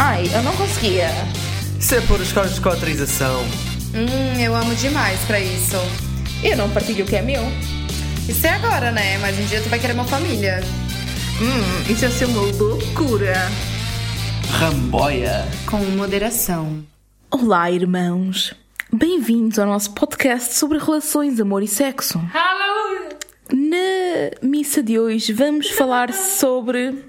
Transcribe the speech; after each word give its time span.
Ai, 0.00 0.30
eu 0.32 0.44
não 0.44 0.54
conseguia. 0.56 1.08
Isso 1.76 1.92
é 1.96 2.00
por 2.02 2.20
escolas 2.20 2.54
de 2.54 2.64
autorização. 2.64 3.42
Hum, 3.92 4.40
eu 4.40 4.54
amo 4.54 4.72
demais 4.76 5.18
pra 5.24 5.40
isso. 5.40 5.74
Eu 6.40 6.56
não 6.56 6.70
partilho 6.70 7.04
o 7.04 7.08
que 7.08 7.16
é 7.16 7.20
meu. 7.20 7.42
Isso 8.28 8.46
é 8.46 8.50
agora, 8.50 8.92
né? 8.92 9.18
Mas 9.18 9.36
um 9.36 9.44
dia 9.46 9.60
tu 9.60 9.68
vai 9.68 9.80
querer 9.80 9.94
uma 9.94 10.04
família. 10.04 10.60
Hum, 11.42 11.92
isso 11.92 12.04
ia 12.04 12.10
ser 12.12 12.26
uma 12.26 12.42
loucura. 12.42 13.34
Ramboia. 14.52 15.44
Com 15.66 15.78
moderação. 15.78 16.84
Olá, 17.28 17.68
irmãos. 17.68 18.54
Bem-vindos 18.92 19.58
ao 19.58 19.66
nosso 19.66 19.90
podcast 19.94 20.54
sobre 20.54 20.78
relações, 20.78 21.40
amor 21.40 21.64
e 21.64 21.66
sexo. 21.66 22.20
Na 23.50 24.30
missa 24.48 24.80
de 24.80 24.96
hoje 24.96 25.32
vamos 25.32 25.70
falar 25.70 26.12
sobre 26.12 27.04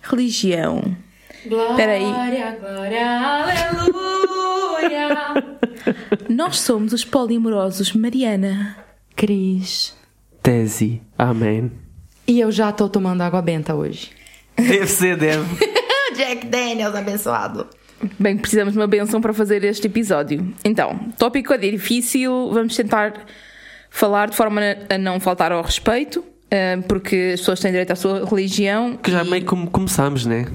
religião. 0.00 0.96
Espera 1.44 1.92
aí. 1.92 2.04
Glória, 2.04 2.58
glória, 2.60 3.20
aleluia. 3.20 5.08
Nós 6.28 6.58
somos 6.60 6.92
os 6.92 7.04
polimorosos 7.04 7.92
Mariana. 7.92 8.76
Cris. 9.14 9.96
Tese. 10.42 11.00
Amém. 11.16 11.70
E 12.26 12.40
eu 12.40 12.50
já 12.50 12.72
tô 12.72 12.88
tomando 12.88 13.22
água 13.22 13.40
benta 13.40 13.74
hoje. 13.74 14.10
Deve 14.56 14.86
ser, 14.86 15.16
deve. 15.16 15.44
Jack 16.14 16.46
Daniels 16.46 16.94
abençoado. 16.94 17.66
Bem, 18.18 18.36
precisamos 18.36 18.72
de 18.74 18.78
uma 18.78 18.86
benção 18.86 19.20
para 19.20 19.32
fazer 19.32 19.64
este 19.64 19.86
episódio. 19.86 20.54
Então, 20.64 20.98
tópico 21.18 21.52
é 21.52 21.58
difícil, 21.58 22.50
vamos 22.52 22.76
tentar 22.76 23.26
falar 23.90 24.28
de 24.28 24.36
forma 24.36 24.60
a 24.88 24.98
não 24.98 25.18
faltar 25.18 25.50
ao 25.50 25.62
respeito, 25.62 26.24
eh, 26.50 26.76
porque 26.88 27.32
as 27.34 27.40
pessoas 27.40 27.60
têm 27.60 27.70
direito 27.70 27.92
à 27.92 27.96
sua 27.96 28.24
religião. 28.24 28.96
Que 28.96 29.10
já 29.10 29.24
e 29.24 29.30
meio 29.30 29.44
como 29.44 29.68
começámos, 29.70 30.26
né? 30.26 30.46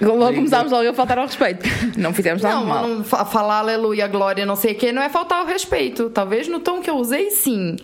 Logo 0.00 0.34
começámos 0.34 0.72
logo 0.72 0.88
a 0.88 0.94
faltar 0.94 1.18
ao 1.18 1.26
respeito. 1.26 1.64
Não 1.98 2.14
fizemos 2.14 2.40
nada 2.42 2.54
Não, 2.56 2.64
mal. 2.66 2.88
não 2.88 3.04
fa- 3.04 3.24
falar 3.24 3.58
aleluia, 3.58 4.06
glória, 4.08 4.46
não 4.46 4.56
sei 4.56 4.72
o 4.72 4.74
que, 4.74 4.92
não 4.92 5.02
é 5.02 5.08
faltar 5.10 5.42
o 5.42 5.46
respeito. 5.46 6.08
Talvez 6.10 6.48
no 6.48 6.60
tom 6.60 6.80
que 6.80 6.88
eu 6.88 6.96
usei, 6.96 7.30
sim. 7.30 7.76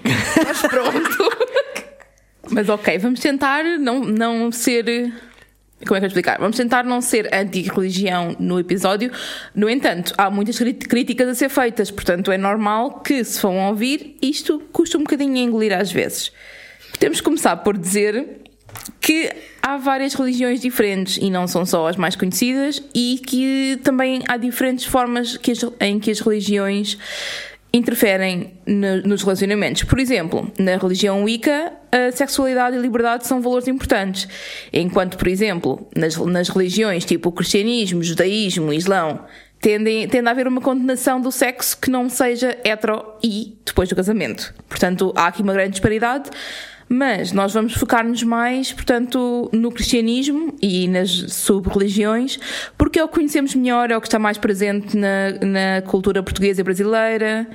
Mas 0.47 0.63
pronto. 0.63 1.31
Mas 2.51 2.69
ok, 2.69 2.97
vamos 2.99 3.21
tentar 3.21 3.65
não, 3.79 4.01
não 4.01 4.51
ser. 4.53 4.85
Como 4.85 4.97
é 5.83 5.85
que 5.85 5.93
eu 5.93 6.01
vou 6.01 6.07
explicar? 6.07 6.39
Vamos 6.39 6.57
tentar 6.57 6.85
não 6.85 7.01
ser 7.03 7.29
anti-religião 7.35 8.35
no 8.39 8.59
episódio. 8.59 9.11
No 9.55 9.69
entanto, 9.69 10.15
há 10.17 10.31
muitas 10.31 10.59
críticas 10.59 11.29
a 11.29 11.35
ser 11.35 11.51
feitas, 11.51 11.91
portanto 11.91 12.33
é 12.33 12.39
normal 12.39 13.01
que, 13.01 13.23
se 13.25 13.43
vão 13.43 13.59
ouvir, 13.69 14.17
isto 14.23 14.59
custa 14.73 14.97
um 14.97 15.03
bocadinho 15.03 15.35
a 15.35 15.39
engolir 15.41 15.77
às 15.79 15.93
vezes. 15.93 16.33
Temos 16.99 17.19
que 17.19 17.25
começar 17.25 17.57
por 17.59 17.77
dizer 17.77 18.39
que 19.01 19.31
há 19.63 19.77
várias 19.77 20.15
religiões 20.15 20.61
diferentes 20.61 21.17
e 21.21 21.31
não 21.31 21.47
são 21.47 21.65
só 21.67 21.89
as 21.89 21.97
mais 21.97 22.15
conhecidas, 22.17 22.83
e 22.95 23.21
que 23.27 23.81
também 23.83 24.23
há 24.29 24.37
diferentes 24.37 24.85
formas 24.85 25.37
que 25.37 25.51
as- 25.53 25.65
em 25.81 25.99
que 25.99 26.11
as 26.11 26.21
religiões 26.21 26.99
interferem 27.73 28.55
no- 28.67 29.03
nos 29.03 29.23
relacionamentos. 29.23 29.83
Por 29.85 29.99
exemplo, 29.99 30.51
na 30.59 30.77
religião 30.77 31.25
Wicca, 31.25 31.73
a 31.93 32.11
sexualidade 32.13 32.77
e 32.77 32.79
a 32.79 32.83
liberdade 32.83 33.27
são 33.27 33.43
valores 33.43 33.69
importantes, 33.69 34.29
enquanto, 34.73 35.17
por 35.19 35.29
exemplo, 35.29 35.87
nas, 35.95 36.17
nas 36.17 36.49
religiões 36.49 37.05
tipo 37.05 37.29
o 37.29 37.33
cristianismo, 37.33 38.03
judaísmo, 38.03 38.73
islão, 38.73 39.25
tendem, 39.61 40.09
tende 40.09 40.27
a 40.29 40.31
haver 40.31 40.47
uma 40.49 40.61
condenação 40.61 41.21
do 41.21 41.31
sexo 41.31 41.77
que 41.79 41.91
não 41.91 42.09
seja 42.09 42.57
hetero 42.65 43.05
e 43.23 43.59
depois 43.65 43.89
do 43.89 43.97
casamento. 43.97 44.55
Portanto, 44.69 45.13
há 45.17 45.27
aqui 45.27 45.43
uma 45.43 45.53
grande 45.53 45.73
disparidade. 45.73 46.31
Mas 46.89 47.33
nós 47.33 47.53
vamos 47.53 47.75
focar-nos 47.75 48.23
mais, 48.23 48.73
portanto, 48.73 49.51
no 49.53 49.73
cristianismo 49.73 50.55
e 50.63 50.87
nas 50.87 51.11
sub-religiões, 51.11 52.39
porque 52.79 52.99
é 52.99 53.05
o 53.05 53.09
que 53.09 53.15
conhecemos 53.15 53.55
melhor, 53.57 53.91
é 53.91 53.97
o 53.97 54.01
que 54.01 54.07
está 54.07 54.19
mais 54.21 54.39
presente 54.39 54.97
na, 54.97 55.33
na 55.41 55.83
cultura 55.83 56.23
portuguesa 56.23 56.61
e 56.61 56.65
brasileira. 56.65 57.49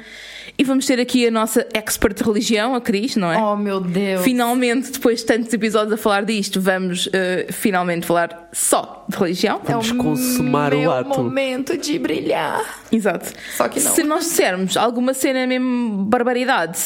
E 0.57 0.63
vamos 0.65 0.85
ter 0.85 0.99
aqui 0.99 1.25
a 1.25 1.31
nossa 1.31 1.65
expert 1.73 2.13
de 2.15 2.23
religião, 2.23 2.75
a 2.75 2.81
Cris, 2.81 3.15
não 3.15 3.31
é? 3.31 3.37
Oh, 3.41 3.55
meu 3.55 3.79
Deus. 3.79 4.21
Finalmente, 4.21 4.91
depois 4.91 5.19
de 5.21 5.25
tantos 5.25 5.51
episódios 5.53 5.93
a 5.93 5.97
falar 5.97 6.25
disto, 6.25 6.59
vamos 6.59 7.07
eh, 7.13 7.47
finalmente 7.51 8.05
falar 8.05 8.49
só 8.51 9.05
de 9.07 9.17
religião. 9.17 9.61
É 9.65 9.71
Vamos 9.71 9.91
consumar 9.93 10.73
o 10.73 10.77
meu 10.77 10.91
ato. 10.91 11.23
momento 11.23 11.77
de 11.77 11.97
brilhar. 11.97 12.83
Exato. 12.91 13.31
Só 13.55 13.69
que 13.69 13.79
não. 13.79 13.91
Se 13.91 14.03
nós 14.03 14.25
dissermos 14.25 14.75
alguma 14.75 15.13
cena 15.13 15.47
mesmo 15.47 16.03
barbaridade, 16.03 16.77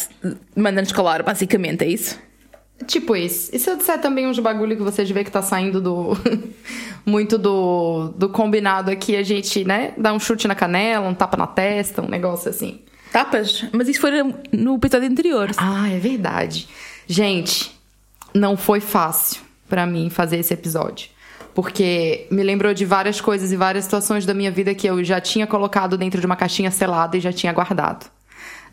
manda-nos 0.56 0.92
calar, 0.92 1.24
basicamente, 1.24 1.84
é 1.84 1.88
isso? 1.88 2.20
Tipo 2.86 3.16
isso. 3.16 3.50
E 3.54 3.60
se 3.60 3.70
eu 3.70 3.78
disser 3.78 4.00
também 4.02 4.28
uns 4.28 4.38
bagulho 4.38 4.76
que 4.76 4.84
vocês 4.84 5.10
vê 5.10 5.24
que 5.24 5.32
tá 5.32 5.42
saindo 5.42 5.80
do. 5.80 6.12
muito 7.06 7.38
do, 7.38 8.14
do 8.18 8.30
combinado 8.30 8.92
aqui, 8.92 9.16
a 9.16 9.24
gente, 9.24 9.64
né? 9.64 9.94
Dá 9.98 10.12
um 10.12 10.20
chute 10.20 10.48
na 10.48 10.56
canela, 10.56 11.08
um 11.08 11.14
tapa 11.14 11.38
na 11.38 11.48
testa, 11.48 12.02
um 12.02 12.08
negócio 12.08 12.50
assim. 12.50 12.82
Tapas? 13.12 13.66
Mas 13.72 13.88
isso 13.88 14.02
foi 14.02 14.12
no 14.52 14.76
episódio 14.76 15.08
anterior. 15.08 15.52
Ah, 15.58 15.90
é 15.90 15.98
verdade. 16.00 16.68
Gente, 17.08 17.72
não 18.34 18.58
foi 18.58 18.82
fácil 18.82 19.42
pra 19.70 19.86
mim 19.86 20.10
fazer 20.10 20.38
esse 20.38 20.54
episódio. 20.54 21.10
Porque 21.54 22.28
me 22.30 22.44
lembrou 22.44 22.74
de 22.74 22.84
várias 22.84 23.22
coisas 23.22 23.54
e 23.54 23.56
várias 23.56 23.86
situações 23.86 24.26
da 24.26 24.34
minha 24.34 24.52
vida 24.52 24.76
que 24.76 24.86
eu 24.86 25.02
já 25.02 25.22
tinha 25.22 25.48
colocado 25.48 25.98
dentro 25.98 26.20
de 26.20 26.26
uma 26.26 26.36
caixinha 26.36 26.70
selada 26.70 27.16
e 27.16 27.22
já 27.22 27.32
tinha 27.32 27.54
guardado. 27.54 28.08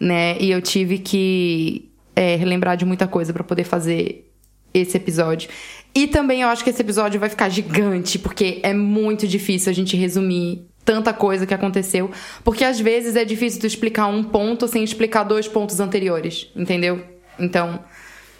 Né? 0.00 0.36
E 0.40 0.50
eu 0.50 0.60
tive 0.60 0.98
que 0.98 1.91
é, 2.14 2.36
relembrar 2.36 2.76
de 2.76 2.84
muita 2.84 3.06
coisa 3.06 3.32
pra 3.32 3.42
poder 3.44 3.64
fazer 3.64 4.30
esse 4.74 4.96
episódio. 4.96 5.48
E 5.94 6.06
também 6.06 6.42
eu 6.42 6.48
acho 6.48 6.64
que 6.64 6.70
esse 6.70 6.80
episódio 6.80 7.20
vai 7.20 7.28
ficar 7.28 7.48
gigante, 7.50 8.18
porque 8.18 8.60
é 8.62 8.72
muito 8.72 9.26
difícil 9.28 9.70
a 9.70 9.74
gente 9.74 9.96
resumir 9.96 10.66
tanta 10.84 11.12
coisa 11.12 11.46
que 11.46 11.52
aconteceu. 11.54 12.10
Porque 12.42 12.64
às 12.64 12.80
vezes 12.80 13.14
é 13.16 13.24
difícil 13.24 13.60
tu 13.60 13.66
explicar 13.66 14.06
um 14.06 14.22
ponto 14.24 14.66
sem 14.66 14.82
explicar 14.82 15.24
dois 15.24 15.46
pontos 15.46 15.78
anteriores, 15.80 16.48
entendeu? 16.56 17.04
Então, 17.38 17.80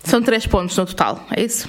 São 0.05 0.21
três 0.23 0.47
pontos 0.47 0.77
no 0.77 0.85
total, 0.87 1.25
é 1.31 1.43
isso? 1.45 1.69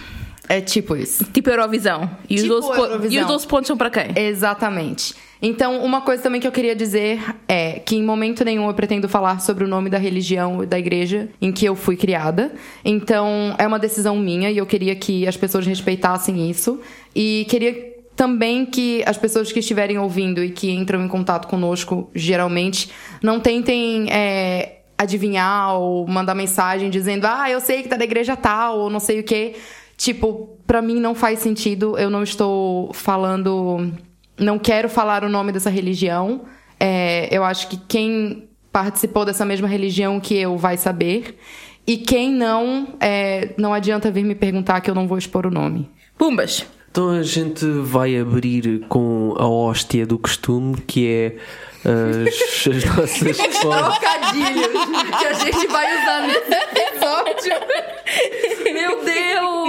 é 0.50 0.60
tipo 0.60 0.96
isso. 0.96 1.24
Tipo 1.32 1.50
Eurovisão. 1.50 2.10
E, 2.30 2.36
Tipo 2.36 2.54
os, 2.56 2.62
12 2.66 2.68
po- 2.68 2.76
Eurovisão. 2.86 3.14
e 3.14 3.20
os 3.22 3.28
12 3.28 3.48
pontos 3.48 3.68
são 3.68 3.78
para 3.78 3.90
quem? 3.90 4.08
Exatamente. 4.24 5.14
Então, 5.46 5.84
uma 5.84 6.00
coisa 6.00 6.24
também 6.24 6.40
que 6.40 6.48
eu 6.48 6.54
queria 6.54 6.74
dizer 6.74 7.22
é 7.50 7.74
que 7.80 7.98
em 7.98 8.02
momento 8.02 8.46
nenhum 8.46 8.66
eu 8.66 8.74
pretendo 8.74 9.10
falar 9.10 9.42
sobre 9.42 9.66
o 9.66 9.68
nome 9.68 9.90
da 9.90 9.98
religião 9.98 10.64
e 10.64 10.66
da 10.66 10.80
igreja 10.80 11.28
em 11.42 11.52
que 11.52 11.66
eu 11.66 11.76
fui 11.76 11.98
criada. 11.98 12.54
Então, 12.86 13.54
é 13.58 13.68
uma 13.68 13.78
decisão 13.78 14.16
minha 14.18 14.50
e 14.50 14.58
eu 14.58 14.66
queria 14.66 14.96
que 14.96 15.28
as 15.28 15.36
pessoas 15.36 15.68
respeitassem 15.68 16.50
isso. 16.50 16.80
E 17.14 17.46
queria 17.50 17.94
também 18.16 18.66
que 18.66 19.04
as 19.06 19.18
pessoas 19.18 19.52
que 19.52 19.60
estiverem 19.60 20.00
ouvindo 20.00 20.42
e 20.42 20.50
que 20.50 20.72
entram 20.72 21.04
em 21.04 21.10
contato 21.10 21.50
conosco, 21.50 22.10
geralmente, 22.16 22.90
não 23.22 23.38
tentem 23.38 24.10
é, 24.14 24.78
adivinhar 24.98 25.76
ou 25.76 26.08
mandar 26.08 26.36
mensagem 26.36 26.90
dizendo, 26.90 27.26
ah, 27.26 27.50
eu 27.50 27.60
sei 27.60 27.84
que 27.84 27.90
tá 27.90 27.98
da 27.98 28.06
igreja 28.06 28.38
tal, 28.38 28.80
ou 28.80 28.90
não 28.90 29.02
sei 29.02 29.20
o 29.20 29.24
quê. 29.24 29.56
Tipo, 29.98 30.58
pra 30.66 30.82
mim 30.82 31.02
não 31.02 31.14
faz 31.14 31.40
sentido, 31.40 31.98
eu 31.98 32.10
não 32.10 32.24
estou 32.24 32.94
falando. 32.94 33.92
Não 34.38 34.58
quero 34.58 34.90
falar 34.90 35.24
o 35.24 35.30
nome 35.30 35.52
dessa 35.52 35.70
religião. 35.70 36.42
É, 36.80 37.28
eu 37.32 37.44
acho 37.44 37.68
que 37.68 37.78
quem 37.78 38.50
participou 38.72 39.24
dessa 39.24 39.46
mesma 39.46 39.68
religião 39.68 40.20
que 40.20 40.36
eu 40.36 40.58
vai 40.58 40.78
saber. 40.78 41.38
E 41.86 41.98
quem 41.98 42.32
não, 42.32 42.96
é, 43.00 43.54
não 43.58 43.74
adianta 43.74 44.10
vir 44.10 44.24
me 44.24 44.36
perguntar 44.36 44.82
que 44.82 44.90
eu 44.90 44.96
não 44.96 45.08
vou 45.08 45.18
expor 45.18 45.46
o 45.46 45.52
nome. 45.52 45.90
Pumbas. 46.18 46.66
Então 46.90 47.10
a 47.10 47.24
gente 47.24 47.66
vai 47.66 48.18
abrir 48.18 48.86
com 48.88 49.34
a 49.38 49.48
hóstia 49.48 50.06
do 50.06 50.18
costume, 50.18 50.78
que 50.78 51.08
é 51.08 51.36
as, 51.84 52.68
as 52.68 52.86
nossas. 52.86 53.38
Trocadilhos 53.38 54.86
que 55.20 55.26
a 55.26 55.34
gente 55.34 55.68
vai 55.68 56.02
usar 56.02 56.28
nesse 56.28 56.54
episódio. 56.54 57.54
Meu 58.74 59.04
Deus! 59.04 59.63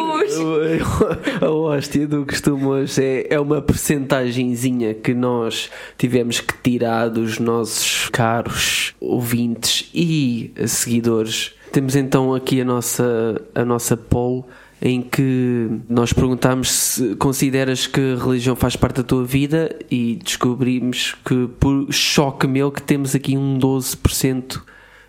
A 1.41 1.51
hóstia 1.51 2.07
do 2.07 2.25
costume 2.25 2.65
hoje 2.65 3.03
é, 3.03 3.35
é 3.35 3.41
uma 3.41 3.61
percentagenzinha 3.63 4.95
que 4.95 5.15
nós 5.15 5.71
tivemos 5.99 6.41
que 6.41 6.55
tirar 6.63 7.09
dos 7.09 7.39
nossos 7.39 8.09
caros 8.11 8.95
ouvintes 9.01 9.91
e 9.95 10.53
seguidores. 10.67 11.53
Temos 11.73 11.97
então 11.97 12.35
aqui 12.35 12.61
a 12.61 12.65
nossa, 12.65 13.41
a 13.55 13.65
nossa 13.65 13.97
poll 13.97 14.47
em 14.81 15.01
que 15.01 15.71
nós 15.89 16.13
perguntámos 16.13 16.71
se 16.71 17.17
consideras 17.17 17.87
que 17.87 18.01
a 18.01 18.23
religião 18.23 18.55
faz 18.55 18.77
parte 18.77 18.97
da 18.97 19.03
tua 19.03 19.25
vida 19.25 19.75
e 19.91 20.21
descobrimos 20.23 21.17
que, 21.25 21.49
por 21.59 21.91
choque 21.91 22.47
meu, 22.47 22.71
que 22.71 22.83
temos 22.83 23.15
aqui 23.15 23.37
um 23.37 23.59
12% 23.59 24.61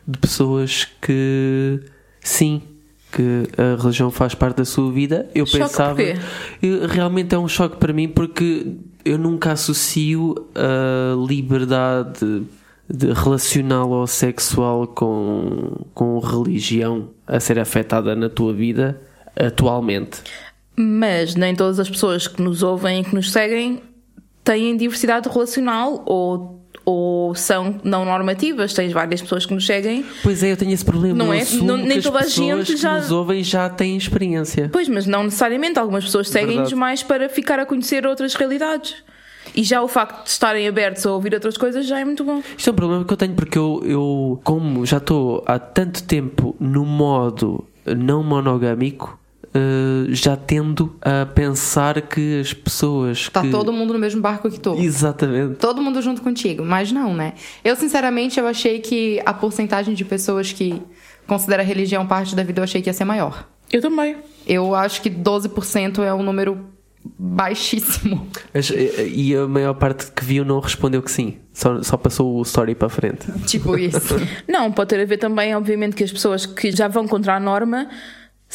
de 0.07 0.17
pessoas 0.17 0.87
que 1.01 1.81
sim, 2.21 2.61
que 3.15 3.47
a 3.57 3.81
religião 3.81 4.11
faz 4.11 4.35
parte 4.35 4.57
da 4.57 4.65
sua 4.65 4.91
vida. 4.91 5.29
Eu 5.33 5.45
Choque 5.45 5.63
pensava. 5.63 5.95
porquê? 5.95 6.15
Realmente 6.89 7.33
é 7.33 7.39
um 7.39 7.47
choque 7.47 7.77
para 7.77 7.93
mim 7.93 8.09
porque 8.09 8.73
eu 9.05 9.17
nunca 9.17 9.53
associo 9.53 10.35
a 10.53 11.15
liberdade 11.25 12.43
de 12.89 13.13
relacional 13.13 13.89
ou 13.89 14.05
sexual 14.05 14.85
com, 14.87 15.85
com 15.93 16.19
religião 16.19 17.09
a 17.25 17.39
ser 17.39 17.57
afetada 17.57 18.15
na 18.17 18.29
tua 18.29 18.53
vida 18.53 19.01
atualmente. 19.33 20.21
Mas 20.75 21.35
nem 21.35 21.55
todas 21.55 21.79
as 21.79 21.89
pessoas 21.89 22.27
que 22.27 22.41
nos 22.41 22.63
ouvem 22.63 22.99
e 22.99 23.03
que 23.05 23.15
nos 23.15 23.31
seguem 23.31 23.81
têm 24.43 24.75
diversidade 24.75 25.29
relacional 25.29 26.03
ou, 26.05 26.64
ou 26.85 27.33
são 27.35 27.75
não 27.83 28.05
normativas. 28.05 28.73
Tens 28.73 28.93
várias 28.93 29.21
pessoas 29.21 29.45
que 29.45 29.53
nos 29.53 29.65
seguem. 29.65 30.05
Pois 30.23 30.43
é, 30.43 30.51
eu 30.51 30.57
tenho 30.57 30.71
esse 30.71 30.85
problema. 30.85 31.15
Não 31.17 31.33
eu 31.33 31.41
é? 31.41 31.45
Não- 31.63 31.77
nem 31.77 31.87
que 31.93 31.97
as 31.99 32.03
toda 32.05 32.19
a 32.19 32.23
pessoas 32.23 32.67
gente 32.67 32.75
que 32.75 32.81
já- 32.81 32.97
nos 32.99 33.11
ouvem 33.11 33.43
já 33.43 33.67
têm 33.69 33.97
experiência. 33.97 34.69
Pois, 34.71 34.87
mas 34.87 35.05
não 35.05 35.23
necessariamente. 35.23 35.79
Algumas 35.79 36.03
pessoas 36.05 36.29
seguem-nos 36.29 36.71
mais 36.73 37.01
para 37.03 37.27
ficar 37.27 37.59
a 37.59 37.65
conhecer 37.65 38.05
outras 38.05 38.35
realidades. 38.35 38.95
E 39.55 39.63
já 39.63 39.81
o 39.81 39.87
facto 39.87 40.23
de 40.23 40.29
estarem 40.29 40.67
abertos 40.67 41.05
a 41.05 41.11
ouvir 41.11 41.33
outras 41.33 41.55
coisas 41.57 41.85
já 41.85 41.99
é 41.99 42.05
muito 42.05 42.23
bom. 42.23 42.41
Isto 42.57 42.69
é 42.69 42.73
um 42.73 42.75
problema 42.75 43.05
que 43.05 43.13
eu 43.13 43.17
tenho 43.17 43.33
porque 43.35 43.57
eu, 43.57 43.81
eu 43.85 44.39
como 44.43 44.85
já 44.85 44.97
estou 44.97 45.43
há 45.45 45.57
tanto 45.59 46.03
tempo 46.03 46.55
no 46.59 46.83
modo 46.85 47.63
não 47.85 48.23
monogâmico, 48.23 49.17
eh, 49.55 50.07
já 50.09 50.35
tendo 50.35 50.97
a 51.01 51.25
pensar 51.25 52.01
que 52.01 52.41
as 52.41 52.53
pessoas 52.53 53.29
Tá 53.29 53.41
que... 53.41 53.49
todo 53.49 53.71
mundo 53.71 53.93
no 53.93 53.99
mesmo 53.99 54.21
barco 54.21 54.51
que 54.51 54.59
tu. 54.59 54.75
Exatamente. 54.77 55.55
Todo 55.55 55.81
mundo 55.81 56.01
junto 56.01 56.21
contigo, 56.21 56.65
mas 56.65 56.91
não, 56.91 57.13
né? 57.13 57.35
Eu, 57.63 57.73
sinceramente, 57.77 58.37
eu 58.37 58.45
achei 58.47 58.79
que 58.79 59.21
a 59.25 59.33
porcentagem 59.33 59.93
de 59.93 60.03
pessoas 60.03 60.51
que 60.51 60.81
considera 61.25 61.63
a 61.63 61.65
religião 61.65 62.05
parte 62.05 62.35
da 62.35 62.43
vida, 62.43 62.59
eu 62.59 62.63
achei 62.65 62.81
que 62.81 62.89
ia 62.89 62.93
ser 62.93 63.05
maior. 63.05 63.47
Eu 63.71 63.81
também. 63.81 64.17
Eu 64.45 64.75
acho 64.75 65.01
que 65.01 65.09
12% 65.09 65.99
é 66.03 66.13
um 66.13 66.21
número 66.21 66.65
baixíssimo. 67.17 68.27
Mas, 68.53 68.69
eh, 68.71 69.07
e 69.07 69.35
a 69.35 69.47
maior 69.47 69.75
parte 69.75 70.11
que 70.11 70.25
viu 70.25 70.43
não 70.43 70.59
respondeu 70.59 71.01
que 71.01 71.11
sim. 71.11 71.37
Só, 71.53 71.81
só 71.81 71.95
passou 71.95 72.35
o 72.35 72.41
story 72.41 72.75
para 72.75 72.89
frente. 72.89 73.25
Tipo 73.45 73.77
isso. 73.77 74.15
Não, 74.49 74.69
pode 74.69 74.89
ter 74.89 74.99
a 74.99 75.05
ver 75.05 75.17
também, 75.17 75.55
obviamente, 75.55 75.95
que 75.95 76.03
as 76.03 76.11
pessoas 76.11 76.45
que 76.45 76.71
já 76.71 76.89
vão 76.89 77.07
contra 77.07 77.35
a 77.35 77.39
norma 77.39 77.87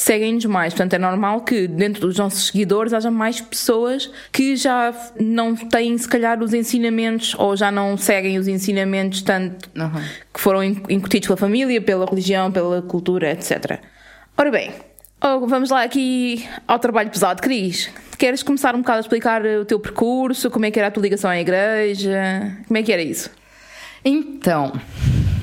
seguem-nos 0.03 0.45
mais. 0.47 0.73
Portanto, 0.73 0.95
é 0.95 0.99
normal 0.99 1.43
que 1.43 1.69
dentro 1.69 2.01
dos 2.07 2.17
nossos 2.17 2.47
seguidores 2.47 2.93
haja 2.95 3.11
mais 3.11 3.41
pessoas 3.41 4.11
que 4.33 4.57
já 4.57 4.95
não 5.21 5.55
têm, 5.55 5.97
se 5.99 6.09
calhar, 6.09 6.43
os 6.43 6.55
ensinamentos 6.55 7.35
ou 7.39 7.55
já 7.57 7.71
não 7.71 7.97
seguem 7.99 8.39
os 8.39 8.49
ensinamentos 8.49 9.21
tanto 9.23 9.69
Aham. 9.77 10.03
que 10.33 10.41
foram 10.41 10.65
in- 10.65 10.83
incutidos 10.89 11.27
pela 11.27 11.37
família, 11.37 11.81
pela 11.83 12.07
religião, 12.07 12.51
pela 12.51 12.81
cultura, 12.81 13.31
etc. 13.33 13.79
Ora 14.39 14.51
bem, 14.51 14.71
oh, 15.23 15.47
vamos 15.47 15.69
lá 15.69 15.83
aqui 15.83 16.49
ao 16.67 16.79
trabalho 16.79 17.11
pesado. 17.11 17.43
Cris, 17.43 17.91
queres 18.19 18.43
começar 18.43 18.75
um 18.75 18.79
bocado 18.79 18.99
a 18.99 19.01
explicar 19.03 19.45
o 19.45 19.67
teu 19.67 19.79
percurso? 19.79 20.51
Como 20.51 20.65
é 20.65 20.71
que 20.71 20.79
era 20.79 20.89
a 20.89 20.91
tua 20.91 21.03
ligação 21.03 21.31
à 21.31 21.39
igreja? 21.39 22.57
Como 22.67 22.79
é 22.79 22.83
que 22.83 22.91
era 22.91 23.03
isso? 23.03 23.29
Então, 24.03 24.73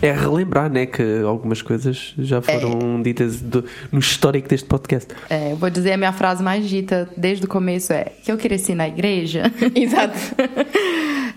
É 0.02 0.12
relembrar, 0.12 0.70
né? 0.72 0.86
Que 0.86 1.22
algumas 1.26 1.62
coisas 1.62 2.14
já 2.20 2.42
foram 2.42 3.02
ditas 3.02 3.42
do- 3.42 3.66
no 3.92 4.00
histórico 4.00 4.48
deste 4.48 4.68
podcast. 4.68 5.14
é, 5.30 5.52
eu 5.52 5.56
vou 5.56 5.70
dizer 5.70 5.94
a 5.94 5.98
minha 5.98 6.14
frase 6.14 6.44
mais 6.44 6.68
dita 6.70 7.10
desde 7.18 7.46
o 7.46 7.48
começo 7.48 7.92
é 7.94 8.12
que 8.24 8.32
eu 8.32 8.38
cresci 8.38 8.76
na 8.76 8.88
igreja. 8.88 9.52
Exato. 9.76 10.18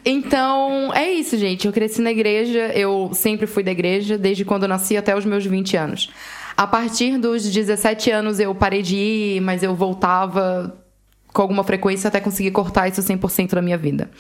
Então, 0.04 0.92
é 0.94 1.10
isso, 1.10 1.36
gente. 1.38 1.66
Eu 1.66 1.72
cresci 1.72 2.00
na 2.00 2.10
igreja, 2.10 2.70
eu 2.74 3.10
sempre 3.12 3.46
fui 3.46 3.62
da 3.62 3.70
igreja, 3.70 4.16
desde 4.16 4.44
quando 4.44 4.66
nasci 4.68 4.96
até 4.96 5.16
os 5.16 5.24
meus 5.24 5.44
20 5.44 5.76
anos. 5.76 6.10
A 6.56 6.66
partir 6.66 7.16
dos 7.18 7.50
17 7.50 8.10
anos 8.10 8.38
eu 8.38 8.54
parei 8.54 8.82
de 8.82 8.96
ir, 8.96 9.40
mas 9.40 9.62
eu 9.62 9.74
voltava 9.74 10.74
com 11.32 11.42
alguma 11.42 11.64
frequência 11.64 12.08
até 12.08 12.20
conseguir 12.20 12.50
cortar 12.50 12.88
isso 12.88 13.00
100% 13.00 13.54
da 13.54 13.62
minha 13.62 13.78
vida. 13.78 14.10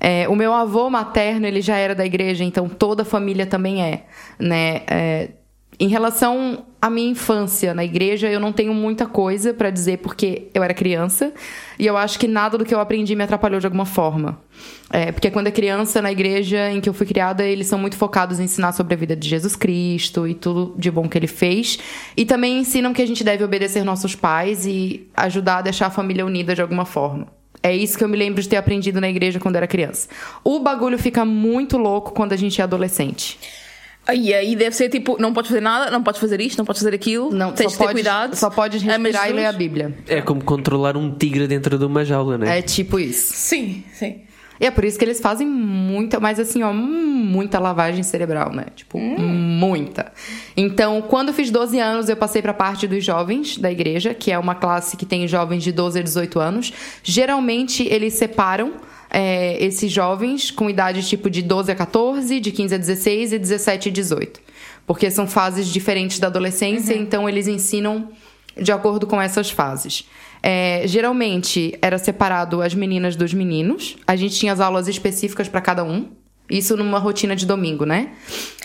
É, 0.00 0.28
o 0.28 0.36
meu 0.36 0.52
avô 0.52 0.88
materno, 0.90 1.46
ele 1.46 1.60
já 1.60 1.76
era 1.76 1.94
da 1.94 2.04
igreja, 2.04 2.44
então 2.44 2.68
toda 2.68 3.02
a 3.02 3.06
família 3.06 3.46
também 3.46 3.82
é, 3.82 4.04
né? 4.38 4.82
É, 4.86 5.30
em 5.78 5.88
relação 5.88 6.64
à 6.80 6.88
minha 6.88 7.10
infância 7.10 7.74
na 7.74 7.84
igreja, 7.84 8.28
eu 8.28 8.38
não 8.38 8.52
tenho 8.52 8.72
muita 8.72 9.06
coisa 9.06 9.52
pra 9.52 9.70
dizer 9.70 9.98
porque 9.98 10.48
eu 10.54 10.62
era 10.62 10.72
criança 10.72 11.32
e 11.78 11.86
eu 11.86 11.96
acho 11.96 12.18
que 12.18 12.28
nada 12.28 12.56
do 12.56 12.64
que 12.64 12.72
eu 12.72 12.78
aprendi 12.78 13.16
me 13.16 13.24
atrapalhou 13.24 13.58
de 13.58 13.66
alguma 13.66 13.84
forma. 13.84 14.38
É, 14.90 15.10
porque 15.10 15.30
quando 15.30 15.48
é 15.48 15.50
criança, 15.50 16.00
na 16.00 16.12
igreja 16.12 16.70
em 16.70 16.80
que 16.80 16.88
eu 16.88 16.94
fui 16.94 17.06
criada, 17.06 17.44
eles 17.44 17.66
são 17.66 17.78
muito 17.78 17.96
focados 17.96 18.38
em 18.38 18.44
ensinar 18.44 18.72
sobre 18.72 18.94
a 18.94 18.96
vida 18.96 19.16
de 19.16 19.28
Jesus 19.28 19.56
Cristo 19.56 20.28
e 20.28 20.34
tudo 20.34 20.74
de 20.78 20.90
bom 20.90 21.08
que 21.08 21.18
ele 21.18 21.26
fez. 21.26 21.78
E 22.16 22.24
também 22.24 22.58
ensinam 22.58 22.92
que 22.92 23.02
a 23.02 23.06
gente 23.06 23.24
deve 23.24 23.42
obedecer 23.42 23.82
nossos 23.82 24.14
pais 24.14 24.64
e 24.66 25.08
ajudar 25.16 25.58
a 25.58 25.62
deixar 25.62 25.86
a 25.86 25.90
família 25.90 26.24
unida 26.24 26.54
de 26.54 26.62
alguma 26.62 26.84
forma. 26.84 27.26
É 27.62 27.74
isso 27.74 27.96
que 27.96 28.04
eu 28.04 28.08
me 28.08 28.16
lembro 28.16 28.42
de 28.42 28.48
ter 28.48 28.56
aprendido 28.56 29.00
na 29.00 29.08
igreja 29.08 29.40
quando 29.40 29.56
era 29.56 29.66
criança. 29.66 30.06
O 30.44 30.60
bagulho 30.60 30.98
fica 30.98 31.24
muito 31.24 31.78
louco 31.78 32.12
quando 32.12 32.34
a 32.34 32.36
gente 32.36 32.60
é 32.60 32.64
adolescente. 32.64 33.38
E 34.12 34.34
aí 34.34 34.54
deve 34.54 34.76
ser 34.76 34.88
tipo, 34.88 35.16
não 35.18 35.32
podes 35.32 35.48
fazer 35.48 35.62
nada, 35.62 35.90
não 35.90 36.02
podes 36.02 36.20
fazer 36.20 36.40
isto, 36.40 36.58
não 36.58 36.64
podes 36.64 36.82
fazer 36.82 36.94
aquilo, 36.94 37.30
Não, 37.32 37.52
tens 37.52 37.72
de 37.72 37.78
ter 37.78 37.84
podes, 37.84 37.94
cuidado. 37.94 38.36
Só 38.36 38.50
podes 38.50 38.82
respirar 38.82 39.30
e 39.30 39.32
ler 39.32 39.46
a. 39.46 39.52
Bíblia. 39.52 39.96
É 40.06 40.20
como 40.20 40.44
controlar 40.44 40.96
um 40.96 41.10
tigre 41.10 41.46
dentro 41.46 41.78
de 41.78 41.84
uma 41.84 42.04
jaula, 42.04 42.36
né? 42.36 42.58
É 42.58 42.62
tipo 42.62 42.98
isso. 42.98 43.32
Sim, 43.34 43.82
sim. 43.92 44.20
E 44.60 44.66
é 44.66 44.70
por 44.70 44.84
isso 44.84 44.98
que 44.98 45.04
eles 45.04 45.20
fazem 45.20 45.46
muita, 45.46 46.20
mas 46.20 46.38
assim, 46.38 46.62
ó, 46.62 46.72
muita 46.72 47.58
lavagem 47.58 48.02
cerebral, 48.02 48.52
né? 48.52 48.66
Tipo, 48.74 48.98
muita. 48.98 50.12
Então, 50.56 51.02
quando 51.02 51.28
eu 51.28 51.34
fiz 51.34 51.50
12 51.50 51.78
anos, 51.80 52.08
eu 52.08 52.16
passei 52.16 52.40
pra 52.40 52.54
parte 52.54 52.86
dos 52.86 53.04
jovens 53.04 53.58
da 53.58 53.70
igreja, 53.70 54.14
que 54.14 54.30
é 54.30 54.38
uma 54.38 54.54
classe 54.54 54.96
que 54.96 55.04
tem 55.04 55.26
jovens 55.26 55.62
de 55.62 55.72
12 55.72 55.98
a 55.98 56.02
18 56.02 56.38
anos. 56.38 56.72
Geralmente, 57.02 57.86
eles 57.88 58.14
separam 58.14 58.74
é, 59.16 59.64
esses 59.64 59.92
jovens 59.92 60.50
com 60.50 60.68
idade 60.68 61.06
tipo 61.08 61.30
de 61.30 61.40
12 61.40 61.70
a 61.70 61.74
14, 61.76 62.40
de 62.40 62.50
15 62.50 62.74
a 62.74 62.78
16 62.78 63.32
e 63.32 63.38
17 63.38 63.88
a 63.88 63.92
18. 63.92 64.40
Porque 64.86 65.08
são 65.10 65.26
fases 65.26 65.68
diferentes 65.68 66.18
da 66.18 66.26
adolescência, 66.26 66.94
então 66.94 67.28
eles 67.28 67.46
ensinam 67.46 68.08
de 68.60 68.72
acordo 68.72 69.06
com 69.06 69.20
essas 69.22 69.50
fases. 69.50 70.04
É, 70.42 70.82
geralmente 70.86 71.78
era 71.80 71.96
separado 71.96 72.60
as 72.60 72.74
meninas 72.74 73.16
dos 73.16 73.32
meninos. 73.32 73.96
A 74.06 74.16
gente 74.16 74.34
tinha 74.36 74.52
as 74.52 74.60
aulas 74.60 74.88
específicas 74.88 75.48
para 75.48 75.60
cada 75.60 75.82
um. 75.84 76.08
Isso 76.50 76.76
numa 76.76 76.98
rotina 76.98 77.34
de 77.34 77.46
domingo, 77.46 77.86
né? 77.86 78.10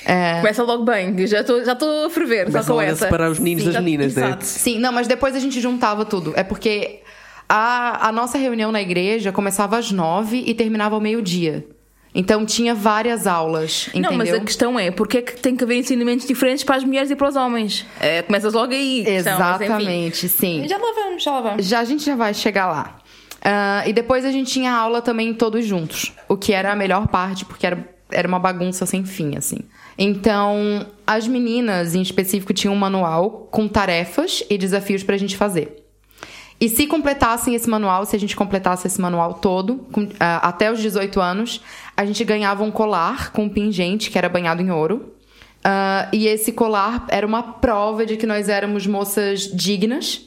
É, 0.05 0.37
Começa 0.41 0.63
logo 0.63 0.83
bem, 0.83 1.15
já 1.25 1.39
estou 1.39 1.63
já 1.63 1.73
tô 1.75 1.85
a 2.07 2.09
ferver, 2.09 2.47
só 2.47 2.51
Começa 2.51 2.67
com 2.67 2.73
logo 2.73 2.81
a 2.81 2.91
essa. 2.91 3.05
separar 3.05 3.31
os 3.31 3.39
meninos 3.39 3.61
Sim, 3.63 3.67
das 3.67 3.73
já- 3.75 3.81
meninas, 3.81 4.15
né? 4.15 4.37
Sim, 4.41 4.79
não, 4.79 4.91
mas 4.91 5.07
depois 5.07 5.33
a 5.35 5.39
gente 5.39 5.61
juntava 5.61 6.03
tudo. 6.03 6.33
É 6.35 6.43
porque 6.43 6.99
a, 7.49 8.07
a 8.07 8.11
nossa 8.11 8.37
reunião 8.37 8.71
na 8.71 8.81
igreja 8.81 9.31
começava 9.31 9.77
às 9.77 9.91
nove 9.91 10.43
e 10.45 10.53
terminava 10.53 10.93
ao 10.93 11.01
meio-dia. 11.01 11.65
Então 12.13 12.45
tinha 12.45 12.73
várias 12.73 13.27
aulas, 13.27 13.87
entendeu? 13.89 14.11
Não, 14.11 14.17
mas 14.17 14.33
a 14.33 14.39
questão 14.39 14.79
é, 14.79 14.91
porque 14.91 15.17
é 15.17 15.21
que 15.21 15.39
tem 15.39 15.55
que 15.55 15.63
haver 15.63 15.77
ensinamentos 15.77 16.27
diferentes 16.27 16.63
para 16.63 16.75
as 16.75 16.83
mulheres 16.83 17.11
e 17.11 17.15
para 17.15 17.27
os 17.27 17.35
homens? 17.35 17.85
É, 17.99 18.21
começas 18.21 18.53
logo 18.53 18.73
aí. 18.73 19.03
questão, 19.03 19.33
enfim. 19.33 19.63
Exatamente, 19.63 20.29
sim. 20.29 20.67
Já 20.67 20.77
lá 20.77 20.93
vamos, 20.95 21.23
já 21.23 21.31
lá 21.31 21.41
vamos. 21.41 21.65
Já 21.65 21.79
a 21.79 21.83
gente 21.83 22.03
já 22.03 22.15
vai 22.15 22.33
chegar 22.33 22.67
lá. 22.67 22.99
Ah, 23.41 23.83
e 23.87 23.93
depois 23.93 24.25
a 24.25 24.31
gente 24.31 24.51
tinha 24.51 24.71
aula 24.71 25.01
também 25.01 25.33
todos 25.33 25.65
juntos, 25.65 26.13
o 26.27 26.35
que 26.35 26.51
era 26.51 26.71
a 26.71 26.75
melhor 26.75 27.07
parte, 27.07 27.45
porque 27.45 27.65
era, 27.65 27.87
era 28.11 28.27
uma 28.27 28.39
bagunça 28.39 28.85
sem 28.85 29.06
fim, 29.06 29.37
assim. 29.37 29.59
Então, 29.97 30.85
as 31.06 31.27
meninas, 31.27 31.95
em 31.95 32.01
específico, 32.01 32.53
tinham 32.53 32.73
um 32.73 32.77
manual 32.77 33.47
com 33.51 33.68
tarefas 33.68 34.44
e 34.49 34.57
desafios 34.57 35.03
pra 35.03 35.15
gente 35.15 35.37
fazer. 35.37 35.88
E 36.61 36.68
se 36.68 36.85
completassem 36.87 37.56
esse 37.56 37.69
manual, 37.69 38.06
se 38.06 38.16
a 38.16 38.19
gente 38.19 38.35
completasse 38.35 38.85
esse 38.85 38.99
manual 38.99 39.35
todo, 39.35 39.87
com- 39.92 40.07
ah, 40.19 40.37
até 40.49 40.71
os 40.71 40.80
18 40.81 41.21
anos, 41.21 41.61
a 41.95 42.06
gente 42.06 42.23
ganhava 42.25 42.63
um 42.63 42.71
colar 42.71 43.31
com 43.31 43.44
um 43.44 43.49
pingente 43.49 44.09
que 44.11 44.18
era 44.18 44.28
banhado 44.28 44.61
em 44.61 44.69
ouro. 44.69 45.13
Ah, 45.63 46.09
e 46.11 46.28
esse 46.28 46.51
colar 46.51 47.06
era 47.09 47.25
uma 47.25 47.42
prova 47.44 48.06
de 48.06 48.18
que 48.18 48.25
nós 48.25 48.49
éramos 48.49 48.85
moças 48.85 49.42
dignas, 49.54 50.21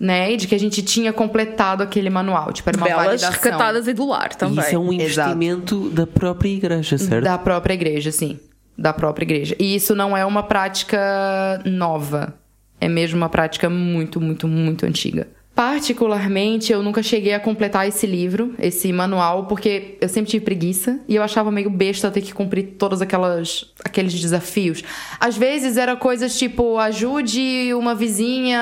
né? 0.00 0.32
E 0.32 0.36
de 0.36 0.46
que 0.46 0.54
a 0.54 0.58
gente 0.58 0.82
tinha 0.82 1.12
completado 1.12 1.82
aquele 1.82 2.08
manual. 2.10 2.52
Tipo, 2.52 2.70
era 2.70 2.78
uma 2.78 2.86
Belas, 2.86 3.04
validação 3.06 3.32
recatadas 3.32 3.86
e 3.88 3.92
do 3.92 4.06
lar 4.06 4.34
também. 4.34 4.58
isso 4.64 4.74
é 4.74 4.78
um 4.78 4.92
Exato. 4.92 5.30
investimento 5.30 5.88
da 5.90 6.06
própria 6.06 6.48
igreja, 6.50 6.96
certo? 6.98 7.24
da 7.24 7.36
própria 7.38 7.74
igreja, 7.74 8.10
sim. 8.12 8.38
Da 8.78 8.92
própria 8.92 9.24
igreja. 9.24 9.56
E 9.58 9.74
isso 9.74 9.94
não 9.94 10.14
é 10.16 10.24
uma 10.24 10.42
prática 10.42 11.62
nova. 11.64 12.34
É 12.78 12.88
mesmo 12.88 13.16
uma 13.16 13.28
prática 13.30 13.70
muito, 13.70 14.20
muito, 14.20 14.46
muito 14.46 14.84
antiga. 14.84 15.26
Particularmente, 15.56 16.70
eu 16.70 16.82
nunca 16.82 17.02
cheguei 17.02 17.32
a 17.32 17.40
completar 17.40 17.88
esse 17.88 18.06
livro, 18.06 18.54
esse 18.58 18.92
manual, 18.92 19.46
porque 19.46 19.96
eu 20.02 20.08
sempre 20.08 20.30
tive 20.30 20.44
preguiça 20.44 21.00
e 21.08 21.16
eu 21.16 21.22
achava 21.22 21.50
meio 21.50 21.70
besta 21.70 22.10
ter 22.10 22.20
que 22.20 22.34
cumprir 22.34 22.74
todos 22.78 23.00
aquelas, 23.00 23.72
aqueles 23.82 24.12
desafios. 24.12 24.84
Às 25.18 25.36
vezes 25.36 25.78
era 25.78 25.96
coisas 25.96 26.38
tipo, 26.38 26.78
ajude 26.78 27.72
uma 27.74 27.94
vizinha 27.94 28.60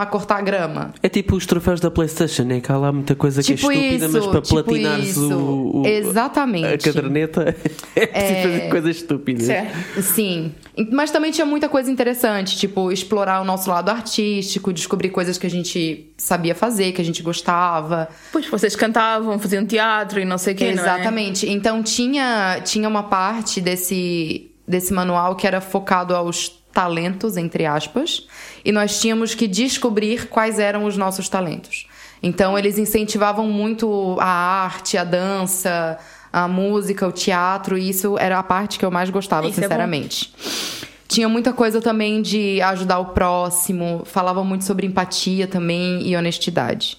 a 0.00 0.06
cortar 0.10 0.40
grama. 0.40 0.94
É 1.02 1.08
tipo 1.08 1.36
os 1.36 1.44
troféus 1.44 1.80
da 1.80 1.90
Playstation, 1.90 2.44
né? 2.44 2.60
Que 2.60 2.72
há 2.72 2.78
lá 2.78 2.90
muita 2.90 3.14
coisa 3.14 3.42
que 3.42 3.54
Tipo 3.54 3.70
é 3.70 3.74
estúpida, 3.74 4.06
isso, 4.06 4.12
mas 4.14 4.26
para 4.26 4.40
tipo 4.40 4.62
platinares 4.64 5.16
o, 5.18 5.82
o- 5.82 5.86
Exatamente. 5.86 6.88
a 6.88 6.92
caderneta 6.92 7.42
é 7.94 8.06
preciso 8.06 8.42
fazer 8.42 8.68
coisas 8.70 8.96
estúpidas. 8.96 9.44
Certo. 9.44 10.02
Sim. 10.02 10.52
Mas 10.90 11.10
também 11.10 11.30
tinha 11.30 11.44
muita 11.46 11.68
coisa 11.68 11.90
interessante, 11.90 12.56
tipo, 12.56 12.90
explorar 12.90 13.42
o 13.42 13.44
nosso 13.44 13.68
lado 13.68 13.90
artístico, 13.90 14.72
descobrir 14.72 15.10
coisas 15.10 15.36
que 15.36 15.46
a 15.46 15.50
gente 15.50 16.08
sabia 16.22 16.54
fazer, 16.54 16.92
que 16.92 17.00
a 17.00 17.04
gente 17.04 17.20
gostava. 17.20 18.08
Pois 18.30 18.46
vocês 18.46 18.76
cantavam, 18.76 19.38
faziam 19.40 19.66
teatro 19.66 20.20
e 20.20 20.24
não 20.24 20.38
sei 20.38 20.54
o 20.54 20.60
não 20.60 20.66
é? 20.66 20.70
Exatamente. 20.70 21.48
Então 21.50 21.82
tinha, 21.82 22.60
tinha 22.64 22.88
uma 22.88 23.02
parte 23.02 23.60
desse, 23.60 24.50
desse 24.66 24.92
manual 24.92 25.34
que 25.34 25.46
era 25.46 25.60
focado 25.60 26.14
aos 26.14 26.48
talentos, 26.72 27.36
entre 27.36 27.66
aspas, 27.66 28.26
e 28.64 28.70
nós 28.70 29.00
tínhamos 29.00 29.34
que 29.34 29.48
descobrir 29.48 30.28
quais 30.28 30.60
eram 30.60 30.84
os 30.84 30.96
nossos 30.96 31.28
talentos. 31.28 31.88
Então 32.22 32.56
eles 32.56 32.78
incentivavam 32.78 33.48
muito 33.48 34.16
a 34.20 34.26
arte, 34.26 34.96
a 34.96 35.02
dança, 35.02 35.98
a 36.32 36.46
música, 36.46 37.06
o 37.06 37.12
teatro, 37.12 37.76
e 37.76 37.90
isso 37.90 38.16
era 38.16 38.38
a 38.38 38.42
parte 38.44 38.78
que 38.78 38.84
eu 38.84 38.92
mais 38.92 39.10
gostava, 39.10 39.48
Isso 39.48 39.58
é 39.58 39.62
sinceramente. 39.64 40.32
Tinha 41.12 41.28
muita 41.28 41.52
coisa 41.52 41.78
também 41.78 42.22
de 42.22 42.58
ajudar 42.62 42.98
o 42.98 43.04
próximo, 43.12 44.00
falava 44.06 44.42
muito 44.42 44.64
sobre 44.64 44.86
empatia 44.86 45.46
também 45.46 46.08
e 46.08 46.16
honestidade. 46.16 46.96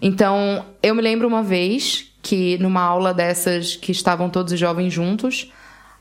Então, 0.00 0.64
eu 0.80 0.94
me 0.94 1.02
lembro 1.02 1.26
uma 1.26 1.42
vez 1.42 2.06
que 2.22 2.56
numa 2.58 2.80
aula 2.80 3.12
dessas 3.12 3.74
que 3.74 3.90
estavam 3.90 4.30
todos 4.30 4.52
os 4.52 4.60
jovens 4.60 4.92
juntos, 4.92 5.52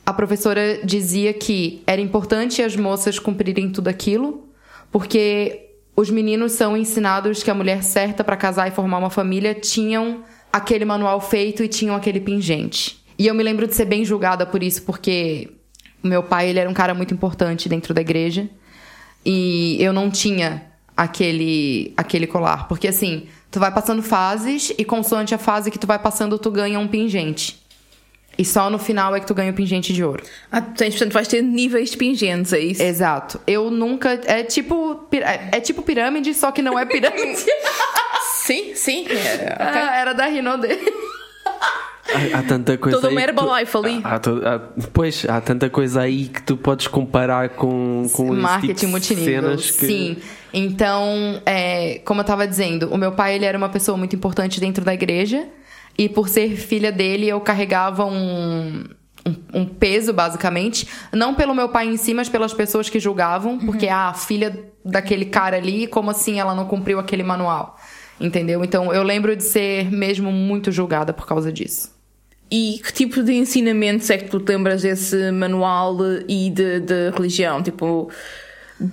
a 0.05 0.13
professora 0.13 0.81
dizia 0.85 1.33
que 1.33 1.81
era 1.87 1.99
importante 1.99 2.61
as 2.61 2.75
moças 2.75 3.17
cumprirem 3.17 3.71
tudo 3.71 3.87
aquilo, 3.87 4.47
porque 4.91 5.71
os 5.95 6.11
meninos 6.11 6.51
são 6.51 6.77
ensinados 6.77 7.41
que 7.41 7.49
a 7.49 7.55
mulher 7.55 7.81
certa 7.81 8.23
para 8.23 8.37
casar 8.37 8.67
e 8.67 8.71
formar 8.71 8.99
uma 8.99 9.09
família 9.09 9.55
tinham 9.55 10.23
aquele 10.53 10.85
manual 10.85 11.19
feito 11.19 11.63
e 11.63 11.67
tinham 11.67 11.95
aquele 11.95 12.19
pingente. 12.19 13.03
E 13.17 13.25
eu 13.25 13.33
me 13.33 13.41
lembro 13.41 13.65
de 13.65 13.73
ser 13.73 13.85
bem 13.85 14.05
julgada 14.05 14.45
por 14.45 14.61
isso, 14.61 14.83
porque 14.83 15.56
meu 16.03 16.23
pai 16.23 16.49
ele 16.49 16.59
era 16.59 16.69
um 16.69 16.73
cara 16.73 16.93
muito 16.93 17.13
importante 17.13 17.67
dentro 17.67 17.93
da 17.93 18.01
igreja 18.01 18.49
e 19.25 19.77
eu 19.79 19.91
não 19.91 20.09
tinha 20.09 20.63
aquele 20.95 21.93
aquele 21.97 22.27
colar, 22.27 22.67
porque 22.67 22.87
assim, 22.87 23.27
tu 23.51 23.59
vai 23.59 23.71
passando 23.71 24.01
fases 24.01 24.73
e 24.77 24.85
consoante 24.85 25.35
a 25.35 25.37
fase 25.37 25.69
que 25.69 25.79
tu 25.79 25.87
vai 25.87 25.99
passando, 25.99 26.37
tu 26.39 26.49
ganha 26.49 26.79
um 26.79 26.87
pingente. 26.87 27.65
E 28.37 28.45
só 28.45 28.69
no 28.69 28.77
final 28.77 29.15
é 29.15 29.19
que 29.19 29.25
tu 29.25 29.33
ganha 29.33 29.51
o 29.51 29.53
pingente 29.53 29.91
de 29.91 30.03
ouro. 30.03 30.23
Ah, 30.51 30.61
tu 30.61 30.85
portanto, 30.85 31.11
vais 31.11 31.27
ter 31.27 31.41
níveis 31.41 31.89
de 31.89 31.97
pingentes, 31.97 32.53
é 32.53 32.59
isso? 32.59 32.83
Exato. 32.83 33.41
Eu 33.47 33.71
nunca. 33.71 34.11
É 34.25 34.43
tipo. 34.43 35.07
É 35.11 35.57
é 35.57 35.59
tipo 35.59 35.81
pirâmide, 35.81 36.35
só 36.35 36.51
que 36.51 36.61
não 36.61 36.77
é 36.77 36.85
pirâmide. 36.85 37.43
Sim, 38.45 38.75
sim. 38.75 39.05
É, 39.09 39.57
ok. 39.59 39.81
Ah, 39.81 39.97
era 39.97 40.13
da 40.13 40.25
Rinode. 40.25 40.69
Há, 42.13 42.39
há 42.39 42.43
tanta 42.43 42.77
coisa 42.77 42.97
Toda 42.97 43.09
uma 43.11 43.21
tu- 43.21 43.27
Herbalife 43.27 43.77
ali. 43.77 44.01
Há, 44.03 44.15
há- 44.15 44.59
pois, 44.93 45.25
há 45.27 45.41
tanta 45.41 45.69
coisa 45.69 46.01
aí 46.01 46.27
que 46.27 46.41
tu 46.41 46.55
podes 46.57 46.87
comparar 46.87 47.49
com, 47.49 48.07
com 48.13 48.33
Marketing 48.33 48.73
tipo 48.73 48.91
multinível. 48.91 49.41
cenas 49.41 49.71
que... 49.71 49.85
Sim. 49.87 50.17
Então, 50.53 51.41
é, 51.45 51.99
como 52.05 52.21
eu 52.21 52.25
tava 52.25 52.47
dizendo, 52.47 52.89
o 52.91 52.97
meu 52.97 53.11
pai 53.11 53.35
ele 53.35 53.45
era 53.45 53.57
uma 53.57 53.69
pessoa 53.69 53.97
muito 53.97 54.15
importante 54.15 54.59
dentro 54.59 54.83
da 54.83 54.93
igreja. 54.93 55.47
E 55.97 56.07
por 56.07 56.29
ser 56.29 56.55
filha 56.55 56.91
dele, 56.91 57.27
eu 57.27 57.41
carregava 57.41 58.05
um, 58.05 58.83
um, 59.25 59.35
um 59.61 59.65
peso, 59.65 60.13
basicamente. 60.13 60.87
Não 61.11 61.33
pelo 61.35 61.53
meu 61.55 61.69
pai 61.69 61.87
em 61.87 61.97
si, 61.97 62.13
mas 62.13 62.29
pelas 62.29 62.53
pessoas 62.53 62.87
que 62.89 62.99
julgavam. 62.99 63.57
Porque, 63.57 63.87
ah, 63.87 64.09
a 64.09 64.13
filha 64.13 64.57
daquele 64.85 65.25
cara 65.25 65.57
ali, 65.57 65.87
como 65.87 66.11
assim 66.11 66.39
ela 66.39 66.53
não 66.55 66.65
cumpriu 66.65 66.99
aquele 66.99 67.23
manual? 67.23 67.77
Entendeu? 68.21 68.63
Então, 68.63 68.93
eu 68.93 69.03
lembro 69.03 69.35
de 69.35 69.43
ser 69.43 69.91
mesmo 69.91 70.31
muito 70.31 70.71
julgada 70.71 71.13
por 71.13 71.27
causa 71.27 71.51
disso. 71.51 71.96
E 72.49 72.79
que 72.83 72.93
tipo 72.93 73.21
de 73.23 73.33
ensinamentos 73.33 74.09
é 74.09 74.17
que 74.17 74.29
tu 74.29 74.39
te 74.39 74.49
lembras 74.53 74.81
desse 74.81 75.31
manual 75.31 75.97
e 76.27 76.49
de, 76.49 76.79
de 76.79 77.09
religião? 77.11 77.61
Tipo, 77.61 78.09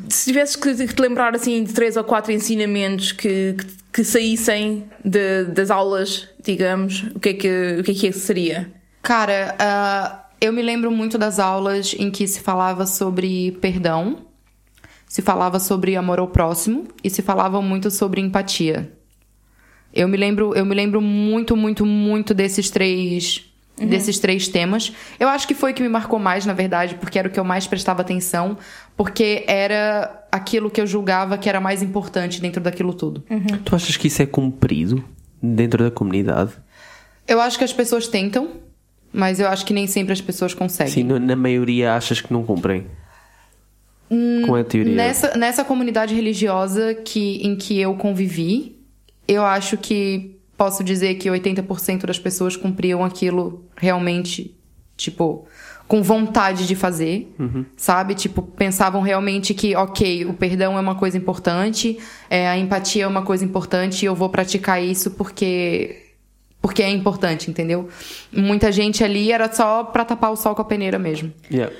se 0.08 0.25
tivesses 0.26 0.56
que 0.56 0.75
te 0.75 1.00
lembrar 1.00 1.34
assim 1.37 1.62
de 1.62 1.73
três 1.73 1.96
ou 1.96 2.02
quatro 2.04 2.32
ensinamentos 2.32 3.12
que, 3.12 3.54
que, 3.56 3.66
que 3.92 4.04
saíssem 4.04 4.84
de- 5.04 5.44
das 5.44 5.70
aulas, 5.70 6.28
digamos, 6.42 7.04
o 7.14 7.20
que 7.20 7.28
é 7.28 7.34
que, 7.34 7.76
o 7.80 7.84
que, 7.84 7.90
é 7.92 7.94
que 7.94 8.12
seria? 8.12 8.73
Cara, 9.02 9.54
ah, 9.58 10.25
eu 10.40 10.52
me 10.52 10.62
lembro 10.62 10.90
muito 10.90 11.16
das 11.16 11.38
aulas 11.38 11.94
em 11.99 12.11
que 12.11 12.26
se 12.26 12.40
falava 12.40 12.87
sobre 12.87 13.52
perdão, 13.61 14.26
se 15.08 15.23
falava 15.23 15.61
sobre 15.61 15.94
amor 15.94 16.18
ao 16.18 16.26
próximo 16.28 16.88
e 17.04 17.08
se 17.11 17.23
falava 17.23 17.62
muito 17.62 17.90
sobre 17.90 18.20
empatia. 18.20 18.90
Eu 19.94 20.08
me 20.08 20.16
lembro, 20.16 20.54
eu 20.54 20.64
me 20.66 20.74
lembro 20.74 21.00
muito, 21.00 21.56
muito, 21.56 21.86
muito 21.86 22.34
desses 22.34 22.68
três 22.70 23.44
desses 23.76 24.20
três 24.20 24.46
temas. 24.46 24.92
Eu 25.18 25.28
acho 25.28 25.48
que 25.48 25.54
foi 25.54 25.72
o 25.72 25.74
que 25.74 25.82
me 25.82 25.88
marcou 25.88 26.18
mais, 26.18 26.46
na 26.46 26.52
verdade, 26.52 26.94
porque 26.94 27.18
era 27.18 27.26
o 27.26 27.30
que 27.30 27.40
eu 27.40 27.44
mais 27.44 27.66
prestava 27.66 28.02
atenção, 28.02 28.56
porque 28.96 29.42
era 29.48 30.24
aquilo 30.30 30.70
que 30.70 30.80
eu 30.80 30.86
julgava 30.86 31.36
que 31.36 31.48
era 31.48 31.60
mais 31.60 31.82
importante 31.82 32.40
dentro 32.40 32.60
daquilo 32.60 32.94
tudo. 32.94 33.24
Tu 33.64 33.74
achas 33.74 33.96
que 33.96 34.06
isso 34.06 34.22
é 34.22 34.26
cumprido 34.26 35.02
dentro 35.42 35.82
da 35.82 35.90
comunidade? 35.90 36.52
Eu 37.26 37.40
acho 37.40 37.58
que 37.58 37.64
as 37.64 37.72
pessoas 37.72 38.06
tentam, 38.06 38.50
mas 39.12 39.40
eu 39.40 39.48
acho 39.48 39.64
que 39.66 39.72
nem 39.74 39.88
sempre 39.88 40.12
as 40.12 40.20
pessoas 40.20 40.54
conseguem. 40.54 40.92
Sim, 40.92 41.02
na 41.04 41.34
maioria 41.34 41.94
achas 41.94 42.20
que 42.20 42.32
não 42.32 42.44
cumprem? 42.44 42.86
Com 44.46 44.54
a 44.54 44.62
teoria. 44.62 44.92
Hum, 44.92 44.96
Nessa, 44.96 45.36
nessa 45.36 45.64
comunidade 45.64 46.14
religiosa 46.14 46.94
que, 46.94 47.38
em 47.44 47.56
que 47.56 47.80
eu 47.80 47.94
convivi, 47.94 48.74
eu 49.26 49.45
acho 49.45 49.76
que 49.76 50.38
posso 50.57 50.85
dizer 50.85 51.14
que 51.16 51.28
80% 51.28 52.07
das 52.07 52.19
pessoas 52.19 52.57
cumpriam 52.57 53.04
aquilo 53.04 53.64
realmente, 53.76 54.57
tipo, 54.97 55.47
com 55.87 56.02
vontade 56.02 56.66
de 56.66 56.75
fazer, 56.75 57.35
sabe? 57.76 58.14
Tipo, 58.14 58.43
pensavam 58.43 59.02
realmente 59.02 59.52
que, 59.52 59.76
ok, 59.76 60.25
o 60.25 60.35
perdão 60.35 60.78
é 60.78 60.81
uma 60.81 60.95
coisa 60.95 61.16
importante, 61.16 61.99
é, 62.31 62.49
a 62.49 62.57
empatia 62.57 63.04
é 63.04 63.07
uma 63.07 63.23
coisa 63.23 63.45
importante 63.45 64.02
e 64.02 64.07
eu 64.07 64.14
vou 64.14 64.28
praticar 64.28 64.83
isso 64.83 65.11
porque. 65.12 66.00
Porque 66.61 66.83
é 66.83 66.88
importante, 66.88 67.50
entendeu? 67.50 67.90
Muita 68.33 68.73
gente 68.73 69.04
ali 69.04 69.31
era 69.31 69.52
só 69.52 69.85
pra 69.85 70.02
tapar 70.02 70.33
o 70.33 70.37
sol 70.37 70.54
com 70.54 70.62
a 70.62 70.64
peneira 70.64 70.99
mesmo. 70.99 71.31
Yeah. 71.52 71.71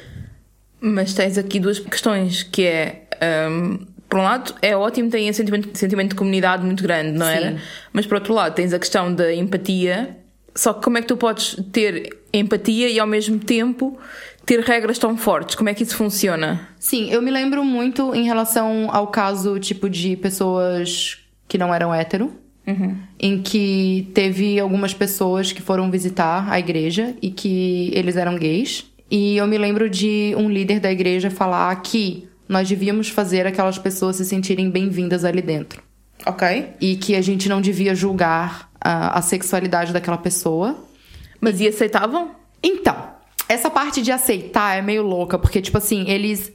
Mas 0.79 1.15
tens 1.15 1.39
aqui 1.39 1.59
duas 1.59 1.79
questões, 1.79 2.43
que 2.43 2.67
é... 2.67 3.07
hum, 3.49 3.79
por 4.15 4.21
um 4.21 4.23
lado, 4.23 4.55
é 4.63 4.77
ótimo, 4.77 5.11
tem 5.11 5.27
esse 5.27 5.39
sentimento, 5.39 5.77
sentimento 5.77 6.11
de 6.11 6.15
comunidade 6.15 6.65
muito 6.65 6.85
grande, 6.85 7.19
não 7.19 7.27
era? 7.27 7.61
Mas 7.93 8.07
por 8.07 8.15
outro 8.15 8.33
lado, 8.33 8.55
tens 8.55 8.73
a 8.73 8.79
questão 8.79 9.13
da 9.13 9.35
empatia. 9.35 10.17
Só 10.55 10.73
que 10.73 10.85
como 10.85 10.97
é 10.99 11.01
que 11.01 11.09
tu 11.09 11.17
podes 11.17 11.57
ter 11.73 12.17
empatia 12.33 12.89
e 12.89 13.01
ao 13.01 13.09
mesmo 13.09 13.41
tempo 13.41 13.99
ter 14.47 14.61
regras 14.61 14.99
tão 14.99 15.17
fortes? 15.17 15.57
Como 15.57 15.69
é 15.69 15.75
que 15.75 15.83
isso 15.83 15.97
funciona? 15.97 16.69
Sim, 16.79 17.11
eu 17.11 17.21
me 17.21 17.29
lembro 17.29 17.65
muito 17.65 18.15
em 18.15 18.23
relação 18.23 18.89
ao 18.93 19.09
caso, 19.09 19.59
tipo, 19.59 19.91
de 19.91 20.15
pessoas 20.15 21.19
que 21.49 21.59
não 21.59 21.75
eram 21.75 21.93
hétero. 21.93 22.33
Em 23.19 23.43
que 23.43 24.13
teve 24.15 24.61
algumas 24.61 24.95
pessoas 24.95 25.51
que 25.51 25.61
foram 25.61 25.91
visitar 25.91 26.49
a 26.49 26.57
igreja 26.57 27.17
e 27.21 27.33
que 27.33 27.91
eles 27.93 28.17
eram 28.17 28.37
gays. 28.37 28.85
E 29.11 29.37
eu 29.37 29.47
me 29.49 29.59
lembro 29.59 29.91
de 29.91 30.37
um 30.39 30.49
líder 30.49 30.79
da 30.79 30.93
igreja 30.93 31.33
falar 31.33 31.75
que 31.83 32.29
nós 32.49 32.69
devíamos 32.69 33.09
fazer 33.09 33.47
aquelas 33.47 33.79
pessoas 33.79 34.17
se 34.17 34.25
sentirem 34.25 34.71
bem-vindas 34.71 35.25
ali 35.25 35.41
dentro. 35.43 35.83
Ok. 36.27 36.69
E 36.81 36.97
que 36.97 37.15
a 37.17 37.21
gente 37.23 37.49
não 37.49 37.61
devia 37.61 37.95
julgar 37.95 38.71
a, 38.81 39.19
a 39.19 39.23
sexualidade 39.23 39.93
daquela 39.93 40.19
pessoa. 40.19 40.77
Mas 41.41 41.61
e 41.61 41.69
aceitavam? 41.69 42.31
Então, 42.63 42.97
essa 43.49 43.69
parte 43.69 44.01
de 44.01 44.11
aceitar 44.13 44.79
é 44.79 44.83
meio 44.83 45.03
louca, 45.03 45.39
porque, 45.39 45.61
tipo 45.61 45.77
assim, 45.77 46.09
eles 46.09 46.53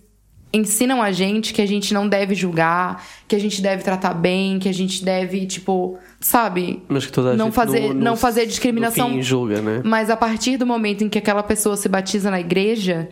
ensinam 0.52 1.00
a 1.04 1.12
gente 1.12 1.54
que 1.54 1.62
a 1.62 1.66
gente 1.68 1.94
não 1.94 2.10
deve 2.10 2.34
julgar, 2.34 3.06
que 3.28 3.36
a 3.36 3.40
gente 3.40 3.62
deve 3.62 3.84
tratar 3.84 4.16
bem, 4.16 4.58
que 4.58 4.68
a 4.68 4.74
gente 4.74 5.06
deve, 5.06 5.46
tipo, 5.46 6.00
sabe? 6.20 6.82
Mas 6.88 7.06
que 7.06 7.12
toda 7.12 7.32
a 7.32 7.36
não 7.36 7.46
gente 7.48 7.54
fazer, 7.56 7.82
no- 7.82 7.94
no- 7.94 8.02
não 8.02 8.16
fazer 8.16 8.48
discriminação. 8.48 9.10
no 9.10 9.16
fim 9.16 9.22
julga, 9.22 9.62
né? 9.62 9.82
Mas 9.86 10.10
a 10.10 10.18
partir 10.18 10.58
do 10.58 10.66
momento 10.66 11.04
em 11.04 11.10
que 11.10 11.20
aquela 11.20 11.44
pessoa 11.44 11.78
se 11.78 11.88
batiza 11.88 12.32
na 12.32 12.40
igreja, 12.40 13.10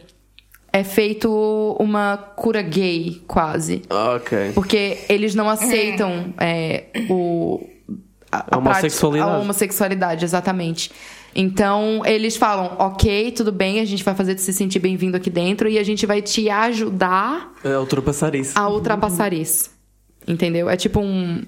é 0.72 0.84
feito 0.84 1.76
uma 1.80 2.18
cura 2.18 2.62
gay, 2.62 3.22
quase. 3.28 3.82
Ok. 3.90 4.52
Porque 4.54 4.98
eles 5.10 5.34
não 5.34 5.50
aceitam 5.50 6.34
é, 6.40 6.86
o, 7.10 7.68
a, 8.32 8.38
A 8.38 8.42
prática- 8.44 8.58
homossexualidade. 8.58 9.32
a 9.32 9.38
homossexualidade, 9.40 10.26
exatamente. 10.26 10.92
Então, 11.36 12.02
eles 12.06 12.36
falam, 12.36 12.76
ok, 12.80 13.32
tudo 13.32 13.52
bem, 13.52 13.80
a 13.80 13.86
gente 13.86 14.04
vai 14.04 14.16
fazer 14.16 14.38
você 14.38 14.46
se 14.46 14.54
sentir 14.54 14.80
bem-vindo 14.80 15.16
aqui 15.16 15.30
dentro 15.30 15.70
e 15.70 15.78
a 15.78 15.84
gente 15.84 16.06
vai 16.06 16.22
te 16.22 16.50
ajudar 16.50 17.54
A 17.64 17.80
ultrapassar 17.80 18.34
isso. 18.34 18.58
a 18.58 18.68
ultrapassar 18.68 19.34
isso. 19.34 19.70
Entendeu? 20.28 20.70
É 20.70 20.76
tipo 20.76 21.00
um. 21.00 21.44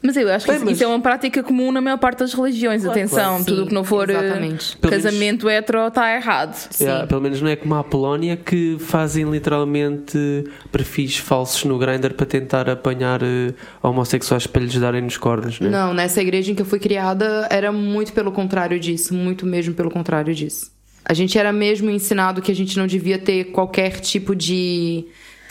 Mas 0.00 0.16
eu 0.16 0.28
acho 0.32 0.44
que 0.44 0.50
Bem, 0.52 0.56
isso, 0.58 0.64
mas- 0.64 0.74
isso 0.76 0.84
é 0.84 0.86
uma 0.86 1.00
prática 1.00 1.42
comum 1.42 1.72
na 1.72 1.80
maior 1.80 1.98
parte 1.98 2.20
das 2.20 2.32
religiões. 2.32 2.86
Atenção, 2.86 3.30
claro. 3.30 3.44
tudo 3.44 3.64
o 3.64 3.66
que 3.66 3.74
não 3.74 3.82
for 3.82 4.08
eh, 4.08 4.12
exatamente. 4.12 4.76
Casamento 4.76 5.50
hetero 5.50 5.88
está 5.88 6.14
errado. 6.14 6.56
Yeah, 6.80 7.06
pelo 7.06 7.20
menos 7.20 7.42
não 7.42 7.48
é 7.48 7.56
como 7.56 7.74
a 7.74 7.82
Polónia 7.82 8.36
que 8.36 8.76
fazem 8.78 9.28
literalmente 9.28 10.44
perfis 10.70 11.16
falsos 11.18 11.64
no 11.64 11.76
Grindr 11.78 12.14
para 12.14 12.26
tentar 12.26 12.70
apanhar 12.70 13.20
eh, 13.22 13.52
homossexuais 13.82 14.46
para 14.46 14.62
lhes 14.62 14.78
darem 14.78 15.02
nos 15.02 15.16
cordas, 15.16 15.58
né? 15.58 15.68
Não, 15.68 15.92
nessa 15.92 16.20
igreja 16.22 16.52
em 16.52 16.54
que 16.54 16.62
eu 16.62 16.66
fui 16.66 16.78
criada 16.78 17.48
era 17.50 17.72
muito 17.72 18.12
pelo 18.12 18.30
contrário 18.30 18.78
disso, 18.78 19.12
muito 19.12 19.44
mesmo 19.44 19.74
pelo 19.74 19.90
contrário 19.90 20.32
disso. 20.32 20.70
A 21.04 21.12
gente 21.12 21.36
era 21.36 21.52
mesmo 21.52 21.90
ensinado 21.90 22.40
que 22.40 22.52
a 22.52 22.54
gente 22.54 22.76
não 22.78 22.86
devia 22.86 23.18
ter 23.18 23.46
qualquer 23.46 23.98
tipo 23.98 24.36
de 24.36 25.06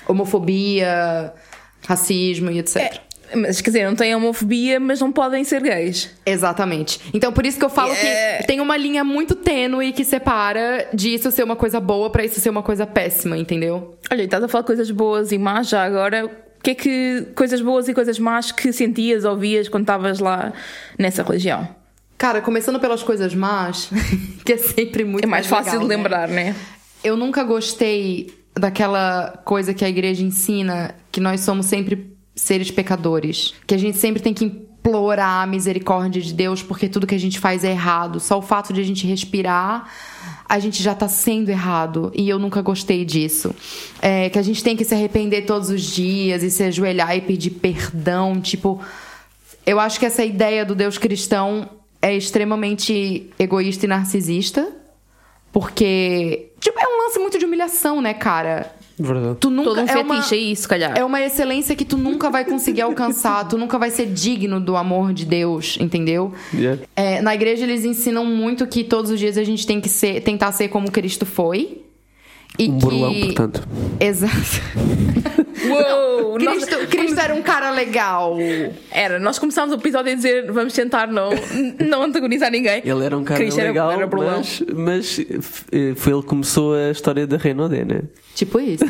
homofobia, 0.08 1.34
racismo 1.86 2.50
e 2.52 2.60
etc. 2.60 3.02
Mas 3.36 3.60
quer 3.62 3.70
dizer, 3.72 3.86
não 3.86 3.96
têm 3.96 4.16
homofobia, 4.16 4.80
mas 4.80 5.00
não 5.02 5.12
podem 5.12 5.44
ser 5.44 5.62
gays. 5.62 6.10
Exatamente. 6.26 7.00
Então, 7.14 7.32
por 7.34 7.46
isso 7.46 7.60
que 7.60 7.66
eu 7.66 7.70
falo 7.70 7.94
que 7.94 8.46
tem 8.48 8.62
uma 8.62 8.78
linha 8.78 9.04
muito 9.04 9.36
tênue 9.36 9.92
que 9.92 10.06
separa 10.06 10.88
de 10.94 11.14
isso 11.14 11.30
ser 11.32 11.44
uma 11.44 11.56
coisa 11.56 11.80
boa 11.80 12.10
pra 12.10 12.24
isso 12.24 12.40
ser 12.40 12.50
uma 12.50 12.64
coisa 12.64 12.86
péssima, 12.88 13.38
entendeu? 13.38 13.98
Olha, 14.12 14.22
e 14.22 14.26
estás 14.26 14.44
a 14.44 14.48
falar 14.48 14.64
coisas 14.64 14.90
boas 14.92 15.32
e 15.32 15.38
más 15.38 15.68
já 15.70 15.84
agora. 15.84 16.30
que 16.64 16.72
é 16.72 16.76
que 16.76 17.28
coisas 17.36 17.62
boas 17.62 17.88
e 17.88 17.94
coisas 17.94 18.18
más 18.20 18.52
que 18.52 18.72
sentias, 18.74 19.24
ouvias 19.26 19.68
quando 19.70 19.84
estavas 19.84 20.20
lá 20.20 20.54
nessa 20.98 21.24
religião? 21.24 21.68
Cara, 22.18 22.42
começando 22.42 22.80
pelas 22.80 23.04
coisas 23.04 23.36
más, 23.36 23.90
que 24.44 24.54
é 24.54 24.58
sempre 24.58 25.04
muito 25.06 25.24
É 25.26 25.28
mais 25.28 25.46
fácil 25.48 25.74
legal, 25.74 25.82
de 25.84 25.88
né? 25.90 25.96
lembrar, 25.96 26.28
né? 26.28 26.56
Eu 27.04 27.16
nunca 27.16 27.44
gostei 27.44 28.34
daquela 28.60 29.40
coisa 29.46 29.74
que 29.74 29.86
a 29.86 29.90
igreja 29.90 30.24
ensina, 30.24 30.96
que 31.12 31.20
nós 31.22 31.42
somos 31.42 31.68
sempre 31.68 32.17
seres 32.38 32.72
pecadores, 32.72 33.54
que 33.66 33.76
a 33.76 33.78
gente 33.78 33.98
sempre 33.98 34.22
tem 34.22 34.34
que 34.34 34.46
implorar 34.46 35.44
a 35.44 35.48
misericórdia 35.48 36.22
de 36.22 36.34
Deus 36.34 36.64
porque 36.64 36.88
tudo 36.88 37.08
que 37.08 37.16
a 37.16 37.20
gente 37.20 37.40
faz 37.40 37.64
é 37.64 37.72
errado. 37.72 38.20
Só 38.20 38.38
o 38.38 38.42
fato 38.42 38.72
de 38.72 38.80
a 38.80 38.84
gente 38.84 39.06
respirar, 39.06 39.92
a 40.48 40.60
gente 40.60 40.82
já 40.82 40.96
tá 40.96 41.08
sendo 41.08 41.50
errado. 41.50 42.12
E 42.16 42.30
eu 42.30 42.40
nunca 42.40 42.62
gostei 42.62 43.04
disso. 43.04 43.54
É, 44.02 44.30
que 44.30 44.40
a 44.40 44.42
gente 44.42 44.64
tem 44.64 44.78
que 44.78 44.86
se 44.86 44.94
arrepender 44.94 45.46
todos 45.46 45.70
os 45.70 45.82
dias 45.82 46.44
e 46.44 46.50
se 46.50 46.64
ajoelhar 46.64 47.18
e 47.18 47.22
pedir 47.22 47.52
perdão, 47.52 48.40
tipo, 48.40 48.80
eu 49.66 49.80
acho 49.80 50.00
que 50.00 50.06
essa 50.06 50.24
ideia 50.24 50.64
do 50.64 50.76
Deus 50.76 50.98
cristão 50.98 51.70
é 52.02 52.16
extremamente 52.16 53.30
egoísta 53.38 53.86
e 53.86 53.90
narcisista. 53.90 54.72
Porque, 55.52 56.52
tipo, 56.60 56.80
é 56.80 56.88
um 56.88 57.04
lance 57.04 57.20
muito 57.20 57.40
de 57.40 57.46
humilhação, 57.46 58.00
né, 58.00 58.14
cara? 58.14 58.77
Verdade. 59.00 59.38
Tu 59.40 59.50
nunca 59.50 59.70
Todo 59.70 59.82
um 59.82 59.88
é 59.88 59.98
uma, 59.98 60.16
fetiche 60.16 60.36
aí, 60.36 60.56
se 60.56 60.68
calhar. 60.68 60.98
é 60.98 61.06
uma 61.06 61.22
excelência 61.22 61.76
que 61.76 61.86
tu 61.86 61.98
nunca 61.98 62.30
vai 62.30 62.44
conseguir 62.44 62.82
alcançar, 62.82 63.48
tu 63.48 63.58
nunca 63.58 63.78
vai 63.78 63.92
ser 63.92 64.08
digno 64.08 64.60
do 64.60 64.76
amor 64.76 65.14
de 65.14 65.26
Deus, 65.26 65.78
entendeu? 65.80 66.34
Yeah. 66.54 66.82
É, 66.96 67.22
na 67.22 67.36
igreja 67.36 67.64
eles 67.64 67.86
ensinam 67.86 68.26
muito 68.26 68.66
que 68.66 68.84
todos 68.84 69.12
os 69.12 69.20
dias 69.20 69.38
a 69.38 69.44
gente 69.44 69.68
tem 69.68 69.80
que 69.80 69.90
ser, 69.90 70.22
tentar 70.22 70.52
ser 70.52 70.70
como 70.70 70.92
Cristo 70.92 71.26
foi. 71.26 71.84
E 72.60 72.70
Um 72.70 72.78
que... 72.78 72.86
burlão, 72.86 73.14
portanto. 73.20 73.68
Exato. 74.00 74.34
Uou! 75.70 76.40
nós- 76.40 76.66
Cristo, 76.66 76.88
Cristo 76.88 77.20
era 77.20 77.34
um 77.34 77.42
cara 77.42 77.72
legal. 77.72 78.36
Era, 78.92 79.20
nós 79.20 79.38
começámos 79.40 79.74
o 79.76 79.78
episódio 79.80 80.12
a 80.12 80.16
dizer 80.16 80.52
vamos 80.52 80.74
tentar 80.74 81.08
não, 81.08 81.30
não 81.86 82.04
antagonizar 82.04 82.50
ninguém. 82.52 82.82
Ele 82.86 83.04
era 83.04 83.18
um 83.18 83.24
cara 83.24 83.40
Cristo 83.40 83.60
era- 83.60 83.70
legal, 83.70 83.92
era 83.92 84.08
burlão. 84.08 84.38
mas, 84.38 84.64
mas 84.76 85.20
eh, 85.72 85.94
foi 85.96 86.14
ele 86.14 86.22
que 86.22 86.28
começou 86.28 86.74
a 86.76 86.92
história 86.92 87.26
da 87.28 87.38
Renaudê, 87.38 87.84
né? 87.84 88.02
Tipo 88.36 88.60
isso. 88.60 88.86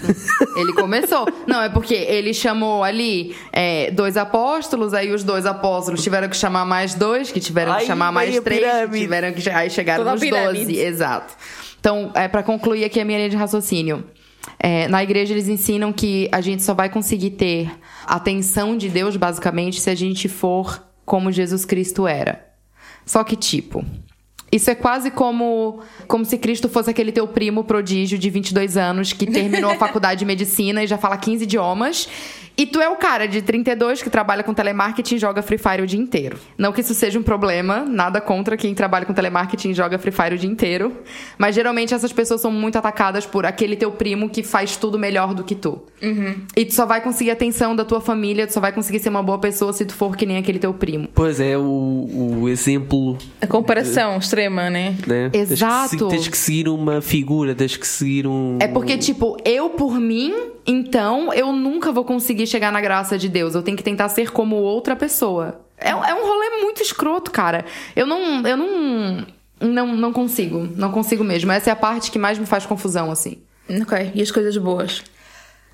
Ele 0.58 0.74
começou. 0.74 1.26
Não, 1.48 1.62
é 1.62 1.70
porque 1.70 1.94
ele 1.94 2.34
chamou 2.34 2.84
ali 2.84 3.34
é, 3.54 3.90
dois 3.92 4.18
apóstolos, 4.18 4.94
aí 4.94 5.12
os 5.14 5.24
dois 5.24 5.46
apóstolos 5.46 6.04
tiveram 6.04 6.28
que 6.28 6.36
chamar 6.36 6.66
mais 6.66 6.94
dois, 6.94 7.32
que 7.32 7.40
tiveram 7.40 7.74
que 7.76 7.80
Aí 7.82 7.88
chamar 7.88 8.12
mais 8.12 8.38
três, 8.42 8.90
que 8.92 9.00
tiveram 9.00 9.32
que. 9.32 9.50
Aí 9.50 9.70
chegaram 9.70 10.04
Toda 10.04 10.16
nos 10.16 10.30
doze. 10.30 10.78
Exato. 10.78 11.34
Então, 11.88 12.12
é 12.15 12.27
para 12.27 12.44
concluir 12.44 12.84
aqui 12.84 13.00
a 13.00 13.06
minha 13.06 13.17
linha 13.17 13.29
de 13.29 13.38
raciocínio. 13.38 14.03
É, 14.60 14.89
na 14.89 15.01
igreja 15.01 15.34
eles 15.34 15.48
ensinam 15.48 15.94
que 15.94 16.27
a 16.34 16.41
gente 16.41 16.62
só 16.62 16.74
vai 16.74 16.89
conseguir 16.89 17.29
ter 17.29 17.72
a 18.06 18.15
atenção 18.15 18.75
de 18.75 18.89
Deus, 18.89 19.15
basicamente, 19.15 19.79
se 19.79 19.89
a 19.89 19.96
gente 19.96 20.27
for 20.27 20.84
como 21.06 21.32
Jesus 21.32 21.63
Cristo 21.63 22.06
era. 22.06 22.46
Só 23.06 23.24
que, 23.24 23.38
tipo, 23.38 23.86
isso 24.51 24.70
é 24.70 24.75
quase 24.75 25.12
como, 25.12 25.79
como 26.10 26.25
se 26.25 26.38
Cristo 26.38 26.67
fosse 26.67 26.89
aquele 26.89 27.13
teu 27.13 27.25
primo 27.25 27.63
prodígio 27.63 28.17
de 28.17 28.29
22 28.29 28.75
anos 28.75 29.13
que 29.13 29.25
terminou 29.25 29.72
a 29.72 29.75
faculdade 29.79 30.20
de 30.20 30.25
medicina 30.25 30.84
e 30.84 30.88
já 30.88 30.98
fala 30.98 31.15
15 31.15 31.46
idiomas. 31.46 32.10
E 32.58 32.66
tu 32.66 32.82
é 32.82 32.90
o 32.90 32.96
cara 32.96 33.28
de 33.28 33.42
32 33.42 34.02
que 34.02 34.10
trabalha 34.10 34.44
com 34.44 34.54
telemarketing 34.54 35.16
e 35.16 35.20
joga 35.20 35.42
Free 35.42 35.58
Fire 35.58 35.82
o 35.84 35.88
dia 35.88 36.00
inteiro. 36.00 36.38
Não 36.58 36.72
que 36.72 36.82
isso 36.82 36.94
seja 36.94 37.20
um 37.20 37.24
problema, 37.24 37.86
nada 37.86 38.20
contra 38.20 38.58
quem 38.58 38.74
trabalha 38.74 39.06
com 39.06 39.14
telemarketing 39.14 39.70
e 39.70 39.74
joga 39.76 40.00
Free 40.00 40.12
Fire 40.12 40.36
o 40.36 40.38
dia 40.38 40.50
inteiro. 40.50 40.92
Mas 41.38 41.54
geralmente 41.54 41.94
essas 41.94 42.12
pessoas 42.12 42.42
são 42.42 42.52
muito 42.52 42.78
atacadas 42.78 43.26
por 43.26 43.46
aquele 43.46 43.76
teu 43.76 43.92
primo 43.92 44.30
que 44.30 44.42
faz 44.42 44.76
tudo 44.76 44.98
melhor 44.98 45.34
do 45.34 45.44
que 45.44 45.54
tu. 45.54 45.82
E 46.56 46.66
tu 46.66 46.74
só 46.74 46.86
vai 46.86 47.02
conseguir 47.02 47.30
a 47.30 47.34
atenção 47.34 47.76
da 47.76 47.86
tua 47.86 48.02
família, 48.02 48.48
tu 48.48 48.54
só 48.54 48.60
vai 48.60 48.72
conseguir 48.72 49.00
ser 49.00 49.10
uma 49.10 49.22
boa 49.22 49.38
pessoa 49.38 49.72
se 49.72 49.86
tu 49.86 49.94
for 49.94 50.16
que 50.18 50.26
nem 50.26 50.38
aquele 50.38 50.58
teu 50.58 50.74
primo. 50.74 51.08
Pois 51.14 51.40
é, 51.40 51.58
o, 51.58 52.42
o 52.42 52.50
exemplo. 52.50 53.18
A 53.40 53.46
comparação 53.46 54.18
extrema, 54.18 54.70
né? 54.70 54.96
Né? 55.06 55.30
Tens 55.30 55.48
que 55.48 55.54
Exato. 55.54 56.08
Tens 56.08 56.28
que, 56.28 56.38
seguir 56.38 56.70
uma 56.70 57.02
figura, 57.02 57.54
tens 57.54 57.76
que 57.76 57.88
seguir 57.88 58.28
um. 58.28 58.58
É 58.60 58.67
porque, 58.67 58.98
tipo, 58.98 59.38
eu 59.46 59.70
por 59.70 60.00
mim, 60.00 60.34
então 60.65 61.34
eu 61.34 61.52
nunca 61.52 61.91
vou 61.91 62.04
conseguir 62.04 62.47
chegar 62.48 62.72
na 62.72 62.82
graça 62.82 63.18
de 63.18 63.30
Deus. 63.30 63.56
Eu 63.56 63.62
tenho 63.62 63.78
que 63.78 63.84
tentar 63.84 64.10
ser 64.10 64.32
como 64.32 64.56
outra 64.56 64.96
pessoa. 64.96 65.62
É, 65.78 65.90
é 65.90 66.14
um 66.14 66.26
rolê 66.26 66.62
muito 66.62 66.82
escroto, 66.82 67.30
cara. 67.32 67.66
Eu 67.96 68.08
não. 68.08 68.46
Eu 68.46 68.58
não. 68.58 69.28
Não, 69.60 69.88
não 69.96 70.14
consigo. 70.14 70.70
Não 70.76 70.92
consigo 70.92 71.24
mesmo. 71.24 71.52
Essa 71.52 71.72
é 71.72 71.74
a 71.74 71.76
parte 71.76 72.12
que 72.12 72.20
mais 72.20 72.38
me 72.38 72.46
faz 72.46 72.66
confusão, 72.66 73.12
assim. 73.12 73.38
Ok, 73.82 74.12
e 74.14 74.22
as 74.22 74.32
coisas 74.32 74.56
boas? 74.56 75.04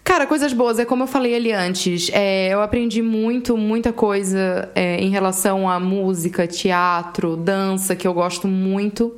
Cara, 0.04 0.28
coisas 0.28 0.52
boas, 0.52 0.80
é 0.80 0.86
como 0.86 1.04
eu 1.04 1.08
falei 1.08 1.34
ali 1.34 1.52
antes. 1.54 2.10
é, 2.14 2.50
eu 2.54 2.62
aprendi 2.62 3.02
muito, 3.02 3.56
muita 3.56 3.94
coisa 3.94 4.70
é, 4.76 4.98
em 4.98 5.10
relação 5.10 5.70
a 5.70 5.80
música, 5.80 6.46
teatro, 6.46 7.38
dança, 7.38 7.96
que 7.96 8.06
eu 8.06 8.14
gosto 8.14 8.48
muito. 8.48 9.18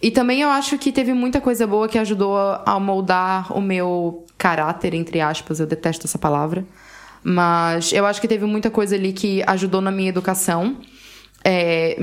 E 0.00 0.10
também 0.10 0.40
eu 0.40 0.48
acho 0.48 0.78
que 0.78 0.92
teve 0.92 1.12
muita 1.12 1.40
coisa 1.40 1.66
boa 1.66 1.88
que 1.88 1.98
ajudou 1.98 2.36
a 2.64 2.78
moldar 2.78 3.52
o 3.56 3.60
meu 3.60 4.24
caráter, 4.38 4.94
entre 4.94 5.20
aspas, 5.20 5.60
eu 5.60 5.66
detesto 5.66 6.06
essa 6.06 6.18
palavra. 6.18 6.64
Mas 7.22 7.92
eu 7.92 8.06
acho 8.06 8.20
que 8.20 8.28
teve 8.28 8.46
muita 8.46 8.70
coisa 8.70 8.94
ali 8.96 9.12
que 9.12 9.42
ajudou 9.46 9.80
na 9.80 9.90
minha 9.90 10.08
educação. 10.08 10.78
É, 11.44 11.96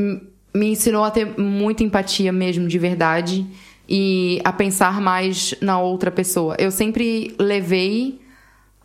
me 0.53 0.67
ensinou 0.71 1.03
a 1.03 1.11
ter 1.11 1.39
muita 1.39 1.83
empatia 1.83 2.31
mesmo, 2.31 2.67
de 2.67 2.77
verdade. 2.77 3.45
E 3.89 4.41
a 4.43 4.51
pensar 4.51 4.99
mais 5.01 5.55
na 5.61 5.79
outra 5.79 6.11
pessoa. 6.11 6.55
Eu 6.59 6.69
sempre 6.71 7.33
levei 7.39 8.19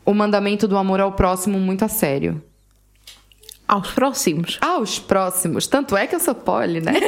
o 0.05 0.15
mandamento 0.15 0.67
do 0.69 0.77
amor 0.77 1.01
ao 1.01 1.13
próximo 1.13 1.59
muito 1.59 1.85
a 1.85 1.89
sério. 1.89 2.43
Aos 3.67 3.91
próximos. 3.91 4.59
Aos 4.61 4.99
próximos. 4.99 5.67
Tanto 5.67 5.97
é 5.97 6.07
que 6.07 6.15
eu 6.15 6.21
sou 6.21 6.35
poli, 6.35 6.81
né? 6.81 6.93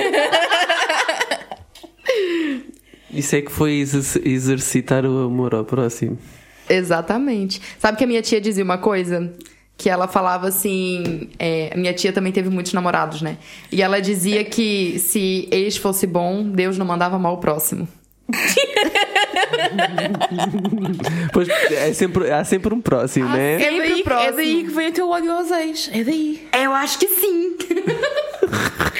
Isso 3.12 3.36
é 3.36 3.42
que 3.42 3.50
foi 3.52 3.74
exer- 3.74 4.22
exercitar 4.26 5.04
o 5.06 5.24
amor 5.26 5.54
ao 5.54 5.64
próximo. 5.64 6.18
Exatamente. 6.68 7.60
Sabe 7.78 7.98
que 7.98 8.04
a 8.04 8.06
minha 8.06 8.22
tia 8.22 8.40
dizia 8.40 8.64
uma 8.64 8.78
coisa? 8.78 9.32
Que 9.76 9.90
ela 9.90 10.06
falava 10.06 10.46
assim. 10.48 11.28
é, 11.38 11.76
minha 11.76 11.92
tia 11.92 12.12
também 12.12 12.32
teve 12.32 12.48
muitos 12.48 12.72
namorados, 12.72 13.20
né? 13.22 13.38
E 13.72 13.82
ela 13.82 14.00
dizia 14.00 14.44
que 14.44 14.98
se 15.00 15.48
ex 15.50 15.76
fosse 15.76 16.06
bom, 16.06 16.44
Deus 16.44 16.78
não 16.78 16.86
mandava 16.86 17.18
mal 17.18 17.34
o 17.34 17.38
próximo. 17.38 17.88
Pois 21.32 21.48
é 21.48 21.92
sempre, 21.92 22.30
há 22.30 22.44
sempre 22.44 22.72
um 22.74 22.80
próximo, 22.80 23.28
né? 23.28 23.54
É 23.54 23.58
Sempre 23.58 23.88
daí, 23.88 24.00
o 24.00 24.04
próximo. 24.04 24.28
é 24.28 24.32
daí 24.32 24.64
que 24.64 24.70
vem 24.70 24.88
o 24.88 24.92
teu 24.92 25.10
ódio 25.10 25.32
aos 25.32 25.50
ex. 25.50 25.90
É 25.92 26.02
daí. 26.04 26.48
Eu 26.52 26.72
acho 26.72 26.98
que 26.98 27.08
sim. 27.08 27.56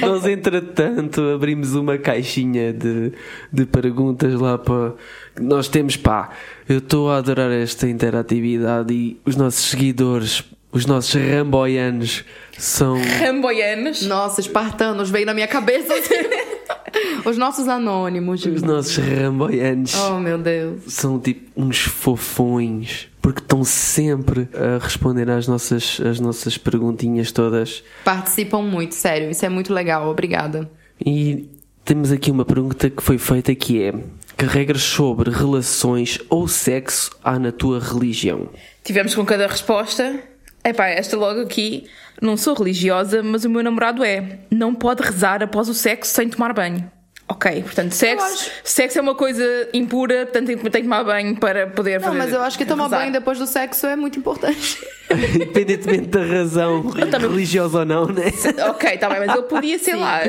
Nós, 0.00 0.26
entretanto, 0.26 1.20
abrimos 1.34 1.74
uma 1.74 1.98
caixinha 1.98 2.72
de, 2.72 3.12
de 3.52 3.66
perguntas 3.66 4.34
lá 4.34 4.56
para. 4.58 4.94
Nós 5.40 5.68
temos, 5.68 5.96
pá, 5.96 6.30
eu 6.68 6.78
estou 6.78 7.10
a 7.10 7.16
adorar 7.18 7.50
esta 7.50 7.88
interatividade 7.88 8.92
e 8.92 9.20
os 9.24 9.36
nossos 9.36 9.70
seguidores, 9.70 10.44
os 10.72 10.86
nossos 10.86 11.14
ramboianos, 11.14 12.24
são. 12.58 13.00
Ramboianos. 13.20 14.02
Nossa, 14.06 14.40
espartanos, 14.40 15.10
veio 15.10 15.26
na 15.26 15.34
minha 15.34 15.48
cabeça. 15.48 15.92
assim. 15.94 16.14
Os 17.24 17.36
nossos 17.36 17.68
anônimos. 17.68 18.44
Os 18.46 18.62
nossos 18.62 18.96
ramboianos 18.96 19.94
Oh, 19.94 20.18
meu 20.18 20.38
Deus. 20.38 20.82
são 20.88 21.20
tipo 21.20 21.48
uns 21.54 21.78
fofões. 21.82 23.08
Porque 23.20 23.40
estão 23.40 23.62
sempre 23.64 24.48
a 24.54 24.82
responder 24.82 25.30
às 25.30 25.46
nossas, 25.46 26.00
às 26.00 26.18
nossas 26.18 26.56
perguntinhas 26.56 27.30
todas. 27.32 27.82
Participam 28.04 28.62
muito, 28.62 28.94
sério. 28.94 29.30
Isso 29.30 29.44
é 29.44 29.48
muito 29.48 29.72
legal. 29.72 30.08
Obrigada. 30.08 30.70
E 31.04 31.48
temos 31.84 32.10
aqui 32.10 32.30
uma 32.30 32.44
pergunta 32.44 32.88
que 32.88 33.02
foi 33.02 33.18
feita 33.18 33.54
que 33.54 33.82
é 33.82 33.92
que 34.40 34.46
regras 34.46 34.82
sobre 34.82 35.30
relações 35.30 36.18
ou 36.30 36.48
sexo 36.48 37.10
há 37.22 37.38
na 37.38 37.52
tua 37.52 37.78
religião? 37.78 38.48
Tivemos 38.82 39.14
com 39.14 39.22
cada 39.22 39.46
resposta. 39.46 40.18
Epá, 40.64 40.86
esta 40.86 41.14
logo 41.14 41.42
aqui. 41.42 41.84
Não 42.22 42.38
sou 42.38 42.54
religiosa, 42.54 43.22
mas 43.22 43.44
o 43.44 43.50
meu 43.50 43.62
namorado 43.62 44.02
é. 44.02 44.38
Não 44.50 44.74
pode 44.74 45.02
rezar 45.02 45.42
após 45.42 45.68
o 45.68 45.74
sexo 45.74 46.14
sem 46.14 46.28
tomar 46.30 46.54
banho. 46.54 46.90
Ok, 47.32 47.62
portanto, 47.62 47.92
sexo, 47.92 48.24
acho- 48.26 48.50
sexo 48.64 48.98
é 48.98 49.00
uma 49.00 49.14
coisa 49.14 49.44
impura, 49.72 50.26
portanto 50.26 50.46
tem 50.48 50.56
tem 50.56 50.70
que 50.70 50.82
tomar 50.82 51.04
banho 51.04 51.36
para 51.36 51.68
poder 51.68 52.00
Não, 52.00 52.06
fazer. 52.08 52.18
mas 52.18 52.32
eu 52.32 52.42
acho 52.42 52.58
que 52.58 52.64
tomar 52.64 52.84
rezar. 52.84 52.98
banho 52.98 53.12
depois 53.12 53.38
do 53.38 53.46
sexo 53.46 53.86
é 53.86 53.94
muito 53.94 54.18
importante. 54.18 54.78
Independentemente 55.34 56.08
da 56.08 56.24
razão 56.24 56.82
religiosa 57.20 57.80
ou 57.80 57.84
não, 57.84 58.06
né? 58.06 58.32
Ok, 58.70 58.98
tá 58.98 59.08
bem, 59.08 59.20
mas 59.26 59.32
ele 59.36 59.42
podia, 59.46 59.78
sei 59.78 59.94
Sim. 59.94 60.00
lá, 60.00 60.20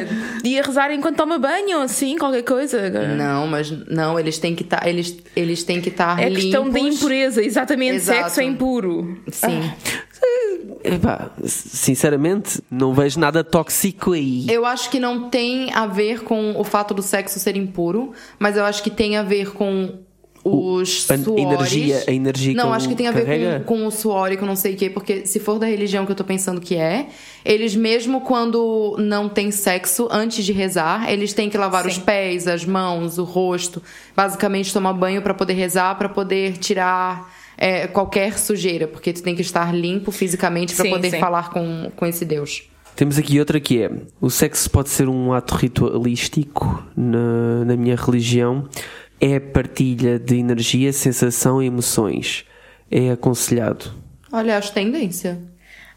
ia 0.43 0.61
rezar 0.61 0.91
enquanto 0.93 1.17
toma 1.17 1.39
banho 1.39 1.77
ou 1.77 1.83
assim, 1.83 2.17
qualquer 2.17 2.43
coisa. 2.43 2.89
Não, 2.89 3.47
mas 3.47 3.71
não, 3.87 4.19
eles 4.19 4.37
têm 4.37 4.53
que 4.55 4.61
estar. 4.63 4.87
eles, 4.87 5.17
eles 5.35 5.63
têm 5.63 5.81
que 5.81 5.89
estar 5.89 6.19
É 6.21 6.29
questão 6.29 6.69
da 6.69 6.79
limpos. 6.79 6.97
impureza, 6.97 7.43
exatamente. 7.43 7.95
Exato. 7.95 8.19
Sexo 8.25 8.41
é 8.41 8.43
impuro. 8.43 9.19
Sim. 9.31 9.71
Epá, 10.83 11.29
sinceramente, 11.45 12.61
não 12.69 12.93
vejo 12.93 13.19
nada 13.19 13.43
tóxico 13.43 14.13
aí. 14.13 14.45
Eu 14.49 14.65
acho 14.65 14.89
que 14.89 14.99
não 14.99 15.29
tem 15.29 15.71
a 15.73 15.85
ver 15.87 16.21
com 16.23 16.59
o 16.59 16.63
fato 16.63 16.93
do 16.93 17.01
sexo 17.01 17.39
ser 17.39 17.55
impuro, 17.55 18.11
mas 18.39 18.57
eu 18.57 18.63
acho 18.63 18.81
que 18.83 18.89
tem 18.89 19.17
a 19.17 19.23
ver 19.23 19.51
com 19.51 19.99
os 20.43 21.05
a 21.09 21.17
suores. 21.19 21.43
energia- 21.43 22.03
a 22.07 22.11
energia 22.11 22.51
que 22.51 22.57
Não, 22.57 22.73
acho 22.73 22.89
que 22.89 22.95
tem 22.95 23.07
a 23.07 23.11
ver 23.11 23.25
carrega? 23.25 23.59
com, 23.59 23.77
com 23.81 23.85
o 23.87 23.91
suor 23.91 24.31
e 24.31 24.37
com 24.37 24.45
não 24.45 24.55
sei 24.55 24.73
o 24.73 24.77
quê, 24.77 24.89
porque 24.89 25.25
se 25.27 25.39
for 25.39 25.59
da 25.59 25.67
religião 25.67 26.03
que 26.03 26.11
eu 26.11 26.15
tô 26.15 26.23
pensando 26.23 26.59
que 26.59 26.75
é, 26.75 27.09
eles 27.45 27.75
mesmo 27.75 28.21
quando 28.21 28.95
não 28.97 29.29
tem 29.29 29.51
sexo, 29.51 30.07
antes 30.11 30.43
de 30.43 30.51
rezar, 30.51 31.11
eles 31.11 31.31
têm 31.33 31.47
que 31.47 31.57
lavar 31.59 31.85
os 31.85 31.93
Sim. 31.95 32.01
pés, 32.01 32.47
as 32.47 32.65
mãos, 32.65 33.19
o 33.19 33.23
rosto, 33.23 33.83
basicamente 34.15 34.73
tomar 34.73 34.93
banho 34.93 35.21
pra 35.21 35.33
poder 35.35 35.53
rezar, 35.53 35.95
pra 35.95 36.09
poder 36.09 36.57
tirar 36.57 37.31
é, 37.61 37.85
qualquer 37.85 38.39
sujeira, 38.39 38.87
porque 38.87 39.13
tu 39.13 39.21
tem 39.21 39.35
que 39.35 39.43
estar 39.43 39.71
limpo 39.71 40.11
fisicamente 40.11 40.71
Sim, 40.71 40.89
poder 40.89 41.11
sim. 41.11 41.19
falar 41.19 41.51
com, 41.51 41.91
com 41.95 42.07
esse 42.07 42.25
Deus. 42.25 42.63
Temos 42.95 43.19
aqui 43.19 43.39
outra 43.39 43.59
que 43.59 43.83
é: 43.83 43.91
o 44.19 44.31
sexo 44.31 44.67
pode 44.71 44.89
ser 44.89 45.07
um 45.07 45.31
ato 45.31 45.53
ritualístico 45.53 46.83
na, 46.97 47.63
na 47.63 47.77
minha 47.77 47.95
religião. 47.95 48.67
É 49.19 49.39
partilha 49.39 50.17
de 50.17 50.37
energia, 50.37 50.91
sensação 50.91 51.61
e 51.61 51.67
emoções. 51.67 52.45
É 52.89 53.11
aconselhado. 53.11 53.93
Olha, 54.33 54.57
acho 54.57 54.73
tendência. 54.73 55.39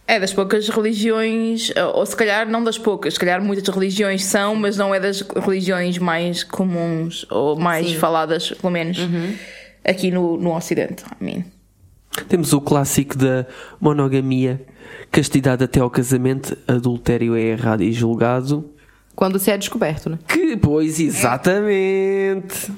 É 0.06 0.20
das 0.20 0.34
poucas 0.34 0.68
religiões, 0.68 1.72
ou 1.94 2.04
se 2.04 2.14
calhar 2.14 2.46
não 2.46 2.62
das 2.62 2.76
poucas, 2.76 3.14
se 3.14 3.20
calhar 3.20 3.42
muitas 3.42 3.74
religiões 3.74 4.22
são, 4.22 4.54
mas 4.54 4.76
não 4.76 4.94
é 4.94 5.00
das 5.00 5.22
religiões 5.22 5.96
mais 5.96 6.44
comuns 6.44 7.24
ou 7.30 7.56
mais 7.56 7.86
Sim. 7.86 7.96
faladas, 7.96 8.50
pelo 8.50 8.70
menos 8.70 8.98
aqui 9.82 10.10
no, 10.10 10.36
no 10.36 10.54
Ocidente. 10.54 11.02
I 11.18 11.24
mean. 11.24 11.53
Temos 12.28 12.52
o 12.52 12.60
clássico 12.60 13.16
da 13.16 13.46
monogamia, 13.80 14.64
castidade 15.10 15.64
até 15.64 15.80
ao 15.80 15.90
casamento, 15.90 16.56
adultério 16.66 17.34
é 17.36 17.42
errado 17.42 17.82
e 17.82 17.92
julgado. 17.92 18.70
Quando 19.14 19.38
se 19.38 19.50
é 19.50 19.58
descoberto, 19.58 20.10
né? 20.10 20.18
Que, 20.26 20.56
pois, 20.56 20.98
exatamente. 20.98 22.72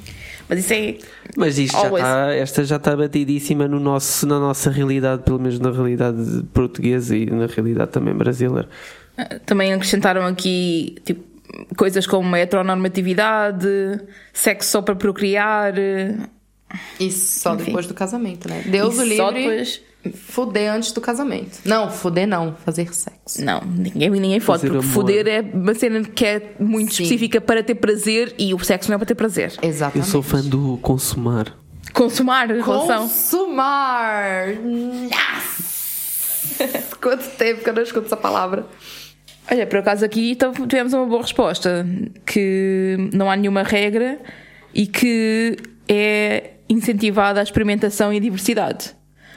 Mas 0.49 0.61
isso 0.61 0.73
é. 0.73 0.99
Mas 1.37 1.59
isto 1.59 1.77
já 1.77 1.87
está, 1.87 2.35
esta 2.35 2.65
já 2.65 2.77
está 2.77 2.97
batidíssima 2.97 3.67
no 3.67 3.81
nosso, 3.81 4.27
na 4.27 4.39
nossa 4.39 4.71
realidade, 4.71 5.23
pelo 5.23 5.39
menos 5.39 5.59
na 5.59 5.71
realidade 5.71 6.45
portuguesa 6.53 7.17
e 7.17 7.27
na 7.27 7.47
realidade 7.47 7.91
também 7.91 8.15
brasileira. 8.15 8.69
Também 9.45 9.73
acrescentaram 9.73 10.25
aqui 10.27 10.97
tipo, 11.05 11.25
coisas 11.77 12.07
como 12.07 12.37
heteronormatividade, 12.37 13.67
sexo 14.33 14.71
só 14.71 14.83
para 14.83 14.95
procriar. 14.95 15.75
Isso 16.99 17.41
só 17.41 17.55
Enfim. 17.55 17.67
depois 17.67 17.87
do 17.87 17.95
casamento, 17.95 18.49
né? 18.49 18.63
Deus 18.67 18.97
e 18.97 18.99
o 18.99 19.03
livre. 19.03 19.17
só 19.17 19.31
depois. 19.31 19.81
Fuder 20.15 20.73
antes 20.73 20.93
do 20.93 21.01
casamento. 21.01 21.59
Não, 21.65 21.91
fuder 21.91 22.29
não, 22.29 22.55
fazer 22.65 22.95
sexo. 22.95 23.45
Não, 23.45 23.61
ninguém, 23.63 24.09
ninguém 24.09 24.39
fode, 24.39 24.61
Fazer 24.61 24.73
porque 24.73 24.85
amor. 24.85 24.95
foder 24.95 25.27
é 25.27 25.41
uma 25.41 25.75
cena 25.75 26.01
que 26.05 26.25
é 26.25 26.55
muito 26.61 26.95
Sim. 26.95 27.03
específica 27.03 27.41
para 27.41 27.61
ter 27.63 27.75
prazer 27.75 28.33
e 28.39 28.55
o 28.55 28.59
sexo 28.61 28.89
não 28.89 28.95
é 28.95 28.99
para 28.99 29.07
ter 29.07 29.15
prazer. 29.17 29.55
Eu 29.61 29.69
Exatamente. 29.69 30.09
sou 30.09 30.23
fã 30.23 30.41
do 30.43 30.79
consumar. 30.81 31.57
Consumar 31.93 32.51
a 32.51 32.55
relação. 32.55 33.03
Consumar! 33.03 34.47
Nossa! 35.11 35.67
Quanto 37.01 37.29
tempo 37.37 37.65
que 37.65 37.71
eu 37.71 37.75
não 37.75 37.83
escuto 37.83 38.07
essa 38.07 38.17
palavra. 38.17 38.67
Olha, 39.51 39.67
por 39.67 39.79
acaso 39.79 40.05
aqui 40.05 40.31
então, 40.33 40.53
tivemos 40.53 40.93
uma 40.93 41.07
boa 41.07 41.23
resposta: 41.23 41.87
que 42.25 42.97
não 43.13 43.31
há 43.31 43.37
nenhuma 43.37 43.63
regra 43.63 44.19
e 44.75 44.87
que 44.87 45.57
é 45.89 46.55
incentivada 46.69 47.41
a 47.41 47.43
experimentação 47.43 48.13
e 48.13 48.17
a 48.17 48.21
diversidade. 48.21 48.95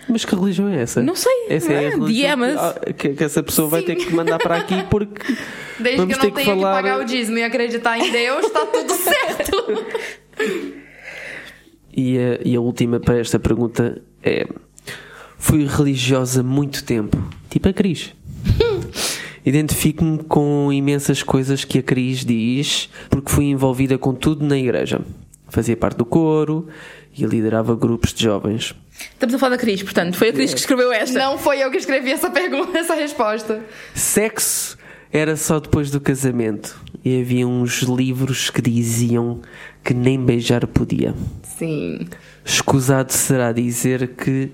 Mas 0.07 0.25
que 0.25 0.33
religião 0.35 0.67
é 0.67 0.81
essa? 0.81 1.03
Não 1.03 1.15
sei, 1.15 1.31
Essa 1.49 1.71
é 1.71 1.77
a 1.77 1.81
não 1.81 1.87
é? 1.87 1.89
religião 1.91 2.07
Diamas. 2.07 2.53
que, 2.55 2.59
ah, 2.89 2.93
que, 2.93 3.09
que 3.13 3.23
essa 3.23 3.43
pessoa 3.43 3.67
vai 3.67 3.83
ter 3.83 3.95
que 3.95 4.11
mandar 4.11 4.39
para 4.39 4.55
aqui 4.57 4.83
porque 4.89 5.21
Desde 5.79 5.97
vamos 5.97 6.17
que 6.17 6.25
eu 6.25 6.29
não 6.29 6.35
tenha 6.35 6.55
que, 6.55 6.61
falar. 6.61 6.73
pagar 6.73 6.99
o 6.99 7.03
dízimo 7.05 7.37
e 7.37 7.43
acreditar 7.43 7.99
em 7.99 8.11
Deus, 8.11 8.49
tá 8.49 8.65
tudo 8.65 8.91
certo. 8.97 9.85
E 11.95 12.17
a, 12.17 12.39
e 12.43 12.55
a 12.55 12.59
última 12.61 12.99
para 12.99 13.19
esta 13.19 13.37
pergunta 13.37 14.01
é: 14.23 14.47
Fui 15.37 15.65
religiosa 15.65 16.41
muito 16.41 16.83
tempo, 16.83 17.17
tipo 17.49 17.69
a 17.69 17.73
Cris. 17.73 18.13
Identifico-me 19.45 20.23
com 20.23 20.71
imensas 20.71 21.23
coisas 21.23 21.63
que 21.63 21.79
a 21.79 21.83
Cris 21.83 22.25
diz, 22.25 22.89
porque 23.09 23.31
fui 23.31 23.45
envolvida 23.45 23.97
com 23.97 24.13
tudo 24.13 24.45
na 24.45 24.57
igreja. 24.57 25.01
Fazia 25.49 25.75
parte 25.75 25.97
do 25.97 26.05
coro 26.05 26.67
e 27.17 27.25
liderava 27.25 27.75
grupos 27.75 28.13
de 28.13 28.23
jovens. 28.23 28.75
Estamos 29.11 29.35
a 29.35 29.39
falar 29.39 29.55
da 29.55 29.61
Cris, 29.61 29.81
portanto, 29.81 30.17
foi 30.17 30.29
a 30.29 30.33
Cris 30.33 30.53
que 30.53 30.59
escreveu 30.59 30.91
esta. 30.91 31.17
Não 31.17 31.37
foi 31.37 31.63
eu 31.63 31.71
que 31.71 31.77
escrevi 31.77 32.11
essa 32.11 32.29
pergunta, 32.29 32.77
essa 32.79 32.95
resposta. 32.95 33.63
Sexo 33.93 34.77
era 35.11 35.35
só 35.35 35.59
depois 35.59 35.89
do 35.89 35.99
casamento. 35.99 36.79
E 37.03 37.21
havia 37.21 37.47
uns 37.47 37.81
livros 37.81 38.49
que 38.49 38.61
diziam 38.61 39.41
que 39.83 39.93
nem 39.93 40.23
beijar 40.23 40.67
podia. 40.67 41.15
Sim. 41.43 42.07
Escusado 42.43 43.13
será 43.13 43.51
dizer 43.51 44.09
que 44.15 44.51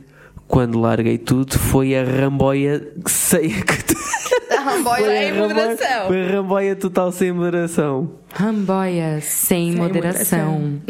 quando 0.48 0.80
larguei 0.80 1.18
tudo 1.18 1.58
foi 1.58 1.96
a 1.96 2.04
ramboia 2.04 2.80
que 3.04 3.12
sei 3.12 3.50
que 3.50 3.96
ramboia 4.66 5.06
Sem 5.06 5.18
a 5.30 5.34
ramboia- 5.34 5.48
moderação. 5.48 6.08
Foi 6.08 6.28
ramboia 6.28 6.76
total 6.76 7.12
sem 7.12 7.32
moderação. 7.32 8.12
Ramboia 8.34 9.22
sem, 9.22 9.72
moderação. 9.76 10.82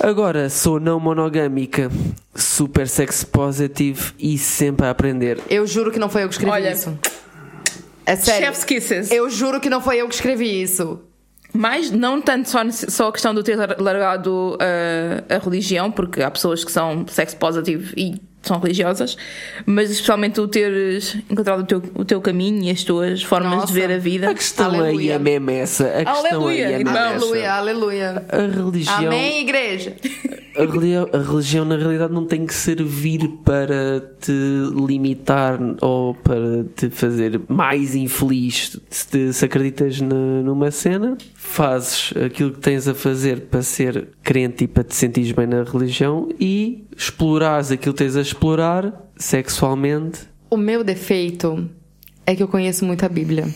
Agora 0.00 0.48
sou 0.50 0.80
não 0.80 0.98
monogâmica, 0.98 1.90
super 2.34 2.88
sex 2.88 3.22
positive 3.22 4.12
e 4.18 4.36
sempre 4.36 4.86
a 4.86 4.90
aprender. 4.90 5.38
Eu 5.48 5.66
juro 5.66 5.90
que 5.92 5.98
não 5.98 6.08
foi 6.08 6.24
eu 6.24 6.28
que 6.28 6.34
escrevi 6.34 6.52
Olha, 6.52 6.72
isso. 6.72 6.98
É 8.04 8.16
sério. 8.16 8.46
Chef's 8.46 8.64
Kisses. 8.64 9.10
Eu 9.12 9.30
juro 9.30 9.60
que 9.60 9.70
não 9.70 9.80
foi 9.80 9.98
eu 9.98 10.08
que 10.08 10.14
escrevi 10.14 10.60
isso. 10.62 11.00
Mas 11.54 11.90
não 11.90 12.20
tanto 12.20 12.48
só, 12.48 12.60
só 12.70 13.08
a 13.08 13.12
questão 13.12 13.32
de 13.34 13.42
ter 13.44 13.56
largado 13.78 14.54
uh, 14.56 15.34
a 15.34 15.38
religião, 15.38 15.90
porque 15.90 16.22
há 16.22 16.30
pessoas 16.30 16.64
que 16.64 16.72
são 16.72 17.06
sex 17.06 17.34
positive 17.34 17.92
e 17.96 18.20
são 18.42 18.58
religiosas, 18.58 19.16
mas 19.64 19.90
especialmente 19.90 20.34
tu 20.34 20.48
teres 20.48 21.16
encontrado 21.30 21.60
o 21.60 21.64
teu, 21.64 21.82
o 21.94 22.04
teu 22.04 22.20
caminho 22.20 22.64
e 22.64 22.70
as 22.70 22.82
tuas 22.84 23.22
formas 23.22 23.52
Nossa. 23.52 23.66
de 23.68 23.72
ver 23.72 23.90
a 23.90 23.98
vida. 23.98 24.30
A 24.30 24.34
questão 24.34 24.70
aí 24.72 24.80
Aleluia. 24.80 25.12
é 25.14 25.18
mesmo 25.18 25.50
essa. 25.50 25.86
A 25.86 26.04
questão 26.04 26.16
Aleluia, 26.16 26.66
aí 26.66 26.72
é 26.74 26.78
mesmo 26.78 26.98
Aleluia, 26.98 27.42
essa. 27.42 27.52
aleluia. 27.54 28.26
A 28.28 28.36
religião. 28.38 29.06
Amém, 29.06 29.40
igreja. 29.40 29.96
A 30.56 30.64
religião, 30.64 31.08
a 31.12 31.18
religião, 31.18 31.64
na 31.64 31.76
realidade, 31.76 32.12
não 32.12 32.26
tem 32.26 32.44
que 32.44 32.52
servir 32.54 33.26
para 33.44 34.00
te 34.20 34.32
limitar 34.86 35.58
ou 35.80 36.14
para 36.14 36.64
te 36.76 36.90
fazer 36.90 37.40
mais 37.48 37.94
infeliz. 37.94 38.78
Se, 38.90 39.08
te- 39.08 39.32
se 39.32 39.44
acreditas 39.44 40.00
na- 40.00 40.42
numa 40.42 40.70
cena, 40.70 41.16
fazes 41.34 42.12
aquilo 42.22 42.52
que 42.52 42.60
tens 42.60 42.86
a 42.86 42.94
fazer 42.94 43.42
para 43.42 43.62
ser 43.62 44.08
crente 44.22 44.64
e 44.64 44.68
para 44.68 44.84
te 44.84 44.94
sentires 44.94 45.32
bem 45.32 45.46
na 45.46 45.62
religião 45.62 46.28
e 46.38 46.84
explorares 46.96 47.70
aquilo 47.70 47.94
que 47.94 48.04
tens 48.04 48.16
a 48.16 48.20
explorar 48.20 49.10
sexualmente. 49.16 50.20
O 50.50 50.56
meu 50.56 50.84
defeito 50.84 51.68
é 52.26 52.36
que 52.36 52.42
eu 52.42 52.48
conheço 52.48 52.84
muito 52.84 53.04
a 53.04 53.08
Bíblia. 53.08 53.46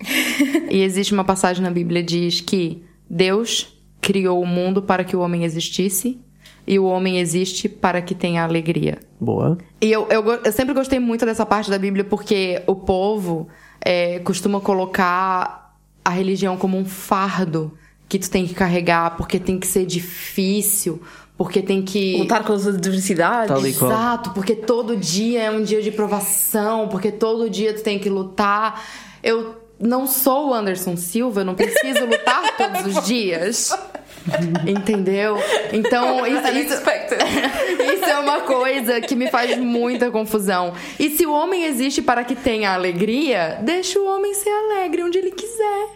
e 0.70 0.80
existe 0.82 1.12
uma 1.12 1.24
passagem 1.24 1.62
na 1.62 1.70
Bíblia 1.70 2.02
que 2.02 2.08
diz 2.08 2.40
que 2.40 2.82
Deus 3.08 3.74
criou 4.00 4.40
o 4.40 4.46
mundo 4.46 4.80
para 4.82 5.04
que 5.04 5.14
o 5.16 5.20
homem 5.20 5.44
existisse 5.44 6.18
e 6.66 6.78
o 6.78 6.84
homem 6.84 7.18
existe 7.18 7.68
para 7.68 8.02
que 8.02 8.14
tenha 8.14 8.42
alegria. 8.42 8.98
Boa. 9.20 9.56
E 9.80 9.90
eu, 9.90 10.06
eu, 10.10 10.24
eu 10.24 10.52
sempre 10.52 10.74
gostei 10.74 10.98
muito 10.98 11.24
dessa 11.24 11.46
parte 11.46 11.70
da 11.70 11.78
Bíblia 11.78 12.04
porque 12.04 12.62
o 12.66 12.74
povo 12.74 13.48
é, 13.80 14.18
costuma 14.20 14.60
colocar 14.60 15.76
a 16.04 16.10
religião 16.10 16.56
como 16.56 16.76
um 16.76 16.84
fardo 16.84 17.72
que 18.08 18.18
tu 18.18 18.30
tem 18.30 18.46
que 18.46 18.54
carregar, 18.54 19.16
porque 19.16 19.38
tem 19.38 19.58
que 19.58 19.66
ser 19.66 19.84
difícil, 19.84 21.02
porque 21.36 21.60
tem 21.60 21.82
que. 21.82 22.18
Lutar 22.18 22.44
com 22.44 22.52
as 22.52 22.66
adversidades. 22.66 23.64
Exato, 23.64 24.30
porque 24.30 24.54
todo 24.54 24.96
dia 24.96 25.42
é 25.42 25.50
um 25.50 25.62
dia 25.62 25.82
de 25.82 25.90
provação, 25.90 26.88
porque 26.88 27.10
todo 27.10 27.50
dia 27.50 27.74
tu 27.74 27.82
tem 27.82 27.98
que 27.98 28.08
lutar. 28.08 28.82
Eu 29.22 29.56
não 29.78 30.06
sou 30.06 30.50
o 30.50 30.54
Anderson 30.54 30.96
Silva, 30.96 31.40
eu 31.40 31.44
não 31.44 31.54
preciso 31.54 32.06
lutar 32.06 32.56
todos 32.56 32.96
os 32.96 33.04
dias. 33.04 33.70
Entendeu? 34.66 35.36
Então, 35.72 36.24
isso, 36.26 36.48
isso, 36.48 36.74
Unexpected. 36.74 37.22
isso 37.94 38.04
é 38.04 38.18
uma 38.18 38.40
coisa 38.40 39.00
que 39.00 39.14
me 39.14 39.28
faz 39.30 39.56
muita 39.58 40.10
confusão. 40.10 40.74
E 40.98 41.10
se 41.10 41.26
o 41.26 41.32
homem 41.32 41.64
existe 41.64 42.02
para 42.02 42.24
que 42.24 42.34
tenha 42.34 42.72
alegria, 42.72 43.58
deixa 43.62 43.98
o 43.98 44.06
homem 44.06 44.34
ser 44.34 44.50
alegre 44.50 45.02
onde 45.02 45.18
ele 45.18 45.30
quiser. 45.30 45.88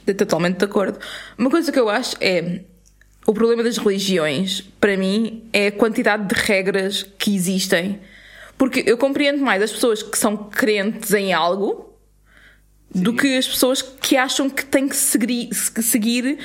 Estou 0.00 0.14
totalmente 0.14 0.58
de 0.58 0.64
acordo. 0.64 0.98
Uma 1.38 1.50
coisa 1.50 1.70
que 1.70 1.78
eu 1.78 1.88
acho 1.88 2.16
é. 2.20 2.60
O 3.26 3.34
problema 3.34 3.62
das 3.62 3.76
religiões, 3.76 4.62
para 4.80 4.96
mim, 4.96 5.44
é 5.52 5.68
a 5.68 5.72
quantidade 5.72 6.26
de 6.26 6.34
regras 6.34 7.02
que 7.02 7.34
existem. 7.34 8.00
Porque 8.56 8.82
eu 8.86 8.96
compreendo 8.96 9.42
mais 9.42 9.62
as 9.62 9.70
pessoas 9.70 10.02
que 10.02 10.18
são 10.18 10.36
crentes 10.36 11.12
em 11.12 11.32
algo 11.32 11.94
do 12.92 13.14
que 13.14 13.36
as 13.36 13.46
pessoas 13.46 13.82
que 13.82 14.16
acham 14.16 14.50
que 14.50 14.64
têm 14.64 14.88
que 14.88 14.96
seguir, 14.96 15.48
que 15.48 15.82
seguir 15.82 16.38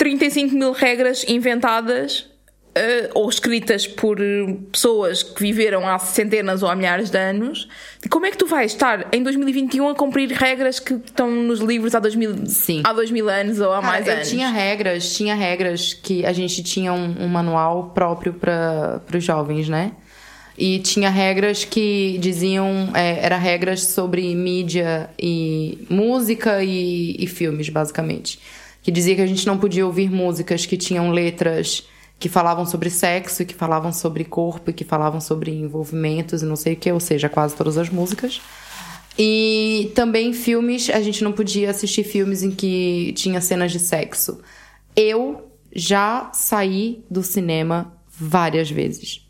35 0.00 0.54
mil 0.54 0.72
regras 0.72 1.26
inventadas 1.28 2.20
uh, 2.70 3.10
ou 3.12 3.28
escritas 3.28 3.86
por 3.86 4.16
pessoas 4.72 5.22
que 5.22 5.42
viveram 5.42 5.86
há 5.86 5.98
centenas 5.98 6.62
ou 6.62 6.70
há 6.70 6.74
milhares 6.74 7.10
de 7.10 7.18
anos, 7.18 7.68
como 8.08 8.24
é 8.24 8.30
que 8.30 8.38
tu 8.38 8.46
vais 8.46 8.72
estar 8.72 9.08
em 9.12 9.22
2021 9.22 9.90
a 9.90 9.94
cumprir 9.94 10.30
regras 10.32 10.80
que 10.80 10.94
estão 10.94 11.30
nos 11.30 11.60
livros 11.60 11.94
há 11.94 12.00
2000, 12.00 12.46
Sim. 12.46 12.80
há 12.82 12.94
2000 12.94 13.28
anos 13.28 13.60
ou 13.60 13.74
há 13.74 13.82
Cara, 13.82 13.86
mais 13.86 14.06
eu 14.06 14.14
anos? 14.14 14.30
tinha 14.30 14.48
regras, 14.48 15.14
tinha 15.14 15.34
regras 15.34 15.92
que 15.92 16.24
a 16.24 16.32
gente 16.32 16.62
tinha 16.62 16.94
um, 16.94 17.24
um 17.24 17.28
manual 17.28 17.90
próprio 17.90 18.32
para 18.32 19.02
os 19.14 19.22
jovens, 19.22 19.68
né? 19.68 19.92
E 20.56 20.78
tinha 20.78 21.10
regras 21.10 21.66
que 21.66 22.16
diziam, 22.18 22.90
é, 22.94 23.22
era 23.22 23.36
regras 23.36 23.84
sobre 23.84 24.34
mídia 24.34 25.10
e 25.18 25.86
música 25.90 26.64
e, 26.64 27.16
e 27.18 27.26
filmes, 27.26 27.68
basicamente. 27.68 28.38
Que 28.82 28.90
dizia 28.90 29.14
que 29.14 29.22
a 29.22 29.26
gente 29.26 29.46
não 29.46 29.58
podia 29.58 29.86
ouvir 29.86 30.10
músicas 30.10 30.66
que 30.66 30.76
tinham 30.76 31.10
letras 31.10 31.86
que 32.18 32.28
falavam 32.28 32.66
sobre 32.66 32.90
sexo, 32.90 33.46
que 33.46 33.54
falavam 33.54 33.92
sobre 33.92 34.24
corpo, 34.24 34.72
que 34.72 34.84
falavam 34.84 35.20
sobre 35.20 35.52
envolvimentos 35.52 36.42
e 36.42 36.46
não 36.46 36.56
sei 36.56 36.74
o 36.74 36.76
que, 36.76 36.92
ou 36.92 37.00
seja, 37.00 37.30
quase 37.30 37.56
todas 37.56 37.78
as 37.78 37.88
músicas. 37.88 38.40
E 39.18 39.90
também 39.94 40.32
filmes, 40.32 40.90
a 40.90 41.00
gente 41.00 41.24
não 41.24 41.32
podia 41.32 41.70
assistir 41.70 42.04
filmes 42.04 42.42
em 42.42 42.50
que 42.50 43.12
tinha 43.16 43.40
cenas 43.40 43.72
de 43.72 43.78
sexo. 43.78 44.40
Eu 44.94 45.50
já 45.74 46.30
saí 46.32 47.02
do 47.10 47.22
cinema 47.22 47.92
várias 48.08 48.70
vezes. 48.70 49.26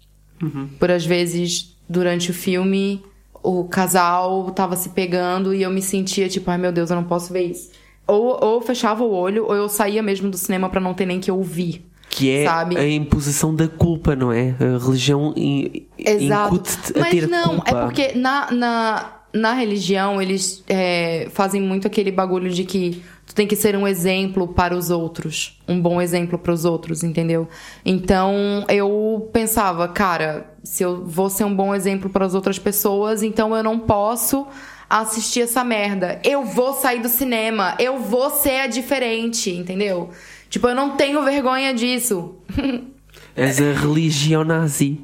Por 0.79 0.91
às 0.91 1.05
vezes, 1.05 1.77
durante 1.89 2.31
o 2.31 2.35
filme, 2.35 3.03
o 3.43 3.65
casal 3.65 4.51
tava 4.51 4.75
se 4.75 4.91
pegando 4.91 5.55
e 5.55 5.63
eu 5.63 5.71
me 5.71 5.83
sentia 5.83 6.29
tipo, 6.29 6.51
ai 6.51 6.59
meu 6.59 6.73
Deus, 6.73 6.91
eu 6.91 6.97
não 6.97 7.05
posso 7.05 7.33
ver 7.33 7.45
isso. 7.45 7.71
Ou, 8.07 8.39
ou 8.45 8.55
eu 8.57 8.61
fechava 8.61 9.05
o 9.05 9.11
olho, 9.13 9.45
ou 9.47 9.55
eu 9.55 9.69
saía 9.69 10.03
mesmo 10.03 10.31
do 10.31 10.37
cinema 10.37 10.69
pra 10.69 10.81
não 10.81 10.95
ter 10.95 11.07
nem 11.07 11.21
que 11.21 11.31
ouvir. 11.31 11.87
Que 12.09 12.29
é 12.31 12.45
sabe? 12.45 12.77
a 12.77 12.89
imposição 12.89 13.55
da 13.55 13.69
culpa, 13.69 14.17
não 14.17 14.33
é? 14.33 14.55
A 14.59 14.85
religião 14.85 15.33
in- 15.37 15.87
Exato. 15.97 16.55
incute-te 16.57 16.99
a 16.99 17.01
Mas 17.01 17.11
ter 17.11 17.29
não, 17.29 17.55
culpa. 17.61 17.71
é 17.71 17.75
porque 17.85 18.13
na, 18.15 18.51
na, 18.51 19.13
na 19.33 19.53
religião 19.53 20.21
eles 20.21 20.65
é, 20.69 21.29
fazem 21.31 21.61
muito 21.63 21.87
aquele 21.87 22.11
bagulho 22.11 22.51
de 22.51 22.65
que 22.65 23.01
tu 23.25 23.33
tem 23.33 23.47
que 23.47 23.55
ser 23.55 23.77
um 23.77 23.87
exemplo 23.87 24.49
para 24.49 24.77
os 24.77 24.91
outros. 24.91 25.57
Um 25.69 25.81
bom 25.81 26.01
exemplo 26.01 26.37
para 26.37 26.53
os 26.53 26.65
outros, 26.65 27.05
entendeu? 27.05 27.47
Então 27.85 28.65
eu 28.69 29.31
pensava, 29.33 29.87
cara, 29.87 30.53
se 30.65 30.83
eu 30.83 31.05
vou 31.07 31.31
ser 31.31 31.45
um 31.45 31.55
bom 31.55 31.73
exemplo 31.73 32.11
para 32.11 32.27
as 32.27 32.35
outras 32.35 32.59
pessoas, 32.59 33.23
então 33.23 33.55
eu 33.57 33.63
não 33.63 33.79
posso 33.79 34.49
assistir 34.91 35.43
essa 35.43 35.63
merda. 35.63 36.21
Eu 36.25 36.45
vou 36.45 36.75
sair 36.75 37.01
do 37.01 37.09
cinema. 37.09 37.77
Eu 37.79 37.99
vou 37.99 38.29
ser 38.31 38.63
a 38.63 38.67
diferente, 38.67 39.51
entendeu? 39.51 40.11
Tipo, 40.49 40.69
eu 40.69 40.75
não 40.75 40.97
tenho 40.97 41.23
vergonha 41.23 41.73
disso. 41.73 42.35
És 43.37 43.61
a 43.61 43.73
religião 43.73 44.43
nazi. 44.43 45.01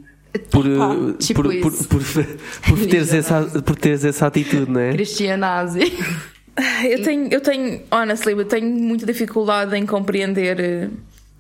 Por, 0.51 0.64
Pá, 0.77 0.88
uh, 0.88 1.12
tipo 1.14 1.42
por, 1.42 1.55
por, 1.61 1.72
por, 1.72 2.03
por, 2.68 2.79
teres 2.87 3.14
essa, 3.14 3.42
por 3.62 3.77
teres 3.77 4.05
essa 4.05 4.27
atitude, 4.27 4.70
não 4.70 4.81
é? 4.81 4.92
Cristian 4.92 5.38
Nazi. 5.38 5.81
Eu 6.88 7.03
tenho, 7.03 7.29
eu 7.31 7.40
tenho, 7.42 7.83
honestly, 7.90 8.33
eu 8.33 8.46
tenho 8.46 8.66
muita 8.66 9.05
dificuldade 9.05 9.77
em 9.77 9.85
compreender, 9.85 10.59
eh, 10.59 10.88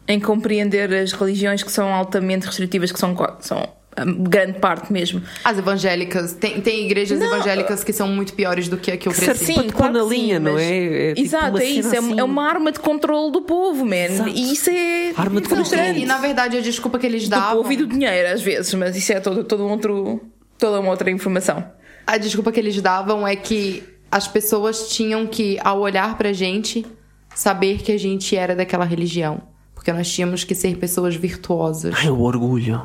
em 0.06 0.20
compreender 0.20 0.92
as 0.92 1.12
religiões 1.12 1.62
que 1.62 1.72
são 1.72 1.88
altamente 1.88 2.44
restritivas, 2.44 2.92
que 2.92 2.98
são, 2.98 3.16
são 3.40 3.56
a 3.56 3.85
grande 4.04 4.58
parte 4.58 4.92
mesmo. 4.92 5.22
As 5.44 5.58
evangélicas. 5.58 6.32
Tem, 6.34 6.60
tem 6.60 6.84
igrejas 6.86 7.18
Não. 7.18 7.26
evangélicas 7.26 7.82
que 7.84 7.92
são 7.92 8.08
muito 8.08 8.34
piores 8.34 8.68
do 8.68 8.76
que 8.76 8.90
a 8.90 8.96
que 8.96 9.08
eu 9.08 9.12
Que 9.12 9.20
cresci. 9.20 9.46
Sim, 9.54 9.70
pôr 9.70 9.90
na 9.90 10.02
linha, 10.02 10.38
não 10.38 10.58
é? 10.58 11.10
É 11.10 11.14
tipo 11.14 11.26
Exato, 11.26 11.48
uma 11.50 11.62
é 11.62 11.64
isso. 11.64 11.94
É, 11.94 11.98
assim. 11.98 12.18
é 12.20 12.24
uma 12.24 12.48
arma 12.48 12.72
de 12.72 12.78
controle 12.80 13.32
do 13.32 13.42
povo, 13.42 13.84
man. 13.84 13.96
Exato. 13.96 14.28
E 14.30 14.52
isso 14.52 14.70
é 14.70 15.12
Arma 15.16 15.40
de 15.40 15.48
frustrante. 15.48 15.84
controle. 15.86 16.02
E 16.02 16.06
na 16.06 16.18
verdade 16.18 16.56
a 16.56 16.60
desculpa 16.60 16.98
que 16.98 17.06
eles 17.06 17.24
do 17.24 17.30
davam. 17.30 17.56
povo 17.58 17.72
e 17.72 17.76
do 17.76 17.86
dinheiro, 17.86 18.28
às 18.32 18.42
vezes, 18.42 18.72
mas 18.74 18.96
isso 18.96 19.12
é 19.12 19.20
todo, 19.20 19.42
todo 19.44 19.64
um 19.64 19.70
outro, 19.70 20.20
toda 20.58 20.80
uma 20.80 20.90
outra 20.90 21.10
informação. 21.10 21.64
A 22.06 22.18
desculpa 22.18 22.52
que 22.52 22.60
eles 22.60 22.80
davam 22.80 23.26
é 23.26 23.34
que 23.34 23.82
as 24.10 24.28
pessoas 24.28 24.88
tinham 24.90 25.26
que, 25.26 25.58
ao 25.64 25.80
olhar 25.80 26.16
pra 26.16 26.32
gente, 26.32 26.86
saber 27.34 27.78
que 27.82 27.90
a 27.92 27.98
gente 27.98 28.36
era 28.36 28.54
daquela 28.54 28.84
religião. 28.84 29.42
Porque 29.74 29.92
nós 29.92 30.10
tínhamos 30.10 30.42
que 30.44 30.54
ser 30.54 30.76
pessoas 30.78 31.14
virtuosas. 31.16 31.94
Ai, 31.98 32.08
o 32.10 32.20
orgulho. 32.20 32.82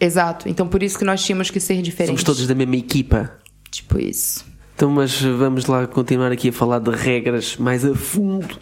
Exato. 0.00 0.48
Então 0.48 0.66
por 0.66 0.82
isso 0.82 0.98
que 0.98 1.04
nós 1.04 1.24
tínhamos 1.24 1.50
que 1.50 1.60
ser 1.60 1.80
diferentes. 1.82 2.20
Somos 2.20 2.24
todos 2.24 2.46
da 2.46 2.54
mesma 2.54 2.76
equipa. 2.76 3.32
Tipo 3.70 3.98
isso. 3.98 4.44
Então, 4.74 4.90
mas 4.90 5.20
vamos 5.20 5.66
lá 5.66 5.86
continuar 5.86 6.32
aqui 6.32 6.48
a 6.48 6.52
falar 6.52 6.80
de 6.80 6.90
regras 6.90 7.56
mais 7.56 7.84
a 7.84 7.94
fundo. 7.94 8.58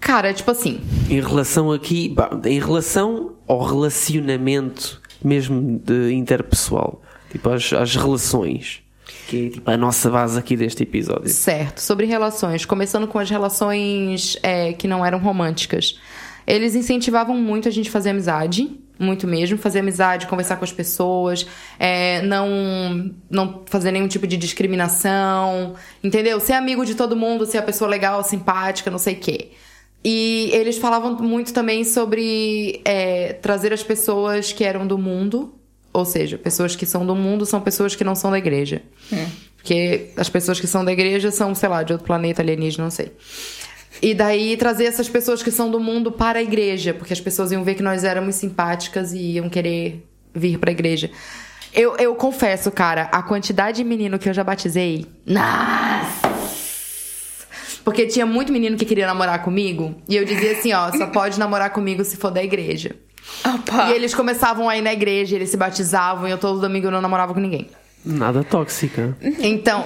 Cara, 0.00 0.34
tipo 0.34 0.50
assim. 0.50 0.80
Em 1.08 1.20
relação 1.20 1.70
aqui, 1.70 2.14
em 2.44 2.58
relação 2.58 3.36
ao 3.46 3.64
relacionamento 3.64 5.00
mesmo 5.24 5.78
de 5.78 6.12
interpessoal, 6.12 7.00
tipo 7.30 7.48
às, 7.48 7.72
às 7.72 7.94
relações, 7.94 8.82
que 9.28 9.46
é 9.46 9.50
tipo 9.50 9.70
a 9.70 9.76
nossa 9.76 10.10
base 10.10 10.36
aqui 10.36 10.56
deste 10.56 10.82
episódio. 10.82 11.28
Certo, 11.28 11.80
sobre 11.80 12.06
relações, 12.06 12.64
começando 12.64 13.06
com 13.06 13.20
as 13.20 13.30
relações 13.30 14.36
é, 14.42 14.72
que 14.72 14.88
não 14.88 15.06
eram 15.06 15.18
românticas. 15.18 15.98
Eles 16.44 16.74
incentivavam 16.74 17.36
muito 17.36 17.68
a 17.68 17.70
gente 17.70 17.88
fazer 17.88 18.10
amizade, 18.10 18.68
muito 19.02 19.26
mesmo, 19.26 19.58
fazer 19.58 19.80
amizade, 19.80 20.26
conversar 20.26 20.56
com 20.56 20.64
as 20.64 20.72
pessoas, 20.72 21.46
é, 21.78 22.22
não, 22.22 23.14
não 23.30 23.62
fazer 23.66 23.90
nenhum 23.90 24.08
tipo 24.08 24.26
de 24.26 24.36
discriminação, 24.36 25.74
entendeu? 26.02 26.38
Ser 26.40 26.54
amigo 26.54 26.84
de 26.84 26.94
todo 26.94 27.16
mundo, 27.16 27.44
ser 27.44 27.58
a 27.58 27.62
pessoa 27.62 27.90
legal, 27.90 28.22
simpática, 28.22 28.90
não 28.90 28.98
sei 28.98 29.14
o 29.14 29.18
quê. 29.18 29.50
E 30.04 30.50
eles 30.52 30.78
falavam 30.78 31.16
muito 31.16 31.52
também 31.52 31.84
sobre 31.84 32.80
é, 32.84 33.34
trazer 33.34 33.72
as 33.72 33.82
pessoas 33.82 34.52
que 34.52 34.64
eram 34.64 34.86
do 34.86 34.98
mundo, 34.98 35.54
ou 35.92 36.04
seja, 36.04 36.38
pessoas 36.38 36.74
que 36.74 36.86
são 36.86 37.06
do 37.06 37.14
mundo 37.14 37.46
são 37.46 37.60
pessoas 37.60 37.94
que 37.94 38.02
não 38.02 38.14
são 38.14 38.30
da 38.30 38.38
igreja. 38.38 38.82
Porque 39.56 40.10
as 40.16 40.28
pessoas 40.28 40.58
que 40.58 40.66
são 40.66 40.84
da 40.84 40.92
igreja 40.92 41.30
são, 41.30 41.54
sei 41.54 41.68
lá, 41.68 41.84
de 41.84 41.92
outro 41.92 42.04
planeta 42.04 42.42
alienígena, 42.42 42.84
não 42.84 42.90
sei. 42.90 43.12
E 44.00 44.14
daí 44.14 44.56
trazer 44.56 44.84
essas 44.84 45.08
pessoas 45.08 45.42
que 45.42 45.50
são 45.50 45.70
do 45.70 45.78
mundo 45.78 46.10
para 46.10 46.38
a 46.38 46.42
igreja, 46.42 46.94
porque 46.94 47.12
as 47.12 47.20
pessoas 47.20 47.52
iam 47.52 47.62
ver 47.62 47.74
que 47.74 47.82
nós 47.82 48.04
éramos 48.04 48.36
simpáticas 48.36 49.12
e 49.12 49.32
iam 49.32 49.48
querer 49.48 50.06
vir 50.34 50.58
para 50.58 50.70
a 50.70 50.72
igreja. 50.72 51.10
Eu, 51.74 51.96
eu 51.96 52.14
confesso, 52.14 52.70
cara, 52.70 53.08
a 53.12 53.22
quantidade 53.22 53.78
de 53.78 53.84
menino 53.84 54.18
que 54.18 54.28
eu 54.28 54.34
já 54.34 54.44
batizei. 54.44 55.06
Nossa! 55.26 56.32
Porque 57.84 58.06
tinha 58.06 58.24
muito 58.26 58.52
menino 58.52 58.76
que 58.76 58.84
queria 58.84 59.06
namorar 59.06 59.42
comigo. 59.42 59.94
E 60.08 60.16
eu 60.16 60.24
dizia 60.24 60.52
assim, 60.52 60.72
ó, 60.72 60.90
só 60.92 61.06
pode 61.06 61.38
namorar 61.38 61.70
comigo 61.70 62.04
se 62.04 62.16
for 62.16 62.30
da 62.30 62.42
igreja. 62.42 62.94
Opa. 63.44 63.90
E 63.90 63.92
eles 63.92 64.14
começavam 64.14 64.68
a 64.68 64.76
ir 64.76 64.82
na 64.82 64.92
igreja, 64.92 65.34
eles 65.34 65.50
se 65.50 65.56
batizavam, 65.56 66.28
e 66.28 66.30
eu 66.30 66.38
todo 66.38 66.60
domingo 66.60 66.90
não 66.90 67.00
namorava 67.00 67.32
com 67.32 67.40
ninguém. 67.40 67.68
Nada 68.04 68.42
tóxica. 68.42 69.16
Então, 69.38 69.84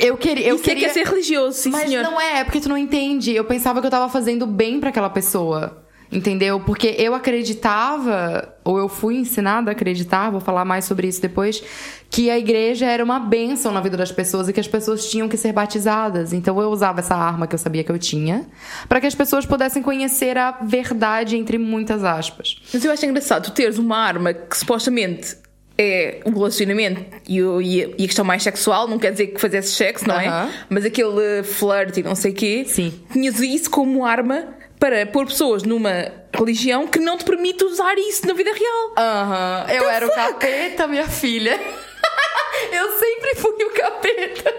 eu 0.00 0.16
queria. 0.16 0.46
Eu 0.46 0.56
Isso 0.56 0.64
queria... 0.64 0.86
é 0.86 0.90
ser 0.90 1.06
religioso, 1.06 1.58
sim, 1.58 1.70
Mas 1.70 1.88
senhor. 1.88 2.02
não 2.02 2.20
é, 2.20 2.40
é 2.40 2.44
porque 2.44 2.60
tu 2.60 2.68
não 2.68 2.78
entende. 2.78 3.34
Eu 3.34 3.44
pensava 3.44 3.80
que 3.80 3.86
eu 3.86 3.90
tava 3.90 4.08
fazendo 4.08 4.46
bem 4.46 4.78
pra 4.78 4.90
aquela 4.90 5.10
pessoa. 5.10 5.84
Entendeu? 6.10 6.58
Porque 6.60 6.94
eu 6.98 7.14
acreditava, 7.14 8.54
ou 8.64 8.78
eu 8.78 8.88
fui 8.88 9.16
ensinada 9.16 9.70
a 9.70 9.72
acreditar, 9.72 10.30
vou 10.30 10.40
falar 10.40 10.64
mais 10.64 10.86
sobre 10.86 11.06
isso 11.06 11.20
depois, 11.20 11.62
que 12.10 12.30
a 12.30 12.38
igreja 12.38 12.86
era 12.86 13.04
uma 13.04 13.20
bênção 13.20 13.70
na 13.72 13.80
vida 13.82 13.94
das 13.94 14.10
pessoas 14.10 14.48
e 14.48 14.52
que 14.54 14.60
as 14.60 14.66
pessoas 14.66 15.10
tinham 15.10 15.28
que 15.28 15.36
ser 15.36 15.52
batizadas. 15.52 16.32
Então 16.32 16.58
eu 16.62 16.70
usava 16.70 17.00
essa 17.00 17.14
arma 17.14 17.46
que 17.46 17.54
eu 17.54 17.58
sabia 17.58 17.84
que 17.84 17.92
eu 17.92 17.98
tinha, 17.98 18.46
pra 18.88 19.02
que 19.02 19.06
as 19.06 19.14
pessoas 19.14 19.44
pudessem 19.44 19.82
conhecer 19.82 20.38
a 20.38 20.52
verdade, 20.62 21.36
entre 21.36 21.58
muitas 21.58 22.02
aspas. 22.02 22.56
Mas 22.72 22.82
eu 22.82 22.90
acho 22.90 23.04
engraçado 23.04 23.44
tu 23.44 23.50
teres 23.50 23.76
uma 23.76 23.98
arma 23.98 24.32
que 24.32 24.56
supostamente 24.56 25.36
é 25.80 26.20
o 26.24 26.30
relacionamento 26.30 27.04
e, 27.28 27.40
o- 27.42 27.62
e 27.62 27.84
a, 27.84 27.88
questão 27.96 28.24
mais 28.24 28.42
sexual, 28.42 28.88
não 28.88 28.98
quer 28.98 29.12
dizer 29.12 29.28
que 29.28 29.40
fazesse 29.40 29.72
sexo, 29.72 30.06
não 30.08 30.16
Aham. 30.16 30.48
é? 30.48 30.54
Mas 30.68 30.84
aquele 30.84 31.42
flirt 31.44 31.96
e 31.98 32.02
não 32.02 32.14
sei 32.16 32.32
o 32.32 32.34
quê. 32.34 32.64
Sim. 32.66 32.92
Tinhas 33.12 33.38
isso 33.40 33.70
como 33.70 34.04
arma 34.04 34.48
para 34.80 35.06
pôr 35.06 35.26
pessoas 35.26 35.62
numa 35.62 36.12
religião 36.36 36.86
que 36.86 36.98
não 37.00 37.16
te 37.16 37.24
permite 37.24 37.64
usar 37.64 37.94
isso 37.98 38.26
na 38.26 38.32
vida 38.34 38.50
real. 38.52 38.92
Aham, 38.96 39.66
eu 39.70 39.88
era 39.88 40.06
o 40.06 40.10
capeta, 40.12 40.86
minha 40.86 41.06
filha. 41.08 41.58
eu 42.72 42.92
sempre 42.98 43.34
fui 43.36 43.64
o 43.64 43.70
capeta. 43.70 44.54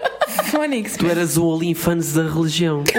Phonics. 0.50 0.96
Tu 0.96 1.06
eras 1.06 1.36
o 1.36 1.46
OnlyFans 1.46 2.12
da 2.14 2.22
religião. 2.22 2.82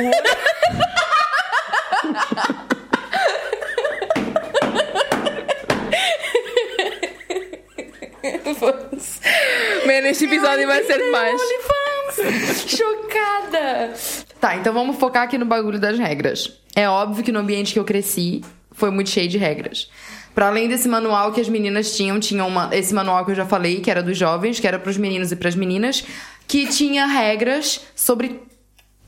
Man, 9.85 10.07
este 10.09 10.25
episódio 10.25 10.67
vai 10.67 10.83
ser 10.83 10.97
demais. 10.97 11.41
OnlyFans. 11.41 12.69
Chocada. 12.69 13.93
Tá, 14.39 14.55
então 14.55 14.73
vamos 14.73 14.97
focar 14.97 15.23
aqui 15.23 15.37
no 15.37 15.45
bagulho 15.45 15.79
das 15.79 15.97
regras. 15.97 16.59
É 16.75 16.87
óbvio 16.89 17.23
que 17.23 17.31
no 17.31 17.39
ambiente 17.39 17.73
que 17.73 17.79
eu 17.79 17.85
cresci 17.85 18.41
foi 18.71 18.89
muito 18.89 19.09
cheio 19.09 19.27
de 19.27 19.37
regras. 19.37 19.89
Pra 20.33 20.47
além 20.47 20.67
desse 20.67 20.87
manual 20.87 21.31
que 21.31 21.41
as 21.41 21.49
meninas 21.49 21.95
tinham, 21.95 22.19
tinha 22.19 22.45
uma, 22.45 22.69
esse 22.71 22.93
manual 22.93 23.25
que 23.25 23.31
eu 23.31 23.35
já 23.35 23.45
falei, 23.45 23.81
que 23.81 23.91
era 23.91 24.01
dos 24.01 24.17
jovens, 24.17 24.59
que 24.59 24.67
era 24.67 24.79
pros 24.79 24.97
meninos 24.97 25.31
e 25.31 25.35
pras 25.35 25.55
meninas, 25.55 26.03
que 26.47 26.67
tinha 26.67 27.05
regras 27.05 27.81
sobre 27.95 28.41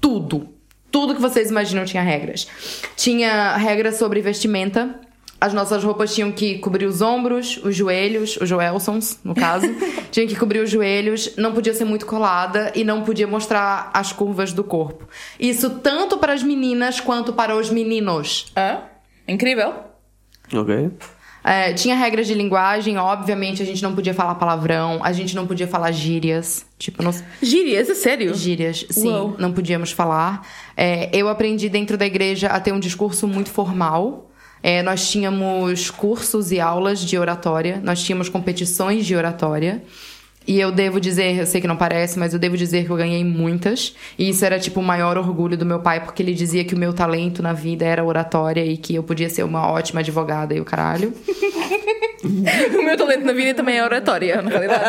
tudo. 0.01 0.49
Tudo 0.91 1.15
que 1.15 1.21
vocês 1.21 1.49
imaginam 1.49 1.86
tinha 1.86 2.03
regras. 2.03 2.47
Tinha 2.95 3.56
regras 3.56 3.95
sobre 3.97 4.21
vestimenta. 4.21 4.99
As 5.43 5.53
nossas 5.53 5.84
roupas 5.84 6.15
tinham 6.15 6.32
que 6.32 6.58
cobrir 6.60 6.86
os 6.86 7.01
ombros, 7.01 7.60
os 7.65 7.75
joelhos, 7.75 8.38
os 8.38 8.47
Joelsons, 8.47 9.19
no 9.25 9.36
caso. 9.36 9.67
tinha 10.10 10.25
que 10.25 10.38
cobrir 10.38 10.60
os 10.60 10.69
joelhos, 10.69 11.36
não 11.36 11.51
podia 11.51 11.73
ser 11.73 11.84
muito 11.84 12.06
colada 12.06 12.71
e 12.73 12.86
não 12.86 13.03
podia 13.03 13.27
mostrar 13.27 13.91
as 13.93 14.13
curvas 14.13 14.53
do 14.53 14.63
corpo. 14.63 15.06
Isso 15.38 15.69
tanto 15.82 16.17
para 16.17 16.32
as 16.32 16.41
meninas 16.41 17.01
quanto 17.01 17.34
para 17.34 17.58
os 17.58 17.69
meninos. 17.69 18.53
Ah, 18.56 18.84
incrível. 19.27 19.73
Ok. 20.53 20.91
É, 21.43 21.73
tinha 21.73 21.93
regras 21.93 22.25
de 22.25 22.34
linguagem, 22.34 22.97
obviamente 22.97 23.62
a 23.62 23.65
gente 23.65 23.84
não 23.84 23.93
podia 23.93 24.13
falar 24.13 24.36
palavrão, 24.36 25.01
a 25.03 25.12
gente 25.12 25.36
não 25.36 25.45
podia 25.45 25.67
falar 25.67 25.91
gírias. 25.91 26.65
Tipo, 26.79 27.03
não... 27.03 27.12
Gírias, 27.41 27.89
é 27.89 27.95
sério? 27.95 28.34
Gírias, 28.34 28.86
sim, 28.89 29.12
Uou. 29.12 29.36
não 29.38 29.51
podíamos 29.51 29.91
falar. 29.91 30.47
É, 30.77 31.10
eu 31.12 31.27
aprendi 31.27 31.67
dentro 31.67 31.97
da 31.97 32.06
igreja 32.06 32.47
a 32.47 32.62
ter 32.62 32.71
um 32.71 32.79
discurso 32.79 33.27
muito 33.27 33.49
formal. 33.49 34.29
É, 34.63 34.82
nós 34.82 35.10
tínhamos 35.12 35.91
cursos 35.91 36.52
e 36.52 36.60
aulas 36.60 36.99
de 37.02 37.17
oratória, 37.17 37.80
nós 37.84 38.02
tínhamos 38.02 38.30
competições 38.30 39.06
de 39.06 39.15
oratória. 39.15 39.84
E 40.45 40.60
eu 40.60 40.71
devo 40.73 40.99
dizer, 40.99 41.38
eu 41.39 41.45
sei 41.45 41.62
que 41.62 41.67
não 41.67 41.78
parece, 41.78 42.19
mas 42.19 42.34
eu 42.34 42.39
devo 42.39 42.58
dizer 42.58 42.84
que 42.86 42.89
eu 42.89 42.97
ganhei 42.97 43.23
muitas. 43.23 43.95
E 44.19 44.28
isso 44.30 44.43
era 44.43 44.60
tipo 44.60 44.82
o 44.82 44.84
maior 44.84 45.17
orgulho 45.17 45.58
do 45.58 45.65
meu 45.65 45.80
pai, 45.80 46.04
porque 46.04 46.21
ele 46.21 46.34
dizia 46.34 46.65
que 46.65 46.76
o 46.76 46.78
meu 46.78 46.91
talento 46.93 47.41
na 47.41 47.54
vida 47.54 47.86
era 47.86 48.04
oratória 48.04 48.65
e 48.65 48.76
que 48.76 48.93
eu 48.95 49.04
podia 49.04 49.30
ser 49.30 49.43
uma 49.43 49.69
ótima 49.71 50.02
advogada 50.02 50.54
e 50.54 50.60
o 50.60 50.65
caralho. 50.65 51.13
O 52.26 52.84
meu 52.86 52.95
talento 52.95 53.26
na 53.26 53.34
vida 53.34 53.54
também 53.54 53.76
é 53.78 53.84
oratória, 53.84 54.41
na 54.41 54.49
realidade. 54.49 54.86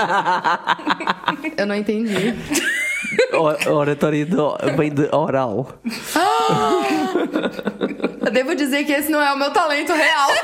Eu 1.58 1.66
não 1.66 1.74
entendi. 1.74 2.32
O- 3.32 3.72
Oratória 3.74 4.24
de, 4.24 4.36
vem 4.76 4.92
de 4.92 5.08
oral. 5.12 5.68
Eu 8.24 8.30
devo 8.30 8.54
dizer 8.54 8.84
que 8.84 8.92
esse 8.92 9.10
não 9.10 9.20
é 9.20 9.32
o 9.32 9.36
meu 9.36 9.50
talento 9.50 9.92
real. 9.92 10.28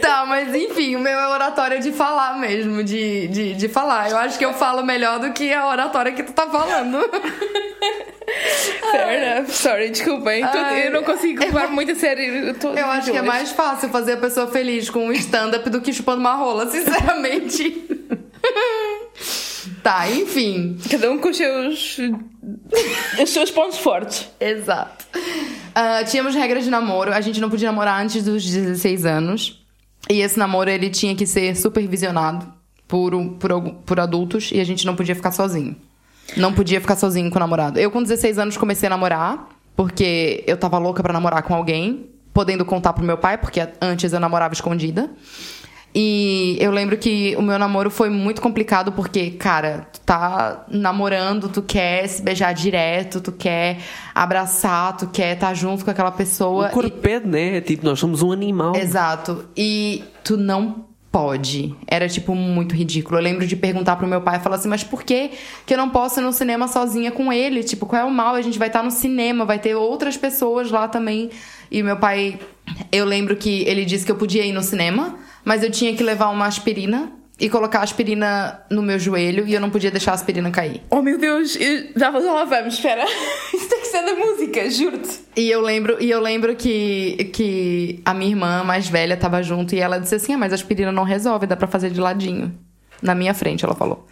tá, 0.00 0.24
mas 0.26 0.54
enfim, 0.54 0.96
o 0.96 1.00
meu 1.00 1.18
é 1.18 1.28
oratória 1.28 1.78
de 1.80 1.92
falar 1.92 2.38
mesmo, 2.38 2.82
de, 2.84 3.28
de, 3.28 3.54
de 3.54 3.68
falar. 3.68 4.10
Eu 4.10 4.16
acho 4.18 4.38
que 4.38 4.44
eu 4.44 4.52
falo 4.54 4.84
melhor 4.84 5.18
do 5.18 5.32
que 5.32 5.52
a 5.52 5.66
oratória 5.66 6.12
que 6.12 6.22
tu 6.22 6.32
tá 6.32 6.46
falando. 6.48 6.98
Fair 8.92 9.22
enough. 9.22 9.48
Sorry, 9.50 9.92
Ai. 10.42 10.86
eu 10.86 10.90
não 10.92 11.02
consigo 11.02 11.40
levar 11.40 11.68
muito 11.68 11.92
a 11.92 11.94
sério. 11.94 12.24
Eu, 12.48 12.54
tô- 12.58 12.72
Eu 12.72 12.86
acho 12.86 13.10
que 13.10 13.16
é 13.16 13.22
mais 13.22 13.50
fácil 13.52 13.88
fazer 13.88 14.12
a 14.14 14.16
pessoa 14.18 14.46
feliz 14.46 14.88
com 14.88 15.06
um 15.06 15.12
stand-up 15.12 15.68
do 15.68 15.80
que 15.80 15.92
chupando 15.92 16.20
uma 16.20 16.34
rola, 16.34 16.66
sinceramente. 16.70 17.84
tá, 19.82 20.08
enfim. 20.08 20.78
Cada 20.90 21.10
um 21.10 21.18
com 21.18 21.32
seus. 21.32 21.98
Os 23.22 23.30
seus 23.30 23.50
pontos 23.50 23.78
fortes. 23.78 24.28
Exato. 24.40 25.06
Ah, 25.74 26.04
tínhamos 26.04 26.34
regras 26.34 26.64
de 26.64 26.70
namoro. 26.70 27.12
A 27.12 27.20
gente 27.20 27.40
não 27.40 27.50
podia 27.50 27.68
namorar 27.68 28.02
antes 28.02 28.24
dos 28.24 28.44
16 28.44 29.04
anos. 29.06 29.64
E 30.10 30.20
esse 30.20 30.38
namoro, 30.38 30.68
ele 30.68 30.90
tinha 30.90 31.14
que 31.14 31.26
ser 31.26 31.56
supervisionado 31.56 32.52
por, 32.88 33.12
por, 33.38 33.72
por 33.86 34.00
adultos. 34.00 34.50
E 34.52 34.60
a 34.60 34.64
gente 34.64 34.84
não 34.84 34.94
podia 34.94 35.14
ficar 35.14 35.32
sozinho. 35.32 35.76
Não 36.36 36.52
podia 36.52 36.80
ficar 36.80 36.96
sozinho 36.96 37.30
com 37.30 37.36
o 37.36 37.40
namorado. 37.40 37.78
Eu, 37.78 37.90
com 37.90 38.02
16 38.02 38.38
anos, 38.38 38.56
comecei 38.56 38.86
a 38.86 38.90
namorar. 38.90 39.48
Porque 39.74 40.44
eu 40.46 40.56
tava 40.56 40.78
louca 40.78 41.02
pra 41.02 41.12
namorar 41.12 41.42
com 41.42 41.54
alguém. 41.54 42.10
Podendo 42.34 42.64
contar 42.64 42.92
pro 42.92 43.04
meu 43.04 43.18
pai, 43.18 43.36
porque 43.36 43.66
antes 43.80 44.12
eu 44.12 44.20
namorava 44.20 44.54
escondida. 44.54 45.10
E 45.94 46.56
eu 46.58 46.70
lembro 46.70 46.96
que 46.96 47.36
o 47.36 47.42
meu 47.42 47.58
namoro 47.58 47.90
foi 47.90 48.08
muito 48.08 48.40
complicado 48.40 48.92
porque, 48.92 49.32
cara, 49.32 49.86
tu 49.92 50.00
tá 50.00 50.64
namorando, 50.68 51.48
tu 51.48 51.60
quer 51.60 52.06
se 52.06 52.22
beijar 52.22 52.54
direto, 52.54 53.20
tu 53.20 53.30
quer 53.30 53.78
abraçar, 54.14 54.96
tu 54.96 55.06
quer 55.08 55.34
estar 55.34 55.52
junto 55.52 55.84
com 55.84 55.90
aquela 55.90 56.10
pessoa. 56.10 56.68
O 56.68 56.70
corpo 56.70 56.98
pede, 56.98 57.26
né? 57.26 57.60
Tipo, 57.60 57.84
nós 57.84 57.98
somos 57.98 58.22
um 58.22 58.32
animal. 58.32 58.74
e... 58.74 58.78
Exato. 58.80 59.44
E 59.54 60.04
tu 60.24 60.38
não 60.38 60.86
pode. 61.12 61.74
Era, 61.86 62.08
tipo, 62.08 62.34
muito 62.34 62.74
ridículo. 62.74 63.18
Eu 63.18 63.22
lembro 63.22 63.46
de 63.46 63.54
perguntar 63.54 63.96
pro 63.96 64.06
meu 64.06 64.22
pai, 64.22 64.40
falar 64.40 64.56
assim, 64.56 64.68
mas 64.68 64.82
por 64.82 65.02
que 65.02 65.32
que 65.66 65.74
eu 65.74 65.78
não 65.78 65.90
posso 65.90 66.20
ir 66.20 66.22
no 66.22 66.32
cinema 66.32 66.66
sozinha 66.66 67.12
com 67.12 67.30
ele? 67.30 67.62
Tipo, 67.62 67.84
qual 67.84 68.00
é 68.00 68.04
o 68.04 68.10
mal? 68.10 68.34
A 68.34 68.40
gente 68.40 68.58
vai 68.58 68.68
estar 68.68 68.82
no 68.82 68.90
cinema, 68.90 69.44
vai 69.44 69.58
ter 69.58 69.74
outras 69.74 70.16
pessoas 70.16 70.70
lá 70.70 70.88
também. 70.88 71.28
E 71.70 71.82
meu 71.82 71.98
pai, 71.98 72.40
eu 72.90 73.04
lembro 73.04 73.36
que 73.36 73.62
ele 73.64 73.84
disse 73.84 74.06
que 74.06 74.10
eu 74.10 74.16
podia 74.16 74.44
ir 74.44 74.52
no 74.52 74.62
cinema, 74.62 75.18
mas 75.44 75.62
eu 75.62 75.70
tinha 75.70 75.94
que 75.96 76.02
levar 76.02 76.28
uma 76.28 76.46
aspirina 76.46 77.12
e 77.40 77.48
colocar 77.48 77.80
a 77.80 77.82
aspirina 77.82 78.60
no 78.70 78.82
meu 78.82 78.98
joelho 78.98 79.46
e 79.46 79.54
eu 79.54 79.60
não 79.60 79.70
podia 79.70 79.90
deixar 79.90 80.12
a 80.12 80.14
aspirina 80.14 80.50
cair. 80.50 80.80
Oh 80.90 81.02
meu 81.02 81.18
Deus, 81.18 81.56
eu- 81.56 81.88
já, 81.96 82.10
já 82.12 82.32
lá 82.32 82.44
vamos, 82.44 82.74
espera. 82.74 83.04
Isso 83.52 83.68
tem 83.68 83.80
que 83.80 83.86
ser 83.86 84.04
da 84.04 84.14
música, 84.14 84.70
juro-te. 84.70 85.20
E 85.36 85.50
eu 85.50 85.60
lembro, 85.60 85.96
e 86.00 86.10
eu 86.10 86.20
lembro 86.20 86.54
que, 86.54 87.30
que 87.32 88.00
a 88.04 88.14
minha 88.14 88.30
irmã 88.30 88.62
mais 88.62 88.88
velha 88.88 89.16
tava 89.16 89.42
junto 89.42 89.74
e 89.74 89.80
ela 89.80 89.98
disse 89.98 90.14
assim: 90.14 90.34
ah, 90.34 90.38
mas 90.38 90.52
a 90.52 90.54
aspirina 90.54 90.92
não 90.92 91.02
resolve, 91.04 91.46
dá 91.46 91.56
pra 91.56 91.66
fazer 91.66 91.90
de 91.90 92.00
ladinho. 92.00 92.54
Na 93.00 93.14
minha 93.14 93.34
frente, 93.34 93.64
ela 93.64 93.74
falou. 93.74 94.06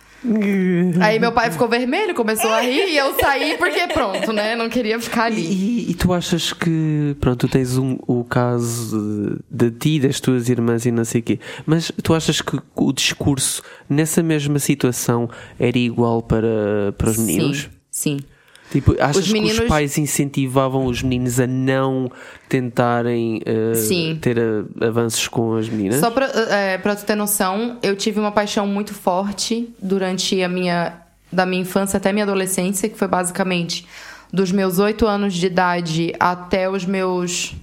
Aí 1.00 1.18
meu 1.18 1.32
pai 1.32 1.50
ficou 1.50 1.68
vermelho, 1.68 2.14
começou 2.14 2.50
a 2.50 2.60
rir 2.60 2.88
e 2.88 2.96
eu 2.96 3.14
saí 3.18 3.56
porque 3.56 3.86
pronto, 3.88 4.32
né? 4.32 4.54
Não 4.54 4.68
queria 4.68 5.00
ficar 5.00 5.24
ali. 5.24 5.42
E, 5.42 5.90
e 5.90 5.94
tu 5.94 6.12
achas 6.12 6.52
que, 6.52 7.16
pronto, 7.20 7.46
tu 7.46 7.50
tens 7.50 7.78
um, 7.78 7.98
o 8.06 8.22
caso 8.24 9.42
de, 9.50 9.70
de 9.70 9.78
ti, 9.78 10.00
das 10.00 10.20
tuas 10.20 10.48
irmãs 10.48 10.84
e 10.84 10.90
não 10.90 11.04
sei 11.04 11.20
o 11.20 11.24
quê, 11.24 11.40
mas 11.64 11.90
tu 12.02 12.14
achas 12.14 12.40
que 12.40 12.58
o 12.74 12.92
discurso 12.92 13.62
nessa 13.88 14.22
mesma 14.22 14.58
situação 14.58 15.28
era 15.58 15.78
igual 15.78 16.22
para, 16.22 16.92
para 16.98 17.10
os 17.10 17.16
meninos? 17.16 17.68
Sim, 17.90 18.18
sim. 18.18 18.39
Tipo, 18.70 18.94
achas 19.00 19.16
Os 19.16 19.26
que 19.26 19.32
meninos- 19.32 19.58
os 19.58 19.66
pais 19.68 19.98
incentivavam 19.98 20.84
os 20.86 21.02
meninos 21.02 21.40
a 21.40 21.46
não 21.46 22.10
tentarem 22.48 23.40
eh, 23.44 23.74
Sim. 23.74 24.18
ter 24.20 24.38
eh, 24.38 24.86
avanços 24.86 25.26
com 25.26 25.56
as 25.56 25.68
meninas? 25.68 25.98
Só 25.98 26.10
pra, 26.10 26.26
é, 26.26 26.78
pra 26.78 26.94
tu 26.94 27.04
ter 27.04 27.16
noção, 27.16 27.78
eu 27.82 27.96
tive 27.96 28.20
uma 28.20 28.30
paixão 28.30 28.66
muito 28.68 28.94
forte 28.94 29.68
durante 29.82 30.40
a 30.42 30.48
minha. 30.48 30.98
da 31.32 31.44
minha 31.46 31.62
infância 31.62 31.96
até 31.96 32.12
minha 32.12 32.24
adolescência, 32.24 32.88
que 32.88 32.96
foi 32.98 33.06
basicamente 33.08 33.86
dos 34.32 34.50
meus 34.52 34.78
oito 34.78 35.06
anos 35.06 35.34
de 35.34 35.46
idade 35.46 36.12
até 36.18 36.68
os 36.70 36.84
meus. 36.84 37.54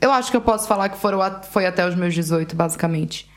Eu 0.00 0.10
acho 0.12 0.30
que 0.30 0.36
eu 0.36 0.40
posso 0.40 0.66
falar 0.66 0.88
que 0.88 0.96
foram, 0.98 1.20
a- 1.20 1.42
foi 1.42 1.66
até 1.66 1.86
os 1.86 1.94
meus 1.94 2.14
18, 2.14 2.56
basicamente. 2.56 3.28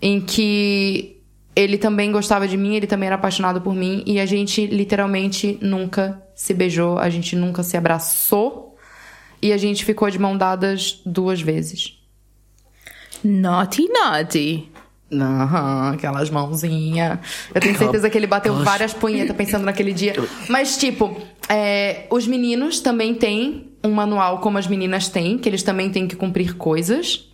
Em 0.00 0.20
que 0.20 1.15
ele 1.56 1.78
também 1.78 2.12
gostava 2.12 2.46
de 2.46 2.56
mim, 2.56 2.76
ele 2.76 2.86
também 2.86 3.06
era 3.06 3.16
apaixonado 3.16 3.62
por 3.62 3.74
mim, 3.74 4.04
e 4.06 4.20
a 4.20 4.26
gente 4.26 4.66
literalmente 4.66 5.58
nunca 5.62 6.22
se 6.34 6.52
beijou, 6.52 6.98
a 6.98 7.08
gente 7.08 7.34
nunca 7.34 7.62
se 7.62 7.78
abraçou, 7.78 8.76
e 9.40 9.52
a 9.52 9.56
gente 9.56 9.82
ficou 9.82 10.10
de 10.10 10.18
mão 10.18 10.36
dadas 10.36 11.00
duas 11.06 11.40
vezes. 11.40 11.98
Naughty, 13.24 13.88
naughty. 13.88 14.70
Aham, 15.12 15.92
aquelas 15.94 16.30
mãozinhas. 16.30 17.18
Eu 17.54 17.60
tenho 17.60 17.78
certeza 17.78 18.10
que 18.10 18.18
ele 18.18 18.26
bateu 18.26 18.54
várias 18.62 18.92
punhetas 18.92 19.36
pensando 19.36 19.64
naquele 19.64 19.92
dia. 19.92 20.14
Mas, 20.48 20.76
tipo, 20.76 21.16
é, 21.48 22.06
os 22.10 22.26
meninos 22.26 22.80
também 22.80 23.14
têm 23.14 23.72
um 23.82 23.92
manual 23.92 24.40
como 24.40 24.58
as 24.58 24.66
meninas 24.66 25.08
têm, 25.08 25.38
que 25.38 25.48
eles 25.48 25.62
também 25.62 25.90
têm 25.90 26.08
que 26.08 26.16
cumprir 26.16 26.56
coisas. 26.56 27.30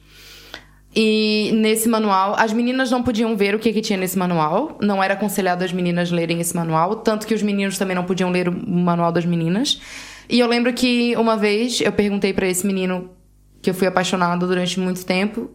E 0.95 1.51
nesse 1.55 1.89
manual, 1.89 2.35
as 2.39 2.53
meninas 2.53 2.91
não 2.91 3.03
podiam 3.03 3.35
ver 3.37 3.55
o 3.55 3.59
que, 3.59 3.73
que 3.73 3.81
tinha 3.81 3.99
nesse 3.99 4.19
manual. 4.19 4.77
Não 4.81 5.03
era 5.03 5.15
aconselhado 5.15 5.65
as 5.65 5.73
meninas 5.73 6.11
lerem 6.11 6.39
esse 6.41 6.55
manual. 6.55 6.97
Tanto 6.97 7.27
que 7.27 7.33
os 7.35 7.43
meninos 7.43 7.79
também 7.79 7.97
não 7.97 8.05
podiam 8.05 8.31
ler 8.31 8.49
o 8.49 8.53
manual 8.71 9.11
das 9.11 9.25
meninas. 9.25 9.81
E 10.29 10.39
eu 10.39 10.47
lembro 10.47 10.73
que 10.73 11.17
uma 11.17 11.37
vez 11.37 11.81
eu 11.81 11.93
perguntei 11.93 12.33
pra 12.35 12.47
esse 12.47 12.67
menino 12.67 13.11
que 13.63 13.71
eu 13.71 13.75
fui 13.75 13.87
apaixonada 13.87 14.47
durante 14.47 14.79
muito 14.79 15.05
tempo. 15.07 15.51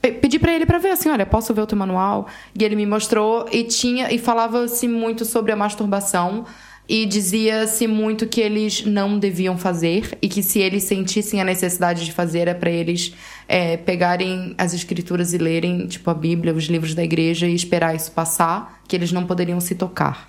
Pe- 0.00 0.12
Pedi 0.12 0.38
pra 0.38 0.52
ele 0.52 0.64
pra 0.64 0.78
ver 0.78 0.90
assim, 0.90 1.08
olha, 1.10 1.26
posso 1.26 1.52
ver 1.52 1.62
o 1.62 1.66
teu 1.66 1.76
manual? 1.76 2.28
E 2.56 2.62
ele 2.62 2.76
me 2.76 2.86
mostrou 2.86 3.48
e 3.50 3.64
tinha 3.64 4.12
e 4.12 4.18
falava-se 4.18 4.86
muito 4.86 5.24
sobre 5.24 5.50
a 5.50 5.56
masturbação 5.56 6.44
e 6.88 7.04
dizia-se 7.04 7.86
muito 7.86 8.26
que 8.26 8.40
eles 8.40 8.84
não 8.84 9.18
deviam 9.18 9.58
fazer 9.58 10.16
e 10.22 10.28
que 10.28 10.42
se 10.42 10.58
eles 10.58 10.84
sentissem 10.84 11.40
a 11.40 11.44
necessidade 11.44 12.04
de 12.04 12.12
fazer 12.12 12.48
é 12.48 12.54
pra 12.54 12.70
eles 12.70 13.12
é, 13.46 13.76
pegarem 13.76 14.54
as 14.56 14.72
escrituras 14.72 15.34
e 15.34 15.38
lerem 15.38 15.86
tipo 15.86 16.08
a 16.10 16.14
Bíblia, 16.14 16.54
os 16.54 16.64
livros 16.64 16.94
da 16.94 17.04
igreja 17.04 17.46
e 17.46 17.54
esperar 17.54 17.94
isso 17.94 18.10
passar, 18.12 18.80
que 18.88 18.96
eles 18.96 19.12
não 19.12 19.26
poderiam 19.26 19.60
se 19.60 19.74
tocar. 19.74 20.28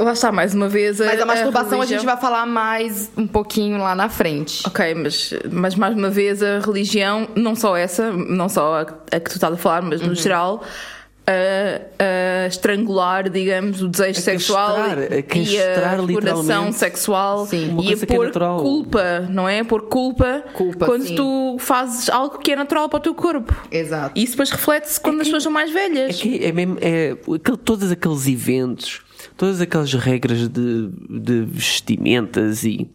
Lá 0.00 0.12
está, 0.12 0.30
mais 0.30 0.54
uma 0.54 0.68
vez. 0.68 1.00
Mas 1.00 1.20
a 1.20 1.26
masturbação 1.26 1.70
a 1.80 1.82
religião- 1.82 1.98
gente 1.98 2.06
vai 2.06 2.16
falar 2.16 2.46
mais 2.46 3.10
um 3.16 3.26
pouquinho 3.26 3.78
lá 3.78 3.96
na 3.96 4.08
frente. 4.08 4.62
Ok, 4.64 4.94
mas, 4.94 5.34
mas 5.50 5.74
mais 5.74 5.92
uma 5.96 6.08
vez 6.08 6.40
a 6.40 6.60
religião, 6.60 7.26
não 7.34 7.56
só 7.56 7.76
essa, 7.76 8.12
não 8.12 8.48
só 8.48 8.76
a, 8.76 8.82
a 9.16 9.18
que 9.18 9.28
tu 9.28 9.34
estás 9.34 9.52
a 9.52 9.56
falar, 9.56 9.82
mas 9.82 10.00
Uhum. 10.00 10.06
no 10.06 10.14
geral, 10.14 10.62
a, 11.30 12.44
a 12.44 12.46
estrangular, 12.46 13.28
digamos, 13.28 13.82
o 13.82 13.88
desejo 13.88 14.18
A 14.18 14.22
sexual 14.22 14.76
castrar, 14.76 14.98
a 14.98 15.02
e 15.02 15.18
a 15.18 16.02
exploração 16.02 16.72
sexual 16.72 17.46
Sim. 17.46 17.76
E 17.82 17.92
a 17.92 17.96
que 17.96 18.04
é 18.04 18.06
pôr 18.06 18.26
natural. 18.26 18.60
culpa, 18.62 19.20
não 19.28 19.48
é? 19.48 19.62
Pôr 19.62 19.82
culpa, 19.82 20.42
Culpa, 20.54 20.86
quando 20.86 21.06
sim. 21.06 21.14
tu 21.14 21.56
fazes 21.58 22.08
algo 22.08 22.38
que 22.38 22.52
é 22.52 22.56
natural 22.56 22.88
para 22.88 22.98
o 22.98 23.00
teu 23.00 23.14
corpo. 23.14 23.54
Exato. 23.70 24.18
E 24.18 24.22
isso 24.22 24.32
depois 24.32 24.50
reflete-se 24.50 25.00
quando 25.00 25.20
as 25.20 25.26
pessoas 25.26 25.42
são 25.42 25.52
mais 25.52 25.70
É 25.70 25.74
velhas. 25.74 26.16
que 26.20 26.44
é 26.44 26.50
mesmo, 26.52 26.78
é, 26.80 27.10
aquele- 27.34 27.56
todos 27.58 27.90
aqueles 27.92 28.26
eventos, 28.26 29.02
todas 29.36 29.60
aquelas 29.60 29.92
regras 29.92 30.48
de, 30.48 30.88
de 31.10 31.42
vestimentas 31.42 32.64
e 32.64 32.88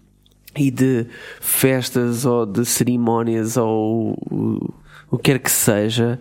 e 0.55 0.69
de 0.69 1.07
festas 1.41 2.25
ou 2.25 2.45
de 2.45 2.63
cerimónias 2.63 3.57
ou 3.57 4.11
o, 4.31 4.73
o 5.09 5.17
que 5.17 5.31
quer 5.31 5.39
que 5.39 5.49
seja, 5.51 6.19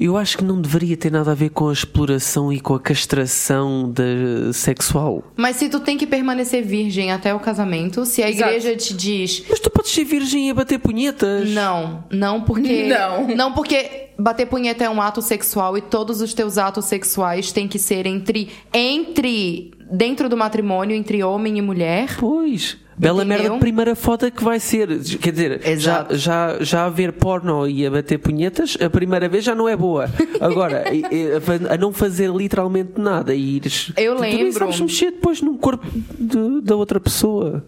eu 0.00 0.16
acho 0.16 0.38
que 0.38 0.44
não 0.44 0.60
deveria 0.60 0.96
ter 0.96 1.12
nada 1.12 1.32
a 1.32 1.34
ver 1.34 1.50
com 1.50 1.68
a 1.68 1.72
exploração 1.72 2.50
e 2.50 2.58
com 2.58 2.74
a 2.74 2.80
castração 2.80 3.90
de, 3.90 4.52
sexual. 4.54 5.22
Mas 5.36 5.56
se 5.56 5.68
tu 5.68 5.78
tem 5.78 5.98
que 5.98 6.06
permanecer 6.06 6.64
virgem 6.64 7.12
até 7.12 7.34
o 7.34 7.38
casamento, 7.38 8.06
se 8.06 8.22
a 8.22 8.30
Exato. 8.30 8.50
igreja 8.50 8.76
te 8.76 8.94
diz. 8.94 9.44
Mas 9.48 9.60
tu 9.60 9.70
podes 9.70 9.90
ser 9.90 10.04
virgem 10.04 10.48
e 10.48 10.54
bater 10.54 10.78
punhetas. 10.78 11.50
Não, 11.50 12.04
não 12.10 12.40
porque. 12.40 12.88
Não. 12.90 13.28
Não 13.28 13.52
porque 13.52 14.08
bater 14.18 14.46
punheta 14.46 14.84
é 14.84 14.90
um 14.90 15.00
ato 15.00 15.20
sexual 15.20 15.76
e 15.76 15.80
todos 15.80 16.20
os 16.20 16.32
teus 16.34 16.58
atos 16.58 16.86
sexuais 16.86 17.52
têm 17.52 17.68
que 17.68 17.78
ser 17.78 18.06
entre. 18.06 18.48
Entre. 18.72 19.72
Dentro 19.92 20.28
do 20.28 20.36
matrimônio, 20.36 20.96
entre 20.96 21.22
homem 21.22 21.58
e 21.58 21.62
mulher. 21.62 22.16
Pois. 22.18 22.78
Bela 23.00 23.24
merda 23.24 23.48
de 23.50 23.58
primeira 23.58 23.94
foda 23.94 24.30
que 24.30 24.44
vai 24.44 24.60
ser. 24.60 24.88
Quer 25.20 25.30
dizer, 25.32 25.60
já, 25.62 25.70
Exato. 25.70 26.16
já, 26.16 26.56
já 26.60 26.84
a 26.84 26.90
ver 26.90 27.12
porno 27.12 27.66
e 27.66 27.86
a 27.86 27.90
bater 27.90 28.18
punhetas, 28.18 28.76
a 28.80 28.90
primeira 28.90 29.28
vez 29.28 29.42
já 29.44 29.54
não 29.54 29.68
é 29.68 29.76
boa. 29.76 30.10
Agora, 30.40 30.84
a 31.70 31.74
a 31.74 31.76
não 31.78 31.92
fazer 31.92 32.30
literalmente 32.30 32.92
nada 33.00 33.34
e 33.34 33.56
ires. 33.56 33.90
Eu 33.96 34.12
tu 34.14 34.16
também 34.18 34.36
lembro. 34.36 34.52
sabes 34.58 34.80
mexer 34.80 35.12
depois 35.12 35.40
no 35.40 35.56
corpo 35.56 35.86
de- 36.18 36.60
da 36.62 36.76
outra 36.76 37.00
pessoa. 37.00 37.64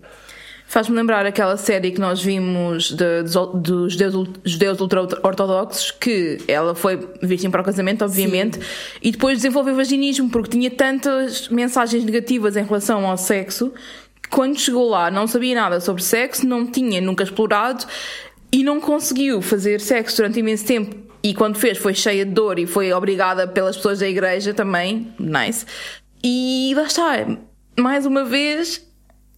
Faz-me 0.66 0.96
lembrar 0.96 1.26
aquela 1.26 1.56
série 1.58 1.90
que 1.90 2.00
nós 2.00 2.22
vimos 2.22 2.92
de- 2.92 3.22
dos, 3.24 3.34
dos 3.62 3.92
judeus, 3.92 4.28
judeus 4.42 4.80
ultra-ortodoxos, 4.80 5.90
que 5.90 6.38
ela 6.48 6.74
foi 6.74 6.98
virgem 7.22 7.50
para 7.50 7.60
o 7.60 7.64
casamento, 7.64 8.02
obviamente, 8.04 8.58
e 9.02 9.10
depois 9.10 9.36
desenvolveu 9.38 9.74
vaginismo, 9.76 10.30
porque 10.30 10.48
tinha 10.50 10.70
tantas 10.70 11.48
mensagens 11.50 12.02
negativas 12.04 12.56
em 12.56 12.64
relação 12.64 13.06
ao 13.06 13.18
sexo, 13.18 13.70
quando 14.32 14.58
chegou 14.58 14.88
lá 14.88 15.10
não 15.10 15.26
sabia 15.26 15.54
nada 15.54 15.78
sobre 15.78 16.02
sexo, 16.02 16.46
não 16.46 16.66
tinha 16.66 17.00
nunca 17.00 17.22
explorado 17.22 17.84
e 18.50 18.64
não 18.64 18.80
conseguiu 18.80 19.42
fazer 19.42 19.80
sexo 19.80 20.16
durante 20.16 20.40
imenso 20.40 20.64
tempo. 20.64 20.96
E 21.22 21.34
quando 21.34 21.56
fez, 21.58 21.78
foi 21.78 21.94
cheia 21.94 22.24
de 22.24 22.32
dor 22.32 22.58
e 22.58 22.66
foi 22.66 22.92
obrigada 22.92 23.46
pelas 23.46 23.76
pessoas 23.76 24.00
da 24.00 24.08
igreja 24.08 24.54
também. 24.54 25.12
Nice. 25.20 25.66
E 26.24 26.72
lá 26.74 26.84
está. 26.84 27.26
Mais 27.78 28.06
uma 28.06 28.24
vez, 28.24 28.84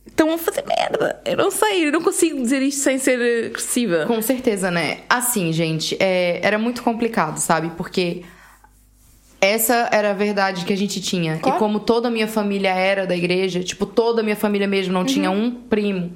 estão 0.06 0.32
a 0.32 0.38
fazer 0.38 0.64
merda. 0.66 1.20
Eu 1.24 1.36
não 1.36 1.50
sei, 1.50 1.88
eu 1.88 1.92
não 1.92 2.00
consigo 2.00 2.40
dizer 2.40 2.62
isto 2.62 2.80
sem 2.80 2.96
ser 2.98 3.46
agressiva. 3.46 4.06
Com 4.06 4.22
certeza, 4.22 4.70
né? 4.70 5.00
Assim, 5.08 5.52
gente, 5.52 5.96
é, 6.00 6.40
era 6.42 6.56
muito 6.56 6.82
complicado, 6.82 7.38
sabe? 7.38 7.70
Porque 7.76 8.22
essa 9.44 9.88
era 9.92 10.10
a 10.10 10.14
verdade 10.14 10.64
que 10.64 10.72
a 10.72 10.76
gente 10.76 11.00
tinha. 11.00 11.38
Claro. 11.38 11.56
E 11.56 11.58
como 11.58 11.78
toda 11.78 12.08
a 12.08 12.10
minha 12.10 12.26
família 12.26 12.70
era 12.70 13.06
da 13.06 13.16
igreja, 13.16 13.62
tipo, 13.62 13.84
toda 13.84 14.20
a 14.20 14.24
minha 14.24 14.36
família 14.36 14.66
mesmo 14.66 14.92
não 14.92 15.04
tinha 15.04 15.30
um 15.30 15.50
primo 15.50 16.12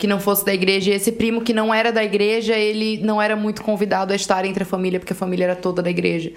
que 0.00 0.06
não 0.06 0.18
fosse 0.18 0.44
da 0.44 0.54
igreja. 0.54 0.90
E 0.90 0.94
esse 0.94 1.12
primo 1.12 1.42
que 1.42 1.52
não 1.52 1.72
era 1.72 1.92
da 1.92 2.02
igreja, 2.02 2.54
ele 2.56 2.98
não 3.04 3.20
era 3.20 3.36
muito 3.36 3.62
convidado 3.62 4.14
a 4.14 4.16
estar 4.16 4.46
entre 4.46 4.62
a 4.62 4.66
família, 4.66 4.98
porque 4.98 5.12
a 5.12 5.16
família 5.16 5.44
era 5.44 5.54
toda 5.54 5.82
da 5.82 5.90
igreja. 5.90 6.32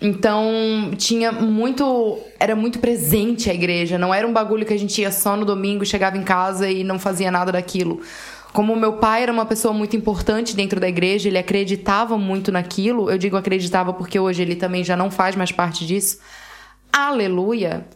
Então, 0.00 0.92
tinha 0.96 1.32
muito. 1.32 2.18
Era 2.38 2.54
muito 2.54 2.78
presente 2.78 3.50
a 3.50 3.54
igreja. 3.54 3.98
Não 3.98 4.14
era 4.14 4.26
um 4.26 4.32
bagulho 4.32 4.64
que 4.64 4.72
a 4.72 4.78
gente 4.78 5.00
ia 5.00 5.10
só 5.10 5.36
no 5.36 5.44
domingo, 5.44 5.84
chegava 5.84 6.16
em 6.16 6.22
casa 6.22 6.70
e 6.70 6.84
não 6.84 6.98
fazia 6.98 7.30
nada 7.30 7.50
daquilo. 7.50 8.00
Como 8.52 8.74
meu 8.74 8.94
pai 8.94 9.22
era 9.22 9.32
uma 9.32 9.44
pessoa 9.46 9.74
muito 9.74 9.94
importante 9.96 10.56
dentro 10.56 10.80
da 10.80 10.88
igreja, 10.88 11.28
ele 11.28 11.38
acreditava 11.38 12.16
muito 12.18 12.50
naquilo. 12.50 13.10
Eu 13.10 13.18
digo 13.18 13.36
acreditava 13.36 13.92
porque 13.92 14.18
hoje 14.18 14.42
ele 14.42 14.56
também 14.56 14.82
já 14.82 14.96
não 14.96 15.10
faz 15.10 15.36
mais 15.36 15.52
parte 15.52 15.86
disso. 15.86 16.18
Aleluia! 16.92 17.86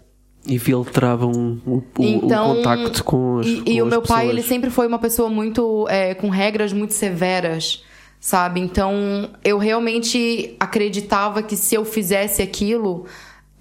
E 0.47 0.59
filtravam 0.59 1.31
o, 1.65 1.77
o- 1.77 1.85
Então, 2.01 2.53
o 2.53 2.57
contacto 2.57 3.05
com 3.05 3.39
as 3.39 3.47
e, 3.47 3.61
com 3.63 3.71
e 3.71 3.81
o 3.81 3.85
as 3.85 3.91
meu 3.91 4.03
pai, 4.03 4.27
pessoas. 4.27 4.39
ele 4.39 4.43
sempre 4.43 4.71
foi 4.71 4.87
uma 4.87 4.99
pessoa 4.99 5.29
muito. 5.31 5.87
é, 5.89 6.15
com 6.15 6.29
regras 6.29 6.73
muito 6.73 6.93
severas, 6.93 7.83
sabe? 8.21 8.61
Então, 8.61 9.31
eu 9.45 9.57
realmente 9.59 10.57
acreditava 10.59 11.43
que 11.43 11.57
se 11.57 11.75
eu 11.77 11.85
fizesse 11.85 12.43
aquilo, 12.43 13.07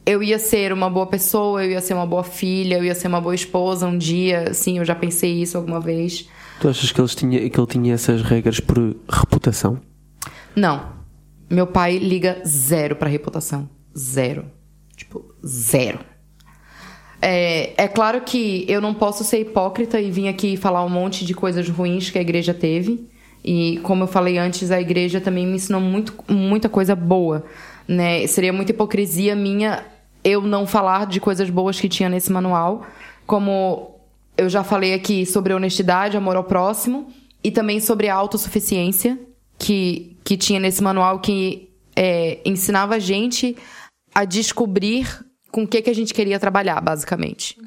eu 0.05 0.23
ia 0.23 0.39
ser 0.39 0.73
uma 0.73 0.89
boa 0.89 1.05
pessoa, 1.05 1.63
eu 1.63 1.71
ia 1.71 1.81
ser 1.81 1.93
uma 1.93 2.05
boa 2.05 2.23
filha, 2.23 2.77
eu 2.77 2.83
ia 2.83 2.95
ser 2.95 3.07
uma 3.07 3.21
boa 3.21 3.35
esposa 3.35 3.87
um 3.87 3.97
dia. 3.97 4.51
Sim, 4.53 4.79
eu 4.79 4.85
já 4.85 4.95
pensei 4.95 5.33
isso 5.41 5.57
alguma 5.57 5.79
vez. 5.79 6.27
Tu 6.61 6.69
achas 6.69 6.91
que, 6.91 7.01
eles 7.01 7.15
tinha, 7.15 7.49
que 7.49 7.59
ele 7.59 7.67
tinha 7.67 7.95
essas 7.95 8.21
regras 8.21 8.59
por 8.59 8.77
reputação? 9.09 9.81
Não. 10.55 10.93
Meu 11.49 11.65
pai 11.65 11.97
liga 11.97 12.39
zero 12.45 12.95
pra 12.95 13.09
reputação. 13.09 13.67
Zero. 13.97 14.45
Tipo, 14.95 15.33
zero. 15.43 15.97
É, 17.19 17.73
é 17.83 17.87
claro 17.87 18.21
que 18.21 18.63
eu 18.67 18.79
não 18.79 18.93
posso 18.93 19.23
ser 19.23 19.39
hipócrita 19.39 19.99
e 19.99 20.11
vir 20.11 20.27
aqui 20.27 20.55
falar 20.55 20.85
um 20.85 20.89
monte 20.89 21.25
de 21.25 21.33
coisas 21.33 21.67
ruins 21.67 22.11
que 22.11 22.19
a 22.19 22.21
igreja 22.21 22.53
teve. 22.53 23.09
E 23.43 23.79
como 23.81 24.03
eu 24.03 24.07
falei 24.07 24.37
antes, 24.37 24.69
a 24.69 24.79
igreja 24.79 25.19
também 25.19 25.47
me 25.47 25.55
ensinou 25.55 25.81
muito, 25.81 26.13
muita 26.29 26.69
coisa 26.69 26.95
boa. 26.95 27.43
Né? 27.87 28.27
Seria 28.27 28.53
muita 28.53 28.71
hipocrisia 28.71 29.35
minha 29.35 29.83
eu 30.23 30.43
não 30.43 30.67
falar 30.67 31.07
de 31.07 31.19
coisas 31.19 31.49
boas 31.49 31.79
que 31.79 31.89
tinha 31.89 32.07
nesse 32.07 32.31
manual. 32.31 32.85
Como 33.25 33.99
eu 34.37 34.49
já 34.49 34.63
falei 34.63 34.93
aqui 34.93 35.25
sobre 35.25 35.53
honestidade, 35.53 36.17
amor 36.17 36.35
ao 36.35 36.43
próximo. 36.43 37.11
E 37.43 37.49
também 37.49 37.79
sobre 37.79 38.07
a 38.07 38.15
autossuficiência 38.15 39.19
que, 39.57 40.17
que 40.23 40.37
tinha 40.37 40.59
nesse 40.59 40.81
manual 40.83 41.19
que 41.19 41.69
é, 41.95 42.39
ensinava 42.45 42.95
a 42.95 42.99
gente 42.99 43.55
a 44.13 44.25
descobrir 44.25 45.07
com 45.51 45.63
o 45.63 45.67
que, 45.67 45.81
que 45.81 45.89
a 45.89 45.95
gente 45.95 46.13
queria 46.13 46.39
trabalhar, 46.39 46.79
basicamente. 46.81 47.57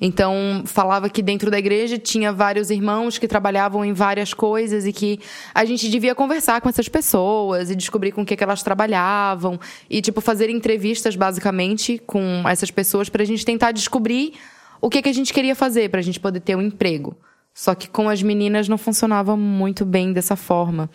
Então, 0.00 0.62
falava 0.66 1.08
que 1.08 1.22
dentro 1.22 1.50
da 1.50 1.58
igreja 1.58 1.96
tinha 1.96 2.32
vários 2.32 2.70
irmãos 2.70 3.18
que 3.18 3.28
trabalhavam 3.28 3.84
em 3.84 3.92
várias 3.92 4.34
coisas 4.34 4.84
e 4.84 4.92
que 4.92 5.20
a 5.54 5.64
gente 5.64 5.88
devia 5.88 6.14
conversar 6.14 6.60
com 6.60 6.68
essas 6.68 6.88
pessoas 6.88 7.70
e 7.70 7.76
descobrir 7.76 8.12
com 8.12 8.22
o 8.22 8.26
que, 8.26 8.36
que 8.36 8.44
elas 8.44 8.62
trabalhavam 8.62 9.58
e, 9.88 10.02
tipo, 10.02 10.20
fazer 10.20 10.50
entrevistas, 10.50 11.14
basicamente, 11.14 11.98
com 12.04 12.42
essas 12.46 12.70
pessoas 12.70 13.08
pra 13.08 13.24
gente 13.24 13.44
tentar 13.44 13.70
descobrir 13.72 14.34
o 14.82 14.90
que, 14.90 15.00
que 15.00 15.08
a 15.08 15.14
gente 15.14 15.32
queria 15.32 15.54
fazer 15.54 15.88
pra 15.88 16.02
gente 16.02 16.20
poder 16.20 16.40
ter 16.40 16.56
um 16.56 16.60
emprego. 16.60 17.16
Só 17.54 17.74
que 17.74 17.88
com 17.88 18.08
as 18.08 18.22
meninas 18.22 18.68
não 18.68 18.76
funcionava 18.76 19.36
muito 19.36 19.84
bem 19.84 20.12
dessa 20.12 20.36
forma. 20.36 20.90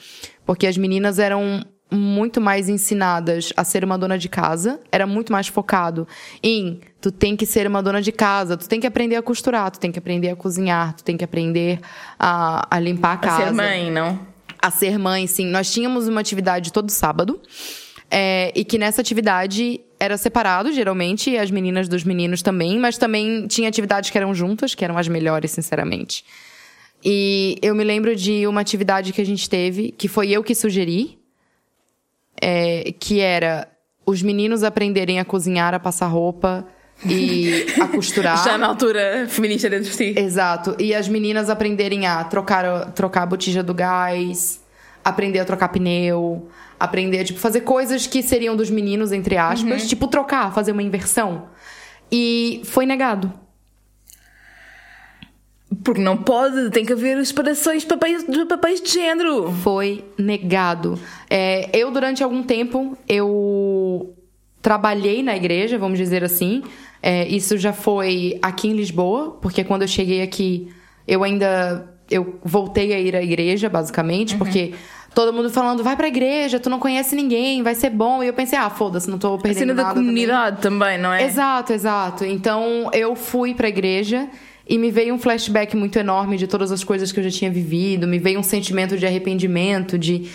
Porque 0.45 0.67
as 0.67 0.77
meninas 0.77 1.17
eram 1.19 1.63
muito 1.89 2.41
mais 2.41 2.67
ensinadas 2.67 3.53
a 3.55 3.63
ser 3.63 3.85
uma 3.85 3.97
dona 3.97 4.17
de 4.17 4.27
casa, 4.27 4.79
era 4.91 5.07
muito 5.07 5.31
mais 5.31 5.47
focado 5.47 6.05
em 6.43 6.81
tu 6.99 7.11
tem 7.11 7.33
que 7.35 7.45
ser 7.45 7.65
uma 7.65 7.81
dona 7.81 8.01
de 8.01 8.11
casa, 8.11 8.57
tu 8.57 8.67
tem 8.67 8.77
que 8.79 8.87
aprender 8.87 9.15
a 9.15 9.21
costurar, 9.21 9.71
tu 9.71 9.79
tem 9.79 9.89
que 9.91 9.99
aprender 9.99 10.29
a 10.29 10.35
cozinhar, 10.35 10.93
tu 10.93 11.03
tem 11.03 11.15
que 11.15 11.23
aprender 11.23 11.79
a, 12.19 12.67
a 12.69 12.79
limpar 12.79 13.11
a 13.11 13.13
A 13.13 13.17
casa 13.17 13.45
ser 13.45 13.51
mãe, 13.53 13.89
não? 13.89 14.19
a 14.61 14.69
ser 14.69 14.99
mãe, 14.99 15.27
sim. 15.27 15.45
Nós 15.45 15.71
tínhamos 15.71 16.09
uma 16.09 16.19
atividade 16.19 16.73
todo 16.73 16.89
sábado. 16.89 17.39
é, 18.11 18.51
e 18.55 18.65
que 18.65 18.77
nessa 18.77 18.99
atividade 18.99 19.79
era 19.99 20.17
separado, 20.17 20.71
geralmente, 20.71 21.31
e 21.31 21.37
as 21.37 21.49
meninas 21.49 21.87
dos 21.87 22.03
meninos 22.03 22.41
também, 22.41 22.79
mas 22.79 22.97
também 22.97 23.47
tinha 23.47 23.67
atividades 23.67 24.09
que 24.09 24.17
eram 24.17 24.33
juntas, 24.33 24.75
que 24.75 24.83
eram 24.83 24.97
as 24.97 25.07
melhores, 25.07 25.51
sinceramente. 25.51 26.23
E 27.03 27.57
eu 27.61 27.75
me 27.75 27.83
lembro 27.83 28.15
de 28.15 28.45
uma 28.47 28.61
atividade 28.61 29.13
que 29.13 29.21
a 29.21 29.25
gente 29.25 29.49
teve, 29.49 29.91
que 29.91 30.07
foi 30.07 30.31
eu 30.31 30.43
que 30.43 30.53
sugeri, 30.55 31.17
é, 32.41 32.93
que 32.99 33.19
era 33.19 33.67
os 34.05 34.21
meninos 34.21 34.63
aprenderem 34.63 35.19
a 35.19 35.25
cozinhar, 35.25 35.73
a 35.73 35.79
passar 35.79 36.07
roupa 36.07 36.65
e 37.05 37.65
a 37.81 37.87
costurar. 37.89 38.43
Já 38.43 38.57
na 38.57 38.67
altura 38.67 39.27
feminista 39.27 39.69
dentro 39.69 39.91
de 39.91 39.97
ti. 39.97 40.19
Exato. 40.19 40.75
E 40.79 40.93
as 40.93 41.07
meninas 41.07 41.49
aprenderem 41.49 42.07
a 42.07 42.23
trocar, 42.23 42.91
trocar 42.93 43.23
a 43.23 43.25
botija 43.25 43.61
do 43.61 43.73
gás, 43.73 44.61
aprender 45.03 45.39
a 45.39 45.45
trocar 45.45 45.69
pneu, 45.69 46.47
aprender 46.79 47.19
a 47.19 47.23
tipo, 47.23 47.39
fazer 47.39 47.61
coisas 47.61 48.07
que 48.07 48.21
seriam 48.21 48.55
dos 48.55 48.69
meninos, 48.69 49.11
entre 49.11 49.37
aspas. 49.37 49.87
Tipo, 49.87 50.07
trocar, 50.07 50.53
fazer 50.53 50.71
uma 50.71 50.83
inversão. 50.83 51.47
E 52.11 52.61
foi 52.65 52.85
negado. 52.85 53.31
Porque 55.83 56.01
não 56.01 56.17
pode, 56.17 56.69
tem 56.69 56.85
que 56.85 56.93
haver 56.93 57.23
separações 57.25 57.81
de 57.81 57.87
papéis, 57.87 58.25
de 58.25 58.45
papéis 58.45 58.81
de 58.81 58.91
género. 58.91 59.51
Foi 59.51 60.05
negado. 60.17 60.99
É, 61.29 61.69
eu, 61.77 61.91
durante 61.91 62.23
algum 62.23 62.41
tempo, 62.43 62.97
eu 63.07 64.13
trabalhei 64.61 65.21
na 65.21 65.35
igreja, 65.35 65.77
vamos 65.77 65.97
dizer 65.97 66.23
assim. 66.23 66.63
É, 67.01 67.27
isso 67.27 67.57
já 67.57 67.73
foi 67.73 68.39
aqui 68.41 68.69
em 68.69 68.73
Lisboa, 68.73 69.37
porque 69.41 69.63
quando 69.63 69.83
eu 69.83 69.87
cheguei 69.87 70.21
aqui, 70.21 70.69
eu 71.07 71.23
ainda 71.23 71.93
eu 72.09 72.39
voltei 72.43 72.93
a 72.93 72.99
ir 72.99 73.15
à 73.15 73.21
igreja, 73.21 73.69
basicamente, 73.69 74.37
porque 74.37 74.73
todo 75.17 75.33
mundo 75.33 75.49
falando, 75.49 75.83
vai 75.83 75.97
pra 75.97 76.07
igreja, 76.07 76.59
tu 76.59 76.69
não 76.69 76.77
conhece 76.77 77.15
ninguém, 77.15 77.63
vai 77.63 77.73
ser 77.73 77.89
bom. 77.89 78.21
E 78.21 78.27
eu 78.27 78.33
pensei, 78.33 78.55
ah, 78.55 78.69
foda-se, 78.69 79.09
não 79.09 79.17
tô 79.17 79.33
A 79.33 79.37
perdendo 79.39 79.59
cena 79.61 79.73
nada 79.73 79.87
da 79.87 79.93
também. 79.95 80.05
comunidade 80.05 80.61
também, 80.61 80.99
não 80.99 81.11
é? 81.11 81.23
Exato, 81.23 81.73
exato. 81.73 82.23
Então 82.23 82.91
eu 82.93 83.15
fui 83.15 83.55
pra 83.55 83.67
igreja 83.67 84.29
e 84.69 84.77
me 84.77 84.91
veio 84.91 85.15
um 85.15 85.17
flashback 85.17 85.75
muito 85.75 85.97
enorme 85.97 86.37
de 86.37 86.45
todas 86.45 86.71
as 86.71 86.83
coisas 86.83 87.11
que 87.11 87.19
eu 87.19 87.23
já 87.23 87.31
tinha 87.31 87.49
vivido, 87.49 88.07
me 88.07 88.19
veio 88.19 88.39
um 88.39 88.43
sentimento 88.43 88.95
de 88.95 89.07
arrependimento, 89.07 89.97
de 89.97 90.29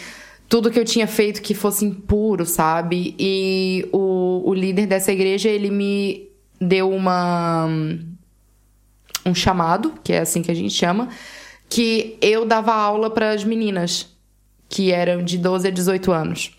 tudo 0.49 0.69
que 0.69 0.81
eu 0.81 0.85
tinha 0.85 1.07
feito 1.07 1.43
que 1.43 1.55
fosse 1.55 1.85
impuro, 1.85 2.45
sabe? 2.45 3.15
E 3.17 3.89
o, 3.93 4.43
o 4.45 4.53
líder 4.53 4.87
dessa 4.89 5.13
igreja, 5.13 5.49
ele 5.49 5.71
me 5.71 6.29
deu 6.61 6.91
uma 6.91 7.69
um 9.25 9.33
chamado, 9.33 9.95
que 10.03 10.13
é 10.13 10.19
assim 10.19 10.43
que 10.43 10.51
a 10.51 10.55
gente 10.55 10.75
chama, 10.75 11.09
que 11.69 12.19
eu 12.21 12.45
dava 12.45 12.75
aula 12.75 13.09
para 13.11 13.31
as 13.31 13.45
meninas, 13.45 14.12
que 14.73 14.91
eram 14.91 15.23
de 15.23 15.37
12 15.37 15.69
a 15.69 15.71
18 15.71 16.11
anos. 16.11 16.51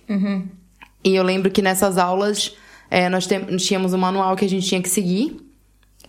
E 1.03 1.15
eu 1.15 1.23
lembro 1.23 1.49
que 1.49 1.63
nessas 1.63 1.97
aulas 1.97 2.55
é, 2.91 3.09
nós 3.09 3.27
tínhamos 3.57 3.91
um 3.91 3.97
manual 3.97 4.35
que 4.35 4.45
a 4.45 4.47
gente 4.47 4.67
tinha 4.67 4.79
que 4.79 4.87
seguir 4.87 5.35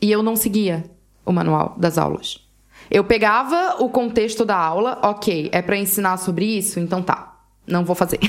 e 0.03 0.13
eu 0.13 0.23
não 0.23 0.37
seguia 0.37 0.85
o 1.25 1.33
manual 1.33 1.75
das 1.79 1.97
aulas. 1.97 2.47
Eu 2.91 3.05
pegava 3.05 3.83
o 3.83 3.89
contexto 3.89 4.45
da 4.45 4.55
aula, 4.55 4.99
ok, 5.03 5.49
é 5.51 5.63
pra 5.63 5.79
ensinar 5.79 6.19
sobre 6.19 6.45
isso, 6.45 6.79
então 6.79 7.03
tá, 7.03 7.39
não 7.67 7.87
vou 7.87 7.97
fazer. 7.97 8.21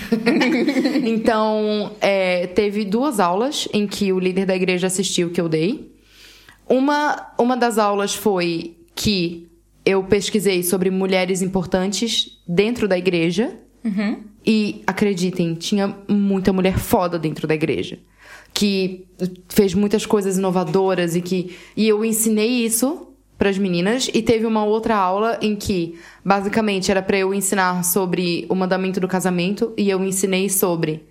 então, 1.05 1.91
é, 1.99 2.47
teve 2.47 2.85
duas 2.85 3.19
aulas 3.19 3.67
em 3.73 3.85
que 3.85 4.13
o 4.13 4.19
líder 4.19 4.45
da 4.45 4.55
igreja 4.55 4.87
assistiu 4.87 5.31
que 5.31 5.41
eu 5.41 5.49
dei. 5.49 5.93
Uma, 6.65 7.33
uma 7.37 7.57
das 7.57 7.77
aulas 7.77 8.15
foi 8.15 8.77
que 8.95 9.49
eu 9.85 10.01
pesquisei 10.05 10.63
sobre 10.63 10.89
mulheres 10.89 11.41
importantes 11.41 12.41
dentro 12.47 12.87
da 12.87 12.97
igreja. 12.97 13.59
E 14.45 14.83
acreditem, 14.85 15.55
tinha 15.55 15.95
muita 16.07 16.53
mulher 16.53 16.77
foda 16.77 17.17
dentro 17.17 17.47
da 17.47 17.55
igreja. 17.55 17.99
Que 18.53 19.05
fez 19.49 19.73
muitas 19.73 20.05
coisas 20.05 20.37
inovadoras 20.37 21.15
e 21.15 21.21
que. 21.21 21.55
E 21.75 21.87
eu 21.87 22.05
ensinei 22.05 22.65
isso 22.65 23.07
para 23.37 23.49
as 23.49 23.57
meninas. 23.57 24.09
E 24.13 24.21
teve 24.21 24.45
uma 24.45 24.63
outra 24.63 24.95
aula 24.95 25.37
em 25.41 25.55
que, 25.55 25.97
basicamente, 26.23 26.89
era 26.89 27.01
para 27.01 27.17
eu 27.17 27.33
ensinar 27.33 27.83
sobre 27.83 28.45
o 28.49 28.55
mandamento 28.55 28.99
do 28.99 29.07
casamento. 29.07 29.73
E 29.77 29.89
eu 29.89 30.03
ensinei 30.03 30.49
sobre 30.49 31.03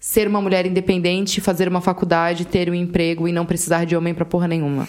ser 0.00 0.28
uma 0.28 0.40
mulher 0.40 0.64
independente, 0.66 1.40
fazer 1.40 1.68
uma 1.68 1.80
faculdade, 1.80 2.44
ter 2.44 2.70
um 2.70 2.74
emprego 2.74 3.26
e 3.26 3.32
não 3.32 3.44
precisar 3.44 3.84
de 3.84 3.96
homem 3.96 4.14
pra 4.14 4.24
porra 4.24 4.48
nenhuma. 4.48 4.88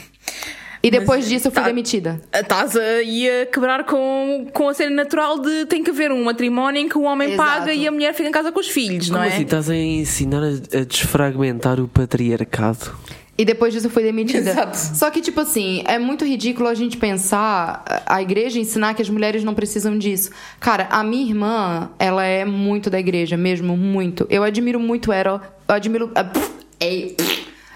E 0.81 0.89
depois 0.89 1.27
disso 1.27 1.47
eu 1.47 1.51
fui 1.51 1.61
tá- 1.61 1.67
demitida. 1.67 2.21
Estás 2.33 2.75
aí 2.75 3.29
a 3.29 3.45
quebrar 3.47 3.83
com, 3.83 4.47
com 4.53 4.69
a 4.69 4.73
cena 4.73 4.95
natural 4.95 5.39
de 5.39 5.65
tem 5.65 5.83
que 5.83 5.89
haver 5.89 6.11
um 6.11 6.23
matrimónio 6.23 6.81
em 6.81 6.87
que 6.87 6.97
o 6.97 7.01
homem 7.03 7.33
Exato. 7.33 7.49
paga 7.59 7.73
e 7.73 7.85
a 7.87 7.91
mulher 7.91 8.13
fica 8.13 8.29
em 8.29 8.31
casa 8.31 8.51
com 8.51 8.59
os 8.59 8.67
filhos, 8.69 9.09
não 9.09 9.17
Como 9.19 9.29
é? 9.29 9.33
assim 9.33 9.43
estás 9.43 9.69
a 9.69 9.75
ensinar 9.75 10.41
a, 10.41 10.77
a 10.79 10.83
desfragmentar 10.85 11.79
o 11.81 11.87
patriarcado? 11.87 12.95
E 13.37 13.45
depois 13.45 13.73
disso 13.73 13.87
eu 13.87 13.91
fui 13.91 14.03
demitida. 14.03 14.51
Exato. 14.51 14.77
Só 14.77 15.09
que, 15.09 15.21
tipo 15.21 15.39
assim, 15.39 15.81
é 15.87 15.97
muito 15.97 16.25
ridículo 16.25 16.67
a 16.67 16.73
gente 16.73 16.97
pensar, 16.97 18.03
a 18.05 18.21
igreja 18.21 18.59
ensinar 18.59 18.93
que 18.93 19.01
as 19.01 19.09
mulheres 19.09 19.45
não 19.45 19.53
precisam 19.53 19.97
disso. 19.97 20.29
Cara, 20.59 20.87
a 20.91 21.01
minha 21.05 21.25
irmã, 21.25 21.89
ela 21.97 22.25
é 22.25 22.43
muito 22.43 22.89
da 22.89 22.99
igreja, 22.99 23.37
mesmo, 23.37 23.77
muito. 23.77 24.27
Eu 24.29 24.43
admiro 24.43 24.77
muito 24.77 25.11
ela. 25.13 25.41
Eu 25.67 25.75
admiro. 25.75 26.11
ah. 26.15 26.25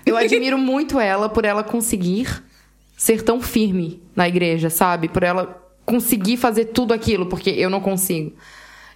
Eu 0.06 0.18
admiro 0.18 0.58
muito 0.58 0.99
ela 0.99 1.30
por 1.30 1.45
ela 1.45 1.64
conseguir 1.64 2.43
ser 3.04 3.22
tão 3.22 3.41
firme 3.41 4.01
na 4.16 4.30
igreja, 4.30 4.70
sabe? 4.70 5.10
Por 5.10 5.24
ela 5.24 5.62
conseguir 5.86 6.38
fazer 6.38 6.68
tudo 6.68 6.93
aquilo, 6.93 7.26
porque 7.26 7.49
eu 7.49 7.70
não 7.70 7.82
consigo. 7.82 8.32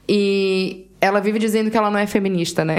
E 0.07 0.87
ela 1.01 1.19
vive 1.19 1.37
dizendo 1.37 1.69
que 1.69 1.75
ela 1.75 1.91
não 1.91 1.99
é 1.99 2.07
feminista, 2.07 2.63
né? 2.63 2.77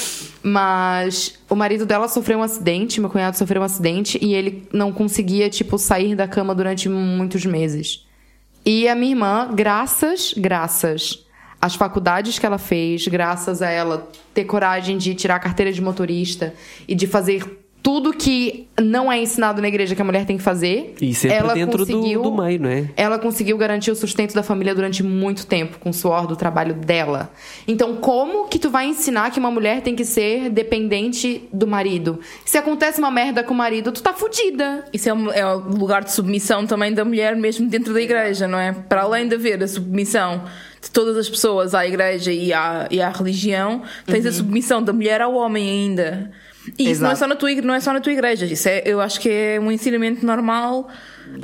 Mas 0.42 1.38
o 1.50 1.54
marido 1.54 1.84
dela 1.84 2.08
sofreu 2.08 2.38
um 2.38 2.42
acidente, 2.42 2.98
meu 2.98 3.10
cunhado 3.10 3.36
sofreu 3.36 3.60
um 3.60 3.64
acidente 3.66 4.18
e 4.22 4.32
ele 4.32 4.66
não 4.72 4.90
conseguia, 4.90 5.50
tipo, 5.50 5.76
sair 5.76 6.16
da 6.16 6.26
cama 6.26 6.54
durante 6.54 6.88
muitos 6.88 7.44
meses. 7.44 8.06
E 8.64 8.88
a 8.88 8.94
minha 8.94 9.12
irmã, 9.12 9.50
graças, 9.52 10.32
graças 10.34 11.26
às 11.60 11.74
faculdades 11.74 12.38
que 12.38 12.46
ela 12.46 12.56
fez, 12.56 13.06
graças 13.06 13.60
a 13.60 13.68
ela 13.68 14.08
ter 14.32 14.46
coragem 14.46 14.96
de 14.96 15.14
tirar 15.14 15.36
a 15.36 15.40
carteira 15.40 15.70
de 15.70 15.82
motorista 15.82 16.54
e 16.88 16.94
de 16.94 17.06
fazer 17.06 17.44
tudo 17.82 18.12
que 18.12 18.68
não 18.80 19.10
é 19.10 19.20
ensinado 19.20 19.60
na 19.62 19.68
igreja 19.68 19.94
que 19.94 20.02
a 20.02 20.04
mulher 20.04 20.26
tem 20.26 20.36
que 20.36 20.42
fazer. 20.42 20.94
E 21.00 21.14
sempre 21.14 21.36
ela 21.36 21.54
dentro 21.54 21.84
do, 21.84 21.92
conseguiu, 21.92 22.22
do 22.22 22.32
meio, 22.32 22.60
não 22.60 22.68
é? 22.68 22.90
ela 22.96 23.18
conseguiu 23.18 23.56
garantir 23.56 23.90
o 23.90 23.96
sustento 23.96 24.34
da 24.34 24.42
família 24.42 24.74
durante 24.74 25.02
muito 25.02 25.46
tempo, 25.46 25.78
com 25.78 25.90
o 25.90 25.94
suor 25.94 26.26
do 26.26 26.36
trabalho 26.36 26.74
dela. 26.74 27.30
Então, 27.66 27.96
como 27.96 28.48
que 28.48 28.58
tu 28.58 28.70
vai 28.70 28.86
ensinar 28.86 29.30
que 29.30 29.38
uma 29.38 29.50
mulher 29.50 29.80
tem 29.82 29.94
que 29.94 30.04
ser 30.04 30.50
dependente 30.50 31.48
do 31.52 31.66
marido? 31.66 32.20
Se 32.44 32.58
acontece 32.58 32.98
uma 32.98 33.10
merda 33.10 33.42
com 33.42 33.54
o 33.54 33.56
marido, 33.56 33.92
tu 33.92 34.02
tá 34.02 34.12
fudida. 34.12 34.84
Isso 34.92 35.08
é, 35.08 35.14
um, 35.14 35.30
é 35.30 35.46
o 35.46 35.58
lugar 35.58 36.04
de 36.04 36.12
submissão 36.12 36.66
também 36.66 36.92
da 36.92 37.04
mulher, 37.04 37.34
mesmo 37.36 37.68
dentro 37.68 37.94
da 37.94 38.00
igreja, 38.00 38.46
não 38.46 38.58
é? 38.58 38.72
Para 38.72 39.02
além 39.02 39.26
de 39.26 39.34
haver 39.34 39.62
a 39.62 39.68
submissão 39.68 40.44
de 40.82 40.90
todas 40.90 41.16
as 41.16 41.28
pessoas 41.28 41.74
à 41.74 41.86
igreja 41.86 42.32
e 42.32 42.52
à, 42.52 42.88
e 42.90 43.02
à 43.02 43.10
religião, 43.10 43.82
tens 44.06 44.24
a 44.24 44.32
submissão 44.32 44.82
da 44.82 44.92
mulher 44.92 45.20
ao 45.20 45.34
homem 45.34 45.68
ainda. 45.68 46.30
E 46.78 46.90
isso 46.90 47.02
não 47.02 47.10
é, 47.10 47.14
só 47.14 47.26
na 47.26 47.36
tua, 47.36 47.50
não 47.62 47.74
é 47.74 47.80
só 47.80 47.92
na 47.92 48.00
tua 48.00 48.12
igreja, 48.12 48.44
isso 48.46 48.68
é, 48.68 48.82
eu 48.84 49.00
acho 49.00 49.18
que 49.20 49.28
é 49.28 49.58
um 49.60 49.72
ensinamento 49.72 50.24
normal 50.26 50.88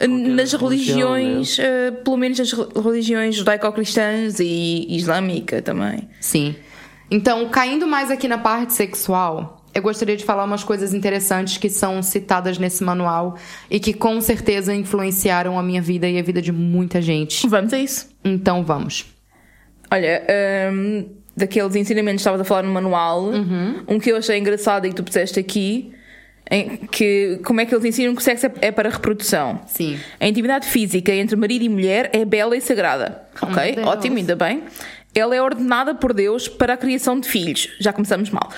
nas 0.08 0.52
religião, 0.52 1.12
religiões, 1.14 1.58
eh, 1.58 1.90
pelo 1.90 2.16
menos 2.16 2.38
nas 2.38 2.52
re- 2.52 2.66
religiões 2.82 3.34
judaico-cristãs 3.36 4.38
e 4.40 4.86
islâmica 4.90 5.62
também. 5.62 6.08
Sim. 6.20 6.54
Então, 7.10 7.48
caindo 7.48 7.86
mais 7.86 8.10
aqui 8.10 8.26
na 8.28 8.36
parte 8.36 8.72
sexual, 8.74 9.64
eu 9.72 9.80
gostaria 9.82 10.16
de 10.16 10.24
falar 10.24 10.44
umas 10.44 10.64
coisas 10.64 10.92
interessantes 10.92 11.56
que 11.56 11.68
são 11.70 12.02
citadas 12.02 12.58
nesse 12.58 12.82
manual 12.82 13.36
e 13.70 13.78
que 13.78 13.94
com 13.94 14.20
certeza 14.20 14.74
influenciaram 14.74 15.58
a 15.58 15.62
minha 15.62 15.80
vida 15.80 16.08
e 16.08 16.18
a 16.18 16.22
vida 16.22 16.42
de 16.42 16.50
muita 16.52 17.00
gente. 17.00 17.46
Vamos 17.48 17.72
a 17.72 17.78
isso. 17.78 18.08
Então, 18.24 18.64
vamos. 18.64 19.06
Olha, 19.90 20.22
hum, 20.72 21.08
daqueles 21.36 21.76
ensinamentos 21.76 22.18
que 22.18 22.20
estavas 22.22 22.40
a 22.40 22.44
falar 22.44 22.62
no 22.62 22.72
manual, 22.72 23.30
um 23.88 23.98
que 23.98 24.10
eu 24.10 24.16
achei 24.16 24.38
engraçado 24.38 24.86
e 24.86 24.90
que 24.90 24.96
tu 24.96 25.04
puseste 25.04 25.38
aqui, 25.38 25.92
em 26.50 26.76
que 26.90 27.40
como 27.44 27.60
é 27.60 27.66
que 27.66 27.74
eles 27.74 27.84
ensinam 27.84 28.14
que 28.14 28.20
o 28.20 28.24
sexo 28.24 28.46
é- 28.46 28.52
é 28.62 28.70
para 28.72 28.88
reprodução. 28.88 29.60
Sim. 29.66 29.98
A 30.20 30.26
intimidade 30.28 30.66
física 30.68 31.12
entre 31.12 31.36
marido 31.36 31.64
e 31.64 31.68
mulher 31.68 32.08
é 32.12 32.24
bela 32.24 32.56
e 32.56 32.60
sagrada. 32.60 33.22
Ok, 33.42 33.74
Deus. 33.74 33.86
ótimo, 33.86 34.16
ainda 34.16 34.36
bem. 34.36 34.62
Ela 35.14 35.34
é 35.34 35.42
ordenada 35.42 35.94
por 35.94 36.12
Deus 36.14 36.46
para 36.46 36.74
a 36.74 36.76
criação 36.76 37.18
de 37.18 37.28
filhos. 37.28 37.68
Já 37.80 37.92
começamos 37.92 38.30
mal. 38.30 38.48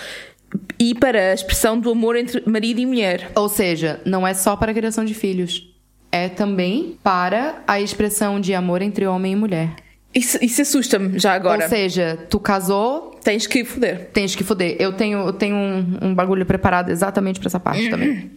E 0.79 0.95
para 0.95 1.31
a 1.31 1.35
expressão 1.35 1.79
do 1.79 1.91
amor 1.91 2.17
entre 2.17 2.43
marido 2.47 2.79
e 2.81 2.87
mulher. 2.87 3.31
Ou 3.35 3.49
seja, 3.49 4.01
não 4.05 4.27
é 4.27 4.35
só 4.35 4.55
para 4.57 4.71
a 4.71 4.75
criação 4.75 5.05
de 5.05 5.15
filhos. 5.15 5.67
É 6.11 6.29
também 6.29 6.99
para 7.03 7.63
a 7.67 7.81
expressão 7.81 8.41
de 8.41 8.55
amor 8.55 8.83
entre 8.83 9.07
homem 9.07 9.33
e 9.33 9.37
mulher. 9.37 9.71
Isso, 10.19 10.39
isso 10.43 10.63
assusta-me 10.63 11.19
já 11.19 11.33
agora. 11.35 11.65
Ou 11.65 11.69
seja, 11.69 12.19
tu 12.29 12.41
casou, 12.41 13.19
Tens 13.23 13.47
que 13.47 13.65
foder. 13.65 14.11
tens 14.13 14.35
que 14.35 14.43
foder. 14.43 14.77
Eu 14.79 14.93
tenho, 14.93 15.19
eu 15.19 15.33
tenho 15.33 15.55
um, 15.57 15.99
um 16.03 16.15
bagulho 16.15 16.45
preparado 16.45 16.91
exatamente 16.91 17.39
para 17.39 17.49
essa 17.49 17.61
parte 17.61 17.89
também. 17.89 18.31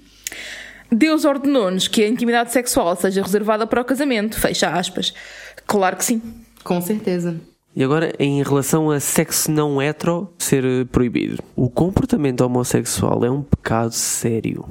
Deus 0.91 1.23
ordenou-nos 1.25 1.87
que 1.87 2.03
a 2.03 2.07
intimidade 2.07 2.51
sexual 2.51 2.95
seja 2.95 3.21
reservada 3.21 3.65
para 3.65 3.81
o 3.81 3.85
casamento. 3.85 4.39
Fecha 4.39 4.69
aspas. 4.69 5.13
Claro 5.65 5.95
que 5.95 6.03
sim. 6.05 6.21
Com 6.63 6.81
certeza. 6.81 7.39
E 7.73 7.83
agora, 7.83 8.13
em 8.19 8.43
relação 8.43 8.91
a 8.91 8.99
sexo 8.99 9.49
não 9.49 9.81
hetero 9.81 10.33
ser 10.37 10.63
eh, 10.65 10.83
proibido. 10.91 11.41
O 11.55 11.69
comportamento 11.69 12.41
homossexual 12.41 13.23
é 13.23 13.31
um 13.31 13.41
pecado 13.41 13.93
sério. 13.93 14.65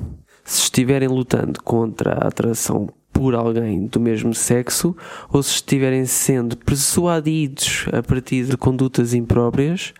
Se 0.44 0.64
estiverem 0.64 1.08
lutando 1.08 1.62
contra 1.62 2.12
a 2.12 2.28
atração 2.28 2.88
por 3.12 3.34
alguém 3.34 3.86
do 3.86 4.00
mesmo 4.00 4.34
sexo 4.34 4.96
ou 5.32 5.42
se 5.42 5.54
estiverem 5.54 6.06
sendo 6.06 6.56
persuadidos 6.56 7.86
a 7.92 8.02
partir 8.02 8.46
de 8.46 8.56
condutas 8.56 9.12
impróprias, 9.14 9.92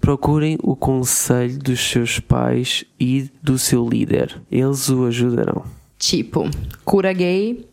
procurem 0.00 0.58
o 0.62 0.76
conselho 0.76 1.58
dos 1.58 1.80
seus 1.80 2.20
pais 2.20 2.84
e 2.98 3.30
do 3.42 3.58
seu 3.58 3.88
líder. 3.88 4.40
Eles 4.50 4.88
o 4.88 5.06
ajudarão. 5.06 5.64
Tipo, 5.98 6.50
cura 6.84 7.12
gay, 7.12 7.66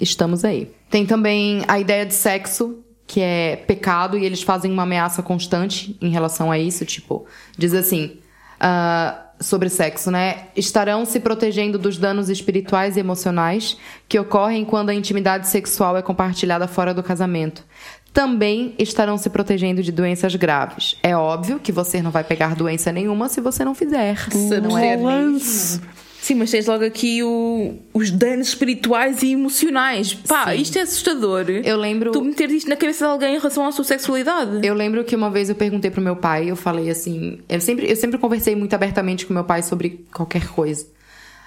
estamos 0.00 0.44
aí. 0.44 0.70
Tem 0.90 1.04
também 1.04 1.62
a 1.68 1.78
ideia 1.78 2.06
de 2.06 2.14
sexo, 2.14 2.78
que 3.06 3.20
é 3.20 3.56
pecado, 3.56 4.16
e 4.16 4.24
eles 4.24 4.42
fazem 4.42 4.72
uma 4.72 4.84
ameaça 4.84 5.22
constante 5.22 5.96
em 6.00 6.10
relação 6.10 6.50
a 6.50 6.58
isso. 6.58 6.84
Tipo, 6.84 7.26
diz 7.56 7.74
assim. 7.74 8.18
ah, 8.58 9.25
sobre 9.40 9.68
sexo, 9.68 10.10
né? 10.10 10.44
Estarão 10.56 11.04
se 11.04 11.20
protegendo 11.20 11.78
dos 11.78 11.98
danos 11.98 12.28
espirituais 12.28 12.96
e 12.96 13.00
emocionais 13.00 13.76
que 14.08 14.18
ocorrem 14.18 14.64
quando 14.64 14.90
a 14.90 14.94
intimidade 14.94 15.48
sexual 15.48 15.96
é 15.96 16.02
compartilhada 16.02 16.66
fora 16.66 16.94
do 16.94 17.02
casamento. 17.02 17.64
Também 18.12 18.74
estarão 18.78 19.18
se 19.18 19.28
protegendo 19.28 19.82
de 19.82 19.92
doenças 19.92 20.34
graves. 20.36 20.96
É 21.02 21.14
óbvio 21.14 21.60
que 21.60 21.70
você 21.70 22.00
não 22.00 22.10
vai 22.10 22.24
pegar 22.24 22.54
doença 22.54 22.90
nenhuma 22.90 23.28
se 23.28 23.42
você 23.42 23.62
não 23.64 23.74
fizer. 23.74 24.16
Não 24.62 24.78
é 24.78 24.96
Lance. 24.96 25.80
Sim, 26.26 26.34
mas 26.34 26.50
tens 26.50 26.66
logo 26.66 26.82
aqui 26.84 27.22
o- 27.22 27.74
os 27.94 28.10
danos 28.10 28.48
espirituais 28.48 29.22
e 29.22 29.30
emocionais. 29.30 30.12
Pá, 30.12 30.50
Sim. 30.50 30.60
isto 30.60 30.76
é 30.76 30.80
assustador. 30.82 31.48
Eu 31.48 31.76
lembro- 31.76 32.10
Tu 32.10 32.20
meter 32.20 32.50
isto 32.50 32.68
na 32.68 32.74
cabeça 32.74 33.04
de 33.06 33.12
alguém 33.12 33.36
em 33.36 33.38
relação 33.38 33.64
à 33.64 33.70
sua 33.70 33.84
sexualidade. 33.84 34.66
Eu 34.66 34.74
lembro 34.74 35.04
que 35.04 35.14
uma 35.14 35.30
vez 35.30 35.48
eu 35.48 35.54
perguntei 35.54 35.88
pro 35.88 36.00
meu 36.02 36.16
pai, 36.16 36.50
eu 36.50 36.56
falei 36.56 36.90
assim, 36.90 37.38
eu 37.48 37.60
sempre, 37.60 37.88
eu 37.88 37.94
sempre 37.94 38.18
conversei 38.18 38.56
muito 38.56 38.74
abertamente 38.74 39.24
com 39.24 39.32
meu 39.32 39.44
pai 39.44 39.62
sobre 39.62 40.04
qualquer 40.12 40.48
coisa. 40.48 40.84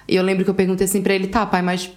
E 0.08 0.16
eu 0.16 0.22
lembro 0.22 0.44
que 0.44 0.50
eu 0.50 0.54
perguntei 0.54 0.86
assim 0.86 1.02
pra 1.02 1.12
ele, 1.14 1.26
tá, 1.26 1.44
pai, 1.44 1.60
mas 1.60 1.90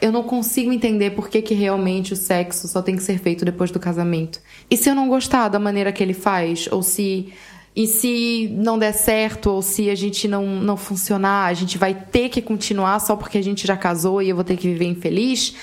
eu 0.00 0.12
não 0.12 0.22
consigo 0.22 0.72
entender 0.72 1.10
por 1.10 1.28
que, 1.28 1.42
que 1.42 1.54
realmente 1.54 2.12
o 2.12 2.16
sexo 2.16 2.68
só 2.68 2.80
tem 2.82 2.94
que 2.94 3.02
ser 3.02 3.18
feito 3.18 3.44
depois 3.44 3.72
do 3.72 3.80
casamento. 3.80 4.38
E 4.70 4.76
se 4.76 4.88
eu 4.88 4.94
não 4.94 5.08
gostar 5.08 5.48
da 5.48 5.58
maneira 5.58 5.90
que 5.90 6.00
ele 6.00 6.14
faz, 6.14 6.68
ou 6.70 6.84
se 6.84 7.32
e 7.74 7.86
se 7.86 8.48
não 8.52 8.78
der 8.78 8.92
certo, 8.92 9.50
ou 9.50 9.62
se 9.62 9.88
a 9.88 9.94
gente 9.94 10.28
não, 10.28 10.46
não 10.46 10.76
funcionar, 10.76 11.46
a 11.46 11.54
gente 11.54 11.78
vai 11.78 11.94
ter 11.94 12.28
que 12.28 12.42
continuar 12.42 12.98
só 13.00 13.16
porque 13.16 13.38
a 13.38 13.42
gente 13.42 13.66
já 13.66 13.76
casou 13.76 14.20
e 14.20 14.28
eu 14.28 14.36
vou 14.36 14.44
ter 14.44 14.56
que 14.56 14.68
viver 14.68 14.84
infeliz? 14.84 15.54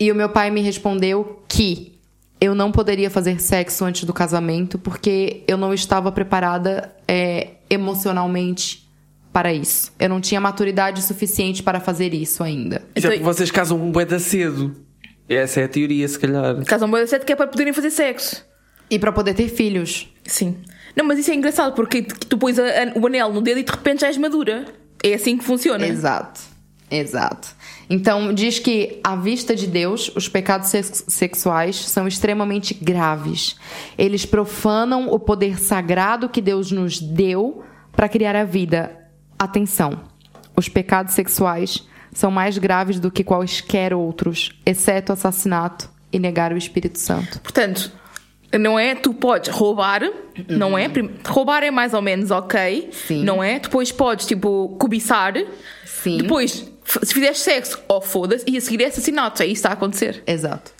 E 0.00 0.10
o 0.10 0.14
meu 0.14 0.28
pai 0.30 0.50
me 0.50 0.62
respondeu 0.62 1.42
que 1.46 1.98
eu 2.40 2.54
não 2.54 2.72
poderia 2.72 3.10
fazer 3.10 3.40
sexo 3.40 3.84
antes 3.84 4.04
do 4.04 4.14
casamento 4.14 4.78
porque 4.78 5.42
eu 5.46 5.58
não 5.58 5.74
estava 5.74 6.10
preparada 6.10 6.94
é, 7.06 7.48
emocionalmente 7.68 8.88
para 9.32 9.52
isso. 9.52 9.92
Eu 9.98 10.08
não 10.08 10.20
tinha 10.20 10.40
maturidade 10.40 11.02
suficiente 11.02 11.62
para 11.62 11.78
fazer 11.78 12.14
isso 12.14 12.42
ainda. 12.42 12.82
Então- 12.96 13.10
porque 13.10 13.22
vocês 13.22 13.50
casam 13.50 13.78
um 13.80 13.90
bué 13.90 14.04
da 14.04 14.18
cedo. 14.18 14.74
Essa 15.28 15.60
é 15.60 15.64
a 15.64 15.68
teoria, 15.68 16.08
se 16.08 16.18
calhar. 16.18 16.64
Casam 16.64 16.90
boa 16.90 17.06
sete 17.06 17.26
que 17.26 17.32
é 17.32 17.36
para 17.36 17.46
poderem 17.46 17.72
fazer 17.72 17.90
sexo. 17.90 18.46
E 18.90 18.98
para 18.98 19.12
poder 19.12 19.34
ter 19.34 19.48
filhos. 19.48 20.08
Sim. 20.24 20.56
Não, 20.96 21.04
mas 21.04 21.18
isso 21.18 21.30
é 21.30 21.34
engraçado 21.34 21.74
porque 21.74 22.02
tu 22.02 22.36
pões 22.38 22.58
a- 22.58 22.62
a- 22.64 22.98
o 22.98 23.06
anel 23.06 23.32
no 23.32 23.40
dedo 23.40 23.60
e 23.60 23.62
de 23.62 23.70
repente 23.70 24.00
já 24.00 24.08
és 24.08 24.16
madura. 24.16 24.64
É 25.02 25.14
assim 25.14 25.36
que 25.38 25.44
funciona. 25.44 25.86
Exato. 25.86 26.40
Exato. 26.90 27.48
Então, 27.90 28.32
diz 28.32 28.58
que, 28.58 28.98
à 29.04 29.14
vista 29.14 29.54
de 29.54 29.66
Deus, 29.66 30.10
os 30.16 30.26
pecados 30.28 30.68
sex- 30.70 31.04
sexuais 31.06 31.76
são 31.76 32.08
extremamente 32.08 32.72
graves. 32.74 33.56
Eles 33.96 34.24
profanam 34.24 35.08
o 35.12 35.18
poder 35.18 35.60
sagrado 35.60 36.28
que 36.28 36.40
Deus 36.40 36.72
nos 36.72 36.98
deu 37.00 37.62
para 37.92 38.08
criar 38.08 38.34
a 38.34 38.44
vida. 38.44 38.96
Atenção: 39.38 40.00
os 40.56 40.68
pecados 40.68 41.14
sexuais 41.14 41.86
são 42.12 42.30
mais 42.30 42.56
graves 42.58 42.98
do 42.98 43.10
que 43.10 43.22
quaisquer 43.22 43.92
outros, 43.94 44.50
exceto 44.64 45.12
assassinato 45.12 45.90
e 46.10 46.18
negar 46.18 46.52
o 46.52 46.56
Espírito 46.56 46.98
Santo. 46.98 47.38
Portanto, 47.40 47.92
não 48.58 48.78
é? 48.78 48.94
Tu 48.94 49.12
podes 49.14 49.50
roubar, 49.50 50.02
não 50.48 50.76
é? 50.78 50.88
Prim- 50.88 51.10
Roubar 51.26 51.62
é 51.62 51.70
mais 51.70 51.92
ou 51.94 52.00
menos 52.02 52.30
ok, 52.30 52.88
Sim. 52.92 53.24
não 53.24 53.42
é? 53.42 53.58
Depois 53.58 53.90
podes, 53.92 54.26
tipo, 54.26 54.76
cobiçar. 54.78 55.34
Sim. 55.84 56.18
Depois, 56.18 56.70
se 57.02 57.12
fizeres 57.12 57.38
sexo, 57.40 57.78
oh 57.88 58.00
foda-se, 58.00 58.44
e 58.48 58.56
a 58.56 58.60
seguir 58.60 58.82
é 58.82 58.86
assassinato. 58.86 59.42
É 59.42 59.46
isso 59.46 59.54
que 59.54 59.58
está 59.58 59.70
a 59.70 59.72
acontecer. 59.72 60.22
Exato. 60.26 60.72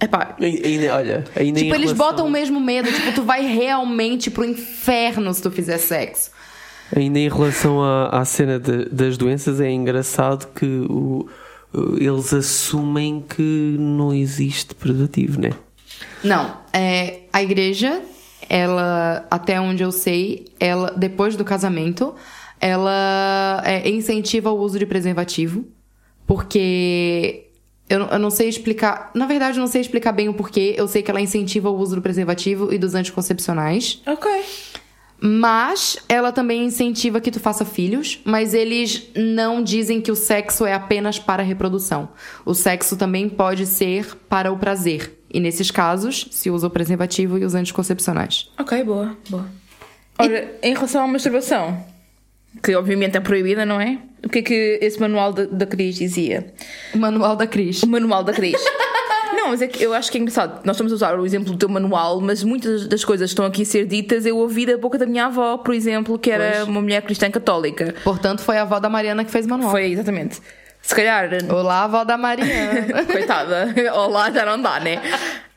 Epá, 0.00 0.34
Ai- 0.40 0.60
Ainda, 0.64 0.94
olha, 0.96 1.24
ainda 1.36 1.60
Tipo, 1.60 1.74
eles 1.74 1.92
relação- 1.92 1.96
botam 1.96 2.26
o 2.26 2.30
mesmo 2.30 2.60
medo. 2.60 2.90
Tipo, 2.92 3.12
tu 3.12 3.22
vai 3.22 3.46
realmente 3.46 4.30
pro 4.30 4.44
inferno 4.44 5.32
se 5.32 5.40
tu 5.40 5.50
fizer 5.50 5.78
sexo. 5.78 6.30
Ainda 6.94 7.18
em 7.18 7.28
relação 7.28 7.82
à, 7.82 8.08
à 8.08 8.24
cena 8.24 8.58
de- 8.58 8.86
das 8.90 9.16
doenças, 9.16 9.60
é 9.60 9.70
engraçado 9.70 10.48
que 10.52 10.66
o- 10.66 11.26
o- 11.72 11.96
eles 11.96 12.34
assumem 12.34 13.24
que 13.26 13.76
não 13.78 14.12
existe 14.12 14.74
predativo, 14.74 15.40
né? 15.40 15.50
Não, 16.22 16.56
é, 16.72 17.20
a 17.32 17.42
igreja, 17.42 18.00
ela, 18.48 19.26
até 19.30 19.60
onde 19.60 19.82
eu 19.82 19.92
sei, 19.92 20.46
ela, 20.58 20.92
depois 20.96 21.36
do 21.36 21.44
casamento, 21.44 22.14
ela 22.60 23.62
é, 23.64 23.88
incentiva 23.90 24.50
o 24.50 24.58
uso 24.58 24.78
de 24.78 24.86
preservativo, 24.86 25.64
porque 26.26 27.46
eu, 27.88 27.98
não- 27.98 28.08
eu 28.08 28.18
não 28.18 28.30
sei 28.30 28.48
explicar. 28.48 29.10
Na 29.14 29.26
verdade, 29.26 29.58
eu 29.58 29.60
não 29.60 29.66
sei 29.66 29.80
explicar 29.82 30.12
bem 30.12 30.28
o 30.28 30.34
porquê. 30.34 30.74
Eu 30.76 30.88
sei 30.88 31.02
que 31.02 31.10
ela 31.10 31.20
incentiva 31.20 31.68
o 31.70 31.76
uso 31.76 31.94
do 31.96 32.02
preservativo 32.02 32.72
e 32.72 32.78
dos 32.78 32.94
anticoncepcionais. 32.94 34.00
ok. 34.06 34.30
Mas 35.26 35.96
ela 36.08 36.32
também 36.32 36.64
incentiva 36.66 37.18
que 37.20 37.30
tu 37.30 37.40
faça 37.40 37.64
filhos, 37.64 38.20
mas 38.24 38.52
eles 38.52 39.08
não 39.16 39.62
dizem 39.62 40.00
que 40.00 40.10
o 40.10 40.16
sexo 40.16 40.66
é 40.66 40.74
apenas 40.74 41.18
para 41.18 41.42
a 41.42 41.46
reprodução. 41.46 42.10
O 42.44 42.52
sexo 42.52 42.94
também 42.96 43.28
pode 43.28 43.64
ser 43.64 44.14
para 44.28 44.52
o 44.52 44.58
prazer. 44.58 45.23
E 45.34 45.40
nesses 45.40 45.68
casos, 45.68 46.28
se 46.30 46.48
usa 46.48 46.68
o 46.68 46.70
preservativo 46.70 47.36
e 47.36 47.44
os 47.44 47.56
anticoncepcionais. 47.56 48.48
Ok, 48.56 48.84
boa, 48.84 49.16
boa. 49.28 49.44
Ora, 50.16 50.48
em 50.62 50.72
relação 50.74 51.02
à 51.02 51.08
masturbação, 51.08 51.84
que 52.62 52.72
obviamente 52.76 53.16
é 53.16 53.20
proibida, 53.20 53.66
não 53.66 53.80
é? 53.80 53.98
O 54.24 54.28
que 54.28 54.38
é 54.38 54.42
que 54.42 54.78
esse 54.80 55.00
manual 55.00 55.32
da, 55.32 55.44
da 55.46 55.66
Cris 55.66 55.96
dizia? 55.96 56.54
O 56.94 56.98
manual 56.98 57.34
da 57.34 57.48
Cris. 57.48 57.82
O 57.82 57.88
manual 57.88 58.22
da 58.22 58.32
Cris. 58.32 58.54
Não, 59.34 59.50
mas 59.50 59.60
é 59.60 59.66
que 59.66 59.82
eu 59.82 59.92
acho 59.92 60.10
que 60.10 60.16
é 60.16 60.20
engraçado. 60.20 60.64
Nós 60.64 60.76
estamos 60.76 60.92
a 60.92 60.94
usar 60.94 61.18
o 61.18 61.26
exemplo 61.26 61.52
do 61.52 61.58
teu 61.58 61.68
manual, 61.68 62.20
mas 62.20 62.44
muitas 62.44 62.86
das 62.86 63.04
coisas 63.04 63.28
que 63.28 63.32
estão 63.32 63.44
aqui 63.44 63.62
a 63.62 63.64
ser 63.64 63.86
ditas 63.86 64.24
eu 64.24 64.38
ouvi 64.38 64.64
da 64.64 64.78
boca 64.78 64.96
da 64.96 65.04
minha 65.04 65.26
avó, 65.26 65.58
por 65.58 65.74
exemplo, 65.74 66.16
que 66.18 66.30
era 66.30 66.58
Pois. 66.58 66.68
uma 66.68 66.80
mulher 66.80 67.02
cristã 67.02 67.28
católica. 67.30 67.94
Portanto, 68.04 68.40
foi 68.40 68.56
a 68.56 68.62
avó 68.62 68.78
da 68.78 68.88
Mariana 68.88 69.24
que 69.24 69.30
fez 69.32 69.44
o 69.44 69.48
manual. 69.50 69.72
Foi 69.72 69.90
exatamente. 69.90 70.40
Se 70.84 70.94
calhar, 70.94 71.30
Olá, 71.50 71.84
avó 71.84 72.04
da 72.04 72.18
Mariana. 72.18 73.04
coitada, 73.10 73.74
olá 73.94 74.30
já 74.30 74.44
não 74.44 74.60
dá, 74.60 74.78
né? 74.80 75.00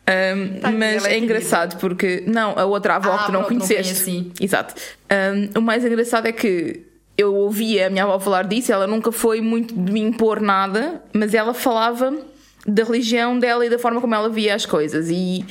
Um, 0.09 0.59
Tadinha, 0.59 0.77
mas 0.79 1.05
é 1.05 1.17
engraçado 1.17 1.77
porque. 1.79 2.23
Não, 2.25 2.57
a 2.57 2.63
outra 2.63 2.95
avó 2.95 3.11
Ah, 3.13 3.17
que 3.19 3.25
tu 3.25 3.31
não 3.33 3.43
pronto, 3.43 3.51
não 3.59 3.67
conheceste. 3.67 4.05
conheci. 4.05 4.31
Exato. 4.39 4.73
Um, 5.11 5.59
o 5.59 5.61
mais 5.61 5.83
engraçado 5.83 6.27
é 6.27 6.31
que 6.31 6.81
eu 7.17 7.35
ouvia 7.35 7.87
a 7.87 7.89
minha 7.89 8.05
avó 8.05 8.17
falar 8.17 8.45
disso, 8.47 8.71
ela 8.71 8.87
nunca 8.87 9.11
foi 9.11 9.41
muito 9.41 9.73
de 9.75 9.91
me 9.91 9.99
impor 9.99 10.39
nada, 10.39 11.01
mas 11.11 11.33
ela 11.33 11.53
falava 11.53 12.13
da 12.65 12.83
religião 12.85 13.37
dela 13.37 13.65
e 13.65 13.69
da 13.69 13.77
forma 13.77 13.99
como 13.99 14.15
ela 14.15 14.29
via 14.29 14.55
as 14.55 14.65
coisas. 14.65 15.09
E 15.09 15.45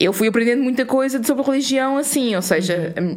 eu 0.00 0.12
fui 0.12 0.26
aprendendo 0.26 0.62
muita 0.64 0.84
coisa 0.84 1.22
sobre 1.22 1.44
religião 1.44 1.96
assim, 1.96 2.34
ou 2.34 2.42
seja. 2.42 2.92
Uhum. 2.98 3.16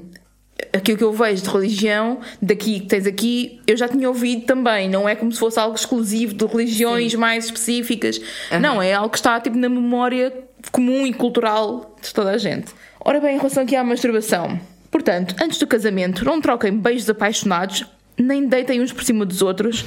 Aquilo 0.74 0.98
que 0.98 1.04
eu 1.04 1.14
vejo 1.14 1.44
de 1.44 1.50
religião, 1.50 2.20
daqui 2.42 2.80
que 2.80 2.88
tens 2.88 3.06
aqui, 3.06 3.62
eu 3.68 3.78
já 3.78 3.88
tinha 3.88 4.08
ouvido 4.08 4.46
também. 4.46 4.90
Não 4.90 5.08
é 5.08 5.16
como 5.16 5.32
se 5.32 5.40
fosse 5.40 5.60
algo 5.60 5.76
exclusivo 5.76 6.34
de 6.34 6.46
religiões 6.46 7.14
mais 7.16 7.46
específicas. 7.46 8.20
Não, 8.60 8.82
é 8.82 8.94
algo 8.94 9.10
que 9.10 9.18
está 9.18 9.40
tipo 9.40 9.58
na 9.58 9.70
memória 9.70 10.34
comum 10.72 11.06
e 11.06 11.14
cultural 11.14 11.96
de 12.02 12.14
toda 12.14 12.32
a 12.32 12.38
gente. 12.38 12.74
Ora 13.00 13.20
bem, 13.20 13.36
em 13.36 13.38
relação 13.38 13.64
aqui 13.64 13.76
à 13.76 13.84
masturbação. 13.84 14.60
Portanto, 14.92 15.36
antes 15.42 15.60
do 15.60 15.68
casamento, 15.68 16.26
não 16.26 16.42
troquem 16.42 16.78
beijos 16.78 17.10
apaixonados, 17.10 17.86
nem 18.18 18.48
deitem 18.48 18.82
uns 18.82 18.92
por 18.92 19.04
cima 19.04 19.26
dos 19.26 19.42
outros. 19.42 19.86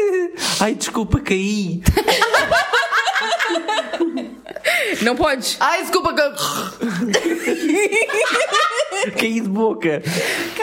Ai, 0.60 0.74
desculpa, 0.74 1.20
caí. 1.20 1.82
Não 5.02 5.14
podes. 5.16 5.56
Ai, 5.60 5.82
desculpa. 5.82 6.14
que- 6.14 6.22
caí 9.18 9.40
de 9.40 9.48
boca. 9.48 10.02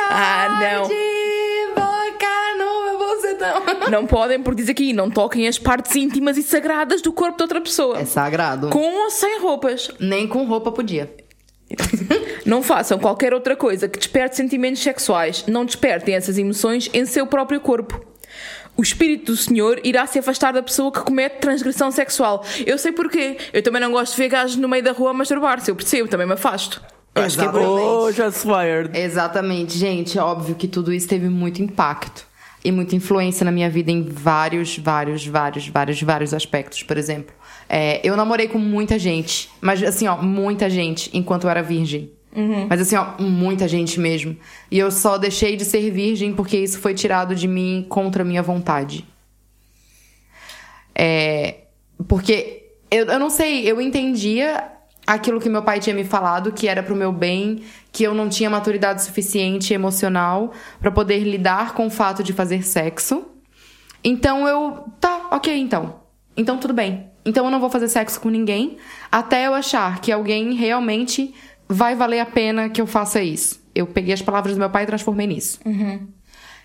Ah, 0.10 0.60
não. 0.62 0.88
De 0.88 1.74
boca 1.76 2.56
no 2.58 2.86
meu 2.86 2.98
bolsetão. 2.98 3.62
Não 3.92 4.06
podem, 4.06 4.42
porque 4.42 4.62
diz 4.62 4.70
aqui, 4.70 4.94
não 4.94 5.10
toquem 5.10 5.48
as 5.48 5.58
partes 5.60 5.96
íntimas 5.96 6.38
e 6.38 6.44
sagradas 6.44 7.02
do 7.02 7.12
corpo 7.12 7.38
de 7.38 7.44
outra 7.44 7.60
pessoa. 7.62 8.00
É 8.00 8.06
sagrado. 8.06 8.70
Com 8.70 9.04
ou 9.04 9.10
sem 9.10 9.40
roupas. 9.40 9.90
Nem 10.00 10.28
com 10.28 10.46
roupa 10.46 10.72
podia. 10.72 11.14
Não 12.46 12.64
façam 12.64 12.98
qualquer 12.98 13.32
outra 13.32 13.56
coisa 13.56 13.88
que 13.88 14.00
desperte 14.00 14.36
sentimentos 14.36 14.82
sexuais. 14.82 15.44
Não 15.46 15.64
despertem 15.64 16.16
essas 16.16 16.36
emoções 16.40 16.90
em 16.96 17.06
seu 17.06 17.28
próprio 17.28 17.62
corpo. 17.62 18.04
O 18.80 18.82
espírito 18.82 19.34
do 19.34 19.36
Senhor 19.36 19.82
irá 19.84 20.08
se 20.08 20.20
afastar 20.20 20.54
da 20.54 20.64
pessoa 20.64 20.90
que 20.90 21.02
comete 21.02 21.42
transgressão 21.42 21.92
sexual. 21.92 22.46
Eu 22.66 22.78
sei 22.78 22.94
porquê. 22.94 23.36
Eu 23.52 23.62
também 23.62 23.82
não 23.82 23.92
gosto 23.92 24.14
de 24.14 24.22
ver 24.22 24.30
gajos 24.30 24.56
no 24.56 24.70
meio 24.70 24.82
da 24.82 24.94
rua 24.94 25.10
a 25.10 25.14
masturbar-se. 25.14 25.70
Eu 25.70 25.76
percebo, 25.76 26.08
também 26.08 26.26
me 26.26 26.32
afasto. 26.32 26.82
Eu 27.14 27.24
acho 27.24 27.36
que 27.36 27.42
é 27.42 27.44
Exatamente. 27.44 27.68
bom. 27.68 28.06
Oh. 28.06 28.98
Exatamente, 28.98 29.78
gente. 29.78 30.18
Óbvio 30.18 30.56
que 30.56 30.66
tudo 30.66 30.94
isso 30.94 31.10
teve 31.10 31.28
muito 31.28 31.62
impacto 31.62 32.26
e 32.64 32.72
muita 32.72 32.96
influência 32.96 33.44
na 33.44 33.52
minha 33.52 33.70
vida 33.70 33.92
em 33.92 34.02
vários, 34.02 34.78
vários, 34.78 35.28
vários, 35.28 35.68
vários, 35.68 36.02
vários 36.02 36.34
aspectos. 36.34 36.82
Por 36.82 36.98
exemplo, 36.98 37.36
é, 37.68 38.00
eu 38.02 38.16
namorei 38.16 38.48
com 38.48 38.60
muita 38.60 38.98
gente, 38.98 39.50
mas 39.60 39.84
assim, 39.84 40.08
ó, 40.08 40.16
muita 40.16 40.70
gente 40.70 41.10
enquanto 41.14 41.44
eu 41.44 41.50
era 41.50 41.62
virgem. 41.62 42.14
Mas 42.68 42.82
assim, 42.82 42.96
ó, 42.96 43.20
muita 43.20 43.68
gente 43.68 44.00
mesmo. 44.00 44.38
E 44.70 44.78
eu 44.78 44.92
só 44.92 45.18
deixei 45.18 45.56
de 45.56 45.66
ser 45.66 45.90
virgem 45.92 46.34
porque 46.34 46.58
isso 46.58 46.80
foi 46.80 46.94
tirado 46.94 47.36
de 47.36 47.48
mim 47.48 47.86
contra 47.90 48.24
minha 48.24 48.44
vontade. 48.44 49.06
É, 50.94 51.62
porque 52.08 52.72
eu, 52.92 53.06
eu 53.06 53.20
não 53.20 53.30
sei, 53.30 53.70
eu 53.70 53.80
entendia 53.82 54.72
aquilo 55.08 55.40
que 55.40 55.50
meu 55.50 55.64
pai 55.64 55.80
tinha 55.80 55.96
me 55.96 56.04
falado, 56.04 56.52
que 56.52 56.68
era 56.68 56.84
pro 56.84 56.96
meu 56.96 57.12
bem, 57.12 57.64
que 57.92 58.04
eu 58.04 58.14
não 58.14 58.30
tinha 58.30 58.50
maturidade 58.50 59.02
suficiente 59.04 59.74
emocional 59.74 60.54
pra 60.80 60.92
poder 60.92 61.20
lidar 61.20 61.74
com 61.74 61.88
o 61.88 61.90
fato 61.90 62.22
de 62.22 62.32
fazer 62.32 62.64
sexo. 62.64 63.26
Então 64.04 64.48
eu, 64.48 64.84
tá, 65.00 65.30
ok, 65.32 65.58
então. 65.58 66.02
Então 66.38 66.58
tudo 66.58 66.74
bem. 66.74 67.08
Então 67.26 67.46
eu 67.46 67.52
não 67.52 67.60
vou 67.60 67.70
fazer 67.70 67.88
sexo 67.88 68.20
com 68.20 68.30
ninguém 68.30 68.78
até 69.12 69.48
eu 69.48 69.54
achar 69.54 70.00
que 70.00 70.12
alguém 70.12 70.54
realmente 70.54 71.34
vai 71.70 71.96
valer 71.96 72.20
a 72.20 72.26
pena 72.26 72.68
que 72.68 72.82
eu 72.82 72.88
faça 72.88 73.22
isso. 73.22 73.62
Eu 73.76 73.86
peguei 73.86 74.14
as 74.14 74.22
palavras 74.22 74.56
do 74.56 74.60
meu 74.60 74.70
pai 74.70 74.84
e 74.84 74.88
transformei 74.88 75.28
nisso. 75.28 75.60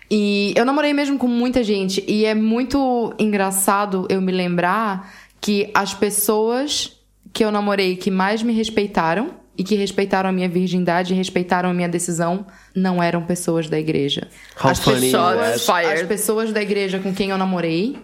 E 0.09 0.53
eu 0.55 0.65
namorei 0.65 0.93
mesmo 0.93 1.17
com 1.17 1.27
muita 1.27 1.63
gente. 1.63 2.03
E 2.07 2.25
é 2.25 2.33
muito 2.33 3.13
engraçado 3.19 4.07
eu 4.09 4.19
me 4.19 4.31
lembrar 4.31 5.13
que 5.39 5.69
as 5.73 5.93
pessoas 5.93 6.99
que 7.31 7.43
eu 7.45 7.51
namorei 7.51 7.95
que 7.95 8.09
mais 8.09 8.41
me 8.41 8.53
respeitaram 8.53 9.31
e 9.57 9.63
que 9.63 9.75
respeitaram 9.75 10.29
a 10.29 10.33
minha 10.33 10.49
virgindade 10.49 11.13
e 11.13 11.17
respeitaram 11.17 11.69
a 11.69 11.73
minha 11.73 11.87
decisão 11.87 12.45
não 12.73 13.01
eram 13.01 13.23
pessoas 13.23 13.69
da 13.69 13.79
igreja. 13.79 14.27
How 14.61 14.71
as 14.71 14.79
pessoas, 14.79 15.69
as 15.69 16.03
pessoas 16.03 16.51
da 16.51 16.61
igreja 16.61 16.99
com 16.99 17.13
quem 17.13 17.29
eu 17.29 17.37
namorei 17.37 17.97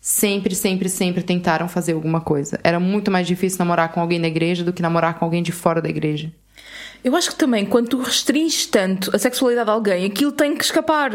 sempre, 0.00 0.54
sempre, 0.54 0.88
sempre 0.88 1.22
tentaram 1.22 1.68
fazer 1.68 1.92
alguma 1.92 2.20
coisa. 2.20 2.58
Era 2.62 2.78
muito 2.78 3.10
mais 3.10 3.26
difícil 3.26 3.58
namorar 3.58 3.92
com 3.92 4.00
alguém 4.00 4.20
da 4.20 4.28
igreja 4.28 4.64
do 4.64 4.72
que 4.72 4.82
namorar 4.82 5.18
com 5.18 5.24
alguém 5.24 5.42
de 5.42 5.52
fora 5.52 5.82
da 5.82 5.88
igreja. 5.88 6.32
Eu 7.06 7.14
acho 7.14 7.30
que 7.30 7.36
também, 7.36 7.64
quando 7.64 7.88
tu 7.88 7.98
restringes 7.98 8.66
tanto 8.66 9.14
a 9.14 9.18
sexualidade 9.18 9.66
de 9.66 9.70
alguém, 9.72 10.04
aquilo 10.06 10.32
tem 10.32 10.56
que 10.56 10.64
escapar. 10.64 11.12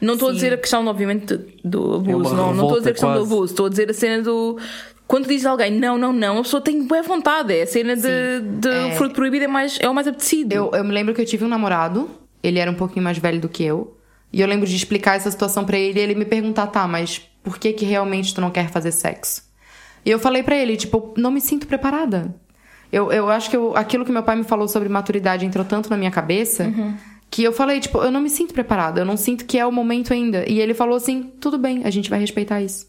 Não 0.00 0.14
estou 0.14 0.30
a 0.30 0.32
Sim. 0.32 0.34
dizer 0.34 0.52
a 0.54 0.58
questão, 0.58 0.84
obviamente, 0.84 1.32
do 1.64 1.94
abuso. 1.94 2.34
É 2.34 2.36
não 2.36 2.52
não 2.52 2.64
estou 2.64 2.74
a 2.74 2.78
dizer 2.78 2.90
a 2.90 2.92
questão 2.92 3.12
do 3.12 3.18
quase. 3.20 3.32
abuso. 3.32 3.52
Estou 3.52 3.66
a 3.66 3.68
dizer 3.68 3.88
a 3.88 3.94
cena 3.94 4.20
do. 4.20 4.58
quando 5.06 5.28
diz 5.28 5.46
alguém 5.46 5.70
não, 5.70 5.96
não, 5.96 6.12
não, 6.12 6.38
a 6.38 6.42
pessoa 6.42 6.60
tem 6.60 6.82
boa 6.84 7.04
vontade. 7.04 7.54
É 7.54 7.62
a 7.62 7.66
cena 7.68 7.94
de, 7.94 8.40
de 8.58 8.68
É. 8.68 8.90
fruto 8.96 9.14
proibido 9.14 9.44
é, 9.44 9.46
mais, 9.46 9.78
é 9.80 9.88
o 9.88 9.94
mais 9.94 10.08
apetecido. 10.08 10.52
Eu, 10.52 10.72
eu 10.74 10.82
me 10.82 10.90
lembro 10.92 11.14
que 11.14 11.20
eu 11.20 11.24
tive 11.24 11.44
um 11.44 11.48
namorado, 11.48 12.10
ele 12.42 12.58
era 12.58 12.68
um 12.68 12.74
pouquinho 12.74 13.04
mais 13.04 13.16
velho 13.16 13.40
do 13.40 13.48
que 13.48 13.62
eu, 13.62 13.96
e 14.32 14.40
eu 14.40 14.46
lembro 14.48 14.66
de 14.66 14.74
explicar 14.74 15.14
essa 15.14 15.30
situação 15.30 15.64
pra 15.64 15.78
ele 15.78 16.00
e 16.00 16.02
ele 16.02 16.16
me 16.16 16.24
perguntar, 16.24 16.66
tá, 16.66 16.86
mas 16.88 17.22
por 17.44 17.58
que 17.58 17.72
que 17.72 17.84
realmente 17.84 18.34
tu 18.34 18.40
não 18.40 18.50
quer 18.50 18.70
fazer 18.70 18.90
sexo? 18.90 19.42
E 20.04 20.10
eu 20.10 20.18
falei 20.18 20.42
pra 20.42 20.56
ele, 20.56 20.76
tipo, 20.76 21.14
não 21.16 21.30
me 21.30 21.40
sinto 21.40 21.64
preparada. 21.68 22.34
Eu, 22.92 23.12
eu 23.12 23.28
acho 23.28 23.50
que 23.50 23.56
eu- 23.56 23.76
aquilo 23.76 24.04
que 24.04 24.12
meu 24.12 24.22
pai 24.22 24.36
me 24.36 24.44
falou 24.44 24.66
sobre 24.68 24.88
maturidade 24.88 25.44
entrou 25.44 25.64
tanto 25.64 25.90
na 25.90 25.96
minha 25.96 26.10
cabeça 26.10 26.72
que 27.30 27.42
eu 27.42 27.52
falei, 27.52 27.78
tipo, 27.80 27.98
eu 27.98 28.10
não 28.10 28.20
me 28.22 28.30
sinto 28.30 28.54
preparada, 28.54 29.00
eu 29.00 29.04
não 29.04 29.16
sinto 29.16 29.44
que 29.44 29.58
é 29.58 29.66
o 29.66 29.70
momento 29.72 30.12
ainda. 30.14 30.48
E 30.48 30.58
ele 30.60 30.72
falou 30.72 30.96
assim: 30.96 31.30
tudo 31.40 31.58
bem, 31.58 31.82
a 31.84 31.90
gente 31.90 32.08
vai 32.08 32.18
respeitar 32.18 32.62
isso. 32.62 32.86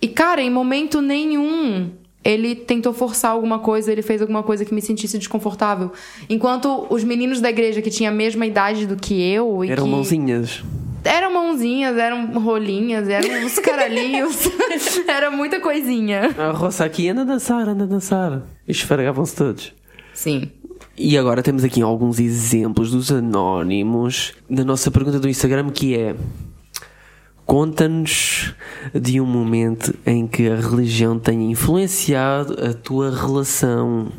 E, 0.00 0.08
cara, 0.08 0.40
em 0.42 0.50
momento 0.50 1.00
nenhum 1.02 1.90
ele 2.24 2.54
tentou 2.54 2.92
forçar 2.92 3.32
alguma 3.32 3.58
coisa, 3.58 3.90
ele 3.90 4.00
fez 4.00 4.22
alguma 4.22 4.42
coisa 4.44 4.64
que 4.64 4.72
me 4.72 4.80
sentisse 4.80 5.18
desconfortável. 5.18 5.92
Enquanto 6.30 6.86
os 6.88 7.02
meninos 7.04 7.40
da 7.40 7.50
igreja 7.50 7.82
que 7.82 7.90
tinham 7.90 8.12
a 8.12 8.16
mesma 8.16 8.46
idade 8.46 8.86
do 8.86 8.96
que 8.96 9.20
eu. 9.20 9.64
E 9.64 9.70
Eram 9.70 9.84
que... 9.84 9.90
mãozinhas. 9.90 10.62
Eram 11.04 11.32
mãozinhas, 11.32 11.96
eram 11.96 12.26
rolinhas, 12.40 13.08
eram 13.08 13.44
uns 13.44 13.58
caralhinhos. 13.58 14.48
Era 15.06 15.30
muita 15.30 15.60
coisinha. 15.60 16.30
A 16.38 16.52
roça 16.52 16.84
aqui 16.84 17.08
anda 17.08 17.22
a 17.22 17.24
dançar, 17.24 17.68
anda 17.68 17.84
a 17.84 17.86
dançar. 17.86 18.42
E 18.66 18.70
esfregavam-se 18.70 19.36
todos. 19.36 19.72
Sim. 20.14 20.50
E 20.96 21.16
agora 21.18 21.42
temos 21.42 21.64
aqui 21.64 21.82
alguns 21.82 22.20
exemplos 22.20 22.90
dos 22.90 23.10
anónimos 23.10 24.34
da 24.48 24.64
nossa 24.64 24.90
pergunta 24.90 25.18
do 25.18 25.28
Instagram 25.28 25.70
que 25.70 25.96
é 25.96 26.14
Conta-nos 27.44 28.54
de 28.94 29.20
um 29.20 29.26
momento 29.26 29.94
em 30.06 30.26
que 30.26 30.48
a 30.48 30.56
religião 30.56 31.18
tenha 31.18 31.50
influenciado 31.50 32.56
a 32.64 32.72
tua 32.72 33.10
relação. 33.10 34.10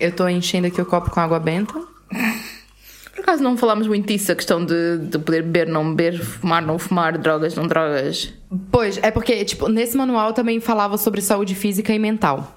Eu 0.00 0.10
tô 0.14 0.26
enchendo 0.28 0.66
aqui 0.66 0.80
o 0.80 0.86
copo 0.86 1.10
com 1.10 1.20
água 1.20 1.38
benta. 1.38 1.74
Por 3.18 3.22
acaso 3.22 3.42
não 3.42 3.56
falámos 3.56 3.88
muito 3.88 4.06
disso, 4.06 4.30
a 4.30 4.34
questão 4.36 4.64
de, 4.64 4.98
de 4.98 5.18
poder 5.18 5.42
beber, 5.42 5.66
não 5.66 5.92
beber, 5.92 6.22
fumar, 6.22 6.62
não 6.62 6.78
fumar, 6.78 7.18
drogas, 7.18 7.52
não 7.56 7.66
drogas. 7.66 8.32
Pois, 8.70 8.96
é 9.02 9.10
porque, 9.10 9.44
tipo, 9.44 9.68
nesse 9.68 9.96
manual 9.96 10.32
também 10.32 10.60
falava 10.60 10.96
sobre 10.96 11.20
saúde 11.20 11.56
física 11.56 11.92
e 11.92 11.98
mental. 11.98 12.54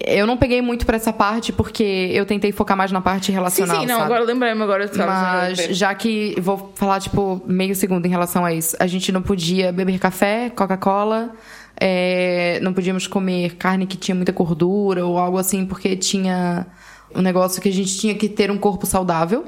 Eu 0.00 0.26
não 0.26 0.38
peguei 0.38 0.62
muito 0.62 0.86
pra 0.86 0.96
essa 0.96 1.12
parte 1.12 1.52
porque 1.52 2.10
eu 2.14 2.24
tentei 2.24 2.50
focar 2.50 2.74
mais 2.74 2.90
na 2.92 3.02
parte 3.02 3.26
Sim, 3.26 3.32
relacional. 3.32 3.80
sim, 3.80 3.86
não, 3.86 3.98
sabe? 3.98 4.06
agora 4.06 4.24
lembrei-me 4.24 4.62
agora. 4.62 4.90
Mas 4.96 5.58
já 5.76 5.94
que 5.94 6.34
vou 6.40 6.72
falar, 6.74 7.00
tipo, 7.00 7.42
meio 7.46 7.74
segundo 7.74 8.06
em 8.06 8.08
relação 8.08 8.42
a 8.42 8.54
isso. 8.54 8.74
A 8.80 8.86
gente 8.86 9.12
não 9.12 9.20
podia 9.20 9.70
beber 9.70 9.98
café, 9.98 10.48
Coca-Cola, 10.48 11.30
é, 11.78 12.58
não 12.62 12.72
podíamos 12.72 13.06
comer 13.06 13.56
carne 13.56 13.86
que 13.86 13.98
tinha 13.98 14.14
muita 14.14 14.32
gordura 14.32 15.04
ou 15.04 15.18
algo 15.18 15.36
assim, 15.36 15.66
porque 15.66 15.94
tinha 15.94 16.66
um 17.14 17.22
negócio 17.22 17.60
que 17.62 17.68
a 17.68 17.72
gente 17.72 17.96
tinha 17.98 18.14
que 18.14 18.28
ter 18.28 18.50
um 18.50 18.58
corpo 18.58 18.86
saudável. 18.86 19.44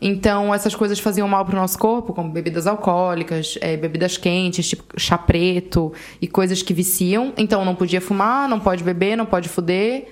Então, 0.00 0.52
essas 0.54 0.74
coisas 0.74 0.98
faziam 0.98 1.28
mal 1.28 1.44
pro 1.44 1.56
nosso 1.56 1.78
corpo, 1.78 2.12
como 2.12 2.30
bebidas 2.30 2.66
alcoólicas, 2.66 3.56
é, 3.60 3.76
bebidas 3.76 4.16
quentes, 4.16 4.68
tipo 4.68 4.84
chá 4.98 5.16
preto 5.16 5.92
e 6.20 6.26
coisas 6.26 6.62
que 6.62 6.74
viciam. 6.74 7.32
Então, 7.36 7.64
não 7.64 7.74
podia 7.74 8.00
fumar, 8.00 8.48
não 8.48 8.60
pode 8.60 8.82
beber, 8.82 9.16
não 9.16 9.26
pode 9.26 9.48
fuder. 9.48 10.08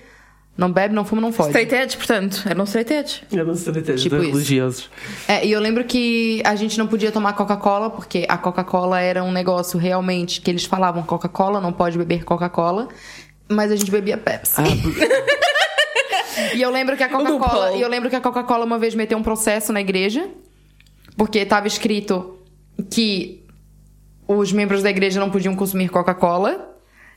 Não 0.56 0.70
bebe, 0.70 0.94
não 0.94 1.04
fuma, 1.04 1.20
não 1.20 1.32
pode. 1.32 1.48
Straight 1.48 1.74
edge, 1.74 1.96
portanto, 1.96 2.44
eram 2.48 2.62
straight 2.62 2.92
edge. 2.92 3.22
Eram 3.32 3.50
estratégias 3.52 4.02
Tipo 4.02 4.16
isso. 4.18 4.30
religiosos. 4.30 4.90
É, 5.26 5.44
e 5.44 5.50
eu 5.50 5.58
lembro 5.58 5.82
que 5.82 6.40
a 6.44 6.54
gente 6.54 6.78
não 6.78 6.86
podia 6.86 7.10
tomar 7.10 7.32
Coca-Cola, 7.32 7.90
porque 7.90 8.24
a 8.28 8.38
Coca-Cola 8.38 9.00
era 9.00 9.24
um 9.24 9.32
negócio 9.32 9.80
realmente 9.80 10.40
que 10.40 10.48
eles 10.48 10.64
falavam 10.64 11.02
Coca-Cola, 11.02 11.60
não 11.60 11.72
pode 11.72 11.98
beber 11.98 12.24
Coca-Cola, 12.24 12.86
mas 13.48 13.72
a 13.72 13.76
gente 13.76 13.90
bebia 13.90 14.16
Pepsi. 14.16 14.62
e 16.54 16.62
eu 16.62 16.70
lembro 16.70 16.96
que 16.96 17.02
a 17.02 17.08
Coca-Cola, 17.10 17.72
e 17.72 17.80
eu 17.80 17.88
lembro 17.88 18.08
que 18.08 18.16
a 18.16 18.20
Coca-Cola 18.20 18.64
uma 18.64 18.78
vez 18.78 18.94
meteu 18.94 19.18
um 19.18 19.22
processo 19.22 19.72
na 19.72 19.80
igreja, 19.80 20.28
porque 21.16 21.38
estava 21.38 21.66
escrito 21.66 22.38
que 22.90 23.44
os 24.26 24.52
membros 24.52 24.82
da 24.82 24.90
igreja 24.90 25.20
não 25.20 25.30
podiam 25.30 25.54
consumir 25.54 25.88
Coca-Cola. 25.88 26.70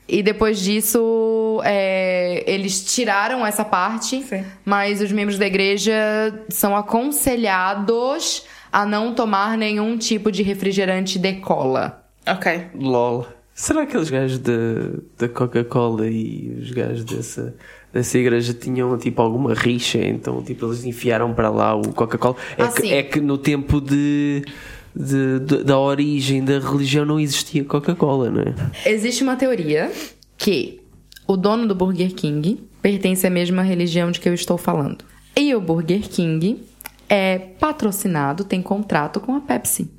E 0.06 0.22
depois 0.22 0.58
disso, 0.58 1.60
é, 1.64 2.42
eles 2.46 2.82
tiraram 2.82 3.44
essa 3.44 3.62
parte, 3.62 4.22
Sim. 4.22 4.42
mas 4.64 5.02
os 5.02 5.12
membros 5.12 5.38
da 5.38 5.46
igreja 5.46 5.92
são 6.48 6.74
aconselhados 6.74 8.46
a 8.72 8.86
não 8.86 9.14
tomar 9.14 9.58
nenhum 9.58 9.98
tipo 9.98 10.32
de 10.32 10.42
refrigerante 10.42 11.18
de 11.18 11.34
cola. 11.34 12.04
Ok. 12.26 12.68
LOL. 12.74 13.26
Será 13.54 13.80
que 13.84 13.88
aqueles 13.88 14.08
gajos 14.08 14.38
da, 14.38 14.52
da 15.18 15.28
Coca-Cola 15.28 16.06
e 16.06 16.56
os 16.60 16.70
gajos 16.70 17.04
dessa, 17.04 17.54
dessa 17.98 18.16
igreja 18.18 18.54
tinham 18.54 18.96
tipo 18.98 19.20
alguma 19.20 19.54
rixa? 19.54 19.98
Então 19.98 20.42
tipo 20.42 20.66
eles 20.66 20.84
enfiaram 20.84 21.32
para 21.34 21.50
lá 21.50 21.74
o 21.74 21.92
Coca-Cola? 21.92 22.36
É, 22.56 22.62
Ah, 22.62 22.68
que, 22.68 22.92
é 22.92 23.02
que 23.02 23.20
no 23.20 23.36
tempo 23.38 23.80
de, 23.80 24.42
de- 24.94 25.38
de- 25.40 25.64
da 25.64 25.78
origem 25.78 26.44
da 26.44 26.58
religião 26.58 27.04
não 27.04 27.18
existia 27.20 27.64
Coca-Cola, 27.64 28.30
não 28.30 28.42
é? 28.42 28.54
Existe 28.90 29.22
uma 29.22 29.36
teoria 29.36 29.90
que 30.36 30.80
o 31.26 31.36
dono 31.36 31.66
do 31.66 31.74
Burger 31.74 32.14
King 32.14 32.60
pertence 32.80 33.26
à 33.26 33.30
mesma 33.30 33.62
religião 33.62 34.10
de 34.10 34.20
que 34.20 34.28
eu 34.28 34.34
estou 34.34 34.56
falando. 34.56 35.04
E 35.36 35.54
o 35.54 35.60
Burger 35.60 36.00
King 36.08 36.62
é 37.08 37.38
patrocinado, 37.38 38.44
tem 38.44 38.62
contrato 38.62 39.20
com 39.20 39.34
a 39.34 39.40
Pepsi. 39.40 39.90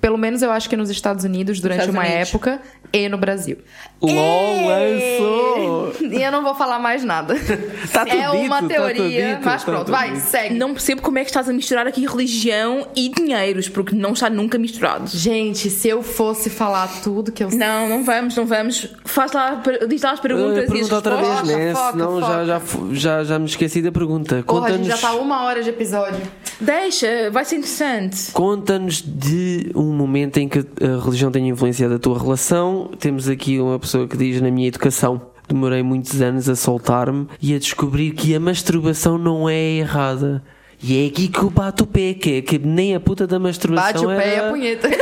Pelo 0.00 0.16
menos 0.16 0.42
eu 0.42 0.50
acho 0.52 0.68
que 0.68 0.76
nos 0.76 0.90
Estados 0.90 1.24
Unidos 1.24 1.60
durante 1.60 1.80
Estados 1.80 1.94
uma 1.94 2.06
Unidos. 2.06 2.28
época 2.28 2.60
e 2.92 3.08
no 3.08 3.18
Brasil. 3.18 3.58
LOL 4.00 4.66
lançou! 4.68 5.92
E 6.00 6.22
eu 6.22 6.30
não 6.30 6.42
vou 6.42 6.54
falar 6.54 6.78
mais 6.78 7.04
nada. 7.04 7.34
Tá 7.92 8.04
tudo 8.04 8.20
é 8.20 8.30
uma 8.30 8.60
dito, 8.60 8.68
tá 8.68 8.74
teoria, 8.74 8.94
tudo 8.94 9.08
dito, 9.10 9.44
mas 9.44 9.64
tá 9.64 9.72
pronto, 9.72 9.90
vai, 9.90 10.12
dito. 10.12 10.26
segue. 10.26 10.54
Não 10.54 10.72
percebo 10.72 11.00
como 11.00 11.18
é 11.18 11.22
que 11.24 11.30
estás 11.30 11.48
a 11.48 11.52
misturar 11.52 11.86
aqui 11.86 12.06
religião 12.06 12.86
e 12.94 13.08
dinheiros, 13.08 13.68
porque 13.68 13.94
não 13.96 14.12
está 14.12 14.28
nunca 14.28 14.58
misturado. 14.58 15.08
Gente, 15.08 15.70
se 15.70 15.88
eu 15.88 16.02
fosse 16.02 16.50
falar 16.50 16.86
tudo 17.02 17.32
que 17.32 17.42
eu 17.42 17.50
Não, 17.50 17.88
não 17.88 18.04
vamos, 18.04 18.36
não 18.36 18.44
vamos. 18.46 18.86
Faz 19.04 19.32
lá, 19.32 19.62
diz 19.88 20.02
lá 20.02 20.12
as 20.12 20.20
perguntas 20.20 20.58
Uh, 20.58 20.64
e 20.64 20.66
pergunta 20.70 20.94
outra 20.96 21.16
vez, 21.16 21.42
né? 21.44 21.74
foca, 21.74 21.92
Senão 21.92 22.20
já, 22.20 22.60
foca. 22.60 22.86
já, 22.90 22.94
já, 22.94 23.24
já 23.24 23.38
me 23.38 23.46
esqueci 23.46 23.80
da 23.80 23.90
pergunta. 23.90 24.44
Porra, 24.46 24.66
a 24.66 24.70
gente 24.70 24.80
Conta-nos 24.82 25.00
já 25.00 25.08
tá 25.08 25.14
uma 25.14 25.44
hora 25.44 25.62
de 25.62 25.70
episódio. 25.70 26.20
Deixa, 26.60 27.30
vai 27.30 27.44
ser 27.44 27.56
interessante. 27.56 28.30
Conta-nos 28.32 29.00
de 29.00 29.70
um 29.74 29.92
momento 29.94 30.36
em 30.38 30.48
que 30.48 30.58
a 30.58 31.02
religião 31.02 31.30
tenha 31.30 31.48
influenciado 31.48 31.94
a 31.94 31.98
tua 31.98 32.18
relação. 32.18 32.90
Temos 32.98 33.28
aqui 33.28 33.58
uma 33.58 33.78
pessoa 33.78 33.87
que 34.08 34.16
diz 34.16 34.40
na 34.40 34.50
minha 34.50 34.68
educação. 34.68 35.20
Demorei 35.48 35.82
muitos 35.82 36.20
anos 36.20 36.48
a 36.48 36.54
soltar-me 36.56 37.26
e 37.40 37.54
a 37.54 37.58
descobrir 37.58 38.10
que 38.12 38.34
a 38.34 38.40
masturbação 38.40 39.16
não 39.16 39.48
é 39.48 39.56
errada. 39.56 40.42
E 40.82 41.04
é 41.04 41.08
aqui 41.08 41.28
que 41.28 41.38
eu 41.38 41.48
bato 41.50 41.84
o 41.84 41.86
pé, 41.86 42.14
que, 42.14 42.36
é 42.36 42.42
que 42.42 42.58
nem 42.58 42.94
a 42.94 43.00
puta 43.00 43.26
da 43.26 43.38
masturbação 43.38 43.92
Bate 43.92 44.04
o 44.04 44.08
pé 44.08 44.28
e 44.28 44.34
era- 44.34 44.48
a 44.48 44.50
punheta. 44.50 44.88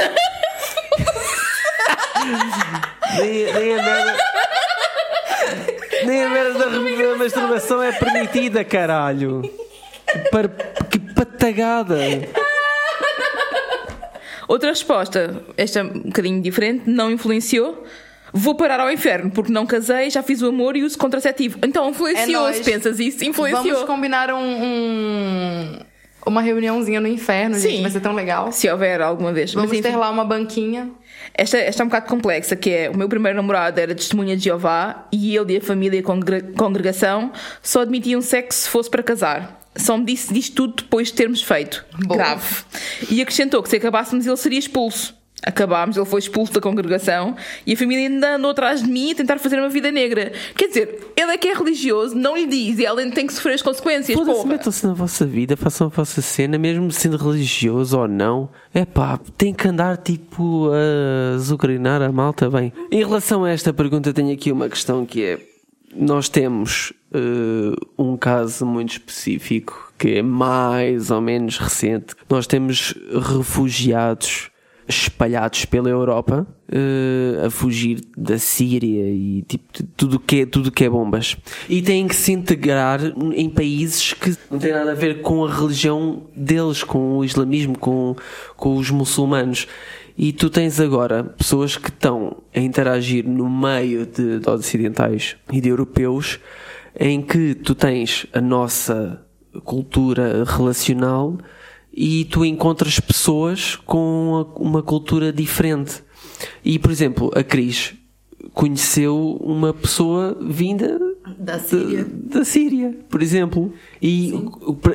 nem, 3.18 3.52
nem 3.52 3.78
a 3.78 3.82
merda... 3.82 4.16
Nem 6.04 6.22
a 6.22 6.28
merda 6.28 6.58
da, 6.58 6.66
da 6.68 7.16
masturbação 7.16 7.82
é 7.82 7.92
permitida, 7.92 8.64
caralho. 8.64 9.42
Que, 9.42 10.18
par... 10.30 10.48
que 10.90 10.98
patagada. 10.98 11.98
Outra 14.48 14.68
resposta, 14.70 15.42
esta 15.56 15.80
é 15.80 15.82
um 15.82 16.02
bocadinho 16.04 16.40
diferente, 16.40 16.88
não 16.88 17.10
influenciou. 17.10 17.84
Vou 18.32 18.54
parar 18.54 18.80
ao 18.80 18.90
inferno 18.90 19.30
porque 19.30 19.52
não 19.52 19.64
casei, 19.66 20.10
já 20.10 20.22
fiz 20.22 20.42
o 20.42 20.46
amor 20.48 20.76
e 20.76 20.82
uso 20.82 20.98
contraceptivo. 20.98 21.58
Então 21.62 21.88
influenciou, 21.90 22.48
É 22.48 22.52
se 22.52 22.58
nóis. 22.58 22.60
pensas 22.60 23.00
isso, 23.00 23.24
influenciou. 23.24 23.64
Vamos 23.64 23.82
combinar 23.84 24.30
um, 24.32 24.36
um- 24.40 25.78
uma 26.26 26.42
reuniãozinha 26.42 27.00
no 27.00 27.06
inferno, 27.06 27.56
gente. 27.58 27.76
Sim. 27.76 27.82
Vai 27.82 27.90
ser 27.90 28.00
tão 28.00 28.12
legal. 28.14 28.50
Se 28.50 28.68
houver 28.68 29.00
alguma 29.00 29.32
vez. 29.32 29.54
Vamos 29.54 29.70
Mas, 29.70 29.78
enfim, 29.78 29.90
ter 29.90 29.96
lá 29.96 30.10
uma 30.10 30.24
banquinha. 30.24 30.90
esta, 31.34 31.56
esta 31.56 31.82
é 31.82 31.84
um 31.84 31.88
bocado 31.88 32.08
complexa, 32.08 32.56
que 32.56 32.68
é 32.70 32.90
o 32.90 32.96
meu 32.96 33.08
primeiro 33.08 33.36
namorado 33.36 33.78
era 33.80 33.94
testemunha 33.94 34.36
de 34.36 34.44
Jeová 34.44 35.06
e 35.12 35.36
ele 35.36 35.54
e 35.54 35.56
a 35.58 35.60
família 35.60 35.98
e 35.98 36.00
a 36.00 36.02
congre- 36.02 36.42
congregação 36.56 37.30
só 37.62 37.82
admitiam 37.82 38.20
sexo 38.20 38.62
se 38.64 38.68
fosse 38.68 38.90
para 38.90 39.02
casar. 39.04 39.60
Só 39.76 39.96
me 39.96 40.04
disse 40.04 40.32
disto 40.34 40.54
tudo 40.54 40.82
depois 40.82 41.08
de 41.08 41.14
termos 41.14 41.42
feito. 41.42 41.84
Boa. 42.06 42.16
Grave. 42.18 42.64
E 43.10 43.20
acrescentou 43.22 43.62
que 43.62 43.68
se 43.68 43.76
acabássemos 43.76 44.26
ele 44.26 44.36
seria 44.36 44.58
expulso. 44.58 45.14
Acabámos, 45.46 45.96
ele 45.96 46.04
foi 46.04 46.18
expulso 46.18 46.52
da 46.52 46.60
congregação 46.60 47.36
e 47.64 47.72
a 47.72 47.76
família 47.76 48.08
ainda 48.08 48.34
andou 48.34 48.50
atrás 48.50 48.82
de 48.82 48.90
mim 48.90 49.12
a 49.12 49.14
tentar 49.14 49.38
fazer 49.38 49.60
uma 49.60 49.68
vida 49.68 49.92
negra. 49.92 50.32
Quer 50.56 50.66
dizer, 50.66 51.12
ele 51.16 51.30
é 51.30 51.38
que 51.38 51.46
é 51.46 51.54
religioso, 51.54 52.16
não 52.16 52.36
lhe 52.36 52.46
diz 52.46 52.80
e 52.80 52.84
ela 52.84 53.00
ainda 53.00 53.14
tem 53.14 53.28
que 53.28 53.32
sofrer 53.32 53.54
as 53.54 53.62
consequências. 53.62 54.18
Foda-se, 54.18 54.44
metam-se 54.44 54.84
na 54.84 54.92
vossa 54.92 55.24
vida, 55.24 55.56
façam 55.56 55.86
a 55.86 55.90
vossa 55.90 56.20
cena, 56.20 56.58
mesmo 56.58 56.90
sendo 56.90 57.16
religioso 57.16 57.96
ou 57.96 58.08
não. 58.08 58.50
É 58.74 58.84
pá, 58.84 59.20
tem 59.38 59.54
que 59.54 59.68
andar 59.68 59.96
tipo 59.98 60.68
a 60.72 61.38
zucrinar 61.38 62.02
a 62.02 62.10
malta 62.10 62.50
bem. 62.50 62.72
Em 62.90 62.98
relação 62.98 63.44
a 63.44 63.50
esta 63.50 63.72
pergunta, 63.72 64.12
tenho 64.12 64.32
aqui 64.32 64.50
uma 64.50 64.68
questão 64.68 65.06
que 65.06 65.24
é: 65.24 65.38
nós 65.94 66.28
temos 66.28 66.92
eh, 67.14 67.76
um 67.96 68.16
caso 68.16 68.66
muito 68.66 68.90
específico 68.90 69.92
que 69.96 70.16
é 70.16 70.22
mais 70.22 71.10
ou 71.10 71.20
menos 71.20 71.56
recente. 71.58 72.14
Nós 72.28 72.46
temos 72.48 72.94
refugiados 73.12 74.50
espalhados 74.88 75.64
pela 75.64 75.88
Europa 75.88 76.46
uh, 76.68 77.46
a 77.46 77.50
fugir 77.50 78.00
da 78.16 78.38
Síria 78.38 79.08
e 79.08 79.42
tipo 79.42 79.82
tudo 79.96 80.20
que 80.20 80.42
é, 80.42 80.46
tudo 80.46 80.70
que 80.70 80.84
é 80.84 80.90
bombas 80.90 81.36
e 81.68 81.82
têm 81.82 82.06
que 82.06 82.14
se 82.14 82.32
integrar 82.32 83.00
em 83.34 83.50
países 83.50 84.12
que 84.12 84.36
não 84.50 84.58
têm 84.58 84.72
nada 84.72 84.92
a 84.92 84.94
ver 84.94 85.22
com 85.22 85.44
a 85.44 85.52
religião 85.52 86.22
deles, 86.34 86.84
com 86.84 87.18
o 87.18 87.24
islamismo, 87.24 87.78
com, 87.78 88.14
com 88.56 88.76
os 88.76 88.90
muçulmanos. 88.90 89.66
E 90.18 90.32
tu 90.32 90.48
tens 90.48 90.80
agora 90.80 91.24
pessoas 91.24 91.76
que 91.76 91.90
estão 91.90 92.38
a 92.54 92.60
interagir 92.60 93.28
no 93.28 93.50
meio 93.50 94.06
de, 94.06 94.38
de 94.38 94.48
ocidentais 94.48 95.36
e 95.52 95.60
de 95.60 95.68
europeus 95.68 96.40
em 96.98 97.20
que 97.20 97.54
tu 97.54 97.74
tens 97.74 98.26
a 98.32 98.40
nossa 98.40 99.22
cultura 99.64 100.44
relacional 100.44 101.36
e 101.96 102.26
tu 102.26 102.44
encontras 102.44 103.00
pessoas 103.00 103.76
com 103.76 104.46
uma 104.56 104.82
cultura 104.82 105.32
diferente. 105.32 106.04
E, 106.62 106.78
por 106.78 106.90
exemplo, 106.90 107.30
a 107.34 107.42
Cris 107.42 107.94
conheceu 108.52 109.38
uma 109.40 109.72
pessoa 109.72 110.36
vinda 110.40 110.98
da 111.38 111.58
Síria, 111.58 112.04
da, 112.04 112.38
da 112.38 112.44
Síria 112.44 112.96
por 113.08 113.22
exemplo. 113.22 113.72
E, 114.00 114.32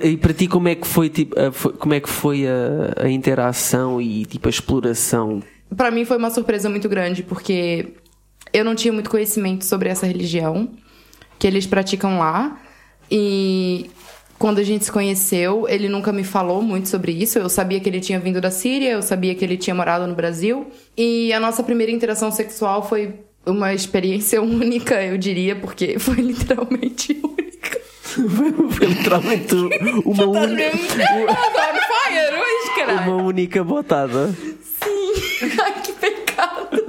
e, 0.04 0.18
para 0.18 0.34
ti 0.34 0.48
como 0.48 0.68
é 0.68 0.76
que 0.76 0.88
foi 0.88 1.10
tipo, 1.10 1.36
a, 1.38 1.52
como 1.74 1.94
é 1.94 2.00
que 2.00 2.10
foi 2.10 2.46
a, 2.48 3.04
a 3.04 3.10
interação 3.10 4.02
e 4.02 4.26
tipo 4.26 4.48
a 4.48 4.50
exploração? 4.50 5.44
Para 5.76 5.92
mim 5.92 6.06
foi 6.06 6.18
uma 6.18 6.30
surpresa 6.30 6.70
muito 6.70 6.88
grande 6.88 7.24
porque 7.24 7.94
eu 8.54 8.64
não 8.64 8.76
tinha 8.76 8.94
muito 8.94 9.10
conhecimento 9.10 9.66
sobre 9.66 9.90
essa 9.90 10.06
religião 10.06 10.70
que 11.38 11.48
eles 11.48 11.66
praticam 11.66 12.20
lá 12.20 12.60
e 13.10 13.90
quando 14.42 14.58
a 14.58 14.64
gente 14.64 14.86
se 14.86 14.92
conheceu, 14.92 15.68
ele 15.70 15.88
nunca 15.88 16.12
me 16.12 16.24
falou 16.24 16.64
muito 16.64 16.90
sobre 16.90 17.12
isso. 17.12 17.38
Eu 17.38 17.48
sabia 17.48 17.80
que 17.80 17.88
ele 17.88 18.00
tinha 18.02 18.20
vindo 18.20 18.42
da 18.42 18.50
Síria, 18.50 18.94
eu 18.94 19.04
sabia 19.04 19.36
que 19.36 19.46
ele 19.46 19.56
tinha 19.56 19.76
morado 19.76 20.08
no 20.08 20.16
Brasil. 20.16 20.66
E 20.98 21.32
a 21.32 21.40
nossa 21.40 21.62
primeira 21.62 21.92
interação 21.92 22.32
sexual 22.32 22.82
foi 22.82 23.14
uma 23.46 23.72
experiência 23.72 24.42
única, 24.42 25.00
eu 25.04 25.16
diria, 25.16 25.56
porque 25.56 26.00
foi 26.00 26.16
literalmente 26.16 27.16
única. 27.24 27.80
foi 28.72 28.88
literalmente 28.88 29.54
uma 30.04 30.26
única. 30.26 31.04
Uma 33.06 33.16
única 33.24 33.64
botada. 33.64 34.36
Sim. 34.64 35.50
Ai, 35.62 35.82
que 35.84 35.94
pecado. 35.94 36.82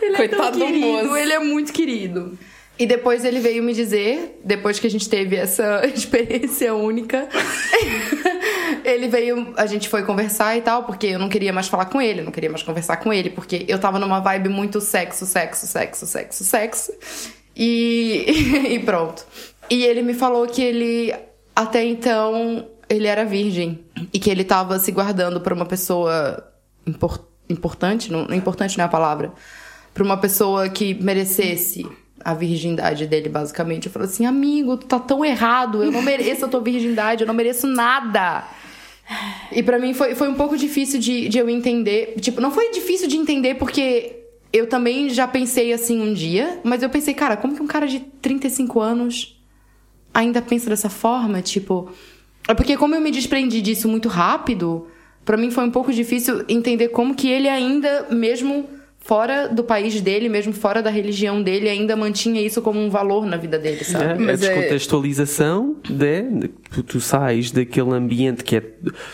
Ele 0.00 0.16
Coitado 0.16 0.56
é 0.56 0.58
tão 0.60 0.66
querido, 0.68 0.86
do 0.86 1.02
moço. 1.02 1.16
ele 1.16 1.32
é 1.32 1.38
muito 1.40 1.72
querido. 1.72 2.38
E 2.76 2.86
depois 2.86 3.24
ele 3.24 3.38
veio 3.38 3.62
me 3.62 3.72
dizer, 3.72 4.40
depois 4.44 4.80
que 4.80 4.86
a 4.86 4.90
gente 4.90 5.08
teve 5.08 5.36
essa 5.36 5.86
experiência 5.94 6.74
única, 6.74 7.28
ele 8.84 9.06
veio, 9.06 9.54
a 9.56 9.64
gente 9.66 9.88
foi 9.88 10.02
conversar 10.02 10.56
e 10.56 10.60
tal, 10.60 10.82
porque 10.82 11.06
eu 11.06 11.18
não 11.18 11.28
queria 11.28 11.52
mais 11.52 11.68
falar 11.68 11.84
com 11.84 12.02
ele, 12.02 12.22
não 12.22 12.32
queria 12.32 12.50
mais 12.50 12.64
conversar 12.64 12.96
com 12.96 13.12
ele, 13.12 13.30
porque 13.30 13.64
eu 13.68 13.78
tava 13.78 13.98
numa 14.00 14.18
vibe 14.18 14.48
muito 14.48 14.80
sexo, 14.80 15.24
sexo, 15.24 15.66
sexo, 15.66 16.04
sexo, 16.06 16.44
sexo. 16.44 16.92
E, 17.56 18.24
e 18.74 18.78
pronto. 18.80 19.24
E 19.70 19.84
ele 19.84 20.02
me 20.02 20.12
falou 20.12 20.46
que 20.48 20.60
ele, 20.60 21.14
até 21.54 21.84
então, 21.84 22.68
ele 22.88 23.06
era 23.06 23.24
virgem. 23.24 23.84
E 24.12 24.18
que 24.18 24.28
ele 24.28 24.42
tava 24.42 24.80
se 24.80 24.90
guardando 24.90 25.40
pra 25.40 25.54
uma 25.54 25.64
pessoa 25.64 26.44
import, 26.84 27.22
importante, 27.48 28.10
não, 28.10 28.34
importante 28.34 28.76
não 28.76 28.82
é 28.82 28.86
a 28.86 28.90
palavra, 28.90 29.32
pra 29.92 30.02
uma 30.02 30.16
pessoa 30.16 30.68
que 30.68 30.94
merecesse 30.94 31.86
a 32.24 32.32
virgindade 32.32 33.06
dele, 33.06 33.28
basicamente. 33.28 33.86
Eu 33.86 33.92
falei 33.92 34.08
assim, 34.08 34.24
amigo, 34.24 34.76
tu 34.78 34.86
tá 34.86 34.98
tão 34.98 35.24
errado, 35.24 35.82
eu 35.84 35.92
não 35.92 36.00
mereço 36.00 36.46
a 36.46 36.48
tua 36.48 36.60
virgindade, 36.60 37.22
eu 37.22 37.26
não 37.26 37.34
mereço 37.34 37.66
nada. 37.66 38.44
E 39.52 39.62
para 39.62 39.78
mim 39.78 39.92
foi, 39.92 40.14
foi 40.14 40.28
um 40.28 40.34
pouco 40.34 40.56
difícil 40.56 40.98
de, 40.98 41.28
de 41.28 41.38
eu 41.38 41.48
entender. 41.48 42.14
Tipo, 42.20 42.40
não 42.40 42.50
foi 42.50 42.70
difícil 42.70 43.06
de 43.06 43.16
entender 43.16 43.56
porque 43.56 44.16
eu 44.52 44.66
também 44.66 45.10
já 45.10 45.28
pensei 45.28 45.72
assim 45.72 46.00
um 46.00 46.14
dia, 46.14 46.60
mas 46.64 46.82
eu 46.82 46.88
pensei, 46.88 47.12
cara, 47.12 47.36
como 47.36 47.54
que 47.54 47.62
um 47.62 47.66
cara 47.66 47.86
de 47.86 48.00
35 48.00 48.80
anos 48.80 49.38
ainda 50.12 50.40
pensa 50.40 50.70
dessa 50.70 50.88
forma? 50.88 51.42
Tipo. 51.42 51.90
É 52.46 52.54
porque 52.54 52.76
como 52.76 52.94
eu 52.94 53.00
me 53.00 53.10
desprendi 53.10 53.62
disso 53.62 53.88
muito 53.88 54.08
rápido, 54.08 54.86
para 55.24 55.36
mim 55.36 55.50
foi 55.50 55.64
um 55.64 55.70
pouco 55.70 55.92
difícil 55.92 56.44
entender 56.46 56.88
como 56.88 57.14
que 57.14 57.28
ele 57.28 57.48
ainda, 57.48 58.06
mesmo 58.10 58.68
fora 59.04 59.48
do 59.48 59.62
país 59.62 60.00
dele, 60.00 60.30
mesmo 60.30 60.54
fora 60.54 60.82
da 60.82 60.88
religião 60.88 61.42
dele, 61.42 61.68
ainda 61.68 61.94
mantinha 61.94 62.40
isso 62.40 62.62
como 62.62 62.80
um 62.80 62.88
valor 62.88 63.26
na 63.26 63.36
vida 63.36 63.58
dele, 63.58 63.84
sabe? 63.84 64.04
É, 64.04 64.14
Mas 64.18 64.42
a 64.42 64.46
é- 64.46 64.54
descontextualização 64.54 65.76
é... 65.84 66.22
de, 66.22 66.48
tu, 66.70 66.82
tu 66.82 67.00
sais 67.00 67.50
daquele 67.50 67.92
ambiente 67.92 68.42
que 68.42 68.56
é 68.56 68.62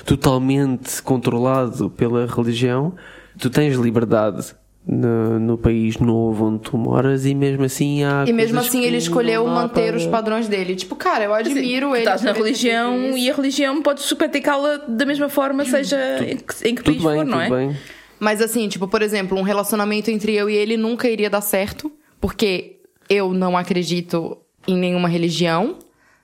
totalmente 0.04 1.02
controlado 1.02 1.90
pela 1.90 2.24
religião, 2.24 2.94
tu 3.36 3.50
tens 3.50 3.76
liberdade 3.76 4.54
no, 4.86 5.40
no, 5.40 5.58
país 5.58 5.98
novo 5.98 6.46
onde 6.46 6.60
tu 6.60 6.78
moras 6.78 7.26
e 7.26 7.34
mesmo 7.34 7.64
assim 7.64 8.04
há 8.04 8.24
e 8.26 8.32
mesmo 8.32 8.60
assim 8.60 8.84
ele 8.84 8.96
escolheu 8.96 9.46
manter 9.46 9.88
para... 9.88 9.96
os 9.96 10.06
padrões 10.06 10.48
dele. 10.48 10.74
Tipo 10.76 10.94
cara 10.94 11.24
eu 11.24 11.34
admiro 11.34 11.88
assim, 11.88 11.96
ele 11.96 11.98
estás 11.98 12.22
na 12.22 12.32
religião 12.32 13.18
e 13.18 13.28
a 13.28 13.34
religião 13.34 13.82
podes 13.82 14.10
praticá-la 14.12 14.78
da 14.88 15.04
mesma 15.04 15.28
forma 15.28 15.64
seja 15.64 15.98
tu, 16.16 16.24
em 16.24 16.36
que, 16.36 16.68
em 16.68 16.74
que 16.76 16.82
país 16.82 17.02
bem, 17.02 17.16
for 17.16 17.26
não 17.26 17.40
é? 17.40 17.50
bem. 17.50 17.76
Mas 18.20 18.42
assim, 18.42 18.68
tipo, 18.68 18.86
por 18.86 19.00
exemplo, 19.00 19.38
um 19.38 19.42
relacionamento 19.42 20.10
entre 20.10 20.34
eu 20.34 20.48
e 20.50 20.54
ele 20.54 20.76
nunca 20.76 21.08
iria 21.08 21.30
dar 21.30 21.40
certo, 21.40 21.90
porque 22.20 22.76
eu 23.08 23.32
não 23.32 23.56
acredito 23.56 24.36
em 24.68 24.76
nenhuma 24.76 25.08
religião. 25.08 25.76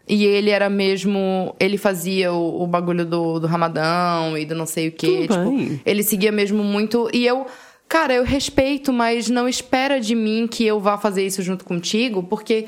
E 0.09 0.25
ele 0.25 0.51
era 0.51 0.71
mesmo. 0.71 1.57
Ele 1.59 1.77
fazia 1.77 2.33
o, 2.33 2.63
o 2.63 2.67
bagulho 2.67 3.05
do, 3.05 3.41
do 3.41 3.47
Ramadão 3.49 4.39
e 4.39 4.45
do 4.45 4.55
não 4.55 4.67
sei 4.67 4.89
o 4.89 4.93
quê. 4.93 5.23
Tipo, 5.23 5.81
ele 5.85 6.03
seguia 6.03 6.31
mesmo 6.31 6.63
muito. 6.63 7.09
E 7.13 7.27
eu. 7.27 7.47
Cara, 7.89 8.15
eu 8.15 8.25
respeito, 8.25 8.93
mas 8.93 9.29
não 9.29 9.49
espera 9.49 10.01
de 10.01 10.15
mim 10.15 10.49
que 10.49 10.65
eu 10.67 10.81
vá 10.81 10.99
fazer 10.99 11.25
isso 11.25 11.41
junto 11.41 11.65
contigo, 11.65 12.23
porque 12.23 12.67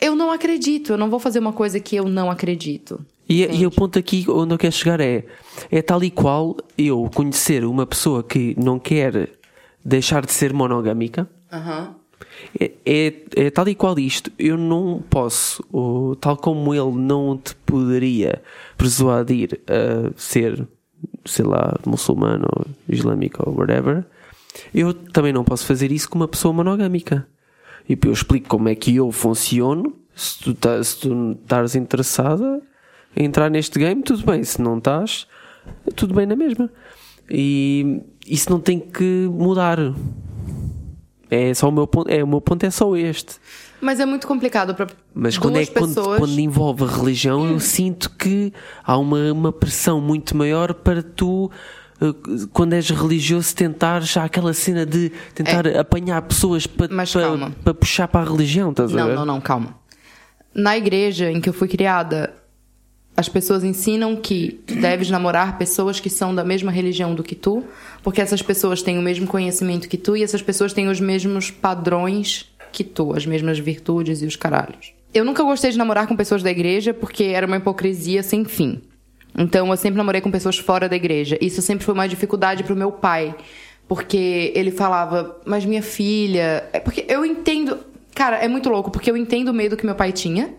eu 0.00 0.14
não 0.14 0.30
acredito. 0.30 0.92
Eu 0.92 0.98
não 0.98 1.10
vou 1.10 1.18
fazer 1.18 1.38
uma 1.38 1.52
coisa 1.52 1.80
que 1.80 1.96
eu 1.96 2.04
não 2.04 2.30
acredito. 2.30 3.04
E, 3.28 3.44
e 3.44 3.66
o 3.66 3.70
ponto 3.70 3.98
aqui 3.98 4.24
onde 4.28 4.54
eu 4.54 4.58
quero 4.58 4.72
chegar 4.72 5.00
é: 5.00 5.24
é 5.70 5.82
tal 5.82 6.02
e 6.02 6.10
qual 6.10 6.56
eu 6.76 7.10
conhecer 7.14 7.64
uma 7.64 7.86
pessoa 7.86 8.22
que 8.22 8.54
não 8.58 8.78
quer 8.78 9.30
deixar 9.84 10.24
de 10.24 10.32
ser 10.32 10.52
monogâmica. 10.52 11.28
Uhum. 11.52 11.94
É, 12.58 12.72
é, 12.84 13.14
é, 13.36 13.50
tal 13.50 13.68
e 13.68 13.74
qual 13.74 13.98
isto. 13.98 14.30
Eu 14.38 14.56
não 14.56 15.02
posso, 15.08 15.64
ou, 15.72 16.16
tal 16.16 16.36
como 16.36 16.74
ele 16.74 16.92
não 16.92 17.36
te 17.36 17.54
poderia 17.54 18.42
persuadir 18.76 19.60
a 19.66 20.10
ser, 20.16 20.66
sei 21.24 21.44
lá, 21.44 21.78
muçulmano 21.86 22.46
ou 22.56 22.66
islâmico 22.88 23.48
ou 23.48 23.56
whatever, 23.56 24.04
eu 24.74 24.92
também 24.92 25.32
não 25.32 25.44
posso 25.44 25.66
fazer 25.66 25.92
isso 25.92 26.08
com 26.08 26.16
uma 26.16 26.28
pessoa 26.28 26.52
monogâmica. 26.52 27.26
E 27.88 27.98
eu 28.04 28.12
explico 28.12 28.48
como 28.48 28.68
é 28.68 28.74
que 28.74 28.96
eu 28.96 29.10
funciono. 29.12 29.94
Se 30.14 30.38
tu, 30.40 30.54
tá, 30.54 30.82
se 30.82 30.98
tu 30.98 31.38
estás 31.42 31.76
interessada, 31.76 32.60
entrar 33.16 33.50
neste 33.50 33.78
game, 33.78 34.02
tudo 34.02 34.24
bem. 34.24 34.42
Se 34.44 34.60
não 34.60 34.78
estás, 34.78 35.26
tudo 35.94 36.14
bem 36.14 36.26
na 36.26 36.36
mesma. 36.36 36.70
E 37.30 38.00
isso 38.26 38.50
não 38.50 38.60
tem 38.60 38.78
que 38.78 39.28
mudar. 39.30 39.78
É 41.30 41.52
só 41.52 41.68
o 41.68 41.72
meu 41.72 41.86
ponto, 41.86 42.10
é, 42.10 42.24
o 42.24 42.26
meu 42.26 42.40
ponto 42.40 42.64
é 42.64 42.70
só 42.70 42.96
este. 42.96 43.36
Mas 43.80 44.00
é 44.00 44.06
muito 44.06 44.26
complicado 44.26 44.74
para 44.74 44.86
Mas 45.14 45.38
quando, 45.38 45.56
é, 45.56 45.66
pessoas... 45.66 45.94
quando, 45.94 46.18
quando 46.18 46.38
envolve 46.38 46.84
a 46.84 46.86
religião, 46.86 47.46
eu 47.46 47.60
sinto 47.60 48.10
que 48.10 48.52
há 48.82 48.96
uma, 48.96 49.32
uma 49.32 49.52
pressão 49.52 50.00
muito 50.00 50.36
maior 50.36 50.74
para 50.74 51.02
tu 51.02 51.50
eh, 52.00 52.14
quando 52.52 52.72
és 52.72 52.88
religioso, 52.90 53.54
tentar 53.54 54.00
já 54.00 54.24
aquela 54.24 54.52
cena 54.52 54.86
de 54.86 55.10
tentar 55.34 55.66
é. 55.66 55.78
apanhar 55.78 56.22
pessoas 56.22 56.66
para, 56.66 56.88
para, 56.88 57.50
para, 57.62 57.74
puxar 57.74 58.08
para 58.08 58.28
a 58.28 58.30
religião, 58.30 58.70
estás 58.70 58.92
não, 58.92 59.02
a 59.02 59.06
ver? 59.06 59.14
Não, 59.14 59.26
não, 59.26 59.40
calma. 59.40 59.76
Na 60.54 60.76
igreja 60.76 61.30
em 61.30 61.40
que 61.40 61.48
eu 61.48 61.52
fui 61.52 61.68
criada, 61.68 62.34
as 63.18 63.28
pessoas 63.28 63.64
ensinam 63.64 64.14
que 64.14 64.60
tu 64.64 64.76
deves 64.76 65.10
namorar 65.10 65.58
pessoas 65.58 65.98
que 65.98 66.08
são 66.08 66.32
da 66.32 66.44
mesma 66.44 66.70
religião 66.70 67.16
do 67.16 67.24
que 67.24 67.34
tu, 67.34 67.64
porque 68.00 68.20
essas 68.20 68.40
pessoas 68.42 68.80
têm 68.80 68.96
o 68.96 69.02
mesmo 69.02 69.26
conhecimento 69.26 69.88
que 69.88 69.96
tu 69.96 70.16
e 70.16 70.22
essas 70.22 70.40
pessoas 70.40 70.72
têm 70.72 70.86
os 70.86 71.00
mesmos 71.00 71.50
padrões 71.50 72.48
que 72.70 72.84
tu, 72.84 73.12
as 73.12 73.26
mesmas 73.26 73.58
virtudes 73.58 74.22
e 74.22 74.24
os 74.24 74.36
caralhos. 74.36 74.92
Eu 75.12 75.24
nunca 75.24 75.42
gostei 75.42 75.72
de 75.72 75.76
namorar 75.76 76.06
com 76.06 76.14
pessoas 76.14 76.44
da 76.44 76.50
igreja 76.52 76.94
porque 76.94 77.24
era 77.24 77.44
uma 77.44 77.56
hipocrisia 77.56 78.22
sem 78.22 78.44
fim. 78.44 78.80
Então 79.36 79.68
eu 79.68 79.76
sempre 79.76 79.98
namorei 79.98 80.20
com 80.20 80.30
pessoas 80.30 80.56
fora 80.56 80.88
da 80.88 80.94
igreja. 80.94 81.36
Isso 81.40 81.60
sempre 81.60 81.84
foi 81.84 81.94
uma 81.94 82.06
dificuldade 82.06 82.62
pro 82.62 82.76
meu 82.76 82.92
pai, 82.92 83.34
porque 83.88 84.52
ele 84.54 84.70
falava: 84.70 85.36
"Mas 85.44 85.64
minha 85.64 85.82
filha, 85.82 86.68
é 86.72 86.78
porque 86.78 87.04
eu 87.08 87.26
entendo, 87.26 87.78
cara, 88.14 88.36
é 88.36 88.46
muito 88.46 88.68
louco, 88.68 88.92
porque 88.92 89.10
eu 89.10 89.16
entendo 89.16 89.48
o 89.48 89.52
medo 89.52 89.76
que 89.76 89.84
meu 89.84 89.96
pai 89.96 90.12
tinha 90.12 90.54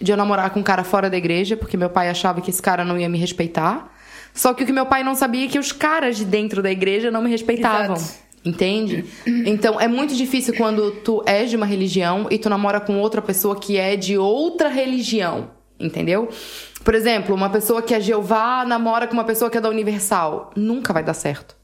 de 0.00 0.12
eu 0.12 0.16
namorar 0.16 0.50
com 0.50 0.60
um 0.60 0.62
cara 0.62 0.82
fora 0.82 1.10
da 1.10 1.16
igreja, 1.16 1.56
porque 1.56 1.76
meu 1.76 1.90
pai 1.90 2.08
achava 2.08 2.40
que 2.40 2.50
esse 2.50 2.62
cara 2.62 2.84
não 2.84 2.98
ia 2.98 3.08
me 3.08 3.18
respeitar. 3.18 3.92
Só 4.32 4.54
que 4.54 4.62
o 4.62 4.66
que 4.66 4.72
meu 4.72 4.86
pai 4.86 5.02
não 5.02 5.14
sabia 5.14 5.44
é 5.44 5.48
que 5.48 5.58
os 5.58 5.72
caras 5.72 6.16
de 6.16 6.24
dentro 6.24 6.62
da 6.62 6.70
igreja 6.70 7.10
não 7.10 7.22
me 7.22 7.30
respeitavam. 7.30 7.96
Exato. 7.96 8.30
Entende? 8.42 9.04
Então 9.26 9.78
é 9.78 9.86
muito 9.86 10.14
difícil 10.14 10.54
quando 10.56 10.92
tu 10.92 11.22
és 11.26 11.50
de 11.50 11.56
uma 11.56 11.66
religião 11.66 12.26
e 12.30 12.38
tu 12.38 12.48
namora 12.48 12.80
com 12.80 12.98
outra 12.98 13.20
pessoa 13.20 13.54
que 13.54 13.76
é 13.76 13.96
de 13.96 14.16
outra 14.16 14.68
religião. 14.68 15.50
Entendeu? 15.78 16.28
Por 16.82 16.94
exemplo, 16.94 17.34
uma 17.34 17.50
pessoa 17.50 17.82
que 17.82 17.94
é 17.94 18.00
Jeová 18.00 18.64
namora 18.64 19.06
com 19.06 19.12
uma 19.12 19.24
pessoa 19.24 19.50
que 19.50 19.58
é 19.58 19.60
da 19.60 19.68
Universal. 19.68 20.52
Nunca 20.56 20.92
vai 20.92 21.04
dar 21.04 21.12
certo. 21.12 21.59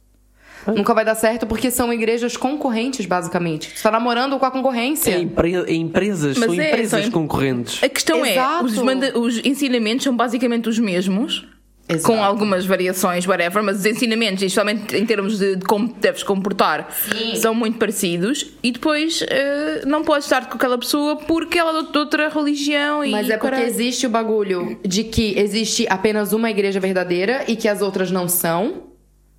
Nunca 0.75 0.93
vai 0.95 1.05
dar 1.05 1.15
certo 1.15 1.47
porque 1.47 1.71
são 1.71 1.93
igrejas 1.93 2.37
concorrentes, 2.37 3.07
basicamente. 3.07 3.71
Você 3.75 3.83
tá 3.83 3.91
namorando 3.91 4.39
com 4.39 4.47
a 4.47 4.51
concorrência. 4.51 5.13
É, 5.13 5.21
empre- 5.21 5.55
é 5.55 5.73
empresas, 5.75 6.37
Mas 6.37 6.51
são 6.51 6.61
é, 6.61 6.69
empresas 6.69 6.91
são 6.91 7.09
em- 7.09 7.11
concorrentes. 7.11 7.83
A 7.83 7.89
questão 7.89 8.25
Exato. 8.25 8.65
é, 8.65 8.67
os, 8.67 8.77
manda- 8.79 9.19
os 9.19 9.39
ensinamentos 9.45 10.05
são 10.05 10.17
basicamente 10.17 10.69
os 10.69 10.79
mesmos. 10.79 11.47
Exato. 11.89 12.05
Com 12.17 12.21
algumas 12.25 12.67
variações, 12.67 13.25
whatever, 13.29 13.63
mas 13.63 13.79
os 13.79 13.87
ensinamentos, 13.87 14.43
especialmente 14.43 14.97
em 14.97 15.07
termos 15.07 15.39
de, 15.39 15.55
de 15.55 15.65
como 15.65 15.87
deves 16.01 16.25
comportar, 16.25 16.89
Sim. 16.91 17.37
são 17.37 17.55
muito 17.55 17.79
parecidos. 17.79 18.45
E 18.61 18.73
depois 18.73 19.25
eh, 19.29 19.83
não 19.87 20.03
podes 20.03 20.25
estar 20.27 20.49
com 20.49 20.57
aquela 20.57 20.77
pessoa 20.77 21.15
porque 21.15 21.57
ela 21.57 21.79
é 21.79 21.83
de 21.93 21.97
outra 21.97 22.29
religião. 22.29 23.05
E 23.05 23.13
Mas 23.13 23.31
é 23.31 23.37
porque 23.37 23.51
caralho. 23.51 23.69
existe 23.69 24.05
o 24.05 24.11
bagulho 24.11 24.77
de 24.85 25.05
que 25.05 25.39
existe 25.39 25.87
apenas 25.89 26.33
uma 26.33 26.51
igreja 26.51 26.81
verdadeira 26.81 27.45
e 27.47 27.55
que 27.55 27.69
as 27.69 27.81
outras 27.81 28.11
não 28.11 28.29
são. 28.29 28.86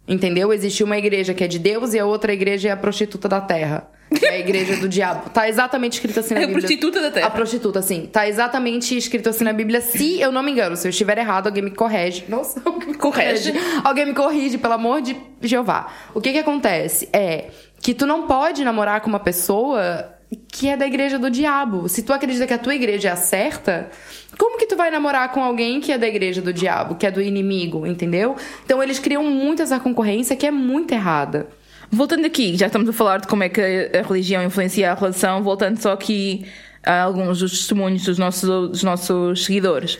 Entendeu? 0.07 0.53
Existe 0.53 0.83
uma 0.83 0.97
igreja 0.97 1.33
que 1.33 1.43
é 1.43 1.47
de 1.47 1.59
Deus 1.59 1.93
e 1.93 1.99
a 1.99 2.05
outra 2.05 2.31
igreja 2.31 2.69
é 2.69 2.71
a 2.71 2.77
prostituta 2.77 3.27
da 3.27 3.41
terra. 3.41 3.89
Que 4.17 4.25
é 4.25 4.29
a 4.29 4.39
igreja 4.39 4.77
do 4.77 4.87
diabo. 4.89 5.29
Tá 5.31 5.49
exatamente 5.49 5.93
escrito 5.93 6.19
assim 6.21 6.33
na 6.33 6.39
É 6.39 6.43
a 6.43 6.47
Bíblia. 6.47 6.61
prostituta 6.65 7.01
da 7.01 7.11
terra. 7.11 7.27
A 7.27 7.29
prostituta, 7.29 7.81
sim. 7.81 8.05
Tá 8.05 8.25
exatamente 8.27 8.95
escrito 8.97 9.27
assim 9.27 9.43
na 9.43 9.51
Bíblia. 9.51 9.81
Se 9.81 10.21
eu 10.21 10.31
não 10.31 10.41
me 10.41 10.51
engano, 10.51 10.77
se 10.77 10.87
eu 10.87 10.91
estiver 10.91 11.17
errado, 11.17 11.47
alguém 11.47 11.61
me 11.61 11.71
corrige. 11.71 12.23
Nossa, 12.29 12.61
alguém 12.63 12.87
me 12.89 12.93
Corrige. 12.95 13.53
Alguém 13.83 14.05
me 14.05 14.13
corrige, 14.13 14.57
pelo 14.57 14.73
amor 14.75 15.01
de 15.01 15.17
Jeová. 15.41 15.91
O 16.13 16.21
que 16.21 16.31
que 16.31 16.39
acontece 16.39 17.09
é 17.11 17.49
que 17.81 17.93
tu 17.93 18.05
não 18.05 18.27
pode 18.27 18.63
namorar 18.63 19.01
com 19.01 19.09
uma 19.09 19.19
pessoa 19.19 20.13
que 20.51 20.67
é 20.67 20.75
da 20.75 20.85
igreja 20.85 21.17
do 21.17 21.29
diabo. 21.29 21.87
Se 21.87 22.03
tu 22.03 22.11
acredita 22.11 22.45
que 22.47 22.53
a 22.53 22.57
tua 22.57 22.75
igreja 22.75 23.09
é 23.09 23.11
a 23.11 23.15
certa, 23.15 23.89
como 24.37 24.57
que 24.57 24.65
tu 24.65 24.75
vai 24.75 24.91
namorar 24.91 25.31
com 25.31 25.43
alguém 25.43 25.79
que 25.79 25.91
é 25.91 25.97
da 25.97 26.07
igreja 26.07 26.41
do 26.41 26.51
diabo, 26.51 26.95
que 26.95 27.05
é 27.05 27.11
do 27.11 27.21
inimigo, 27.21 27.85
entendeu? 27.85 28.35
Então 28.65 28.81
eles 28.81 28.99
criam 28.99 29.23
muito 29.23 29.61
essa 29.61 29.79
concorrência 29.79 30.35
que 30.35 30.45
é 30.45 30.51
muito 30.51 30.91
errada. 30.93 31.47
Voltando 31.89 32.25
aqui, 32.25 32.57
já 32.57 32.67
estamos 32.67 32.89
a 32.89 32.93
falar 32.93 33.21
de 33.21 33.27
como 33.27 33.43
é 33.43 33.49
que 33.49 33.61
a 33.61 34.01
religião 34.01 34.43
influencia 34.43 34.91
a 34.91 34.95
relação, 34.95 35.41
voltando 35.41 35.77
só 35.77 35.93
aqui 35.93 36.45
a 36.83 37.03
alguns 37.03 37.39
dos 37.39 37.51
testemunhos 37.51 38.03
dos 38.03 38.17
nossos, 38.17 38.69
dos 38.69 38.83
nossos 38.83 39.45
seguidores. 39.45 39.97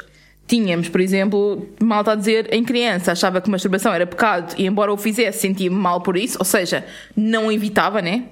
Tínhamos, 0.48 0.88
por 0.88 1.02
exemplo, 1.02 1.68
malta 1.82 2.14
a 2.14 2.16
dizer 2.16 2.54
em 2.54 2.64
criança 2.64 3.12
achava 3.12 3.42
que 3.42 3.50
masturbação 3.50 3.94
era 3.94 4.08
pecado 4.08 4.56
e, 4.58 4.66
embora 4.66 4.94
o 4.94 4.98
fizesse, 4.98 5.40
sentia-me 5.40 5.76
mal 5.76 6.02
por 6.02 6.16
isso, 6.16 6.38
ou 6.40 6.46
seja, 6.46 6.86
não 7.16 7.52
evitava, 7.52 8.02
né? 8.02 8.24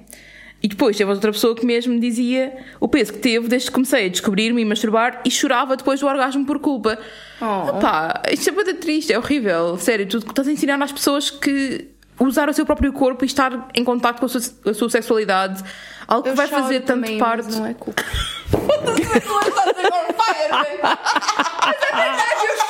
E 0.66 0.68
depois 0.68 0.96
teve 0.96 1.08
outra 1.08 1.30
pessoa 1.30 1.54
que 1.54 1.64
mesmo 1.64 1.94
me 1.94 2.00
dizia 2.00 2.52
o 2.80 2.88
peso 2.88 3.12
que 3.12 3.20
teve 3.20 3.46
desde 3.46 3.68
que 3.68 3.74
comecei 3.74 4.06
a 4.06 4.08
descobrir-me 4.08 4.60
e 4.60 4.64
masturbar 4.64 5.20
e 5.24 5.30
chorava 5.30 5.76
depois 5.76 6.00
do 6.00 6.08
orgasmo 6.08 6.44
por 6.44 6.58
culpa. 6.58 6.98
Oh. 7.40 7.70
Opá, 7.70 8.20
isto 8.32 8.48
é 8.48 8.52
muito 8.52 8.74
triste, 8.74 9.12
é 9.12 9.18
horrível. 9.18 9.78
Sério, 9.78 10.08
tu 10.08 10.18
estás 10.18 10.48
a 10.48 10.50
ensinar 10.50 10.82
às 10.82 10.90
pessoas 10.90 11.30
que 11.30 11.86
usar 12.18 12.48
o 12.48 12.52
seu 12.52 12.66
próprio 12.66 12.92
corpo 12.92 13.24
e 13.24 13.26
estar 13.26 13.68
em 13.76 13.84
contato 13.84 14.18
com 14.18 14.26
a 14.26 14.28
sua, 14.28 14.40
a 14.68 14.74
sua 14.74 14.90
sexualidade, 14.90 15.62
algo 16.08 16.24
que 16.24 16.30
Eu 16.30 16.34
vai 16.34 16.48
fazer 16.48 16.80
tanto 16.80 17.00
também, 17.00 17.16
parte. 17.16 17.44
mas 17.44 17.58
não 17.60 17.66
é 17.66 17.74
culpa. 17.74 18.02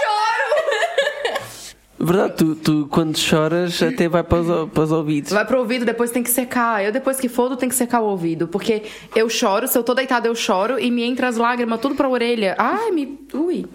Verdade, 2.07 2.35
tu, 2.35 2.55
tu 2.55 2.89
quando 2.89 3.19
choras 3.19 3.83
até 3.83 4.09
vai 4.09 4.23
para 4.23 4.39
os, 4.39 4.71
para 4.71 4.83
os 4.85 4.93
ouvidos. 4.93 5.33
Vai 5.33 5.45
pro 5.45 5.59
ouvido, 5.59 5.85
depois 5.85 6.13
tem 6.13 6.23
que 6.23 6.31
secar. 6.31 6.85
Eu, 6.85 6.93
depois 6.93 7.19
que 7.19 7.29
fodo, 7.29 7.57
tem 7.57 7.69
que 7.69 7.75
secar 7.75 8.01
o 8.01 8.05
ouvido. 8.05 8.47
Porque 8.47 8.85
eu 9.15 9.29
choro, 9.29 9.67
se 9.67 9.77
eu 9.77 9.83
tô 9.83 9.93
deitada, 9.93 10.29
eu 10.29 10.35
choro 10.35 10.79
e 10.79 10.89
me 10.89 11.03
entra 11.03 11.27
as 11.27 11.37
lágrimas 11.37 11.81
tudo 11.81 11.97
pra 11.97 12.09
orelha. 12.09 12.55
Ai, 12.59 12.93
me. 12.93 13.19
Ui. 13.35 13.67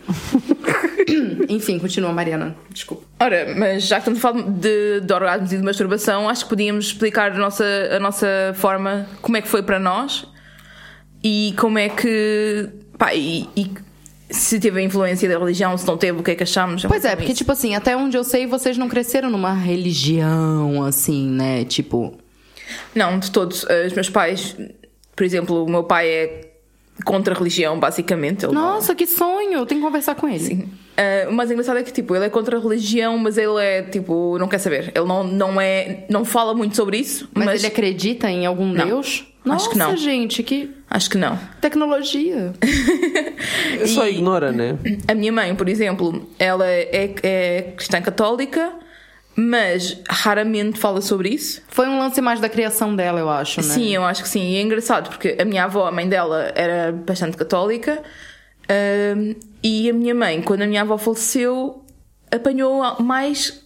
Enfim, 1.50 1.78
continua, 1.78 2.14
Mariana. 2.14 2.56
Desculpa. 2.70 3.04
Ora, 3.20 3.54
mas 3.58 3.86
já 3.86 3.98
que 3.98 4.10
estamos 4.10 4.20
a 4.20 4.22
falar 4.22 4.50
de, 4.50 5.02
de 5.02 5.14
orgasmos 5.14 5.52
e 5.52 5.58
de 5.58 5.64
masturbação, 5.64 6.30
acho 6.30 6.46
que 6.46 6.50
podíamos 6.50 6.86
explicar 6.86 7.34
a 7.34 7.38
nossa, 7.38 7.66
a 7.92 8.00
nossa 8.00 8.28
forma, 8.56 9.08
como 9.22 9.36
é 9.36 9.42
que 9.42 9.48
foi 9.50 9.62
para 9.62 9.78
nós 9.78 10.26
e 11.22 11.54
como 11.58 11.78
é 11.78 11.90
que. 11.90 12.70
Pá, 12.98 13.14
e, 13.14 13.50
e 13.56 13.72
se 14.32 14.60
teve 14.60 14.80
a 14.80 14.84
influência 14.84 15.28
da 15.30 15.38
religião, 15.38 15.78
se 15.78 15.86
não 15.88 15.98
teve, 15.98 16.20
o 16.20 16.24
que 16.24 16.32
é 16.32 16.36
que 16.36 16.44
achamos? 16.44 16.84
Pois 16.86 17.06
é, 17.06 17.16
porque, 17.16 17.34
tipo 17.34 17.52
assim, 17.52 17.76
até 17.76 17.96
onde 17.96 18.18
eu 18.18 18.24
sei, 18.24 18.46
vocês 18.48 18.78
não 18.78 18.88
cresceram 18.90 19.30
numa 19.30 19.54
religião, 19.54 20.84
assim, 20.84 21.28
né? 21.30 21.64
Tipo. 21.66 22.14
Não, 22.96 23.20
de 23.20 23.32
todos. 23.32 23.66
Eh, 23.70 23.88
Os 23.88 23.94
meus 23.94 24.10
pais, 24.10 24.56
por 25.16 25.24
exemplo, 25.26 25.66
o 25.66 25.70
meu 25.70 25.84
pai 25.84 26.08
é 26.10 26.52
contra 27.06 27.34
a 27.34 27.38
religião, 27.38 27.80
basicamente. 27.80 28.46
Ele 28.46 28.54
não- 28.54 28.62
Nossa, 28.76 28.94
que 28.96 29.08
sonho! 29.08 29.54
Eu 29.54 29.66
tenho 29.66 29.82
que 29.82 29.88
conversar 29.88 30.16
com 30.16 30.28
ele. 30.28 30.68
Uh, 30.92 31.30
o 31.30 31.34
mais 31.34 31.50
engraçado 31.50 31.80
é 31.80 31.84
que 31.84 31.92
tipo, 31.92 32.16
ele 32.16 32.26
é 32.26 32.30
contra 32.30 32.58
a 32.58 32.60
religião, 32.62 33.18
mas 33.18 33.38
ele 33.38 33.60
é 33.60 33.82
tipo, 33.82 34.38
não 34.38 34.48
quer 34.48 34.60
saber. 34.60 34.92
Ele 34.94 35.06
não, 35.06 35.24
não 35.24 35.60
é, 35.60 36.06
não 36.10 36.24
fala 36.24 36.54
muito 36.54 36.76
sobre 36.76 36.98
isso, 36.98 37.28
Mas, 37.34 37.46
mas, 37.46 37.64
ele 37.64 37.68
acredita 37.74 38.30
em 38.30 38.46
algum 38.46 38.68
Não. 38.72 38.86
Deus? 38.86 39.26
Acho 39.44 39.50
Nossa, 39.50 39.70
que 39.72 39.78
não. 39.78 39.98
gente, 39.98 40.44
que 40.44 40.70
acho 40.90 41.10
que 41.10 41.18
não. 41.18 41.38
tecnologia. 41.60 42.54
Só 43.88 44.06
E- 44.06 44.12
ignora, 44.18 44.52
né? 44.52 44.78
A 45.08 45.16
minha 45.16 45.32
mãe, 45.32 45.56
por 45.56 45.68
exemplo, 45.68 46.30
ela 46.38 46.68
é, 46.68 47.16
é 47.24 47.62
cristã 47.76 48.00
católica, 48.02 48.72
mas 49.36 49.98
raramente 50.08 50.78
fala 50.80 51.02
sobre 51.02 51.30
isso. 51.30 51.62
Foi 51.70 51.88
um 51.88 51.98
lance 51.98 52.22
mais 52.22 52.40
da 52.40 52.48
criação 52.50 52.96
dela, 52.96 53.20
eu 53.20 53.30
acho, 53.30 53.62
né? 53.62 53.68
Sim, 53.74 53.96
eu 53.96 54.04
acho 54.04 54.22
que 54.22 54.30
sim. 54.30 54.52
E 54.52 54.58
é 54.58 54.62
engraçado 54.62 55.10
porque 55.10 55.36
a 55.40 55.46
minha 55.46 55.64
avó, 55.64 55.88
a 55.88 55.92
mãe 55.92 56.08
dela, 56.08 56.52
era 56.56 56.92
bastante 56.92 57.36
católica. 57.36 58.02
um, 59.18 59.34
e 59.64 59.90
a 59.90 59.94
minha 59.94 60.14
mãe, 60.14 60.42
quando 60.42 60.62
a 60.62 60.68
minha 60.68 60.82
avó 60.82 60.98
faleceu, 61.00 61.84
apanhou 62.32 62.84
mais. 63.02 63.60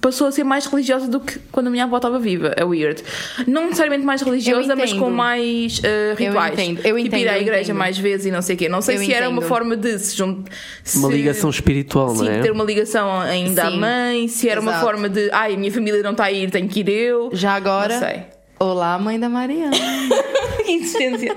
Passou 0.00 0.26
a 0.26 0.32
ser 0.32 0.42
mais 0.42 0.66
religiosa 0.66 1.06
do 1.06 1.20
que 1.20 1.38
quando 1.52 1.68
a 1.68 1.70
minha 1.70 1.84
avó 1.84 1.98
estava 1.98 2.18
viva. 2.18 2.52
É 2.56 2.64
weird. 2.64 3.00
Não 3.46 3.66
necessariamente 3.66 4.04
mais 4.04 4.20
religiosa, 4.22 4.74
mas 4.74 4.90
entendo. 4.90 5.04
com 5.04 5.10
mais 5.10 5.78
uh, 5.78 6.16
rituais. 6.16 6.52
entendo, 6.54 6.78
eu 6.78 6.82
tipo, 6.96 6.98
entendo, 6.98 7.20
ir 7.20 7.28
à 7.28 7.36
eu 7.36 7.42
igreja 7.42 7.62
entendo. 7.62 7.76
mais 7.78 7.96
vezes 7.96 8.26
e 8.26 8.30
não 8.32 8.42
sei 8.42 8.56
o 8.56 8.58
quê. 8.58 8.68
Não 8.68 8.82
sei 8.82 8.96
Eu 8.96 9.00
se 9.00 9.12
era 9.14 9.28
uma 9.28 9.36
entendo. 9.36 9.48
forma 9.48 9.76
de 9.76 9.96
se 10.00 10.16
juntar. 10.16 10.50
Uma 10.96 11.08
ligação 11.08 11.48
espiritual, 11.48 12.08
Sim, 12.16 12.24
não 12.24 12.32
é? 12.32 12.40
ter 12.40 12.50
uma 12.50 12.64
ligação 12.64 13.20
ainda 13.20 13.68
à 13.68 13.70
Sim. 13.70 13.78
mãe, 13.78 14.26
se 14.26 14.48
era 14.48 14.60
uma 14.60 14.72
Exato. 14.72 14.84
forma 14.84 15.08
de, 15.08 15.30
ai, 15.30 15.54
a 15.54 15.56
minha 15.56 15.70
família 15.70 16.02
não 16.02 16.10
está 16.10 16.24
a 16.24 16.32
ir, 16.32 16.50
tenho 16.50 16.68
que 16.68 16.80
ir 16.80 16.88
eu. 16.88 17.30
Já 17.32 17.52
agora. 17.54 17.94
Não 18.00 18.06
sei. 18.06 18.22
Olá, 18.58 18.98
mãe 18.98 19.18
da 19.20 19.28
Mariana. 19.28 19.76
Que 20.66 20.72
insistência. 20.72 21.36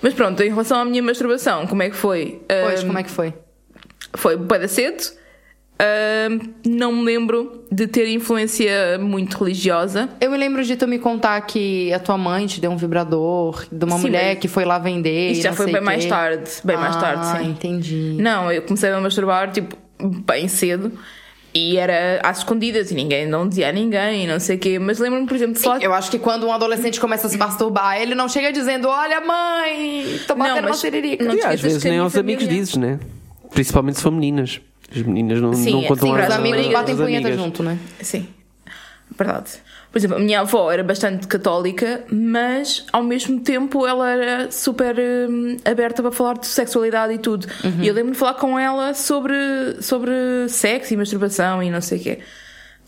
Mas 0.00 0.14
pronto, 0.14 0.40
em 0.42 0.48
relação 0.48 0.78
à 0.78 0.84
minha 0.84 1.02
masturbação, 1.02 1.66
como 1.66 1.82
é 1.82 1.90
que 1.90 1.96
foi? 1.96 2.40
Pois, 2.48 2.80
Ahm, 2.80 2.86
como 2.86 2.98
é 2.98 3.02
que 3.02 3.10
foi? 3.10 3.34
Foi 4.14 4.36
da 4.36 4.68
cedo. 4.68 5.02
Não 6.66 6.92
me 6.92 7.02
lembro 7.04 7.64
de 7.70 7.86
ter 7.86 8.08
influência 8.08 8.98
muito 9.00 9.36
religiosa. 9.38 10.08
Eu 10.20 10.30
me 10.30 10.36
lembro 10.36 10.62
de 10.64 10.76
tu 10.76 10.86
me 10.86 10.98
contar 10.98 11.40
que 11.42 11.92
a 11.92 11.98
tua 11.98 12.16
mãe 12.18 12.46
te 12.46 12.60
deu 12.60 12.70
um 12.70 12.76
vibrador 12.76 13.64
de 13.70 13.84
uma 13.84 13.96
Sim, 13.96 14.02
mulher 14.02 14.36
que 14.36 14.48
foi 14.48 14.64
lá 14.64 14.78
vender. 14.78 15.30
Isto 15.32 15.40
e 15.40 15.42
já 15.42 15.50
não 15.50 15.56
foi 15.56 15.64
sei 15.66 15.72
bem 15.74 15.80
quê. 15.82 15.86
mais 15.86 16.06
tarde. 16.06 16.50
Bem 16.64 16.76
mais 16.76 16.96
tarde, 16.96 17.22
Ah, 17.24 17.38
sim. 17.38 17.50
entendi. 17.50 18.16
Não, 18.20 18.50
eu 18.52 18.62
comecei 18.62 18.90
a 18.90 19.00
masturbar, 19.00 19.50
tipo, 19.50 19.76
bem 20.26 20.48
cedo. 20.48 20.92
E 21.54 21.76
era 21.76 22.18
às 22.22 22.38
escondidas 22.38 22.90
e 22.90 22.94
ninguém 22.94 23.26
não 23.26 23.46
dizia 23.46 23.68
a 23.68 23.72
ninguém, 23.72 24.26
não 24.26 24.40
sei 24.40 24.56
o 24.56 24.58
quê. 24.58 24.78
Mas 24.78 24.98
lembro-me, 24.98 25.26
por 25.26 25.34
exemplo, 25.36 25.60
falar. 25.60 25.82
Eu 25.82 25.92
acho 25.92 26.10
que 26.10 26.18
quando 26.18 26.46
um 26.46 26.52
adolescente 26.52 26.98
começa 26.98 27.26
a 27.26 27.30
se 27.30 27.36
masturbar, 27.36 28.00
ele 28.00 28.14
não 28.14 28.26
chega 28.26 28.50
dizendo: 28.50 28.88
Olha, 28.88 29.20
mãe, 29.20 30.18
tô 30.26 30.34
Não, 30.34 30.38
batendo 30.46 30.60
uma 30.60 30.68
mas- 30.70 30.78
siririca. 30.78 31.22
não 31.24 31.34
E 31.34 31.42
às 31.42 31.60
vezes 31.60 31.84
nem 31.84 31.98
aos 31.98 32.16
amigos 32.16 32.44
família- 32.44 32.58
dizes, 32.60 32.76
né? 32.76 32.98
Principalmente 33.50 33.96
se 33.96 34.02
for 34.02 34.10
meninas. 34.10 34.62
As 34.94 35.02
meninas 35.02 35.40
não, 35.40 35.52
Sim, 35.52 35.72
não 35.72 35.82
contam 35.84 36.08
sim, 36.08 36.20
às, 36.20 36.28
Os 36.28 36.34
amigos 36.34 36.66
às 36.66 36.72
batem 36.72 36.96
punheta 36.96 37.32
junto, 37.32 37.62
né? 37.62 37.78
Sim, 38.00 38.28
verdade. 39.16 39.50
Por 39.90 39.98
exemplo, 39.98 40.16
a 40.16 40.20
minha 40.20 40.40
avó 40.40 40.72
era 40.72 40.82
bastante 40.82 41.26
católica, 41.26 42.02
mas 42.10 42.86
ao 42.92 43.02
mesmo 43.02 43.40
tempo 43.40 43.86
ela 43.86 44.10
era 44.10 44.50
super 44.50 44.96
hum, 44.98 45.58
aberta 45.66 46.02
para 46.02 46.10
falar 46.10 46.38
de 46.38 46.46
sexualidade 46.46 47.12
e 47.12 47.18
tudo. 47.18 47.46
E 47.80 47.86
eu 47.86 47.92
lembro-me 47.94 48.12
de 48.12 48.18
falar 48.18 48.34
com 48.34 48.58
ela 48.58 48.94
sobre, 48.94 49.34
sobre 49.82 50.10
sexo 50.48 50.94
e 50.94 50.96
masturbação 50.96 51.62
e 51.62 51.70
não 51.70 51.82
sei 51.82 51.98
o 51.98 52.02
quê. 52.02 52.18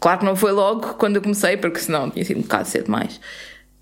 Claro 0.01 0.21
que 0.21 0.25
não 0.25 0.35
foi 0.35 0.53
logo 0.53 0.95
quando 0.95 1.17
eu 1.17 1.23
comecei, 1.23 1.59
porque 1.59 1.79
senão 1.79 2.11
tinha 2.11 2.25
sido 2.25 2.39
um 2.39 2.43
bocado 2.43 2.69
cedo 2.69 2.91
mais. 2.91 3.21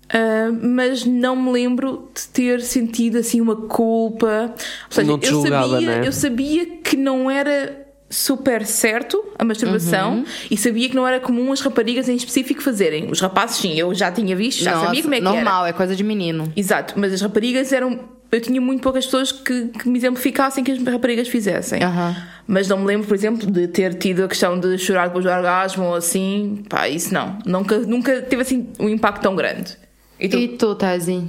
Ah, 0.09 0.51
mas 0.61 1.05
não 1.05 1.35
me 1.35 1.51
lembro 1.51 2.09
de 2.13 2.27
ter 2.27 2.61
sentido 2.61 3.17
assim 3.17 3.41
uma 3.41 3.55
culpa. 3.55 4.53
Ou 4.53 4.91
seja, 4.91 5.07
Não 5.07 5.17
te 5.17 5.27
eu, 5.27 5.31
julgava, 5.31 5.69
sabia, 5.69 5.87
né? 5.87 6.07
eu 6.07 6.11
sabia 6.11 6.65
que 6.77 6.95
não 6.95 7.31
era 7.31 7.82
super 8.13 8.65
certo 8.65 9.23
a 9.37 9.43
masturbação 9.43 10.17
Uhum. 10.17 10.25
e 10.51 10.55
sabia 10.57 10.87
que 10.89 10.95
não 10.95 11.07
era 11.07 11.19
comum 11.19 11.51
as 11.51 11.59
raparigas 11.61 12.07
em 12.07 12.15
específico 12.15 12.61
fazerem. 12.61 13.09
Os 13.11 13.19
rapazes, 13.19 13.57
sim, 13.57 13.73
eu 13.77 13.93
já 13.93 14.11
tinha 14.11 14.35
visto, 14.35 14.63
já 14.63 14.71
Nossa, 14.73 14.85
sabia 14.85 15.01
como 15.01 15.15
é 15.15 15.19
que 15.19 15.25
era. 15.25 15.35
normal, 15.35 15.65
é 15.65 15.73
coisa 15.73 15.95
de 15.95 16.03
menino. 16.03 16.51
Exato, 16.55 16.93
mas 16.97 17.11
as 17.13 17.21
raparigas 17.21 17.71
eram. 17.73 17.99
Eu 18.31 18.41
tinha 18.41 18.59
muito 18.59 18.81
poucas 18.81 19.05
pessoas 19.05 19.31
que, 19.31 19.67
que 19.67 19.87
me 19.87 19.97
exemplificassem 19.97 20.63
que 20.63 20.71
as 20.71 20.81
raparigas 20.83 21.27
fizessem. 21.27 21.83
Aham. 21.83 22.15
Mas 22.47 22.67
não 22.67 22.79
me 22.79 22.85
lembro, 22.87 23.07
por 23.07 23.13
exemplo, 23.13 23.49
de 23.49 23.67
ter 23.67 23.93
tido 23.95 24.23
a 24.23 24.27
questão 24.27 24.59
de 24.59 24.75
chorar 24.79 25.07
depois 25.07 25.23
do 25.23 25.29
orgasmo 25.31 25.83
ou 25.85 25.95
assim. 25.95 26.63
Pá, 26.67 26.89
isso 26.89 27.13
não. 27.13 27.37
Nunca, 27.45 27.77
nunca 27.79 28.21
teve 28.23 28.41
assim 28.41 28.67
um 28.79 28.89
impacto 28.89 29.21
tão 29.21 29.35
grande. 29.35 29.77
E 30.19 30.27
tu? 30.27 30.37
E 30.37 30.47
tu, 30.47 30.73
Tazi? 30.73 31.23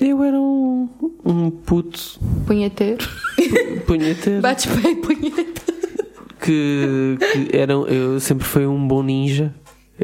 Eu 0.00 0.22
era 0.22 0.38
um, 0.38 0.88
um 1.24 1.50
puto 1.50 1.98
Punheteiro? 2.46 3.06
punheteiro 3.86 4.40
Bate 4.42 4.68
pé 4.68 4.94
punheta. 4.94 5.72
Que, 6.46 7.18
que 7.50 7.56
era, 7.56 7.72
eu 7.74 8.18
sempre 8.20 8.46
fui 8.46 8.66
um 8.66 8.86
bom 8.86 9.02
ninja. 9.02 9.54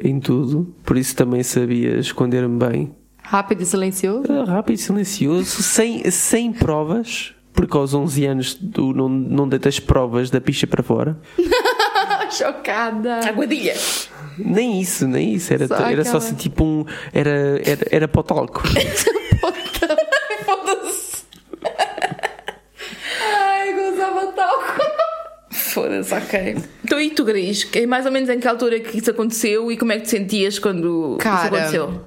em 0.02 0.18
tudo, 0.20 0.74
por 0.84 0.96
isso 0.96 1.14
também 1.14 1.42
sabia 1.42 1.98
esconder-me 1.98 2.58
bem. 2.58 2.94
Rápido 3.22 3.62
e 3.62 3.66
silencioso? 3.66 4.30
Era 4.30 4.44
rápido 4.44 4.76
e 4.76 4.78
silencioso, 4.78 5.62
sem, 5.62 6.10
sem 6.10 6.52
provas, 6.52 7.34
porque 7.52 7.76
aos 7.76 7.94
11 7.94 8.24
anos 8.26 8.54
tu 8.54 8.92
não, 8.92 9.08
não 9.08 9.48
deitas 9.48 9.78
provas 9.78 10.30
da 10.30 10.40
picha 10.40 10.66
para 10.66 10.82
fora. 10.82 11.18
Chocada. 12.30 13.20
Aguadilha. 13.28 13.74
Nem 14.38 14.80
isso, 14.80 15.06
nem 15.06 15.34
isso. 15.34 15.52
Era 15.52 15.68
Só 15.68 15.76
só, 15.76 15.82
era 15.84 16.02
só 16.04 16.10
aquela- 16.10 16.18
assim 16.24 16.34
tipo 16.34 16.64
um. 16.64 16.84
Era, 17.12 17.60
era, 17.64 17.86
era 17.90 18.08
para 18.08 18.20
o 18.20 18.22
talco. 18.24 18.62
Foda-se. 20.44 21.24
Ai, 23.34 23.72
gozava 23.74 24.26
talco. 24.32 24.81
Foda-se, 25.72 26.12
ok. 26.14 26.56
Então 26.84 27.00
e 27.00 27.10
tu, 27.10 27.24
Gris? 27.24 27.64
Que- 27.64 27.86
Mais 27.86 28.04
ou 28.06 28.12
menos 28.12 28.28
em 28.28 28.38
que 28.38 28.46
altura 28.46 28.78
que 28.80 28.98
isso 28.98 29.10
aconteceu 29.10 29.70
e 29.72 29.76
como 29.76 29.92
é 29.92 29.96
que 29.96 30.02
te 30.02 30.10
sentias 30.10 30.58
quando 30.58 31.16
Cara, 31.18 31.46
isso 31.46 31.54
aconteceu? 31.54 32.04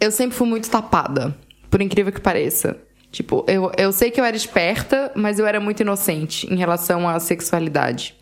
Eu 0.00 0.10
sempre 0.10 0.36
fui 0.36 0.46
muito 0.48 0.68
tapada, 0.68 1.36
por 1.70 1.80
incrível 1.80 2.12
que 2.12 2.20
pareça. 2.20 2.76
Tipo, 3.12 3.44
eu, 3.48 3.70
eu 3.78 3.92
sei 3.92 4.10
que 4.10 4.20
eu 4.20 4.24
era 4.24 4.36
esperta, 4.36 5.10
mas 5.14 5.38
eu 5.38 5.46
era 5.46 5.58
muito 5.60 5.80
inocente 5.80 6.52
em 6.52 6.56
relação 6.56 7.08
à 7.08 7.18
sexualidade. 7.20 8.14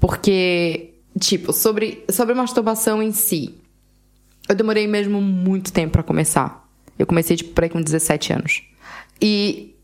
Porque, 0.00 0.94
tipo, 1.20 1.52
sobre, 1.52 2.04
sobre 2.10 2.34
masturbação 2.34 3.02
em 3.02 3.12
si, 3.12 3.54
eu 4.48 4.54
demorei 4.54 4.86
mesmo 4.86 5.20
muito 5.20 5.72
tempo 5.72 5.92
pra 5.92 6.02
começar. 6.02 6.66
Eu 6.98 7.06
comecei, 7.06 7.36
tipo, 7.36 7.52
por 7.52 7.64
aí 7.64 7.70
com 7.70 7.82
17 7.82 8.32
anos. 8.32 8.62
E, 9.20 9.74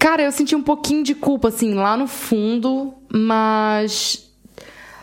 cara, 0.00 0.22
eu 0.22 0.32
senti 0.32 0.56
um 0.56 0.62
pouquinho 0.62 1.04
de 1.04 1.14
culpa, 1.14 1.48
assim, 1.48 1.74
lá 1.74 1.94
no 1.94 2.08
fundo, 2.08 2.94
mas 3.12 4.32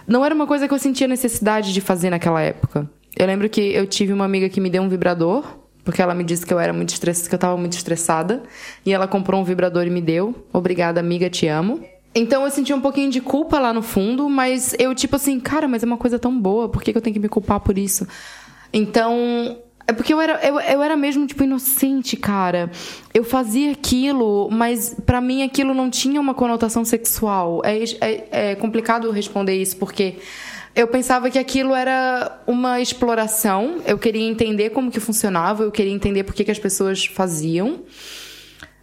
não 0.07 0.25
era 0.25 0.33
uma 0.33 0.47
coisa 0.47 0.67
que 0.67 0.73
eu 0.73 0.79
sentia 0.79 1.07
necessidade 1.07 1.71
de 1.71 1.79
fazer 1.79 2.09
naquela 2.09 2.41
época. 2.41 2.89
Eu 3.15 3.27
lembro 3.27 3.47
que 3.47 3.61
eu 3.61 3.85
tive 3.85 4.11
uma 4.11 4.25
amiga 4.25 4.49
que 4.49 4.59
me 4.59 4.71
deu 4.71 4.81
um 4.81 4.89
vibrador, 4.89 5.45
porque 5.83 6.01
ela 6.01 6.15
me 6.15 6.23
disse 6.23 6.45
que 6.45 6.53
eu 6.53 6.59
era 6.59 6.73
muito 6.73 6.89
estressada, 6.89 7.29
que 7.29 7.35
eu 7.35 7.39
tava 7.39 7.55
muito 7.55 7.73
estressada, 7.73 8.43
e 8.83 8.91
ela 8.91 9.07
comprou 9.07 9.39
um 9.39 9.43
vibrador 9.43 9.85
e 9.85 9.89
me 9.91 10.01
deu. 10.01 10.47
Obrigada, 10.51 10.99
amiga, 10.99 11.29
te 11.29 11.47
amo. 11.47 11.79
Então 12.15 12.43
eu 12.43 12.49
senti 12.49 12.73
um 12.73 12.81
pouquinho 12.81 13.11
de 13.11 13.21
culpa 13.21 13.59
lá 13.59 13.71
no 13.71 13.83
fundo, 13.83 14.27
mas 14.27 14.75
eu 14.79 14.95
tipo 14.95 15.15
assim, 15.15 15.39
cara, 15.39 15.67
mas 15.67 15.83
é 15.83 15.85
uma 15.85 15.97
coisa 15.97 16.17
tão 16.17 16.37
boa, 16.37 16.67
por 16.67 16.81
que, 16.81 16.91
que 16.91 16.97
eu 16.97 17.01
tenho 17.01 17.13
que 17.13 17.19
me 17.19 17.29
culpar 17.29 17.59
por 17.59 17.77
isso? 17.77 18.07
Então, 18.73 19.59
é 19.87 19.93
porque 19.93 20.13
eu 20.13 20.19
era, 20.19 20.45
eu, 20.45 20.59
eu 20.59 20.83
era 20.83 20.97
mesmo, 20.97 21.25
tipo, 21.25 21.45
inocente, 21.45 22.17
cara. 22.17 22.69
Eu 23.13 23.23
fazia 23.23 23.71
aquilo, 23.71 24.49
mas 24.51 24.93
pra 25.05 25.21
mim 25.21 25.43
aquilo 25.43 25.73
não 25.73 25.89
tinha 25.89 26.19
uma 26.19 26.33
conotação 26.33 26.83
sexual. 26.83 27.61
É, 27.63 27.81
é, 28.01 28.51
é 28.51 28.55
complicado 28.55 29.09
responder 29.11 29.55
isso, 29.55 29.77
porque 29.77 30.15
eu 30.75 30.89
pensava 30.89 31.29
que 31.29 31.39
aquilo 31.39 31.73
era 31.73 32.37
uma 32.45 32.81
exploração. 32.81 33.81
Eu 33.85 33.97
queria 33.97 34.27
entender 34.27 34.71
como 34.71 34.91
que 34.91 34.99
funcionava, 34.99 35.63
eu 35.63 35.71
queria 35.71 35.93
entender 35.93 36.23
por 36.23 36.35
que, 36.35 36.43
que 36.43 36.51
as 36.51 36.59
pessoas 36.59 37.05
faziam. 37.05 37.83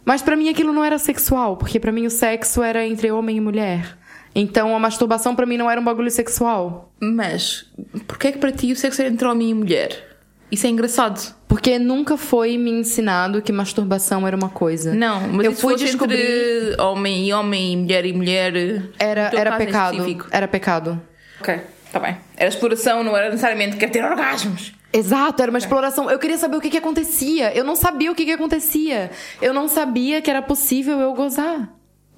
Mas 0.03 0.23
pra 0.23 0.35
mim 0.35 0.49
aquilo 0.49 0.73
não 0.73 0.83
era 0.83 0.97
sexual, 0.97 1.55
porque 1.55 1.79
pra 1.79 1.91
mim 1.91 2.07
o 2.07 2.11
sexo 2.11 2.63
era 2.63 2.83
entre 2.83 3.11
homem 3.11 3.37
e 3.37 3.41
mulher. 3.41 3.95
Então 4.33 4.75
a 4.75 4.79
masturbação 4.79 5.35
pra 5.35 5.45
mim 5.45 5.55
não 5.55 5.69
era 5.69 5.79
um 5.79 5.83
bagulho 5.83 6.09
sexual. 6.09 6.91
Mas, 6.99 7.71
porquê 8.07 8.29
é 8.29 8.31
que 8.31 8.39
para 8.39 8.51
ti 8.51 8.71
o 8.71 8.75
sexo 8.75 9.03
era 9.03 9.11
entre 9.11 9.27
homem 9.27 9.51
e 9.51 9.53
mulher? 9.53 10.14
Isso 10.51 10.67
é 10.67 10.69
engraçado. 10.69 11.35
Porque 11.47 11.79
nunca 11.79 12.17
foi 12.17 12.57
me 12.57 12.71
ensinado 12.71 13.41
que 13.41 13.51
masturbação 13.51 14.27
era 14.27 14.35
uma 14.35 14.49
coisa. 14.49 14.93
Não, 14.93 15.21
mas 15.29 15.45
eu 15.45 15.53
fui 15.53 15.75
descobrir. 15.75 16.19
entre 16.19 16.81
homem 16.81 17.27
e 17.27 17.33
homem 17.33 17.73
e 17.73 17.77
mulher 17.77 18.05
e 18.05 18.13
mulher. 18.13 18.53
Era, 18.99 19.31
era 19.33 19.57
pecado. 19.57 19.93
específico? 19.93 20.27
Era 20.31 20.47
pecado. 20.47 21.01
Ok, 21.39 21.59
tá 21.91 21.99
bem. 21.99 22.17
Era 22.37 22.49
exploração, 22.49 23.03
não 23.03 23.15
era 23.15 23.29
necessariamente 23.29 23.77
quer 23.77 23.89
ter 23.89 24.03
orgasmos. 24.03 24.73
Exato, 24.93 25.41
era 25.41 25.51
uma 25.51 25.57
exploração. 25.57 26.09
Eu 26.09 26.17
queria 26.19 26.37
saber 26.37 26.55
o 26.55 26.61
que, 26.61 26.69
que 26.69 26.77
acontecia. 26.77 27.53
Eu 27.55 27.65
não 27.65 27.75
sabia 27.75 28.11
o 28.11 28.15
que, 28.15 28.23
que 28.23 28.31
acontecia. 28.31 29.11
Eu 29.41 29.53
não 29.53 29.67
sabia 29.67 30.21
que 30.21 30.29
era 30.29 30.41
possível 30.41 30.99
eu 30.99 31.13
gozar. 31.13 31.69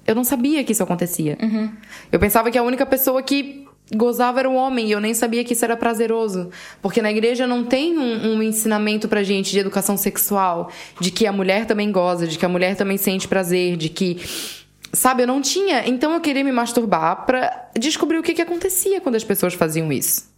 Eu 0.06 0.14
não 0.14 0.24
sabia 0.24 0.64
que 0.64 0.72
isso 0.72 0.82
acontecia. 0.82 1.36
Eu 2.10 2.18
pensava 2.18 2.50
que 2.50 2.56
a 2.56 2.62
única 2.62 2.86
pessoa 2.86 3.22
que 3.22 3.67
gozava 3.94 4.40
era 4.40 4.48
o 4.48 4.54
homem 4.54 4.86
e 4.86 4.92
eu 4.92 5.00
nem 5.00 5.14
sabia 5.14 5.44
que 5.44 5.52
isso 5.52 5.64
era 5.64 5.76
prazeroso. 5.76 6.50
Porque 6.82 7.00
na 7.00 7.10
igreja 7.10 7.46
não 7.46 7.64
tem 7.64 7.98
um, 7.98 8.34
um 8.34 8.42
ensinamento 8.42 9.08
pra 9.08 9.22
gente 9.22 9.50
de 9.50 9.58
educação 9.58 9.96
sexual, 9.96 10.70
de 11.00 11.10
que 11.10 11.26
a 11.26 11.32
mulher 11.32 11.66
também 11.66 11.90
goza, 11.90 12.26
de 12.26 12.38
que 12.38 12.44
a 12.44 12.48
mulher 12.48 12.76
também 12.76 12.96
sente 12.96 13.28
prazer, 13.28 13.76
de 13.76 13.88
que. 13.88 14.18
Sabe, 14.92 15.22
eu 15.22 15.26
não 15.26 15.40
tinha. 15.40 15.86
Então 15.86 16.12
eu 16.12 16.20
queria 16.20 16.44
me 16.44 16.52
masturbar 16.52 17.26
pra 17.26 17.70
descobrir 17.78 18.18
o 18.18 18.22
que, 18.22 18.34
que 18.34 18.42
acontecia 18.42 19.00
quando 19.00 19.16
as 19.16 19.24
pessoas 19.24 19.54
faziam 19.54 19.92
isso. 19.92 20.28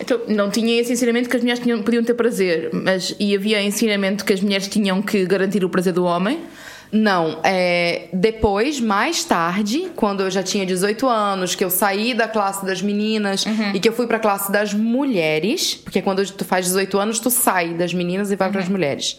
Então, 0.00 0.20
não 0.28 0.48
tinha 0.48 0.80
esse 0.80 0.92
ensinamento 0.92 1.28
que 1.28 1.36
as 1.36 1.42
mulheres 1.42 1.62
tinham, 1.62 1.82
podiam 1.82 2.04
ter 2.04 2.14
prazer, 2.14 2.70
mas 2.72 3.16
e 3.18 3.34
havia 3.34 3.60
ensinamento 3.62 4.24
que 4.24 4.32
as 4.32 4.40
mulheres 4.40 4.68
tinham 4.68 5.02
que 5.02 5.26
garantir 5.26 5.64
o 5.64 5.68
prazer 5.68 5.92
do 5.92 6.04
homem? 6.04 6.38
Não, 6.90 7.40
é, 7.44 8.08
depois, 8.12 8.80
mais 8.80 9.22
tarde, 9.24 9.90
quando 9.94 10.22
eu 10.22 10.30
já 10.30 10.42
tinha 10.42 10.64
18 10.64 11.06
anos, 11.06 11.54
que 11.54 11.64
eu 11.64 11.70
saí 11.70 12.14
da 12.14 12.26
classe 12.26 12.64
das 12.64 12.80
meninas 12.80 13.44
e 13.74 13.80
que 13.80 13.88
eu 13.88 13.92
fui 13.92 14.06
pra 14.06 14.18
classe 14.18 14.50
das 14.50 14.72
mulheres, 14.72 15.74
porque 15.74 16.00
quando 16.00 16.24
tu 16.32 16.44
faz 16.44 16.66
18 16.66 16.98
anos, 16.98 17.20
tu 17.20 17.30
sai 17.30 17.74
das 17.74 17.92
meninas 17.92 18.30
e 18.30 18.36
vai 18.36 18.50
pras 18.50 18.68
mulheres. 18.68 19.18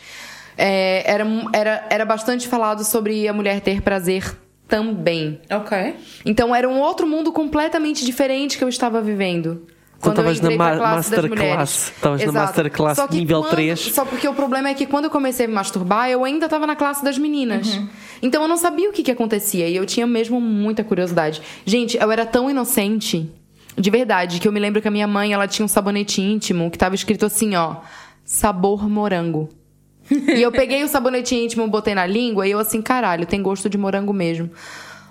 É, 0.57 1.03
era, 1.09 1.26
era, 1.53 1.88
era 1.89 2.05
bastante 2.05 2.47
falado 2.47 2.84
sobre 2.84 3.28
a 3.28 3.34
mulher 3.34 3.61
ter 3.61 3.82
prazer 3.82 4.36
também. 4.67 5.39
Ok. 5.49 5.95
Então 6.26 6.55
era 6.55 6.67
um 6.67 6.80
outro 6.80 7.07
mundo 7.07 7.32
completamente 7.32 8.05
diferente 8.05 8.57
que 8.57 8.63
eu 8.63 8.70
estava 8.70 9.01
vivendo. 9.01 9.65
Então 10.00 10.14
Quando 10.14 10.26
eu 10.26 10.32
estavas 10.32 10.58
na 10.58 10.64
ma- 10.64 10.76
masterclass. 10.95 11.30
mulheres. 11.30 11.91
Estavas 11.93 12.24
na 12.26 12.32
masterclass 12.32 12.95
Só 12.95 13.08
nível 13.12 13.41
quando- 13.41 13.52
3. 13.52 13.80
Só 13.93 14.06
porque 14.06 14.28
o 14.30 14.34
problema 14.34 14.70
é 14.70 14.74
que 14.74 14.86
quando 14.86 15.06
eu 15.06 15.12
comecei 15.12 15.45
a 15.45 15.50
me 15.50 15.54
masturbar, 15.54 16.10
eu 16.10 16.24
ainda 16.24 16.45
estava 16.45 16.66
na 16.66 16.74
classe 16.76 17.04
das 17.04 17.18
meninas. 17.18 17.76
Uhum. 17.76 17.88
Então 18.22 18.41
eu 18.41 18.47
não 18.47 18.56
sabia 18.56 18.89
o 18.89 18.93
que, 18.93 19.04
que 19.04 19.12
acontecia 19.12 19.68
e 19.68 19.76
eu 19.76 19.86
tinha 19.86 20.08
mesmo 20.08 20.39
muita 20.39 20.86
curiosidade. 20.86 21.41
Gente, 21.66 21.97
eu 21.97 22.10
era 22.12 22.26
tão 22.26 22.50
inocente, 22.50 23.30
de 23.78 23.89
verdade, 23.89 24.39
que 24.39 24.47
eu 24.47 24.54
me 24.54 24.60
lembro 24.60 24.82
que 24.82 24.88
a 24.88 24.91
minha 24.91 25.08
mãe, 25.08 25.34
ela 25.34 25.47
tinha 25.50 25.66
um 25.66 25.70
sabonete 25.70 26.22
íntimo 26.22 26.72
que 26.72 26.78
tava 26.78 26.95
escrito 26.95 27.26
assim, 27.26 27.56
ó, 27.58 27.76
sabor 28.24 28.88
morango. 28.89 29.50
e 30.10 30.41
eu 30.41 30.52
peguei 30.52 30.82
o 30.82 30.88
sabonete 30.88 31.36
íntimo, 31.36 31.68
botei 31.68 31.93
na 31.93 32.06
língua 32.06 32.47
e 32.47 32.52
eu 32.52 32.60
assim, 32.60 32.82
caralho, 32.82 33.26
tem 33.26 33.41
gosto 33.43 33.70
de 33.70 33.78
morango 33.78 34.14
mesmo. 34.14 34.50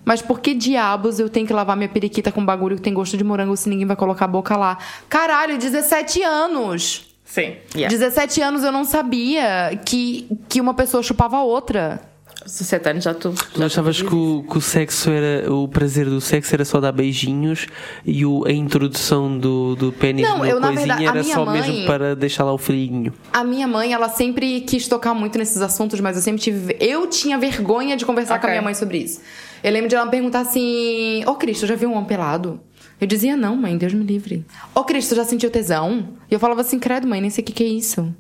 Mas 0.09 0.23
por 0.23 0.41
que 0.41 0.55
diabos 0.55 1.21
eu 1.21 1.29
tenho 1.29 1.47
que 1.47 1.53
lavar 1.53 1.77
minha 1.77 1.87
periquita 1.91 2.33
com 2.33 2.43
bagulho 2.43 2.77
que 2.77 2.81
tem 2.81 2.95
gosto 2.95 3.15
de 3.15 3.23
morango 3.23 3.55
se 3.59 3.69
ninguém 3.69 3.85
vai 3.85 3.95
colocar 3.95 4.25
a 4.25 4.29
boca 4.29 4.57
lá? 4.57 4.79
Caralho, 5.07 5.59
17 5.59 6.23
anos! 6.23 7.05
Sim. 7.27 7.57
17 7.75 8.41
anos 8.41 8.65
eu 8.65 8.73
não 8.73 8.87
sabia 8.87 9.79
que, 9.85 10.27
que 10.49 10.63
uma 10.63 10.73
pessoa 10.73 11.03
chupava 11.03 11.37
a 11.37 11.43
outra. 11.43 12.01
17 12.43 12.89
anos 12.89 13.05
já 13.05 13.13
tu. 13.13 13.35
Tu 13.53 13.63
achavas 13.63 14.01
que 14.01 14.15
o, 14.15 14.47
que 14.51 14.57
o 14.57 14.61
sexo 14.63 15.11
era. 15.11 15.53
O 15.53 15.69
prazer 15.69 16.07
do 16.07 16.23
sexo 16.23 16.55
era 16.55 16.65
só 16.65 16.81
dar 16.81 16.93
beijinhos 16.93 17.67
e 18.03 18.25
o, 18.25 18.47
a 18.47 18.51
introdução 18.53 19.37
do, 19.37 19.77
do 19.77 19.93
pênis 19.93 20.27
Não, 20.27 20.39
na 20.39 20.49
eu, 20.49 20.59
na 20.59 20.69
coisinha 20.69 20.97
verdade, 20.97 21.19
era 21.19 21.23
só 21.35 21.45
mãe- 21.45 21.61
mesmo 21.61 21.87
para 21.87 22.17
deixar 22.17 22.45
lá 22.45 22.53
o 22.55 22.57
filhinho. 22.57 23.13
A 23.31 23.45
minha 23.45 23.69
mãe, 23.69 23.93
ela 23.93 24.09
sempre 24.09 24.63
quis 24.63 24.89
tocar 24.89 25.13
muito 25.13 25.37
nesses 25.37 25.61
assuntos, 25.61 26.01
mas 26.01 26.17
eu 26.17 26.23
sempre 26.23 26.41
tive. 26.41 26.79
Eu 26.81 27.07
tinha 27.09 27.37
vergonha 27.37 27.95
de 27.95 28.07
conversar 28.07 28.39
com 28.39 28.47
Ok. 28.47 28.49
a 28.49 28.53
minha 28.53 28.63
mãe 28.63 28.73
sobre 28.73 28.97
isso. 28.97 29.21
Eu 29.63 29.73
lembro 29.73 29.89
de 29.89 29.95
ela 29.95 30.05
me 30.05 30.11
perguntar 30.11 30.41
assim: 30.41 31.25
Ô 31.27 31.35
Cristo, 31.35 31.67
já 31.67 31.75
viu 31.75 31.89
um 31.91 31.95
homem 31.95 32.07
pelado? 32.07 32.61
Eu 33.01 33.07
dizia, 33.07 33.37
não, 33.37 33.55
mãe, 33.57 33.77
Deus 33.79 33.93
me 33.95 34.05
livre. 34.05 34.45
Ô 34.75 34.83
Cristo, 34.83 35.15
já 35.15 35.25
sentiu 35.25 35.51
tesão? 35.51 36.09
E 36.29 36.35
eu 36.35 36.41
falava 36.41 36.63
assim, 36.63 36.81
credo, 36.81 37.07
mãe, 37.07 37.21
nem 37.21 37.31
sei 37.31 37.43
o 37.43 37.47
que, 37.47 37.53
que 37.53 37.63
é 37.63 37.67
isso. 37.69 38.13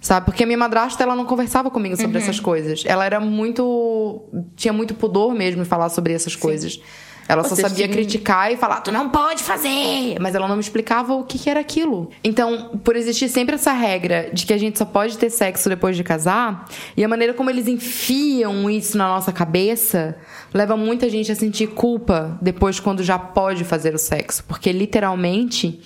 Sabe? 0.00 0.26
Porque 0.26 0.42
a 0.42 0.46
minha 0.46 0.58
madrasta, 0.58 1.02
ela 1.04 1.14
não 1.14 1.24
conversava 1.24 1.70
comigo 1.70 1.96
sobre 1.96 2.16
Uhum. 2.18 2.22
essas 2.24 2.40
coisas. 2.40 2.82
Ela 2.86 3.04
era 3.04 3.20
muito. 3.20 4.22
tinha 4.56 4.72
muito 4.72 4.94
pudor 4.94 5.34
mesmo 5.34 5.62
em 5.62 5.64
falar 5.64 5.88
sobre 5.88 6.12
essas 6.12 6.34
coisas. 6.36 6.80
Ela 7.28 7.42
só 7.42 7.54
Vocês 7.54 7.68
sabia 7.68 7.86
criticar 7.86 8.50
e 8.50 8.56
falar, 8.56 8.80
tu 8.80 8.90
não 8.90 9.10
pode 9.10 9.42
fazer! 9.42 10.16
Mas 10.18 10.34
ela 10.34 10.48
não 10.48 10.56
me 10.56 10.62
explicava 10.62 11.12
o 11.12 11.24
que, 11.24 11.38
que 11.38 11.50
era 11.50 11.60
aquilo. 11.60 12.10
Então, 12.24 12.80
por 12.82 12.96
existir 12.96 13.28
sempre 13.28 13.56
essa 13.56 13.72
regra 13.72 14.30
de 14.32 14.46
que 14.46 14.52
a 14.54 14.58
gente 14.58 14.78
só 14.78 14.86
pode 14.86 15.18
ter 15.18 15.28
sexo 15.28 15.68
depois 15.68 15.94
de 15.94 16.02
casar, 16.02 16.66
e 16.96 17.04
a 17.04 17.08
maneira 17.08 17.34
como 17.34 17.50
eles 17.50 17.68
enfiam 17.68 18.70
isso 18.70 18.96
na 18.96 19.06
nossa 19.06 19.30
cabeça, 19.30 20.16
leva 20.54 20.74
muita 20.74 21.10
gente 21.10 21.30
a 21.30 21.34
sentir 21.34 21.66
culpa 21.68 22.38
depois 22.40 22.80
quando 22.80 23.02
já 23.02 23.18
pode 23.18 23.62
fazer 23.62 23.94
o 23.94 23.98
sexo. 23.98 24.42
Porque 24.44 24.72
literalmente, 24.72 25.82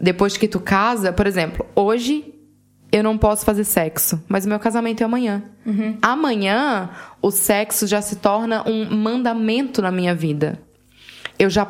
depois 0.00 0.36
que 0.36 0.48
tu 0.48 0.58
casa, 0.58 1.12
por 1.12 1.28
exemplo, 1.28 1.64
hoje 1.76 2.34
eu 2.90 3.04
não 3.04 3.16
posso 3.16 3.44
fazer 3.44 3.64
sexo, 3.64 4.22
mas 4.28 4.44
o 4.44 4.48
meu 4.48 4.58
casamento 4.58 5.00
é 5.00 5.04
amanhã. 5.04 5.44
Amanhã, 6.02 6.90
o 7.22 7.30
sexo 7.30 7.86
já 7.86 8.02
se 8.02 8.16
torna 8.16 8.68
um 8.68 8.94
mandamento 8.94 9.80
na 9.80 9.90
minha 9.90 10.14
vida. 10.14 10.58
Eu 11.38 11.50
já 11.50 11.66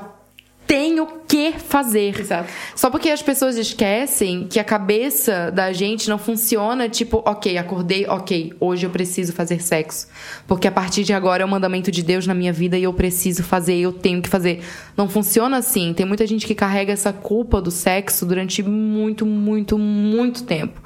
tenho 0.72 1.06
que 1.28 1.52
fazer. 1.52 2.18
Exato. 2.18 2.48
Só 2.74 2.88
porque 2.88 3.10
as 3.10 3.20
pessoas 3.20 3.56
esquecem 3.56 4.46
que 4.48 4.58
a 4.58 4.64
cabeça 4.64 5.50
da 5.50 5.70
gente 5.70 6.08
não 6.08 6.16
funciona 6.16 6.88
tipo, 6.88 7.22
ok, 7.26 7.58
acordei, 7.58 8.06
ok, 8.06 8.54
hoje 8.58 8.86
eu 8.86 8.90
preciso 8.90 9.34
fazer 9.34 9.60
sexo. 9.62 10.08
Porque 10.46 10.66
a 10.66 10.72
partir 10.72 11.04
de 11.04 11.12
agora 11.12 11.42
é 11.42 11.44
o 11.44 11.48
mandamento 11.48 11.90
de 11.90 12.02
Deus 12.02 12.26
na 12.26 12.32
minha 12.32 12.54
vida 12.54 12.78
e 12.78 12.84
eu 12.84 12.92
preciso 12.94 13.42
fazer, 13.42 13.76
eu 13.76 13.92
tenho 13.92 14.22
que 14.22 14.30
fazer. 14.30 14.62
Não 14.96 15.10
funciona 15.10 15.58
assim. 15.58 15.92
Tem 15.92 16.06
muita 16.06 16.26
gente 16.26 16.46
que 16.46 16.54
carrega 16.54 16.92
essa 16.92 17.12
culpa 17.12 17.60
do 17.60 17.70
sexo 17.70 18.24
durante 18.24 18.62
muito, 18.62 19.26
muito, 19.26 19.76
muito 19.76 20.44
tempo. 20.44 20.80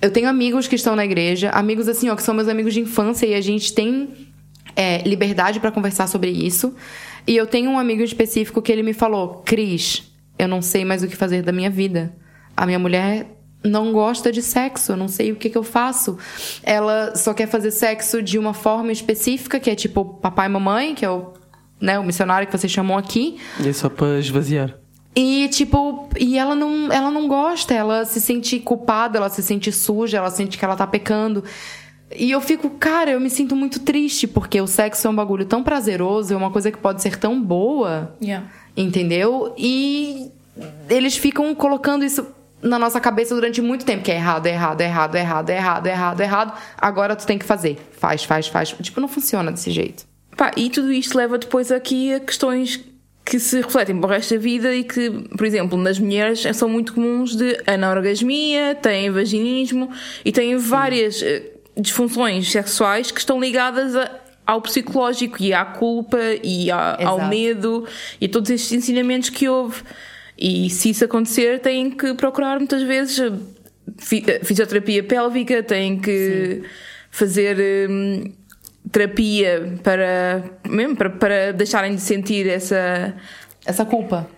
Eu 0.00 0.12
tenho 0.12 0.28
amigos 0.28 0.68
que 0.68 0.76
estão 0.76 0.94
na 0.94 1.04
igreja, 1.04 1.50
amigos 1.50 1.88
assim, 1.88 2.08
ó, 2.08 2.14
que 2.14 2.22
são 2.22 2.34
meus 2.34 2.46
amigos 2.46 2.72
de 2.72 2.80
infância 2.80 3.26
e 3.26 3.34
a 3.34 3.40
gente 3.40 3.72
tem 3.72 4.10
é, 4.76 4.98
liberdade 4.98 5.58
para 5.58 5.72
conversar 5.72 6.06
sobre 6.06 6.30
isso. 6.30 6.72
E 7.28 7.36
eu 7.36 7.46
tenho 7.46 7.70
um 7.70 7.78
amigo 7.78 8.02
específico 8.02 8.62
que 8.62 8.72
ele 8.72 8.82
me 8.82 8.94
falou: 8.94 9.42
Cris, 9.44 10.10
eu 10.38 10.48
não 10.48 10.62
sei 10.62 10.82
mais 10.82 11.02
o 11.02 11.06
que 11.06 11.14
fazer 11.14 11.42
da 11.42 11.52
minha 11.52 11.68
vida. 11.68 12.16
A 12.56 12.64
minha 12.64 12.78
mulher 12.78 13.26
não 13.62 13.92
gosta 13.92 14.32
de 14.32 14.40
sexo, 14.40 14.92
eu 14.92 14.96
não 14.96 15.08
sei 15.08 15.30
o 15.30 15.36
que, 15.36 15.50
que 15.50 15.58
eu 15.58 15.62
faço. 15.62 16.16
Ela 16.62 17.14
só 17.14 17.34
quer 17.34 17.46
fazer 17.46 17.70
sexo 17.70 18.22
de 18.22 18.38
uma 18.38 18.54
forma 18.54 18.90
específica, 18.90 19.60
que 19.60 19.68
é 19.68 19.74
tipo 19.74 20.04
papai 20.04 20.46
e 20.46 20.48
mamãe, 20.48 20.94
que 20.94 21.04
é 21.04 21.10
o, 21.10 21.34
né, 21.78 21.98
o 21.98 22.02
missionário 22.02 22.48
que 22.48 22.56
vocês 22.56 22.72
chamam 22.72 22.96
aqui. 22.96 23.36
E 23.62 23.68
é 23.68 23.72
só 23.74 23.90
para 23.90 24.18
esvaziar. 24.18 24.78
E, 25.14 25.48
tipo, 25.48 26.08
e 26.18 26.38
ela 26.38 26.54
não, 26.54 26.90
ela 26.90 27.10
não 27.10 27.28
gosta, 27.28 27.74
ela 27.74 28.06
se 28.06 28.22
sente 28.22 28.58
culpada, 28.58 29.18
ela 29.18 29.28
se 29.28 29.42
sente 29.42 29.70
suja, 29.70 30.16
ela 30.16 30.30
sente 30.30 30.56
que 30.56 30.64
ela 30.64 30.76
tá 30.76 30.86
pecando. 30.86 31.44
E 32.16 32.30
eu 32.30 32.40
fico, 32.40 32.70
cara, 32.70 33.10
eu 33.10 33.20
me 33.20 33.28
sinto 33.28 33.54
muito 33.54 33.80
triste, 33.80 34.26
porque 34.26 34.60
o 34.60 34.66
sexo 34.66 35.06
é 35.06 35.10
um 35.10 35.14
bagulho 35.14 35.44
tão 35.44 35.62
prazeroso, 35.62 36.32
é 36.32 36.36
uma 36.36 36.50
coisa 36.50 36.70
que 36.70 36.78
pode 36.78 37.02
ser 37.02 37.16
tão 37.16 37.40
boa, 37.40 38.14
Yeah. 38.22 38.46
entendeu? 38.76 39.54
E 39.58 40.30
eles 40.88 41.16
ficam 41.16 41.54
colocando 41.54 42.04
isso 42.04 42.26
na 42.62 42.78
nossa 42.78 43.00
cabeça 43.00 43.34
durante 43.34 43.60
muito 43.60 43.84
tempo, 43.84 44.02
que 44.02 44.10
é 44.10 44.16
errado, 44.16 44.46
é 44.46 44.52
errado, 44.52 44.80
é 44.80 44.84
errado, 44.86 45.14
é 45.14 45.20
errado, 45.20 45.50
é 45.50 45.56
errado, 45.56 45.86
é 45.86 45.90
errado, 45.90 46.20
é 46.20 46.24
errado. 46.24 46.58
Agora 46.76 47.14
tu 47.14 47.26
tem 47.26 47.38
que 47.38 47.44
fazer. 47.44 47.78
Faz, 47.92 48.24
faz, 48.24 48.48
faz. 48.48 48.70
Tipo, 48.80 49.00
não 49.00 49.08
funciona 49.08 49.52
desse 49.52 49.70
jeito. 49.70 50.04
Pá, 50.36 50.50
e 50.56 50.70
tudo 50.70 50.92
isto 50.92 51.16
leva 51.16 51.38
depois 51.38 51.70
aqui 51.70 52.14
a 52.14 52.20
questões 52.20 52.80
que 53.24 53.38
se 53.38 53.60
refletem 53.60 54.00
para 54.00 54.08
o 54.08 54.10
resto 54.10 54.34
da 54.34 54.40
vida 54.40 54.74
e 54.74 54.82
que, 54.82 55.10
por 55.36 55.46
exemplo, 55.46 55.76
nas 55.76 55.98
mulheres 55.98 56.44
são 56.54 56.68
muito 56.68 56.94
comuns 56.94 57.36
de 57.36 57.58
anorgasmia, 57.66 58.74
têm 58.74 59.10
vaginismo 59.10 59.90
e 60.24 60.32
têm 60.32 60.56
várias 60.56 61.22
eh, 61.22 61.42
disfunções 61.78 62.50
sexuais 62.50 63.10
que 63.10 63.20
estão 63.20 63.40
ligadas 63.40 63.94
a- 63.94 64.10
ao 64.46 64.60
psicológico 64.62 65.42
e 65.42 65.52
à 65.52 65.64
culpa 65.64 66.18
e 66.42 66.70
a- 66.70 66.98
ao 67.06 67.28
medo 67.28 67.86
e 68.20 68.26
a 68.26 68.28
todos 68.28 68.50
estes 68.50 68.72
ensinamentos 68.72 69.28
que 69.30 69.48
houve. 69.48 69.82
E 70.38 70.70
se 70.70 70.90
isso 70.90 71.04
acontecer, 71.04 71.60
têm 71.60 71.90
que 71.90 72.14
procurar 72.14 72.58
muitas 72.58 72.82
vezes 72.82 73.18
eh, 73.18 73.32
eh, 74.26 74.40
fisioterapia 74.44 75.02
pélvica, 75.02 75.62
têm 75.62 75.98
que 75.98 76.62
fazer 77.10 77.88
hum, 77.90 78.32
terapia 78.90 79.78
para 79.82 80.42
mesmo 80.68 80.96
para, 80.96 81.10
para 81.10 81.52
deixarem 81.52 81.94
de 81.94 82.00
sentir 82.00 82.46
essa 82.46 83.14
Essa 83.66 83.84
culpa. 83.84 84.28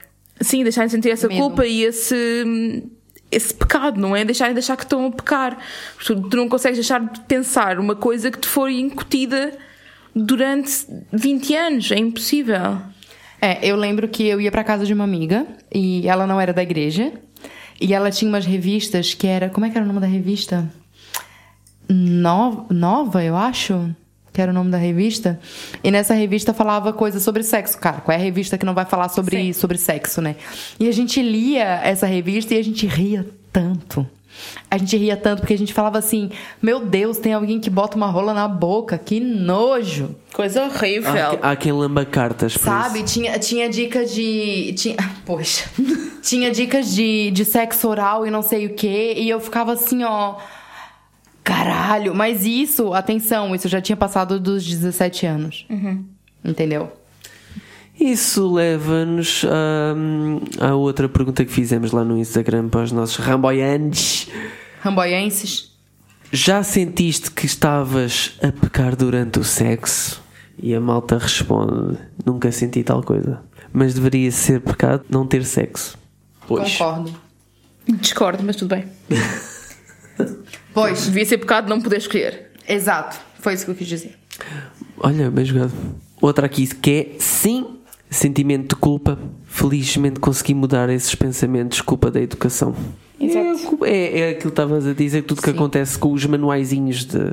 sim 0.41 0.63
deixarem 0.65 0.87
de 0.89 0.93
sentir 0.93 1.11
essa 1.11 1.29
Medo. 1.29 1.39
culpa 1.41 1.67
e 1.67 1.83
esse 1.85 2.15
hum, 2.47 2.91
esse 3.31 3.53
pecado 3.55 4.01
não 4.01 4.15
é 4.17 4.25
deixarem 4.25 4.53
de 4.55 4.59
achar 4.61 4.77
que 4.77 4.83
estão 4.85 5.07
a 5.07 5.11
pecar 5.11 5.59
tu, 6.05 6.21
tu 6.29 6.37
não 6.37 6.49
consegues 6.49 6.79
deixar 6.79 7.01
de 7.01 7.21
pensar 7.21 7.79
uma 7.79 7.95
coisa 7.95 8.31
que 8.31 8.39
te 8.39 8.49
foi 8.49 8.79
incutida 8.81 9.57
durante 10.15 10.87
20 11.13 11.55
anos 11.57 11.91
é 11.93 11.99
impossível 11.99 12.79
É, 13.41 13.67
eu 13.67 13.77
lembro 13.77 14.09
que 14.09 14.27
eu 14.27 14.41
ia 14.41 14.51
pra 14.51 14.63
casa 14.65 14.85
de 14.85 14.93
uma 14.93 15.05
amiga 15.05 15.47
e 15.75 16.07
ela 16.07 16.27
não 16.27 16.39
era 16.41 16.53
da 16.53 16.63
igreja. 16.63 17.11
E 17.81 17.95
ela 17.95 18.11
tinha 18.11 18.29
umas 18.29 18.45
revistas 18.45 19.15
que 19.15 19.27
era. 19.27 19.49
Como 19.49 19.65
é 19.65 19.71
que 19.71 19.79
era 19.79 19.85
o 19.85 19.89
nome 19.89 19.99
da 20.01 20.07
revista? 20.07 20.71
No- 21.89 22.67
Nova, 22.71 23.25
eu 23.25 23.35
acho. 23.37 23.95
Que 24.33 24.41
era 24.41 24.51
o 24.51 24.55
nome 24.55 24.71
da 24.71 24.79
revista. 24.79 25.41
E 25.83 25.91
nessa 25.91 26.15
revista 26.15 26.55
falava 26.55 26.93
coisas 26.93 27.23
sobre 27.23 27.43
sexo. 27.43 27.79
Cara, 27.79 28.01
qual 28.01 28.17
é 28.17 28.21
a 28.21 28.23
revista 28.23 28.57
que 28.57 28.65
não 28.65 28.75
vai 28.75 28.85
falar 28.85 29.09
sobre, 29.09 29.37
Sim. 29.37 29.53
sobre 29.53 29.77
sexo, 29.77 30.21
né? 30.23 30.37
E 30.79 30.89
a 30.89 30.93
gente 30.93 31.21
lia 31.21 31.81
essa 31.83 32.07
revista 32.07 32.55
e 32.55 32.59
a 32.59 32.63
gente 32.63 32.87
ria 32.87 33.27
tanto. 33.53 34.07
A 34.71 34.79
gente 34.79 34.97
ria 34.97 35.17
tanto 35.17 35.41
porque 35.41 35.55
a 35.55 35.59
gente 35.59 35.75
falava 35.75 35.99
assim: 35.99 36.31
Meu 36.63 36.81
Deus, 36.81 37.19
tem 37.19 37.33
alguém 37.35 37.59
que 37.59 37.69
bota 37.69 37.97
uma 37.97 38.07
rola 38.07 38.33
na 38.33 38.47
boca, 38.47 38.97
que 38.97 39.19
nojo. 39.19 40.15
coisa 40.33 40.65
horrível 40.65 41.11
Há, 41.43 41.51
há 41.51 41.57
quem 41.57 41.73
lamba 41.73 42.05
cartas 42.05 42.57
por 42.57 42.63
Sabe, 42.65 43.01
isso. 43.01 43.15
tinha, 43.15 43.39
tinha 43.39 43.69
dicas 43.69 44.15
de. 44.15 44.73
Tinha, 44.75 44.97
poxa. 45.27 45.69
tinha 46.23 46.51
dicas 46.51 46.95
de, 46.95 47.31
de 47.33 47.45
sexo 47.45 47.89
oral 47.89 48.25
e 48.27 48.31
não 48.31 48.43
sei 48.43 48.67
o 48.67 48.75
quê. 48.75 49.15
E 49.17 49.29
eu 49.29 49.41
ficava 49.41 49.73
assim, 49.73 50.05
ó. 50.05 50.37
Caralho, 51.43 52.15
mas 52.15 52.45
isso, 52.45 52.93
atenção, 52.93 53.55
isso 53.55 53.69
já 53.69 53.81
tinha 53.81 53.97
passado 53.97 54.39
dos 54.39 54.65
17 54.65 55.27
anos. 55.27 55.67
Entendeu? 56.45 56.93
Isso 57.99 58.51
leva-nos 58.53 59.45
a, 59.45 60.69
a 60.69 60.75
outra 60.75 61.09
pergunta 61.09 61.45
que 61.45 61.53
fizemos 61.53 61.93
lá 61.93 62.03
no 62.05 62.17
Instagram 62.17 62.69
para 62.69 62.83
os 62.83 62.93
nossos 62.93 63.17
ramboiantes. 63.17 64.29
Ramboienses. 64.81 65.71
Já 66.33 66.63
sentiste 66.63 67.31
que 67.31 67.45
estavas 67.45 68.39
a 68.43 68.51
pecar 68.53 68.97
durante 68.97 69.39
o 69.39 69.45
sexo? 69.45 70.23
E 70.63 70.75
a 70.75 70.81
malta 70.81 71.19
responde: 71.19 71.99
Nunca 72.25 72.51
senti 72.53 72.83
tal 72.83 73.03
coisa. 73.03 73.43
Mas 73.73 73.95
deveria 73.95 74.31
ser 74.33 74.61
pecado 74.61 75.05
não 75.11 75.27
ter 75.27 75.45
sexo. 75.45 75.99
Pois. 76.47 76.73
Concordo. 76.73 77.15
discordo 77.87 78.43
mas 78.43 78.57
tudo 78.57 78.75
bem 78.75 78.85
Pois, 80.81 81.07
devia 81.07 81.27
ser 81.27 81.39
pecado 81.39 81.69
não 81.69 81.81
poder 81.81 81.99
escolher 81.99 82.51
exato. 82.69 83.19
Foi 83.41 83.55
isso 83.55 83.65
que 83.65 83.71
eu 83.71 83.75
quis 83.75 83.89
dizer. 83.89 84.15
Olha, 84.99 85.31
bem 85.31 85.45
jogado. 85.45 85.73
Outra 86.21 86.47
aqui 86.47 86.67
que 86.67 86.91
é 86.91 87.19
sim, 87.19 87.67
sentimento 88.09 88.75
de 88.75 88.81
culpa. 88.81 89.19
Felizmente 89.47 90.21
consegui 90.21 90.55
mudar 90.55 90.89
esses 90.91 91.15
pensamentos, 91.15 91.81
culpa 91.81 92.11
da 92.11 92.21
educação. 92.21 92.75
Exato. 93.19 93.85
É, 93.85 93.91
é, 93.91 94.19
é 94.21 94.31
aquilo 94.31 94.43
que 94.43 94.49
estavas 94.49 94.87
a 94.87 94.93
dizer, 94.93 95.23
tudo 95.23 95.43
que 95.43 95.51
Sim. 95.51 95.57
acontece 95.57 95.99
com 95.99 96.13
os 96.13 96.25
manuaizinhos 96.25 97.05
de. 97.05 97.33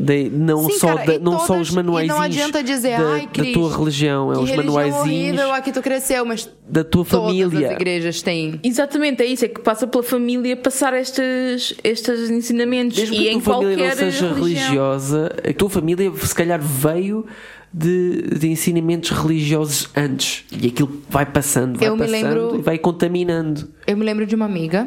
De- 0.00 0.30
não 0.30 0.64
Sim, 0.70 0.78
só, 0.78 0.94
cara, 0.94 1.12
da- 1.12 1.18
não 1.18 1.40
só 1.40 1.46
todas- 1.48 1.68
os 1.70 1.74
manuaizinhos 1.74 2.14
E 2.14 2.18
não 2.18 2.24
adianta 2.24 2.62
dizer, 2.62 2.98
da, 3.00 3.12
ai, 3.14 3.20
da 3.22 3.32
Cris, 3.32 3.52
tua 3.52 3.76
religião, 3.76 4.30
é 4.32 4.36
que 4.36 4.42
os 4.42 4.50
manuaizinhos 4.52 5.00
horrível, 5.00 5.52
aqui 5.52 5.72
tu 5.72 5.82
cresceu, 5.82 6.24
mas 6.24 6.48
da 6.68 6.84
tua 6.84 7.04
todas 7.04 7.26
família. 7.26 7.68
as 7.68 7.74
igrejas 7.74 8.22
têm. 8.22 8.60
Exatamente, 8.62 9.22
é 9.22 9.26
isso, 9.26 9.44
é 9.44 9.48
que 9.48 9.60
passa 9.60 9.86
pela 9.88 10.04
família 10.04 10.56
passar 10.56 10.94
estes, 10.94 11.74
estes 11.82 12.30
ensinamentos. 12.30 12.96
Mesmo 12.96 13.14
e 13.16 13.18
que 13.18 13.28
a 13.28 13.32
em 13.32 13.40
tua 13.40 13.54
família 13.54 13.76
não 13.76 13.84
qualquer 13.86 13.96
seja 14.12 14.28
religião. 14.32 14.44
religiosa, 14.68 15.36
a 15.48 15.52
tua 15.52 15.68
família 15.70 16.12
se 16.14 16.34
calhar 16.34 16.60
veio 16.60 17.26
de, 17.74 18.22
de 18.38 18.48
ensinamentos 18.48 19.10
religiosos 19.10 19.88
antes. 19.96 20.44
E 20.62 20.68
aquilo 20.68 21.02
vai 21.10 21.26
passando, 21.26 21.76
vai 21.78 21.88
Eu 21.88 21.96
passando 21.96 22.12
lembro- 22.12 22.56
e 22.56 22.62
vai 22.62 22.78
contaminando. 22.78 23.68
Eu 23.86 23.96
me 23.96 24.04
lembro 24.04 24.24
de 24.24 24.34
uma 24.34 24.44
amiga 24.46 24.86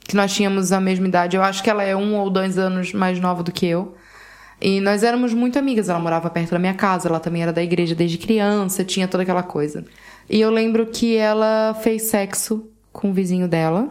que 0.00 0.16
nós 0.16 0.34
tínhamos 0.34 0.72
a 0.72 0.80
mesma 0.80 1.06
idade. 1.06 1.36
Eu 1.36 1.42
acho 1.42 1.62
que 1.62 1.70
ela 1.70 1.82
é 1.84 1.94
um 1.94 2.16
ou 2.16 2.28
dois 2.28 2.58
anos 2.58 2.92
mais 2.92 3.20
nova 3.20 3.42
do 3.42 3.52
que 3.52 3.66
eu. 3.66 3.94
E 4.60 4.80
nós 4.80 5.02
éramos 5.02 5.32
muito 5.32 5.58
amigas. 5.58 5.88
Ela 5.88 6.00
morava 6.00 6.28
perto 6.30 6.50
da 6.50 6.58
minha 6.58 6.74
casa, 6.74 7.08
ela 7.08 7.20
também 7.20 7.42
era 7.42 7.52
da 7.52 7.62
igreja 7.62 7.94
desde 7.94 8.18
criança, 8.18 8.82
tinha 8.84 9.06
toda 9.06 9.22
aquela 9.22 9.42
coisa. 9.42 9.84
E 10.28 10.40
eu 10.40 10.50
lembro 10.50 10.86
que 10.86 11.16
ela 11.16 11.76
fez 11.82 12.02
sexo 12.02 12.66
com 12.92 13.10
o 13.10 13.12
vizinho 13.12 13.46
dela. 13.48 13.88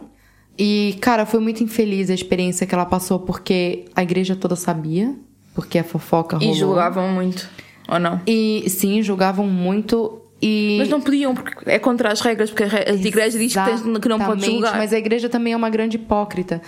E, 0.58 0.96
cara, 1.00 1.24
foi 1.24 1.40
muito 1.40 1.62
infeliz 1.62 2.10
a 2.10 2.14
experiência 2.14 2.66
que 2.66 2.74
ela 2.74 2.84
passou, 2.84 3.20
porque 3.20 3.84
a 3.94 4.02
igreja 4.02 4.34
toda 4.36 4.56
sabia, 4.56 5.14
porque 5.54 5.78
a 5.78 5.84
fofoca 5.84 6.36
rolou. 6.36 6.52
E 6.52 6.58
julgavam 6.58 7.08
muito, 7.08 7.48
ou 7.88 7.98
não? 8.00 8.20
E 8.26 8.64
sim, 8.68 9.00
julgavam 9.02 9.46
muito. 9.46 10.20
E 10.42 10.76
Mas 10.78 10.88
não 10.88 11.00
podiam, 11.00 11.32
porque 11.34 11.68
é 11.70 11.78
contra 11.78 12.12
as 12.12 12.20
regras, 12.20 12.50
porque 12.50 12.64
a 12.64 12.66
re- 12.66 12.84
a 12.88 12.92
igreja 12.92 13.38
diz 13.38 13.54
que, 13.54 13.64
tens- 13.64 13.82
que 13.82 14.08
não 14.08 14.16
Exatamente, 14.16 14.46
julgar. 14.46 14.76
Mas 14.76 14.92
a 14.92 14.98
igreja 14.98 15.28
também 15.28 15.52
é 15.52 15.56
uma 15.56 15.70
grande 15.70 15.96
hipócrita. 15.96 16.60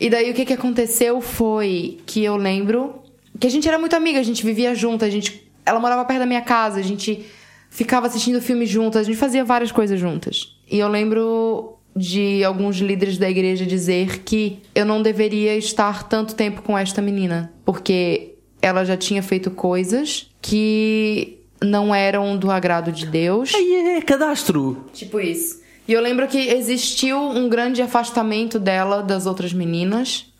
E 0.00 0.08
daí 0.10 0.30
o 0.30 0.34
que, 0.34 0.44
que 0.46 0.52
aconteceu 0.54 1.20
foi 1.20 1.98
que 2.06 2.24
eu 2.24 2.36
lembro 2.36 2.94
que 3.38 3.46
a 3.46 3.50
gente 3.50 3.68
era 3.68 3.78
muito 3.78 3.94
amiga, 3.96 4.18
a 4.18 4.22
gente 4.22 4.44
vivia 4.44 4.74
junto, 4.74 5.04
a 5.04 5.10
gente. 5.10 5.48
Ela 5.66 5.80
morava 5.80 6.04
perto 6.04 6.20
da 6.20 6.26
minha 6.26 6.42
casa, 6.42 6.78
a 6.78 6.82
gente 6.82 7.24
ficava 7.70 8.06
assistindo 8.06 8.40
filme 8.40 8.66
juntas, 8.66 9.02
a 9.02 9.04
gente 9.04 9.16
fazia 9.16 9.44
várias 9.44 9.72
coisas 9.72 9.98
juntas. 9.98 10.56
E 10.70 10.78
eu 10.78 10.88
lembro 10.88 11.78
de 11.96 12.42
alguns 12.44 12.76
líderes 12.76 13.18
da 13.18 13.28
igreja 13.30 13.64
dizer 13.64 14.20
que 14.20 14.58
eu 14.74 14.84
não 14.84 15.00
deveria 15.00 15.56
estar 15.56 16.08
tanto 16.08 16.34
tempo 16.34 16.62
com 16.62 16.76
esta 16.76 17.00
menina, 17.00 17.52
porque 17.64 18.34
ela 18.60 18.84
já 18.84 18.96
tinha 18.96 19.22
feito 19.22 19.50
coisas 19.50 20.30
que 20.40 21.38
não 21.62 21.94
eram 21.94 22.36
do 22.36 22.50
agrado 22.50 22.90
de 22.90 23.06
Deus. 23.06 23.54
Aí 23.54 23.96
é 23.96 24.02
cadastro! 24.02 24.84
Tipo 24.92 25.20
isso. 25.20 25.62
E 25.86 25.92
eu 25.92 26.00
lembro 26.00 26.26
que 26.26 26.38
existiu 26.38 27.18
um 27.18 27.48
grande 27.48 27.82
afastamento 27.82 28.58
dela 28.58 29.02
das 29.02 29.26
outras 29.26 29.52
meninas. 29.52 30.32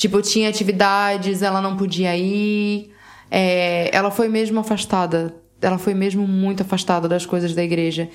Tipo, 0.00 0.22
tinha 0.22 0.48
atividades, 0.48 1.42
ela 1.42 1.60
não 1.60 1.76
podia 1.76 2.16
ir. 2.16 2.90
É, 3.30 3.94
ela 3.94 4.10
foi 4.10 4.28
mesmo 4.28 4.58
afastada. 4.58 5.34
Ela 5.60 5.76
foi 5.76 5.92
mesmo 5.92 6.26
muito 6.26 6.62
afastada 6.62 7.06
das 7.06 7.26
coisas 7.26 7.54
da 7.54 7.62
igreja. 7.62 8.08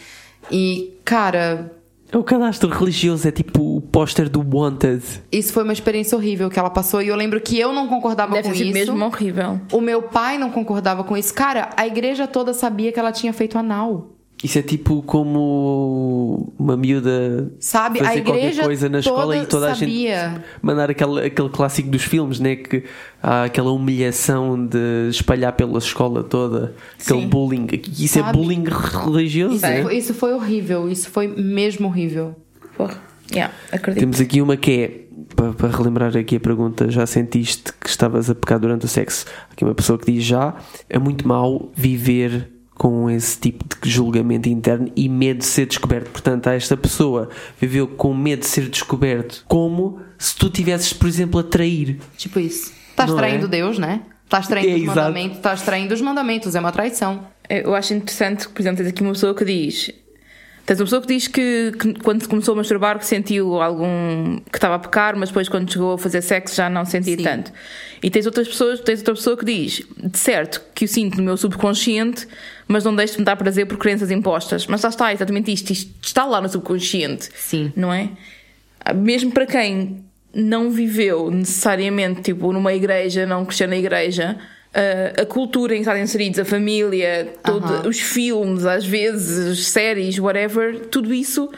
E, 0.52 0.96
cara, 1.06 1.72
O 2.12 2.24
cadastro 2.24 2.70
religioso 2.72 3.28
é 3.28 3.32
tipo 3.32 3.78
o 3.78 3.82
póster 3.82 4.28
do 4.28 4.40
Wanted. 4.42 5.04
isso 5.32 5.54
foi 5.54 5.62
uma 5.64 5.74
experiência 5.74 6.18
horrível 6.18 6.50
que 6.50 6.58
ela 6.58 6.72
passou. 6.72 7.04
E 7.04 7.08
eu 7.08 7.16
lembro 7.16 7.40
que 7.40 7.60
eu 7.60 7.72
não 7.72 7.88
concordava 7.88 8.34
Deve 8.34 8.50
com 8.50 8.56
sido 8.56 8.66
isso. 8.66 8.74
mesmo 8.74 9.06
horrível. 9.06 9.62
O 9.72 9.80
meu 9.80 10.02
pai 10.02 10.40
não 10.40 10.50
concordava 10.50 11.04
com 11.04 11.16
isso. 11.16 11.36
Cara, 11.36 11.70
a 11.78 11.86
igreja 11.86 12.26
toda 12.26 12.52
sabia 12.52 12.92
que 12.92 13.00
ela 13.00 13.12
tinha 13.12 13.32
feito 13.32 13.60
anal. 13.60 14.15
Isso 14.46 14.60
é 14.60 14.62
tipo 14.62 15.02
como 15.02 16.54
uma 16.60 16.78
miúda 16.78 17.52
Sabe? 17.60 17.98
fazer 17.98 18.12
a 18.12 18.16
igreja 18.18 18.62
qualquer 18.62 18.64
coisa 18.64 18.90
na 18.90 19.00
escola 19.00 19.38
e 19.38 19.46
toda 19.48 19.72
a 19.72 19.76
sabia. 19.76 20.30
gente 20.30 20.42
mandar 20.62 20.92
aquele, 20.92 21.26
aquele 21.26 21.50
clássico 21.50 21.90
dos 21.90 22.04
filmes, 22.04 22.40
né? 22.40 22.56
Que 22.56 22.84
há 23.24 23.46
aquela 23.46 23.72
humilhação 23.72 24.68
de 24.68 25.10
espalhar 25.10 25.52
pela 25.54 25.80
escola 25.80 26.24
toda, 26.24 26.76
aquele 27.04 27.22
Sim. 27.22 27.28
bullying. 27.28 27.68
Isso 27.98 28.20
é 28.20 28.22
Sabe? 28.22 28.38
bullying 28.38 28.66
religioso, 29.04 29.56
Isso, 29.56 29.66
né? 29.66 29.82
foi, 29.82 29.98
isso 29.98 30.14
foi 30.14 30.34
horrível. 30.36 30.88
Isso 30.92 31.10
foi 31.10 31.28
mesmo 31.28 31.88
horrível. 31.88 32.36
Porra. 32.78 33.02
Yeah, 33.32 33.52
acredito. 33.72 34.02
Temos 34.02 34.22
aqui 34.22 34.44
uma 34.44 34.56
que 34.56 34.72
é, 34.72 34.88
para, 35.36 35.54
para 35.54 35.76
relembrar 35.76 36.16
aqui 36.16 36.36
a 36.36 36.40
pergunta, 36.40 36.92
já 36.92 37.08
sentiste 37.08 37.74
que 37.82 37.90
estavas 37.90 38.30
a 38.30 38.36
pecar 38.36 38.60
durante 38.60 38.86
o 38.86 38.88
sexo? 38.88 39.26
Aqui 39.52 39.64
uma 39.66 39.74
pessoa 39.74 39.98
que 39.98 40.12
diz 40.12 40.24
já, 40.24 40.54
é 40.88 41.00
muito 41.00 41.28
mau 41.28 41.72
viver 41.76 42.52
com 42.76 43.10
esse 43.10 43.40
tipo 43.40 43.64
de 43.82 43.90
julgamento 43.90 44.48
interno 44.50 44.92
e 44.96 45.08
medo 45.10 45.40
de 45.40 45.46
ser 45.46 45.66
descoberto. 45.66 46.10
Portanto, 46.12 46.48
esta 46.48 46.76
pessoa 46.78 47.30
viveu 47.60 47.88
com 47.88 48.14
medo 48.14 48.42
de 48.42 48.48
ser 48.48 48.70
descoberto, 48.70 49.44
como 49.48 50.00
se 50.18 50.36
tu 50.36 50.50
tivesses, 50.50 50.94
por 50.94 51.08
exemplo, 51.08 51.40
a 51.40 51.44
trair. 51.44 52.00
Tipo 52.18 52.40
isso. 52.40 52.72
Estás 52.90 53.10
Não 53.10 53.18
traindo 53.18 53.46
é? 53.46 53.50
Deus, 53.50 53.78
né? 53.80 54.02
Estás 54.24 54.48
traindo 54.48 54.70
É, 54.70 54.76
os 54.76 54.82
exato. 54.84 54.98
mandamentos. 55.00 55.38
Estás 55.38 55.62
traindo 55.62 55.94
os 55.94 56.02
mandamentos. 56.02 56.56
É 56.56 56.60
uma 56.60 56.72
traição. 56.72 57.28
Eu 57.50 57.76
acho 57.76 57.94
interessante 57.94 58.48
que, 58.48 58.54
por 58.54 58.62
exemplo, 58.62 58.78
tens 58.78 58.90
aqui 58.90 59.02
uma 59.02 59.12
pessoa 59.14 59.36
que 59.36 59.46
diz. 59.46 59.92
Tens 60.66 60.80
uma 60.80 60.86
pessoa 60.86 61.02
que 61.02 61.08
diz 61.08 61.28
que, 61.28 61.74
que 61.80 61.94
quando 62.00 62.28
começou 62.28 62.54
a 62.54 62.58
masturbar 62.58 62.98
que 62.98 63.06
sentiu 63.06 63.62
algum. 63.62 64.40
que 64.52 64.58
estava 64.58 64.76
a 64.76 64.80
pecar, 64.80 65.16
mas 65.16 65.30
depois 65.30 65.48
quando 65.48 65.72
chegou 65.72 65.94
a 65.94 65.98
fazer 65.98 66.22
sexo 66.22 66.56
já 66.56 66.70
não 66.70 66.84
sentia 66.86 67.16
Sim. 67.16 67.24
tanto. 67.24 67.52
E 68.02 68.10
tens 68.10 68.26
outras 68.26 68.48
pessoas, 68.48 68.80
tens 68.80 69.00
outra 69.00 69.14
pessoa 69.14 69.38
que 69.38 69.46
diz, 69.46 69.84
de 69.98 70.18
certo, 70.18 70.62
que 70.74 70.86
o 70.86 70.88
sinto 70.88 71.18
no 71.18 71.24
meu 71.24 71.38
subconsciente, 71.38 72.28
mas 72.68 72.84
não 72.84 72.96
deixo 72.96 73.14
de 73.14 73.20
me 73.20 73.26
dar 73.26 73.36
prazer 73.36 73.68
por 73.68 73.78
crenças 73.78 74.10
impostas. 74.10 74.66
Mas 74.66 74.82
lá 74.82 74.90
está, 74.90 75.14
exatamente 75.14 75.54
isto, 75.54 75.72
isto 75.72 75.94
está 76.02 76.26
lá 76.26 76.42
no 76.42 76.50
subconsciente. 76.50 77.30
Sim. 77.36 77.72
Não 77.76 77.94
é? 77.94 78.10
Mesmo 78.96 79.32
para 79.32 79.46
quem 79.46 80.04
não 80.34 80.72
viveu 80.72 81.30
necessariamente 81.30 82.22
tipo 82.22 82.52
numa 82.52 82.74
igreja, 82.74 83.26
não 83.26 83.46
cresceu 83.46 83.68
na 83.68 83.78
igreja, 83.78 84.38
a- 84.76 85.22
a 85.22 85.26
cultura 85.26 85.74
em 85.74 85.78
que 85.78 85.88
estão 85.88 85.98
inseridos, 85.98 86.38
a 86.40 86.46
família, 86.46 87.34
todo, 87.44 87.64
Aham. 87.66 87.88
os 87.88 88.00
filmes, 88.00 88.66
às 88.66 88.86
vezes, 88.86 89.68
séries, 89.68 90.20
whatever, 90.20 90.88
tudo 90.88 91.14
isso 91.14 91.50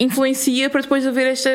influencia 0.00 0.68
para 0.70 0.80
depois 0.80 1.06
haver 1.06 1.26
esta 1.28 1.50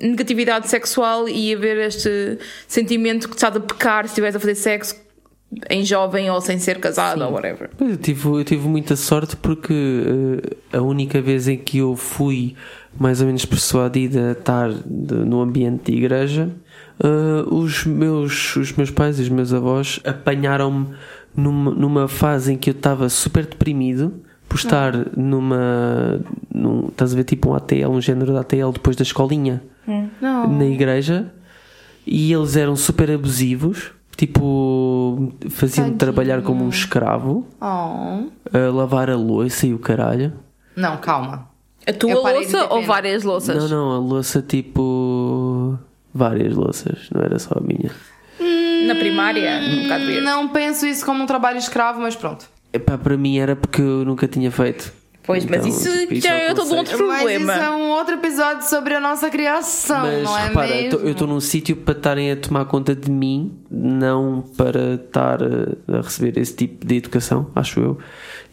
negatividade 0.00 0.68
sexual 0.68 1.28
e 1.28 1.54
haver 1.54 1.78
este 1.78 2.38
sentimento 2.68 3.28
que 3.28 3.34
estás 3.34 3.56
a 3.56 3.60
pecar 3.60 4.04
se 4.04 4.10
estiveres 4.10 4.36
a 4.36 4.40
fazer 4.40 4.54
sexo 4.54 4.94
em 5.70 5.84
jovem 5.84 6.28
ou 6.30 6.40
sem 6.40 6.58
ser 6.58 6.78
casado 6.78 7.22
ou 7.24 7.32
whatever. 7.32 7.70
Eu 7.80 7.96
tive, 7.96 8.28
eu 8.28 8.44
tive 8.44 8.68
muita 8.68 8.94
sorte 8.96 9.36
porque 9.36 9.72
eh, 10.72 10.76
a 10.76 10.82
única 10.82 11.20
vez 11.22 11.48
em 11.48 11.56
que 11.56 11.78
eu 11.78 11.96
fui 11.96 12.54
mais 12.98 13.20
ou 13.20 13.26
menos 13.26 13.44
persuadida 13.44 14.28
a 14.28 14.32
estar 14.32 14.70
de- 14.72 15.14
no 15.14 15.40
ambiente 15.40 15.90
de 15.90 15.98
igreja, 15.98 16.50
eh, 17.00 17.44
os, 17.50 17.84
meus, 17.84 18.56
os 18.56 18.72
meus 18.72 18.90
pais 18.90 19.18
e 19.18 19.22
os 19.22 19.28
meus 19.28 19.52
avós 19.52 20.00
apanharam-me 20.04 20.88
numa, 21.36 21.70
numa 21.70 22.08
fase 22.08 22.52
em 22.52 22.56
que 22.58 22.70
eu 22.70 22.74
estava 22.74 23.08
super 23.08 23.44
deprimido 23.46 24.14
por 24.48 24.56
estar 24.56 24.92
numa. 25.16 26.20
Num, 26.54 26.88
estás 26.88 27.12
a 27.12 27.16
ver 27.16 27.24
tipo 27.24 27.50
um 27.50 27.54
ATL, 27.54 27.88
um 27.90 28.00
género 28.00 28.32
de 28.32 28.38
ATL 28.38 28.70
depois 28.72 28.96
da 28.96 29.02
escolinha 29.02 29.62
Não. 30.20 30.48
na 30.50 30.64
igreja 30.64 31.32
e 32.06 32.32
eles 32.32 32.56
eram 32.56 32.76
super 32.76 33.10
abusivos. 33.10 33.90
Tipo, 34.16 35.30
faziam-me 35.50 35.90
Tadinho. 35.90 35.98
trabalhar 35.98 36.40
como 36.40 36.64
um 36.64 36.70
escravo 36.70 37.46
Oh. 37.60 38.28
a 38.56 38.70
lavar 38.72 39.10
a 39.10 39.16
louça 39.16 39.66
e 39.66 39.74
o 39.74 39.78
caralho. 39.78 40.32
Não, 40.74 40.96
calma. 40.96 41.48
A 41.86 41.92
tua 41.92 42.14
louça 42.32 42.66
ou 42.72 42.82
várias 42.82 43.24
louças? 43.24 43.54
Não, 43.54 43.68
não, 43.68 43.92
a 43.92 43.98
louça 43.98 44.40
tipo. 44.40 45.78
Várias 46.16 46.54
louças, 46.54 47.10
não 47.12 47.20
era 47.20 47.38
só 47.38 47.58
a 47.58 47.60
minha. 47.60 47.90
Na 48.86 48.94
primária, 48.94 49.60
um 49.60 49.82
bocado 49.82 50.06
verde. 50.06 50.22
Não 50.22 50.48
penso 50.48 50.86
isso 50.86 51.04
como 51.04 51.22
um 51.22 51.26
trabalho 51.26 51.58
escravo, 51.58 52.00
mas 52.00 52.16
pronto. 52.16 52.48
Epá, 52.72 52.96
para 52.96 53.18
mim 53.18 53.38
era 53.38 53.54
porque 53.54 53.82
eu 53.82 54.02
nunca 54.02 54.26
tinha 54.26 54.50
feito. 54.50 54.90
Pois, 55.26 55.44
mas 55.44 55.66
Então, 55.66 55.68
isso 55.68 55.98
tipo, 56.06 56.14
já 56.20 56.34
é 56.34 56.54
todo 56.54 56.58
um 56.58 56.62
aconselho. 56.62 56.78
outro 56.78 56.96
problema. 56.98 57.46
Mas 57.46 57.56
isso 57.56 57.64
é 57.66 57.70
um 57.70 57.90
outro 57.90 58.14
episódio 58.14 58.68
sobre 58.68 58.94
a 58.94 59.00
nossa 59.00 59.28
criação, 59.28 60.02
Mas 60.02 60.22
não 60.22 60.38
é 60.38 60.44
repara, 60.48 60.66
mesmo? 60.68 61.00
eu 61.00 61.10
estou 61.10 61.26
num 61.26 61.40
sítio 61.40 61.74
para 61.76 61.96
estarem 61.96 62.30
a 62.30 62.36
tomar 62.36 62.64
conta 62.66 62.94
de 62.94 63.10
mim, 63.10 63.58
não 63.68 64.42
para 64.56 64.94
estar 64.94 65.38
a, 65.42 65.96
a 65.98 66.00
receber 66.00 66.38
esse 66.40 66.54
tipo 66.54 66.86
de 66.86 66.96
educação, 66.98 67.50
acho 67.56 67.80
eu. 67.80 67.98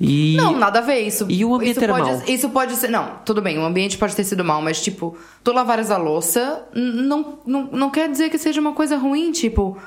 E 0.01 0.35
Não, 0.35 0.57
nada 0.57 0.79
a 0.79 0.81
ver 0.81 1.01
isso. 1.01 1.27
E 1.29 1.45
o 1.45 1.53
ambiente 1.53 1.75
isso 1.75 1.83
era 1.83 1.93
pode, 1.93 2.09
mau? 2.09 2.21
Isso 2.27 2.49
pode 2.49 2.75
ser. 2.75 2.87
Não, 2.89 3.17
tudo 3.23 3.41
bem, 3.41 3.59
o 3.59 3.63
ambiente 3.63 3.97
pode 3.97 4.15
ter 4.15 4.23
sido 4.23 4.43
mau, 4.43 4.59
mas 4.61 4.81
tipo, 4.81 5.15
tu 5.43 5.51
lavares 5.53 5.91
a 5.91 5.97
louça 5.97 6.65
não, 6.73 7.37
não, 7.45 7.69
não 7.71 7.89
quer 7.91 8.09
dizer 8.09 8.29
que 8.31 8.37
seja 8.39 8.59
uma 8.59 8.73
coisa 8.73 8.97
ruim, 8.97 9.31
tipo. 9.31 9.77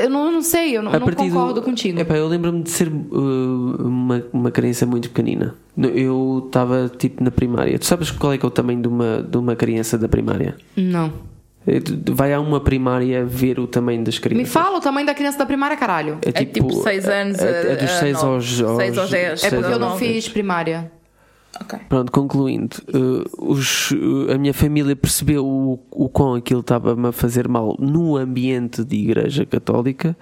Eu 0.00 0.10
não, 0.10 0.32
não 0.32 0.42
sei, 0.42 0.76
eu 0.76 0.82
não, 0.82 0.90
não 0.90 1.00
concordo 1.00 1.54
do, 1.54 1.62
contigo. 1.62 2.00
Epá, 2.00 2.16
eu 2.16 2.26
lembro-me 2.26 2.62
de 2.62 2.70
ser 2.70 2.88
uh, 2.88 3.86
uma, 3.86 4.22
uma 4.32 4.50
criança 4.50 4.84
muito 4.84 5.08
pequenina. 5.10 5.54
Eu 5.94 6.42
estava 6.46 6.88
tipo 6.88 7.22
na 7.22 7.30
primária. 7.30 7.78
Tu 7.78 7.86
sabes 7.86 8.10
qual 8.10 8.32
é 8.32 8.38
que 8.38 8.44
é 8.44 8.48
o 8.48 8.50
tamanho 8.50 8.82
de 8.82 8.88
uma, 8.88 9.22
de 9.22 9.36
uma 9.38 9.54
criança 9.54 9.96
da 9.96 10.08
primária? 10.08 10.56
Não. 10.76 11.12
É, 11.66 11.78
Vai 12.10 12.32
a 12.34 12.40
uma 12.40 12.58
primária 12.60 13.24
ver 13.24 13.60
o 13.60 13.66
tamanho 13.66 14.02
das 14.02 14.18
crianças. 14.18 14.42
Me 14.48 14.50
fala 14.52 14.78
o 14.78 14.80
tamanho 14.80 15.06
da 15.06 15.14
criança 15.14 15.38
da 15.38 15.46
primária, 15.46 15.76
caralho. 15.76 16.18
É 16.22 16.32
tipo 16.44 16.72
seis 16.82 17.06
anos 17.08 17.38
É, 17.38 17.72
é 17.72 17.76
dos 17.76 17.90
a- 17.90 17.94
a 17.94 18.00
6 18.00 18.12
nove. 18.14 18.26
aos, 18.34 18.62
aos. 18.62 18.76
Seis 18.76 18.98
aos 18.98 19.10
dez. 19.10 19.24
É 19.32 19.36
seis 19.36 19.54
porque 19.54 19.72
eu 19.74 19.78
não 19.78 19.96
fiz 19.98 20.28
primária. 20.28 20.90
Ok. 21.58 21.78
Pronto, 21.88 22.12
concluindo, 22.12 22.76
uh, 22.94 23.50
os, 23.50 23.90
uh, 23.90 24.32
a 24.32 24.38
minha 24.38 24.54
família 24.54 24.94
percebeu 24.94 25.44
o, 25.44 25.80
o 25.90 26.08
quão 26.08 26.34
aquilo 26.34 26.60
estava-me 26.60 27.08
a 27.08 27.12
fazer 27.12 27.48
mal 27.48 27.76
no 27.78 28.16
ambiente 28.16 28.84
de 28.84 28.96
igreja 28.96 29.44
católica. 29.44 30.16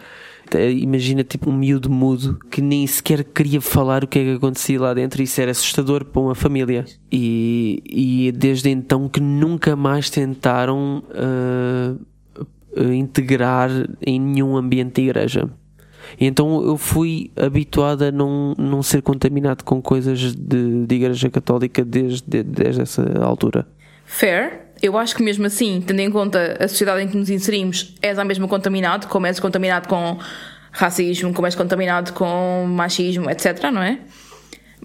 Imagina 0.80 1.22
tipo 1.22 1.50
um 1.50 1.52
miúdo 1.52 1.90
mudo 1.90 2.38
que 2.50 2.62
nem 2.62 2.86
sequer 2.86 3.22
queria 3.22 3.60
falar 3.60 4.02
o 4.02 4.06
que 4.06 4.18
é 4.18 4.24
que 4.24 4.30
acontecia 4.36 4.80
lá 4.80 4.94
dentro. 4.94 5.22
Isso 5.22 5.38
era 5.42 5.50
assustador 5.50 6.06
para 6.06 6.22
uma 6.22 6.34
família. 6.34 6.86
E, 7.12 7.82
e 7.84 8.32
desde 8.32 8.70
então 8.70 9.10
que 9.10 9.20
nunca 9.20 9.76
mais 9.76 10.08
tentaram 10.08 11.02
uh, 11.10 12.82
integrar 12.90 13.70
em 14.00 14.18
nenhum 14.18 14.56
ambiente 14.56 14.94
de 14.94 15.02
igreja. 15.02 15.50
E 16.18 16.26
Então 16.26 16.62
eu 16.64 16.76
fui 16.76 17.30
habituado 17.36 18.04
a 18.04 18.12
não, 18.12 18.54
não 18.56 18.82
ser 18.82 19.02
contaminado 19.02 19.64
com 19.64 19.82
coisas 19.82 20.34
de, 20.34 20.86
de 20.86 20.94
igreja 20.94 21.28
católica 21.30 21.84
desde, 21.84 22.42
desde 22.42 22.82
essa 22.82 23.02
altura. 23.22 23.66
Fair. 24.04 24.68
Eu 24.80 24.96
acho 24.96 25.16
que 25.16 25.22
mesmo 25.22 25.44
assim, 25.44 25.82
tendo 25.84 26.00
em 26.00 26.10
conta 26.10 26.56
a 26.60 26.68
sociedade 26.68 27.02
em 27.02 27.08
que 27.08 27.16
nos 27.16 27.28
inserimos, 27.28 27.94
és 28.00 28.16
a 28.16 28.24
mesma 28.24 28.46
contaminado, 28.46 29.08
como 29.08 29.26
és 29.26 29.40
contaminado 29.40 29.88
com 29.88 30.18
racismo, 30.70 31.34
como 31.34 31.46
és 31.46 31.56
contaminado 31.56 32.12
com 32.12 32.64
machismo, 32.68 33.28
etc, 33.28 33.70
não 33.72 33.82
é? 33.82 33.98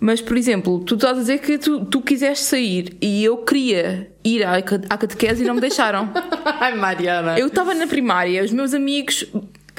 Mas, 0.01 0.19
por 0.21 0.35
exemplo, 0.35 0.79
tu 0.79 0.95
estás 0.95 1.17
a 1.17 1.21
dizer 1.21 1.39
que 1.39 1.57
tu, 1.57 1.85
tu 1.85 2.01
quiseste 2.01 2.45
sair 2.45 2.97
e 2.99 3.23
eu 3.23 3.37
queria 3.37 4.11
ir 4.23 4.43
à, 4.43 4.55
à 4.55 4.97
catequese 4.97 5.43
e 5.43 5.47
não 5.47 5.53
me 5.53 5.61
deixaram. 5.61 6.09
Ai, 6.59 6.75
Mariana. 6.75 7.37
Eu 7.37 7.47
estava 7.47 7.73
na 7.75 7.85
primária, 7.85 8.43
os 8.43 8.51
meus 8.51 8.73
amigos 8.73 9.25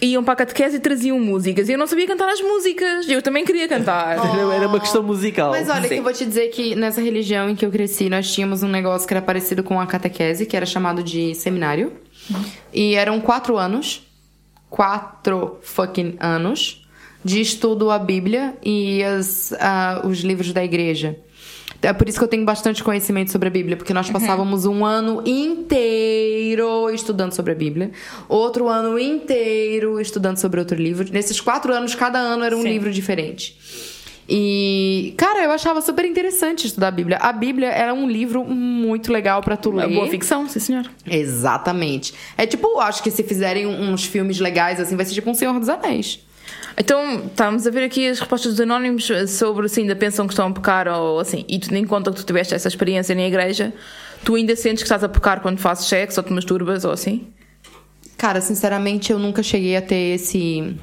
iam 0.03 0.25
para 0.25 0.35
a 0.35 0.37
catequese 0.37 0.77
e 0.77 0.81
traziam 0.81 1.19
músicas 1.19 1.69
e 1.69 1.73
eu 1.73 1.79
não 1.79 1.87
sabia 1.87 2.07
cantar 2.07 2.29
as 2.29 2.41
músicas. 2.41 3.09
Eu 3.09 3.23
também 3.23 3.45
queria 3.45 3.69
cantar. 3.69 4.17
Era 4.55 4.69
uma 4.69 4.81
questão 4.81 5.03
musical. 5.03 5.51
Mas 5.51 5.69
olha, 5.69 5.83
Sim. 5.83 5.89
que 5.89 5.95
eu 5.95 6.03
vou 6.03 6.13
te 6.13 6.25
dizer 6.25 6.49
que 6.49 6.75
nessa 6.75 7.01
religião 7.01 7.49
em 7.49 7.55
que 7.55 7.65
eu 7.65 7.71
cresci, 7.71 8.09
nós 8.09 8.33
tínhamos 8.33 8.63
um 8.63 8.69
negócio 8.69 9.07
que 9.07 9.15
era 9.15 9.23
parecido 9.23 9.63
com 9.63 9.81
a 9.81 9.87
catequese, 9.87 10.47
que 10.47 10.57
era 10.57 10.67
chamado 10.67 11.03
de 11.03 11.35
seminário. 11.35 11.93
E 12.73 12.95
eram 12.95 13.21
quatro 13.21 13.57
anos. 13.57 14.03
Quatro 14.69 15.59
fucking 15.63 16.17
anos 16.19 16.85
de 17.25 17.41
estudo 17.41 17.91
à 17.91 17.99
Bíblia 17.99 18.55
e 18.63 19.03
as, 19.03 19.53
ah, 19.59 20.03
os 20.05 20.21
livros 20.21 20.53
da 20.53 20.63
igreja. 20.63 21.17
É 21.85 21.93
por 21.93 22.09
isso 22.09 22.19
que 22.19 22.25
eu 22.25 22.29
tenho 22.29 22.45
bastante 22.45 22.83
conhecimento 22.83 23.31
sobre 23.31 23.49
a 23.49 23.51
Bíblia, 23.51 23.77
porque 23.77 23.93
nós 23.95 24.11
passávamos 24.11 24.67
um 24.67 24.85
ano 24.85 25.23
inteiro 25.27 26.91
estudando 26.91 27.33
sobre 27.33 27.53
a 27.53 27.55
Bíblia, 27.55 27.91
outro 28.29 28.69
ano 28.69 28.99
inteiro 28.99 30.01
estudando 30.01 30.39
sobre 30.39 30.61
outro 30.61 30.77
livro. 30.77 31.07
Nesses 31.13 31.41
quatro 31.41 31.73
anos, 31.73 31.95
cada 31.95 32.19
ano 32.19 32.45
era 32.45 32.57
um 32.57 32.63
Sim. 32.63 32.69
livro 32.69 32.91
diferente. 32.91 33.57
E, 34.29 35.13
cara, 35.19 35.45
eu 35.45 35.51
achava 35.53 35.81
super 35.83 36.05
interessante 36.05 36.67
estudar 36.67 36.89
a 36.89 36.91
Bíblia. 36.91 37.19
A 37.19 37.33
Bíblia 37.33 37.69
era 37.69 37.93
um 37.93 38.09
livro 38.09 38.43
muito 38.45 39.13
legal 39.13 39.43
pra 39.43 39.57
tu 39.57 39.71
Uma 39.71 39.85
ler. 39.85 39.95
boa 39.95 40.09
ficção, 40.09 40.49
sim 40.49 40.61
senhor. 40.61 40.91
Exatamente. 41.07 42.15
É 42.37 42.47
tipo, 42.47 42.81
acho 42.81 43.03
que 43.03 43.11
se 43.11 43.23
fizerem 43.23 43.67
uns 43.67 44.05
filmes 44.05 44.41
legais 44.41 44.81
assim, 44.81 44.97
vai 44.97 45.05
ser 45.05 45.13
tipo 45.13 45.31
um 45.31 45.35
Senhor 45.35 45.59
dos 45.61 45.69
Anéis. 45.69 46.21
Então, 46.77 47.27
estamos 47.27 47.67
a 47.67 47.71
ver 47.71 47.85
aqui 47.85 48.09
as 48.09 48.19
respostas 48.19 48.53
dos 48.53 48.61
anónimos 48.61 49.09
sobre 49.29 49.69
se 49.69 49.81
ainda 49.81 49.95
pensam 49.95 50.27
que 50.27 50.33
estão 50.33 50.49
a 50.49 50.51
pecar 50.51 50.89
ou 50.89 51.21
assim. 51.21 51.45
E 51.49 51.59
tu 51.59 51.73
nem 51.73 51.87
conta 51.87 52.11
que 52.11 52.17
tu 52.17 52.27
tiveste 52.27 52.55
essa 52.55 52.69
experiência 52.69 53.15
na 53.15 53.23
igreja, 53.23 53.73
tu 54.25 54.35
ainda 54.35 54.57
sentes 54.57 54.83
que 54.83 54.87
estás 54.87 55.05
a 55.05 55.09
pecar 55.09 55.41
quando 55.41 55.59
fazes 55.59 55.87
sexo 55.87 56.21
ou 56.21 56.27
te 56.27 56.33
masturbas 56.33 56.85
ou 56.85 56.91
assim? 56.91 57.29
Cara, 58.17 58.41
sinceramente, 58.41 59.13
eu 59.13 59.19
nunca 59.19 59.43
cheguei 59.43 59.77
a 59.77 59.83
ter 59.83 60.15
esse 60.15 60.77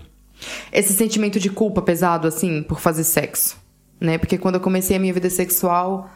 esse 0.71 0.93
sentimento 0.93 1.39
de 1.39 1.49
culpa 1.49 1.83
pesado 1.83 2.27
assim 2.27 2.63
por 2.63 2.79
fazer 2.79 3.03
sexo, 3.03 3.57
né? 3.99 4.17
Porque 4.17 4.37
quando 4.37 4.55
eu 4.55 4.61
comecei 4.61 4.97
a 4.97 4.99
minha 4.99 5.13
vida 5.13 5.29
sexual, 5.29 6.09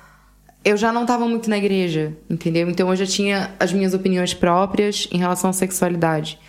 eu 0.63 0.75
já 0.75 0.91
não 0.91 1.03
estava 1.03 1.27
muito 1.27 1.49
na 1.49 1.57
igreja, 1.57 2.17
entendeu? 2.29 2.69
Então 2.69 2.89
eu 2.89 2.95
já 2.95 3.05
tinha 3.05 3.53
as 3.59 3.71
minhas 3.71 3.93
opiniões 3.93 4.33
próprias 4.33 5.07
em 5.11 5.17
relação 5.17 5.49
à 5.49 5.53
sexualidade. 5.53 6.39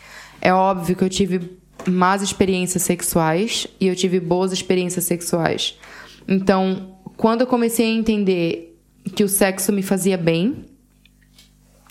É 0.40 0.52
óbvio 0.52 0.96
que 0.96 1.04
eu 1.04 1.10
tive 1.10 1.55
más 1.86 2.22
experiências 2.22 2.82
sexuais 2.82 3.66
e 3.80 3.86
eu 3.86 3.96
tive 3.96 4.20
boas 4.20 4.52
experiências 4.52 5.04
sexuais. 5.04 5.78
Então, 6.28 6.96
quando 7.16 7.42
eu 7.42 7.46
comecei 7.46 7.86
a 7.86 7.94
entender 7.94 8.78
que 9.14 9.22
o 9.22 9.28
sexo 9.28 9.72
me 9.72 9.82
fazia 9.82 10.16
bem, 10.16 10.64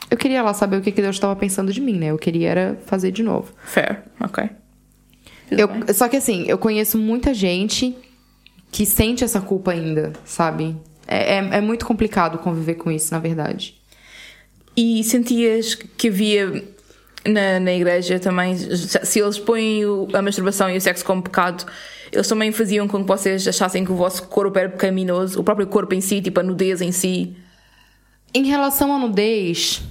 eu 0.09 0.17
queria 0.17 0.43
lá 0.43 0.53
saber 0.53 0.77
o 0.77 0.81
que 0.81 0.91
Deus 0.91 1.15
estava 1.15 1.35
pensando 1.35 1.73
de 1.73 1.81
mim, 1.81 1.97
né? 1.97 2.07
Eu 2.07 2.17
queria 2.17 2.49
era 2.49 2.79
fazer 2.85 3.11
de 3.11 3.23
novo. 3.23 3.53
Fair, 3.63 4.03
ok. 4.19 4.49
Eu, 5.49 5.69
só 5.93 6.07
que 6.07 6.17
assim, 6.17 6.45
eu 6.47 6.57
conheço 6.57 6.97
muita 6.97 7.33
gente 7.33 7.95
que 8.71 8.85
sente 8.85 9.23
essa 9.23 9.39
culpa 9.41 9.71
ainda, 9.71 10.13
sabe? 10.25 10.75
É, 11.07 11.35
é, 11.35 11.37
é 11.37 11.61
muito 11.61 11.85
complicado 11.85 12.37
conviver 12.39 12.75
com 12.75 12.91
isso, 12.91 13.13
na 13.13 13.19
verdade. 13.19 13.79
E 14.75 15.03
sentias 15.03 15.75
que 15.75 16.09
havia 16.09 16.63
na, 17.27 17.59
na 17.59 17.73
igreja 17.73 18.19
também, 18.19 18.55
se 18.55 19.19
eles 19.19 19.39
põem 19.39 19.85
o, 19.85 20.07
a 20.13 20.21
masturbação 20.21 20.69
e 20.69 20.77
o 20.77 20.81
sexo 20.81 21.03
como 21.03 21.21
pecado, 21.21 21.65
eles 22.11 22.27
também 22.27 22.51
faziam 22.51 22.87
com 22.87 23.01
que 23.01 23.07
vocês 23.07 23.47
achassem 23.47 23.83
que 23.83 23.91
o 23.91 23.95
vosso 23.95 24.27
corpo 24.27 24.57
era 24.57 24.69
pecaminoso, 24.69 25.39
o 25.39 25.43
próprio 25.43 25.67
corpo 25.67 25.93
em 25.93 26.01
si, 26.01 26.21
tipo 26.21 26.39
a 26.39 26.43
nudez 26.43 26.81
em 26.81 26.91
si? 26.91 27.35
Em 28.33 28.45
relação 28.45 28.93
à 28.93 28.99
nudez, 28.99 29.81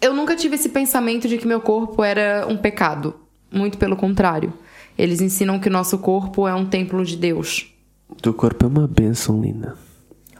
eu 0.00 0.12
nunca 0.12 0.36
tive 0.36 0.56
esse 0.56 0.68
pensamento 0.68 1.28
de 1.28 1.38
que 1.38 1.46
meu 1.46 1.60
corpo 1.60 2.02
era 2.04 2.46
um 2.48 2.56
pecado. 2.56 3.14
Muito 3.50 3.78
pelo 3.78 3.96
contrário. 3.96 4.52
Eles 4.96 5.20
ensinam 5.20 5.58
que 5.58 5.70
nosso 5.70 5.98
corpo 5.98 6.46
é 6.46 6.54
um 6.54 6.66
templo 6.66 7.04
de 7.04 7.16
Deus. 7.16 7.72
Teu 8.20 8.34
corpo 8.34 8.64
é 8.64 8.68
uma 8.68 8.86
bênção, 8.86 9.40
linda. 9.40 9.76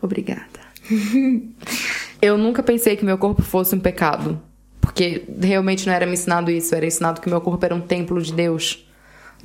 Obrigada. 0.03 0.59
eu 2.21 2.37
nunca 2.37 2.63
pensei 2.63 2.97
que 2.97 3.05
meu 3.05 3.17
corpo 3.17 3.43
fosse 3.43 3.75
um 3.75 3.81
pecado. 3.81 4.41
Porque 4.89 5.23
realmente 5.39 5.87
não 5.87 5.93
era 5.93 6.07
me 6.07 6.15
ensinado 6.15 6.51
isso. 6.51 6.75
Era 6.75 6.87
ensinado 6.87 7.21
que 7.21 7.29
meu 7.29 7.43
corpo 7.43 7.63
era 7.63 7.75
um 7.75 7.81
templo 7.81 8.21
de 8.23 8.33
Deus. 8.33 8.87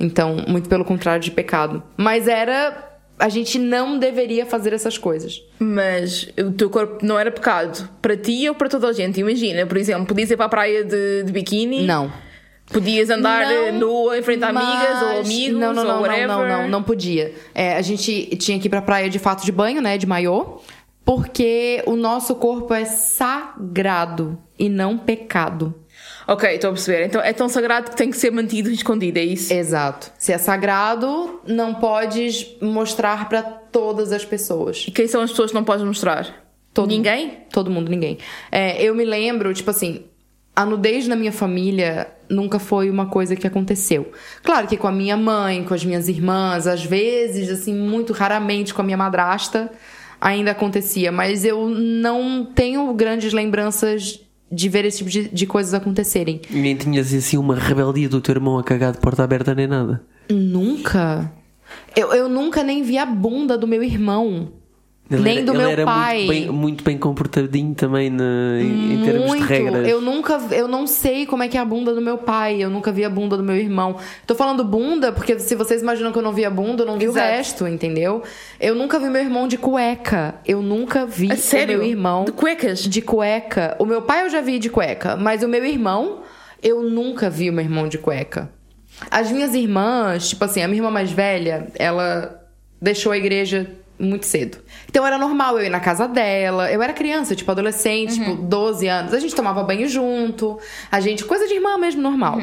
Então, 0.00 0.38
muito 0.48 0.70
pelo 0.70 0.86
contrário 0.86 1.22
de 1.22 1.30
pecado. 1.30 1.82
Mas 1.98 2.26
era. 2.26 2.92
A 3.18 3.28
gente 3.28 3.58
não 3.58 3.98
deveria 3.98 4.46
fazer 4.46 4.72
essas 4.72 4.96
coisas. 4.96 5.42
Mas 5.58 6.28
o 6.38 6.50
teu 6.50 6.68
corpo 6.70 7.04
não 7.04 7.18
era 7.18 7.30
pecado 7.30 7.88
para 8.02 8.16
ti 8.16 8.48
ou 8.48 8.54
para 8.54 8.68
toda 8.68 8.88
a 8.88 8.92
gente? 8.92 9.20
Imagina, 9.20 9.66
por 9.66 9.76
exemplo, 9.76 10.06
podias 10.06 10.30
ir 10.30 10.36
para 10.36 10.46
a 10.46 10.48
praia 10.48 10.82
de, 10.82 11.22
de 11.22 11.30
biquíni? 11.30 11.86
Não. 11.86 12.10
Podias 12.72 13.10
andar 13.10 13.46
Não, 13.46 13.78
nua 13.78 14.18
em 14.18 14.22
frente 14.22 14.42
a 14.42 14.48
amigas 14.48 15.02
ou 15.02 15.20
amigos 15.20 15.60
não, 15.60 15.74
não, 15.74 15.82
ou 15.82 15.88
não, 15.88 16.00
whatever? 16.00 16.26
Não, 16.26 16.48
não, 16.48 16.62
não, 16.62 16.68
não 16.68 16.82
podia. 16.82 17.34
É, 17.54 17.76
a 17.76 17.82
gente 17.82 18.34
tinha 18.36 18.58
que 18.58 18.66
ir 18.66 18.70
pra 18.70 18.80
praia 18.80 19.08
de 19.10 19.18
fato 19.18 19.44
de 19.44 19.52
banho, 19.52 19.82
né? 19.82 19.98
De 19.98 20.06
maiô. 20.06 20.60
Porque 21.04 21.82
o 21.86 21.96
nosso 21.96 22.34
corpo 22.36 22.72
é 22.72 22.84
sagrado 22.84 24.38
e 24.58 24.68
não 24.68 24.96
pecado. 24.96 25.74
Ok, 26.26 26.48
estou 26.54 26.70
a 26.70 26.72
perceber. 26.72 27.04
Então 27.04 27.20
é 27.20 27.32
tão 27.32 27.48
sagrado 27.48 27.90
que 27.90 27.96
tem 27.96 28.10
que 28.10 28.16
ser 28.16 28.30
mantido 28.30 28.70
escondido, 28.70 29.18
é 29.18 29.24
isso? 29.24 29.52
Exato. 29.52 30.10
Se 30.18 30.32
é 30.32 30.38
sagrado, 30.38 31.40
não 31.46 31.74
podes 31.74 32.56
mostrar 32.60 33.28
pra 33.28 33.42
todas 33.42 34.12
as 34.12 34.24
pessoas. 34.24 34.86
E 34.88 34.90
quem 34.90 35.06
são 35.06 35.20
as 35.20 35.30
pessoas 35.30 35.50
que 35.50 35.54
não 35.54 35.64
podes 35.64 35.84
mostrar? 35.84 36.44
Todo 36.72 36.88
Ninguém? 36.88 37.26
Mundo. 37.26 37.36
Todo 37.52 37.70
mundo, 37.70 37.88
ninguém. 37.90 38.18
É, 38.50 38.82
eu 38.82 38.94
me 38.94 39.04
lembro, 39.04 39.52
tipo 39.54 39.70
assim, 39.70 40.06
a 40.56 40.64
nudez 40.64 41.06
na 41.06 41.14
minha 41.14 41.30
família 41.30 42.08
nunca 42.28 42.58
foi 42.58 42.90
uma 42.90 43.06
coisa 43.06 43.36
que 43.36 43.46
aconteceu. 43.46 44.10
Claro 44.42 44.66
que 44.66 44.76
com 44.76 44.88
a 44.88 44.92
minha 44.92 45.16
mãe, 45.16 45.62
com 45.62 45.74
as 45.74 45.84
minhas 45.84 46.08
irmãs, 46.08 46.66
às 46.66 46.84
vezes, 46.84 47.50
assim, 47.50 47.74
muito 47.74 48.12
raramente 48.12 48.72
com 48.72 48.80
a 48.80 48.84
minha 48.84 48.96
madrasta, 48.96 49.70
ainda 50.24 50.52
acontecia. 50.52 51.12
Mas 51.12 51.44
eu 51.44 51.68
não 51.68 52.46
tenho 52.46 52.92
grandes 52.94 53.34
lembranças 53.34 54.20
de 54.50 54.68
ver 54.68 54.86
esse 54.86 54.98
tipo 54.98 55.10
de, 55.10 55.28
de 55.28 55.46
coisas 55.46 55.74
acontecerem. 55.74 56.40
Nem 56.50 56.74
tinhas 56.74 57.12
assim 57.12 57.36
uma 57.36 57.54
rebeldia 57.54 58.08
do 58.08 58.20
teu 58.20 58.34
irmão 58.34 58.58
a 58.58 58.64
cagar 58.64 58.92
de 58.92 58.98
porta 58.98 59.22
aberta 59.22 59.54
nem 59.54 59.66
nada. 59.66 60.02
Nunca. 60.30 61.30
Eu, 61.94 62.12
eu 62.14 62.28
nunca 62.28 62.62
nem 62.62 62.82
vi 62.82 62.96
a 62.96 63.04
bunda 63.04 63.58
do 63.58 63.66
meu 63.66 63.82
irmão. 63.82 64.52
Ele 65.10 65.20
nem 65.22 65.36
era, 65.38 65.44
do 65.46 65.52
ele 65.52 65.58
meu 65.58 65.68
era 65.68 65.84
pai. 65.84 66.16
Muito 66.24 66.28
bem, 66.30 66.48
muito 66.50 66.84
bem 66.84 66.98
comportadinho 66.98 67.74
também 67.74 68.08
na- 68.08 68.58
em, 68.58 68.94
em 68.94 69.02
termos 69.04 69.22
de 69.22 69.28
Muito. 69.28 69.44
regras. 69.44 69.86
Eu 69.86 70.00
nunca, 70.00 70.40
eu 70.50 70.66
não 70.66 70.86
sei 70.86 71.26
como 71.26 71.42
é 71.42 71.48
que 71.48 71.58
é 71.58 71.60
a 71.60 71.64
bunda 71.64 71.94
do 71.94 72.00
meu 72.00 72.16
pai. 72.16 72.62
Eu 72.62 72.70
nunca 72.70 72.90
vi 72.90 73.04
a 73.04 73.10
bunda 73.10 73.36
do 73.36 73.42
meu 73.42 73.54
irmão. 73.54 73.96
Tô 74.26 74.34
falando 74.34 74.64
bunda 74.64 75.12
porque 75.12 75.38
se 75.38 75.54
vocês 75.54 75.82
imaginam 75.82 76.10
que 76.10 76.18
eu 76.18 76.22
não 76.22 76.32
vi 76.32 76.42
a 76.44 76.50
bunda, 76.50 76.82
eu 76.82 76.86
não 76.86 76.98
vi 76.98 77.04
Exato. 77.04 77.18
o 77.26 77.30
resto, 77.30 77.68
entendeu? 77.68 78.22
Eu 78.58 78.74
nunca 78.74 78.98
vi 78.98 79.10
meu 79.10 79.20
irmão 79.20 79.46
de 79.46 79.58
cueca. 79.58 80.36
Eu 80.46 80.62
nunca 80.62 81.04
vi 81.04 81.30
A 81.30 81.36
sério? 81.36 81.76
o 81.76 81.78
meu 81.82 81.86
irmão 81.90 82.24
De 82.24 82.32
cuecas? 82.32 82.78
de 82.80 83.02
cueca. 83.02 83.76
O 83.78 83.84
meu 83.84 84.00
pai 84.00 84.24
eu 84.24 84.30
já 84.30 84.40
vi 84.40 84.58
de 84.58 84.70
cueca, 84.70 85.16
mas 85.16 85.42
o 85.42 85.48
meu 85.48 85.64
irmão 85.66 86.20
eu 86.62 86.82
nunca 86.82 87.28
vi 87.28 87.50
o 87.50 87.52
meu 87.52 87.62
irmão 87.62 87.86
de 87.88 87.98
cueca. 87.98 88.50
As 89.10 89.30
minhas 89.30 89.54
irmãs, 89.54 90.30
tipo 90.30 90.44
assim, 90.46 90.62
a 90.62 90.66
minha 90.66 90.78
irmã 90.78 90.90
mais 90.90 91.10
velha, 91.12 91.66
ela 91.78 92.40
deixou 92.80 93.12
a 93.12 93.18
igreja 93.18 93.70
muito 94.04 94.26
cedo. 94.26 94.58
Então 94.88 95.06
era 95.06 95.18
normal 95.18 95.58
eu 95.58 95.64
ir 95.64 95.70
na 95.70 95.80
casa 95.80 96.06
dela. 96.06 96.70
Eu 96.70 96.82
era 96.82 96.92
criança, 96.92 97.34
tipo 97.34 97.50
adolescente, 97.50 98.14
tipo 98.14 98.34
12 98.34 98.86
anos. 98.86 99.14
A 99.14 99.18
gente 99.18 99.34
tomava 99.34 99.62
banho 99.62 99.88
junto. 99.88 100.58
A 100.90 101.00
gente, 101.00 101.24
coisa 101.24 101.46
de 101.46 101.54
irmã 101.54 101.76
mesmo, 101.78 102.00
normal. 102.00 102.38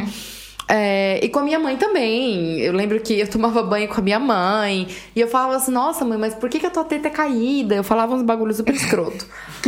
É, 0.73 1.19
e 1.21 1.27
com 1.27 1.39
a 1.39 1.43
minha 1.43 1.59
mãe 1.59 1.75
também. 1.75 2.59
Eu 2.61 2.71
lembro 2.71 2.99
que 3.01 3.19
eu 3.19 3.27
tomava 3.29 3.61
banho 3.61 3.89
com 3.89 3.99
a 3.99 4.03
minha 4.03 4.19
mãe. 4.19 4.87
E 5.13 5.19
eu 5.19 5.27
falava 5.27 5.57
assim, 5.57 5.71
nossa, 5.71 6.05
mãe, 6.05 6.17
mas 6.17 6.33
por 6.33 6.49
que, 6.49 6.59
que 6.59 6.65
a 6.65 6.69
tua 6.69 6.85
teta 6.85 7.09
é 7.09 7.11
caída? 7.11 7.75
Eu 7.75 7.83
falava 7.83 8.15
uns 8.15 8.21
bagulhos 8.21 8.55
super 8.55 8.73
escroto. 8.73 9.25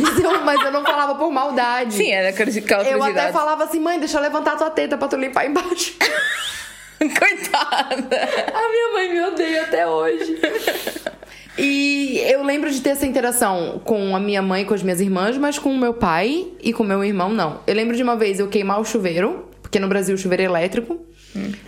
mas, 0.00 0.18
eu, 0.18 0.44
mas 0.44 0.62
eu 0.62 0.72
não 0.72 0.82
falava 0.82 1.14
por 1.14 1.30
maldade. 1.30 1.94
Sim, 1.94 2.10
era 2.10 2.30
aquela 2.30 2.50
Eu 2.50 2.62
curiosidade. 2.62 3.18
até 3.18 3.32
falava 3.32 3.64
assim, 3.64 3.80
mãe, 3.80 3.98
deixa 3.98 4.16
eu 4.16 4.22
levantar 4.22 4.52
a 4.52 4.56
tua 4.56 4.70
teta 4.70 4.96
pra 4.96 5.08
tu 5.08 5.16
limpar 5.16 5.46
embaixo. 5.46 5.94
Coitada! 6.98 8.28
A 8.54 8.68
minha 8.70 8.92
mãe 8.94 9.12
me 9.12 9.20
odeia 9.20 9.62
até 9.62 9.86
hoje. 9.86 10.40
E 11.58 12.18
eu 12.26 12.42
lembro 12.44 12.70
de 12.70 12.80
ter 12.80 12.90
essa 12.90 13.06
interação 13.06 13.80
com 13.84 14.14
a 14.14 14.20
minha 14.20 14.42
mãe 14.42 14.62
e 14.62 14.64
com 14.64 14.74
as 14.74 14.82
minhas 14.82 15.00
irmãs, 15.00 15.38
mas 15.38 15.58
com 15.58 15.70
o 15.70 15.78
meu 15.78 15.94
pai 15.94 16.46
e 16.62 16.72
com 16.72 16.82
o 16.82 16.86
meu 16.86 17.02
irmão, 17.04 17.32
não. 17.32 17.60
Eu 17.66 17.74
lembro 17.74 17.96
de 17.96 18.02
uma 18.02 18.16
vez 18.16 18.38
eu 18.38 18.48
queimar 18.48 18.80
o 18.80 18.84
chuveiro, 18.84 19.46
porque 19.62 19.78
no 19.80 19.88
Brasil 19.88 20.14
o 20.14 20.18
chuveiro 20.18 20.42
é 20.42 20.46
elétrico, 20.46 20.98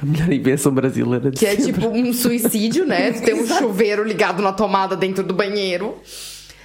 A 0.03 0.07
melhor 0.07 0.33
invenção 0.33 0.73
brasileira 0.73 1.31
de 1.31 1.39
que 1.39 1.47
é 1.47 1.57
sempre. 1.57 1.73
tipo 1.73 1.89
um 1.89 2.13
suicídio, 2.13 2.87
né? 2.87 3.13
Tem 3.21 3.35
um 3.35 3.47
chuveiro 3.47 4.03
ligado 4.05 4.43
na 4.43 4.53
tomada 4.53 4.97
dentro 4.97 5.23
do 5.23 5.35
banheiro. 5.35 5.95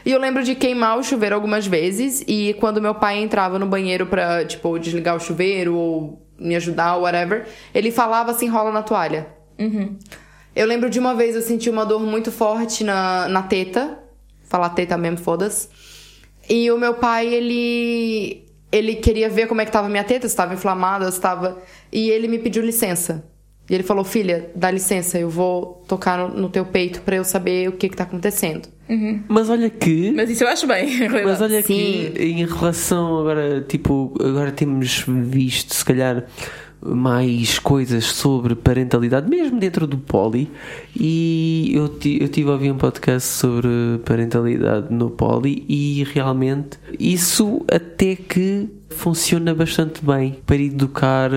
E 0.05 0.11
eu 0.11 0.19
lembro 0.19 0.43
de 0.43 0.53
queimar 0.55 0.97
o 0.97 1.03
chuveiro 1.03 1.33
algumas 1.35 1.65
vezes, 1.65 2.23
e 2.27 2.53
quando 2.59 2.81
meu 2.81 2.93
pai 2.93 3.19
entrava 3.19 3.57
no 3.57 3.65
banheiro 3.65 4.05
pra, 4.05 4.43
tipo, 4.45 4.77
desligar 4.77 5.15
o 5.15 5.19
chuveiro 5.19 5.75
ou 5.75 6.21
me 6.37 6.55
ajudar, 6.57 6.95
ou 6.97 7.03
whatever, 7.03 7.45
ele 7.73 7.89
falava 7.89 8.31
assim: 8.31 8.47
rola 8.49 8.69
na 8.71 8.83
toalha. 8.83 9.27
Eu 10.55 10.67
lembro 10.67 10.89
de 10.89 10.99
uma 10.99 11.15
vez 11.15 11.35
eu 11.35 11.41
senti 11.41 11.69
uma 11.69 11.85
dor 11.85 11.99
muito 12.01 12.31
forte 12.31 12.83
na, 12.83 13.27
na 13.27 13.43
teta. 13.43 13.99
Falar 14.43 14.69
teta 14.69 14.97
mesmo, 14.97 15.17
foda-se. 15.17 15.67
E 16.49 16.69
o 16.71 16.77
meu 16.77 16.93
pai, 16.95 17.27
ele. 17.27 18.43
Ele 18.71 18.95
queria 18.95 19.29
ver 19.29 19.47
como 19.47 19.61
é 19.61 19.65
que 19.65 19.71
tava 19.71 19.85
a 19.85 19.89
minha 19.89 20.03
teta, 20.03 20.27
se 20.27 20.33
estava 20.33 20.53
inflamada, 20.53 21.09
se 21.11 21.17
estava. 21.17 21.61
E 21.91 22.09
ele 22.09 22.27
me 22.27 22.39
pediu 22.39 22.63
licença. 22.63 23.23
E 23.69 23.73
ele 23.73 23.83
falou: 23.83 24.03
Filha, 24.03 24.49
dá 24.55 24.69
licença, 24.69 25.17
eu 25.17 25.29
vou 25.29 25.83
tocar 25.87 26.17
no, 26.17 26.41
no 26.41 26.49
teu 26.49 26.65
peito 26.65 27.01
pra 27.01 27.15
eu 27.15 27.23
saber 27.23 27.69
o 27.69 27.73
que 27.73 27.87
que 27.87 27.95
tá 27.95 28.03
acontecendo. 28.03 28.67
Mas 29.27 29.49
olha 29.49 29.69
que. 29.69 30.11
Mas 30.11 30.29
isso 30.29 30.43
eu 30.43 30.47
acho 30.47 30.67
bem, 30.67 30.85
em 30.89 30.97
realidade. 30.97 31.25
Mas 31.25 31.41
olha 31.41 31.61
Sim. 31.61 31.67
que 31.67 32.13
em 32.19 32.45
relação 32.45 33.19
agora, 33.19 33.61
tipo, 33.61 34.13
agora 34.19 34.51
temos 34.51 35.05
visto 35.07 35.73
se 35.73 35.85
calhar 35.85 36.25
mais 36.85 37.59
coisas 37.59 38.05
sobre 38.05 38.55
parentalidade, 38.55 39.29
mesmo 39.29 39.59
dentro 39.59 39.87
do 39.87 39.97
poli, 39.97 40.49
e 40.99 41.71
eu, 41.73 41.85
eu 42.19 42.27
tive 42.29 42.49
a 42.49 42.53
ouvir 42.53 42.71
um 42.71 42.77
podcast 42.77 43.27
sobre 43.29 43.67
parentalidade 44.05 44.93
no 44.93 45.09
poli 45.09 45.65
e 45.67 46.03
realmente 46.13 46.77
isso 46.99 47.63
até 47.71 48.15
que 48.15 48.67
funciona 48.89 49.53
bastante 49.55 50.03
bem 50.05 50.37
para 50.45 50.57
educar 50.57 51.31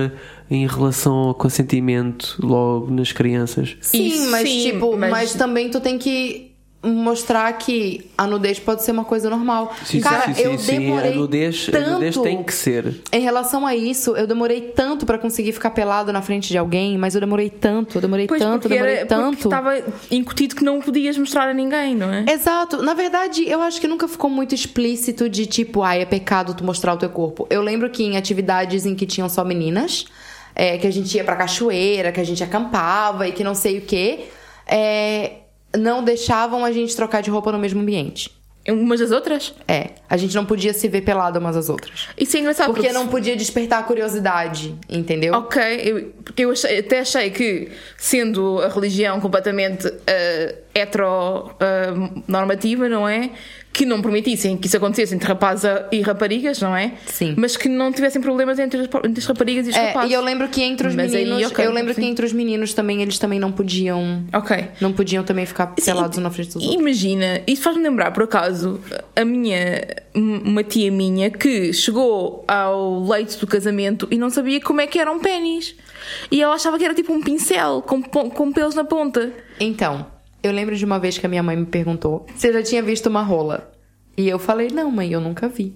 em 0.49 0.65
relação 0.67 1.13
ao 1.15 1.33
consentimento 1.33 2.37
logo 2.41 2.91
nas 2.91 3.11
crianças. 3.11 3.75
Sim, 3.81 4.07
Isso, 4.07 4.29
mas 4.31 4.47
sim, 4.47 4.71
tipo, 4.71 4.95
mas- 4.95 5.09
mas... 5.11 5.33
também 5.33 5.69
tu 5.69 5.79
tem 5.81 5.97
que 5.97 6.46
mostrar 6.83 7.51
que 7.53 8.09
a 8.17 8.27
nudez 8.27 8.59
pode 8.59 8.83
ser 8.83 8.91
uma 8.91 9.03
coisa 9.03 9.29
normal. 9.29 9.73
Sim, 9.83 9.99
Cara, 9.99 10.33
sim, 10.33 10.41
eu 10.41 10.51
sim, 10.57 10.57
sim. 10.57 10.79
demorei 10.79 11.11
A 11.13 11.15
nudez, 11.15 11.65
tanto... 11.65 11.77
a 11.77 11.89
nudez 11.93 12.17
tem 12.17 12.43
que 12.43 12.53
ser. 12.53 13.01
Em 13.11 13.19
relação 13.19 13.65
a 13.65 13.75
isso, 13.75 14.15
eu 14.15 14.27
demorei 14.27 14.61
tanto 14.61 15.05
pra 15.05 15.17
conseguir 15.17 15.51
ficar 15.51 15.71
pelado 15.71 16.13
na 16.13 16.21
frente 16.21 16.49
de 16.49 16.57
alguém, 16.57 16.97
mas 16.97 17.15
eu 17.15 17.21
demorei 17.21 17.49
tanto, 17.49 17.97
eu 17.97 18.01
demorei 18.01 18.27
Pois, 18.27 18.41
tanto, 18.41 18.65
eu 18.65 18.69
demorei 18.69 18.95
era, 18.97 19.05
porque 19.05 19.21
tanto. 19.21 19.47
estava 19.47 19.83
incutido 20.11 20.55
que 20.55 20.63
não 20.63 20.79
podias 20.79 21.17
mostrar 21.17 21.49
a 21.49 21.53
ninguém, 21.53 21.95
não 21.95 22.13
é? 22.13 22.25
Exato. 22.31 22.81
Na 22.83 22.93
verdade, 22.93 23.47
eu 23.49 23.61
acho 23.61 23.81
que 23.81 23.87
nunca 23.87 24.07
ficou 24.07 24.29
muito 24.29 24.53
explícito 24.53 25.27
de 25.27 25.45
tipo, 25.45 25.81
ai, 25.81 26.01
é 26.01 26.05
pecado 26.05 26.53
tu 26.53 26.63
mostrar 26.63 26.93
o 26.93 26.97
teu 26.97 27.09
corpo. 27.09 27.47
Eu 27.49 27.61
lembro 27.61 27.89
que 27.89 28.03
em 28.03 28.17
atividades 28.17 28.85
em 28.85 28.95
que 28.95 29.05
tinham 29.05 29.27
só 29.27 29.43
meninas, 29.43 30.05
é, 30.55 30.77
que 30.77 30.85
a 30.87 30.91
gente 30.91 31.15
ia 31.15 31.23
pra 31.23 31.35
cachoeira, 31.35 32.11
que 32.11 32.19
a 32.19 32.23
gente 32.23 32.43
acampava 32.43 33.27
e 33.27 33.31
que 33.31 33.43
não 33.43 33.55
sei 33.55 33.79
o 33.79 33.81
quê, 33.81 34.25
é, 34.65 35.31
não 35.75 36.01
deixavam 36.03 36.63
a 36.63 36.71
gente 36.71 36.95
trocar 36.95 37.21
de 37.21 37.29
roupa 37.29 37.51
no 37.51 37.59
mesmo 37.59 37.81
ambiente. 37.81 38.31
Umas 38.69 38.99
das 38.99 39.11
outras? 39.11 39.55
É, 39.65 39.91
a 40.09 40.17
gente 40.17 40.35
não 40.35 40.45
podia 40.45 40.73
se 40.73 40.89
ver 40.89 40.99
pelada 40.99 41.39
umas 41.39 41.55
às 41.55 41.69
outras. 41.69 42.09
Isso 42.17 42.35
é 42.35 42.41
engraçado 42.41 42.65
Porque 42.67 42.81
porque 42.81 42.93
não 42.93 43.07
podia 43.07 43.33
despertar 43.33 43.79
a 43.79 43.83
curiosidade, 43.83 44.75
entendeu? 44.89 45.33
Ok, 45.35 45.61
eu, 45.85 46.11
porque 46.21 46.43
eu 46.43 46.51
achei- 46.51 46.79
até 46.79 46.99
achei 46.99 47.29
que, 47.29 47.71
sendo 47.97 48.59
a 48.61 48.67
religião 48.67 49.21
completamente 49.21 49.87
uh, 49.87 49.93
heteronormativa, 50.75 52.89
não 52.89 53.07
é? 53.07 53.29
Que 53.77 53.85
não 53.85 54.01
permitissem 54.01 54.57
que 54.57 54.65
isso 54.65 54.75
acontecesse 54.75 55.13
entre 55.13 55.27
rapazes 55.27 55.69
e 55.91 56.01
raparigas, 56.01 56.59
não 56.59 56.75
é? 56.75 56.93
Sim. 57.05 57.35
Mas 57.37 57.55
que 57.55 57.69
não 57.69 57.91
tivessem 57.91 58.19
problemas 58.19 58.57
entre 58.57 58.79
as, 58.81 58.87
entre 59.05 59.19
as 59.19 59.25
raparigas 59.27 59.67
e 59.67 59.69
os 59.69 59.75
É, 59.75 59.87
rapazes. 59.89 60.09
e 60.09 60.13
eu 60.15 60.21
lembro 60.23 60.47
que 60.47 60.63
entre 60.63 60.87
os 60.87 60.95
Mas 60.95 61.13
aí, 61.13 61.25
meninos, 61.25 61.51
ok, 61.51 61.63
eu 61.63 61.71
lembro 61.71 61.93
que 61.93 62.01
sim. 62.01 62.07
entre 62.09 62.25
os 62.25 62.33
meninos 62.33 62.73
também 62.73 63.03
eles 63.03 63.19
também 63.19 63.39
não 63.39 63.51
podiam, 63.51 64.23
Ok. 64.33 64.65
não 64.81 64.91
podiam 64.93 65.23
também 65.23 65.45
ficar 65.45 65.67
pelados 65.67 66.17
um 66.17 66.21
na 66.21 66.31
frente 66.31 66.47
dos 66.53 66.55
outros. 66.63 66.73
Imagina, 66.73 67.41
isso 67.45 67.61
faz-me 67.61 67.83
lembrar, 67.83 68.09
por 68.13 68.23
acaso, 68.23 68.79
a 69.15 69.23
minha, 69.23 69.85
uma 70.15 70.63
tia 70.63 70.91
minha 70.91 71.29
que 71.29 71.71
chegou 71.71 72.43
ao 72.47 73.03
leito 73.07 73.37
do 73.37 73.45
casamento 73.45 74.07
e 74.09 74.17
não 74.17 74.31
sabia 74.31 74.59
como 74.59 74.81
é 74.81 74.87
que 74.87 74.97
era 74.97 75.11
um 75.11 75.19
pênis. 75.19 75.75
E 76.31 76.41
ela 76.41 76.55
achava 76.55 76.79
que 76.79 76.83
era 76.85 76.95
tipo 76.95 77.13
um 77.13 77.21
pincel 77.21 77.83
com, 77.85 78.01
com 78.01 78.51
pelos 78.51 78.73
na 78.73 78.85
ponta. 78.85 79.31
Então, 79.59 80.07
eu 80.41 80.51
lembro 80.51 80.75
de 80.75 80.85
uma 80.85 80.99
vez 80.99 81.17
que 81.17 81.25
a 81.25 81.29
minha 81.29 81.43
mãe 81.43 81.55
me 81.55 81.65
perguntou 81.65 82.25
se 82.35 82.47
eu 82.47 82.53
já 82.53 82.63
tinha 82.63 82.81
visto 82.81 83.07
uma 83.07 83.21
rola. 83.21 83.71
E 84.15 84.27
eu 84.27 84.39
falei, 84.39 84.69
não, 84.69 84.89
mãe, 84.91 85.11
eu 85.11 85.21
nunca 85.21 85.47
vi. 85.47 85.75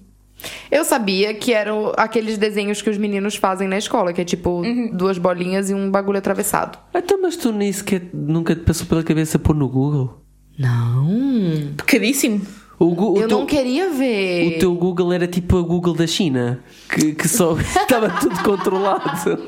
Eu 0.70 0.84
sabia 0.84 1.32
que 1.34 1.52
eram 1.52 1.92
aqueles 1.96 2.36
desenhos 2.36 2.82
que 2.82 2.90
os 2.90 2.98
meninos 2.98 3.36
fazem 3.36 3.68
na 3.68 3.78
escola, 3.78 4.12
que 4.12 4.20
é 4.20 4.24
tipo 4.24 4.62
duas 4.92 5.18
bolinhas 5.18 5.70
e 5.70 5.74
um 5.74 5.90
bagulho 5.90 6.18
atravessado. 6.18 6.78
Então, 6.94 7.20
mas 7.22 7.36
tu 7.36 7.52
nem 7.52 7.70
sequer 7.72 8.02
nunca 8.12 8.56
te 8.56 8.62
passou 8.62 8.86
pela 8.86 9.04
cabeça 9.04 9.38
pôr 9.38 9.54
no 9.54 9.68
Google? 9.68 10.20
Não. 10.58 11.74
Pecadíssimo. 11.76 12.44
O, 12.84 13.12
o 13.12 13.16
eu 13.20 13.28
teu, 13.28 13.38
não 13.38 13.46
queria 13.46 13.90
ver. 13.90 14.56
o 14.56 14.58
teu 14.58 14.74
Google 14.74 15.12
era 15.12 15.26
tipo 15.28 15.56
a 15.56 15.62
Google 15.62 15.94
da 15.94 16.06
China, 16.06 16.58
que, 16.90 17.14
que 17.14 17.28
só 17.28 17.56
estava 17.80 18.10
tudo 18.10 18.42
controlado. 18.42 19.38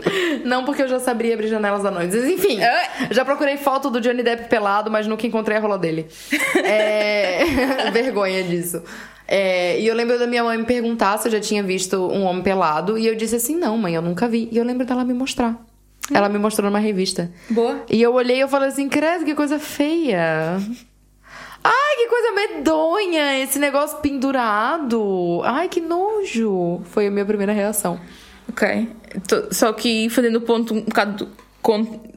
Não, 0.44 0.64
porque 0.64 0.82
eu 0.82 0.88
já 0.88 1.00
sabia 1.00 1.34
abrir 1.34 1.48
janelas 1.48 1.84
à 1.84 1.90
noite. 1.90 2.16
Enfim, 2.16 2.58
já 3.10 3.24
procurei 3.24 3.56
foto 3.56 3.90
do 3.90 4.00
Johnny 4.00 4.22
Depp 4.22 4.48
pelado, 4.48 4.88
mas 4.88 5.08
nunca 5.08 5.26
encontrei 5.26 5.56
a 5.56 5.60
rola 5.60 5.76
dele. 5.76 6.06
É... 6.62 7.44
Vergonha 7.92 8.44
disso. 8.44 8.82
É, 9.26 9.80
E 9.80 9.86
eu 9.86 9.94
lembro 9.96 10.18
da 10.18 10.26
minha 10.26 10.44
mãe 10.44 10.56
me 10.56 10.64
perguntar 10.64 11.18
se 11.18 11.26
eu 11.28 11.32
já 11.32 11.40
tinha 11.40 11.62
visto 11.62 11.96
um 11.96 12.22
homem 12.24 12.42
pelado. 12.42 12.96
E 12.96 13.06
eu 13.06 13.16
disse 13.16 13.36
assim: 13.36 13.56
não, 13.56 13.76
mãe, 13.76 13.94
eu 13.94 14.02
nunca 14.02 14.28
vi. 14.28 14.48
E 14.52 14.56
eu 14.58 14.64
lembro 14.64 14.86
dela 14.86 15.04
me 15.04 15.14
mostrar. 15.14 15.60
Ela 16.12 16.28
me 16.28 16.38
mostrou 16.38 16.70
numa 16.70 16.78
revista. 16.78 17.32
Boa. 17.48 17.82
E 17.90 18.00
eu 18.00 18.12
olhei 18.14 18.36
e 18.36 18.40
eu 18.40 18.48
falei 18.48 18.68
assim: 18.68 18.88
credo, 18.88 19.24
que 19.24 19.34
coisa 19.34 19.58
feia. 19.58 20.60
Coisa 22.24 22.32
medonha, 22.56 23.38
esse 23.42 23.58
negócio 23.58 23.98
pendurado. 23.98 25.42
Ai, 25.44 25.68
que 25.68 25.78
nojo. 25.80 26.80
Foi 26.84 27.08
a 27.08 27.10
minha 27.10 27.24
primeira 27.26 27.52
reação. 27.52 28.00
Ok. 28.48 28.88
Tô- 29.28 29.52
Só 29.52 29.70
que 29.74 30.08
fazendo 30.08 30.36
o 30.36 30.40
ponto 30.40 30.72
um 30.72 30.80
bocado 30.80 31.28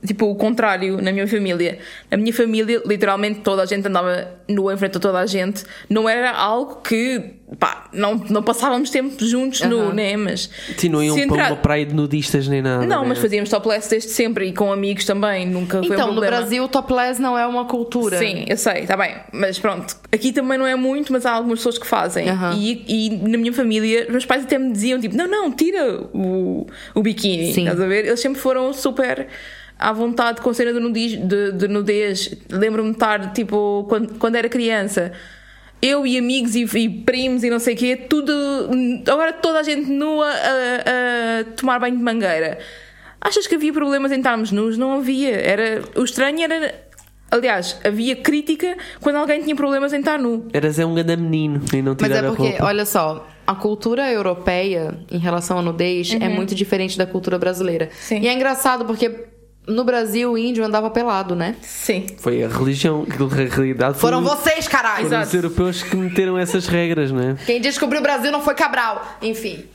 tipo 0.06 0.26
o 0.28 0.36
contrário 0.36 1.02
na 1.02 1.12
minha 1.12 1.28
família. 1.28 1.80
Na 2.10 2.16
minha 2.18 2.34
família, 2.34 2.82
literalmente 2.86 3.42
toda 3.42 3.64
a 3.64 3.66
gente 3.66 3.86
andava 3.86 4.34
nua 4.48 4.74
em 4.74 4.78
frente 4.78 4.96
a 4.96 5.00
toda 5.02 5.20
a 5.20 5.26
gente. 5.26 5.66
Não 5.90 6.08
era 6.08 6.32
algo 6.32 6.78
que 6.82 7.34
pá, 7.60 7.88
não, 7.94 8.16
não 8.30 8.44
passávamos 8.44 8.90
tempo 8.90 9.24
juntos 9.26 9.62
nu, 9.62 9.80
Aham. 9.80 9.94
né? 9.94 10.18
Mas 10.18 10.50
Sim, 10.78 10.90
não 10.90 11.02
iam 11.02 11.16
se 11.16 11.26
para 11.28 11.36
entrar- 11.38 11.52
uma 11.52 11.56
praia 11.58 11.86
de 11.86 11.94
nudistas 11.94 12.48
nem 12.48 12.62
nada. 12.62 12.86
Não, 12.86 13.04
né? 13.04 13.10
mas 13.10 13.20
fazíamos 13.20 13.50
topless 13.50 13.90
desde 13.90 14.10
sempre 14.10 14.48
e 14.48 14.54
com 14.54 14.72
amigos 14.72 15.06
também. 15.06 15.46
Nunca 15.48 15.80
foi 15.80 15.90
um 15.90 15.94
Então, 15.94 16.08
no 16.08 16.14
problema. 16.14 16.38
Brasil, 16.38 16.64
o 16.64 16.68
topless 16.68 17.22
não 17.22 17.38
é 17.38 17.48
uma 17.48 17.66
cultura. 17.66 18.18
Sim, 18.18 18.46
eu 18.48 18.58
sei, 18.58 18.82
está 18.82 18.98
bem. 18.98 19.16
Mas 19.32 19.58
pronto, 19.58 19.96
aqui 20.12 20.32
também 20.34 20.58
não 20.58 20.68
é 20.68 20.76
muito, 20.76 21.14
mas 21.14 21.26
há 21.26 21.32
algumas 21.32 21.60
pessoas 21.60 21.78
que 21.78 21.88
fazem. 21.88 22.26
E, 22.58 22.84
e 22.88 23.10
na 23.30 23.38
minha 23.38 23.54
família, 23.54 24.04
os 24.06 24.10
meus 24.12 24.26
pais 24.26 24.44
até 24.44 24.58
me 24.58 24.72
diziam 24.72 25.00
tipo: 25.00 25.16
não, 25.16 25.28
não, 25.28 25.52
tira 25.52 26.02
o, 26.14 26.68
o 26.94 27.02
biquíni. 27.02 27.54
Sim. 27.54 27.62
Estás 27.64 27.80
a 27.80 27.88
ver? 27.88 28.06
Eles 28.06 28.20
sempre 28.20 28.40
foram 28.42 28.74
super 28.74 29.28
à 29.80 29.94
vontade 29.94 30.42
com 30.42 30.50
a 30.50 30.54
cena 30.54 30.74
de 30.74 30.80
nudez. 30.80 31.12
De, 31.14 31.52
de 31.54 31.68
nudez. 31.68 32.34
Lembro-me 32.52 32.90
de 32.90 32.96
estar 32.96 33.32
tipo, 33.34 33.86
quando, 33.88 34.16
quando 34.20 34.36
era 34.36 34.50
criança. 34.50 35.14
Eu 35.82 36.08
e 36.08 36.18
amigos 36.18 36.56
e, 36.56 36.64
e 36.64 36.90
primos 36.90 37.44
e 37.44 37.50
não 37.50 37.60
sei 37.60 37.76
o 37.76 37.78
quê, 37.78 37.96
tudo. 37.96 38.34
Agora 39.08 39.34
toda 39.34 39.60
a 39.60 39.64
gente 39.64 39.90
nua 39.92 40.26
a, 40.28 41.42
a 41.42 41.44
tomar 41.56 41.80
banho 41.80 41.98
de 41.98 42.04
mangueira. 42.04 42.58
Achas 43.22 43.46
que 43.48 43.56
havia 43.56 43.74
problemas 43.74 44.12
em 44.12 44.18
estarmos 44.18 44.52
nus? 44.52 44.78
Não 44.78 44.94
havia. 44.94 45.36
Era, 45.36 45.84
o 45.96 46.04
estranho 46.04 46.42
era. 46.42 46.88
Aliás, 47.30 47.78
havia 47.84 48.16
crítica 48.16 48.78
quando 49.02 49.18
alguém 49.18 49.42
tinha 49.44 49.56
problemas 49.56 49.92
em 49.92 50.00
estar 50.00 50.18
nu. 50.18 50.48
Eras 50.54 50.80
é 50.80 50.86
um 50.86 50.96
grande 50.96 51.18
menino 51.18 51.62
e 51.74 51.82
não 51.82 51.96
Mas 52.00 52.08
tirar 52.08 52.24
é 52.24 52.28
a 52.28 52.30
porque, 52.30 52.50
roupa. 52.50 52.66
olha 52.66 52.86
só, 52.86 53.28
a 53.46 53.54
cultura 53.54 54.10
europeia 54.10 54.98
em 55.12 55.18
relação 55.18 55.60
à 55.60 55.62
nudez 55.62 56.16
é 56.20 56.30
muito 56.30 56.56
diferente 56.56 56.98
da 56.98 57.06
cultura 57.06 57.38
brasileira. 57.38 57.86
Uhum. 57.86 57.92
Sim. 58.00 58.20
E 58.22 58.28
é 58.30 58.34
engraçado 58.34 58.86
porque 58.86 59.12
no 59.68 59.84
Brasil 59.84 60.32
o 60.32 60.38
índio 60.38 60.64
andava 60.64 60.90
pelado, 60.90 61.36
né? 61.36 61.56
Sim. 61.62 62.06
Foi 62.20 62.44
a 62.44 62.48
religião, 62.48 63.06
a 63.10 63.36
realidade 63.56 63.98
Foram 64.00 64.24
foi, 64.26 64.36
vocês, 64.36 64.68
caralho! 64.68 65.08
foram 65.10 65.22
os 65.22 65.34
europeus 65.34 65.84
que 65.84 65.96
meteram 65.96 66.38
essas 66.38 66.68
regras, 66.68 67.12
não 67.12 67.22
é? 67.22 67.36
Quem 67.46 67.60
descobriu 67.60 68.00
o 68.00 68.04
Brasil 68.04 68.32
não 68.32 68.42
foi 68.42 68.56
Cabral. 68.56 69.18
Enfim. 69.22 69.66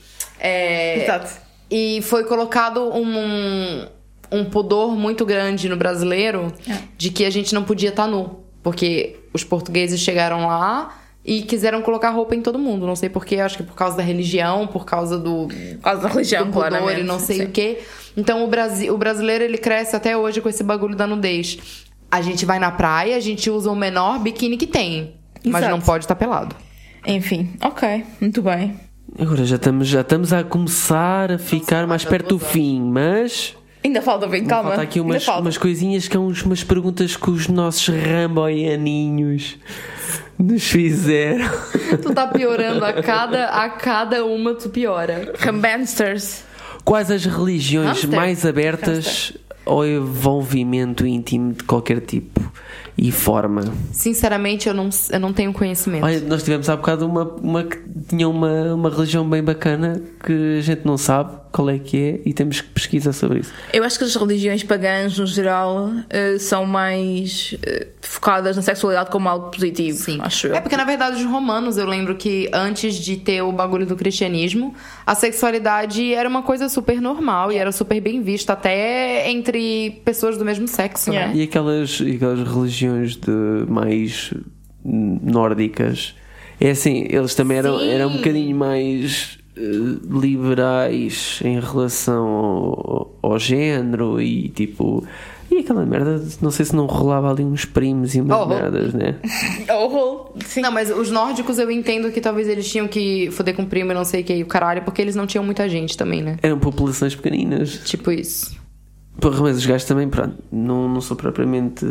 É... 0.41 1.03
Exato. 1.05 1.31
E 1.71 2.01
foi 2.03 2.25
colocado 2.25 2.91
um, 2.95 3.87
um 4.31 4.45
pudor 4.45 4.97
muito 4.97 5.25
grande 5.25 5.69
no 5.69 5.77
brasileiro 5.77 6.53
É. 6.69 6.79
de 6.97 7.11
que 7.11 7.25
a 7.25 7.31
gente 7.31 7.55
não 7.55 7.63
podia 7.65 7.91
estar 7.91 8.07
nu. 8.07 8.41
Porque 8.63 9.17
os 9.33 9.43
portugueses 9.45 10.01
chegaram 10.01 10.47
lá 10.47 11.02
e 11.25 11.43
quiseram 11.43 11.83
colocar 11.83 12.11
roupa 12.11 12.35
em 12.35 12.41
todo 12.43 12.59
mundo. 12.59 12.87
Não 12.87 12.97
sei 12.97 13.09
porquê, 13.09 13.39
acho 13.39 13.57
que 13.57 13.63
por 13.63 13.75
causa 13.75 13.97
da 13.97 14.03
religião, 14.03 14.67
por 14.67 14.85
causa 14.85 15.19
do, 15.19 15.47
Por 15.49 15.81
causa 15.83 16.03
da 16.03 16.09
religião, 16.09 16.47
do 16.47 16.53
pudor 16.53 16.69
claramente. 16.69 17.01
e 17.01 17.05
não 17.05 17.19
sei 17.19 17.37
Sim. 17.39 17.45
o 17.45 17.51
quê. 17.51 17.79
Então 18.17 18.45
o, 18.45 18.49
Brasi 18.49 18.91
o 18.91 18.99
brasileiro 18.99 19.45
ele 19.45 19.59
cresce 19.59 19.95
até 19.97 20.17
hoje 20.17 20.41
com 20.41 20.49
esse 20.49 20.63
bagulho 20.65 20.97
da 20.97 21.07
nudez. 21.07 21.87
A 22.11 22.21
gente 22.21 22.45
vai 22.45 22.59
na 22.59 22.71
praia, 22.71 23.17
a 23.17 23.21
gente 23.21 23.49
usa 23.49 23.71
o 23.71 23.77
menor 23.77 24.19
biquíni 24.19 24.57
que 24.57 24.67
tem. 24.67 25.15
Mas 25.45 25.63
Exato. 25.63 25.71
não 25.77 25.81
pode 25.81 26.05
estar 26.05 26.15
pelado. 26.15 26.55
Enfim, 27.07 27.55
ok, 27.63 28.05
muito 28.21 28.43
bem. 28.43 28.79
Agora 29.19 29.45
já 29.45 29.57
estamos, 29.57 29.89
já 29.89 30.01
estamos 30.03 30.33
a 30.33 30.43
começar 30.45 31.33
a 31.33 31.39
ficar 31.39 31.87
mais 31.87 32.05
perto 32.05 32.31
do 32.31 32.39
fim, 32.39 32.81
mas 32.81 33.55
Ainda 33.85 34.01
falta 34.01 34.27
bem, 34.29 34.45
calma. 34.45 34.71
falta 34.71 34.83
aqui 34.83 35.01
umas, 35.01 35.25
falta. 35.25 35.41
umas 35.43 35.59
coisinhas 35.59 36.07
que 36.07 36.15
são 36.15 36.27
uns- 36.27 36.43
umas 36.43 36.63
perguntas 36.63 37.17
que 37.17 37.31
os 37.31 37.49
nossos 37.49 37.89
ramboianinhos 37.95 39.57
nos 40.39 40.63
fizeram. 40.65 41.49
Tu 42.01 42.13
tá 42.15 42.27
piorando 42.29 42.85
a 42.85 42.93
cada, 43.03 43.47
a 43.47 43.69
cada 43.71 44.25
uma, 44.25 44.55
tu 44.55 44.69
piora. 44.71 45.33
Rambansters. 45.39 46.45
Quais 46.85 47.11
as 47.11 47.25
religiões 47.25 47.89
Hamster. 48.03 48.11
mais 48.11 48.45
abertas 48.47 49.33
ao 49.65 49.87
envolvimento 49.87 51.07
íntimo 51.07 51.53
de 51.53 51.63
qualquer 51.65 52.01
tipo 52.01 52.41
e 52.97 53.11
forma? 53.11 53.63
Sinceramente, 53.93 54.69
eu 54.69 54.75
não, 54.75 54.91
eu 55.11 55.21
não 55.21 55.33
tenho 55.33 55.53
conhecimento. 55.53 56.05
Olha, 56.05 56.21
nós 56.21 56.43
tivemos 56.43 56.69
há 56.69 56.77
bocado 56.77 57.07
uma, 57.07 57.25
uma 57.25 57.65
que 57.65 57.79
tinha 58.09 58.29
uma, 58.29 58.75
uma 58.75 58.91
religião 58.91 59.29
bem 59.29 59.43
bacana 59.43 60.03
que 60.25 60.59
a 60.59 60.63
gente 60.63 60.85
não 60.85 60.99
sabe 60.99 61.43
qual 61.51 61.69
é 61.69 61.79
que 61.79 61.97
é 61.97 62.21
e 62.25 62.33
temos 62.33 62.61
que 62.61 62.69
pesquisar 62.69 63.13
sobre 63.13 63.41
isso. 63.41 63.53
Eu 63.73 63.85
acho 63.85 63.99
que 63.99 64.05
as 64.05 64.15
religiões 64.15 64.63
pagãs, 64.65 65.19
no 65.19 65.27
geral, 65.27 65.91
eh, 66.09 66.39
são 66.39 66.65
mais 66.65 67.55
eh, 67.63 67.89
focadas 68.01 68.57
na 68.57 68.63
sexualidade 68.63 69.11
como 69.11 69.29
algo 69.29 69.51
positivo. 69.51 69.99
Sim. 69.99 70.19
Acho 70.23 70.47
eu. 70.47 70.55
É 70.57 70.61
porque, 70.61 70.77
na 70.77 70.85
verdade, 70.85 71.17
os 71.17 71.25
romanos, 71.31 71.77
eu 71.77 71.87
lembro 71.87 72.17
que 72.17 72.49
antes 72.55 72.95
de 72.95 73.17
ter 73.19 73.43
o 73.43 73.53
bagulho 73.53 73.85
do 73.85 73.97
cristianismo, 73.97 74.75
a 75.07 75.15
sexualidade 75.15 76.15
era 76.15 76.27
uma 76.27 76.43
coisa 76.43 76.69
super 76.71 77.01
normal 77.01 77.53
e 77.53 77.57
era 77.57 77.71
super 77.71 78.01
bem 78.01 78.23
vista, 78.23 78.55
até 78.55 79.31
entre 79.31 80.01
pessoas 80.05 80.39
do 80.39 80.45
mesmo 80.45 80.67
sexo, 80.67 81.13
Yeah. 81.13 81.33
né? 81.35 81.41
E 81.41 81.43
aquelas, 81.45 82.01
aquelas 82.01 82.49
religiões 82.49 82.82
de 82.89 83.71
mais 83.71 84.33
nórdicas, 84.85 86.15
é 86.61 86.71
assim, 86.71 87.07
eles 87.09 87.35
também 87.35 87.59
eram, 87.59 87.79
Sim. 87.79 87.89
eram 87.89 88.09
um 88.09 88.17
bocadinho 88.17 88.57
mais 88.57 89.39
eh, 89.57 89.61
liberais 90.09 91.41
em 91.45 91.59
relação 91.61 92.27
ao, 92.27 93.19
ao 93.23 93.39
género 93.39 94.21
e 94.21 94.49
tipo. 94.49 95.05
E 95.51 95.59
aquela 95.59 95.85
merda, 95.85 96.25
não 96.41 96.51
sei 96.51 96.65
se 96.65 96.75
não 96.75 96.87
rolava 96.87 97.31
ali 97.31 97.45
uns 97.45 97.67
primos 97.67 98.15
e 98.15 98.23
umas 98.23 98.39
Oh, 98.39 98.45
oh. 98.45 98.49
merdas, 98.49 98.95
né? 98.95 99.17
Oh, 99.71 100.31
sim. 100.47 100.63
Não, 100.63 100.73
mas 100.73 100.91
os 100.91 101.11
nórdicos 101.11 101.59
eu 101.59 101.71
entendo 101.71 102.11
que 102.11 102.23
talvez 102.23 102.49
eles 102.49 102.71
tinham 102.71 102.89
que 102.89 103.31
foder 103.33 103.55
com 103.55 103.67
primo 103.67 103.91
e 103.91 103.95
não 103.95 104.05
sei 104.05 104.23
o 104.23 104.25
que 104.25 104.35
e 104.35 104.43
o 104.43 104.47
caralho, 104.47 104.81
porque 104.83 105.03
eles 105.03 105.15
não 105.15 105.27
tinham 105.27 105.45
muita 105.45 105.69
gente 105.69 105.95
também, 105.95 106.23
né? 106.23 106.39
Eram 106.43 106.59
populações 106.59 107.15
pequeninas. 107.15 107.83
Tipo 107.85 108.11
isso. 108.11 108.57
Porra, 109.21 109.41
mas 109.43 109.59
os 109.59 109.67
gajos 109.67 109.87
também, 109.87 110.09
pronto, 110.09 110.37
não, 110.51 110.89
não 110.89 111.01
sou 111.01 111.17
propriamente 111.17 111.85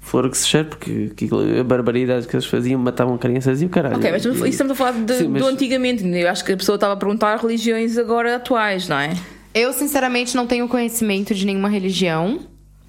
flor 0.00 0.30
que 0.30 0.36
se 0.36 0.46
cheire, 0.46 0.68
porque 0.68 1.08
aquilo- 1.12 1.58
a 1.60 1.64
barbaridade 1.64 2.26
que 2.28 2.36
eles 2.36 2.46
faziam, 2.46 2.78
matavam 2.80 3.16
crianças 3.18 3.60
e 3.62 3.66
o 3.66 3.68
caralho. 3.68 3.96
Ok, 3.96 4.10
mas 4.12 4.24
isso 4.24 4.46
estamos 4.46 4.72
a 4.72 4.74
falar 4.76 4.92
de- 4.92 5.14
Sim, 5.14 5.28
mas- 5.28 5.42
do 5.42 5.48
antigamente. 5.48 6.06
Eu 6.06 6.28
acho 6.28 6.44
que 6.44 6.52
a 6.52 6.56
pessoa 6.56 6.76
estava 6.76 6.92
a 6.92 6.96
perguntar 6.96 7.36
religiões 7.38 7.96
agora 7.98 8.36
atuais, 8.36 8.86
não 8.88 8.98
é? 8.98 9.10
Eu, 9.54 9.72
sinceramente, 9.72 10.36
não 10.36 10.46
tenho 10.46 10.68
conhecimento 10.68 11.34
de 11.34 11.44
nenhuma 11.46 11.68
religião, 11.70 12.40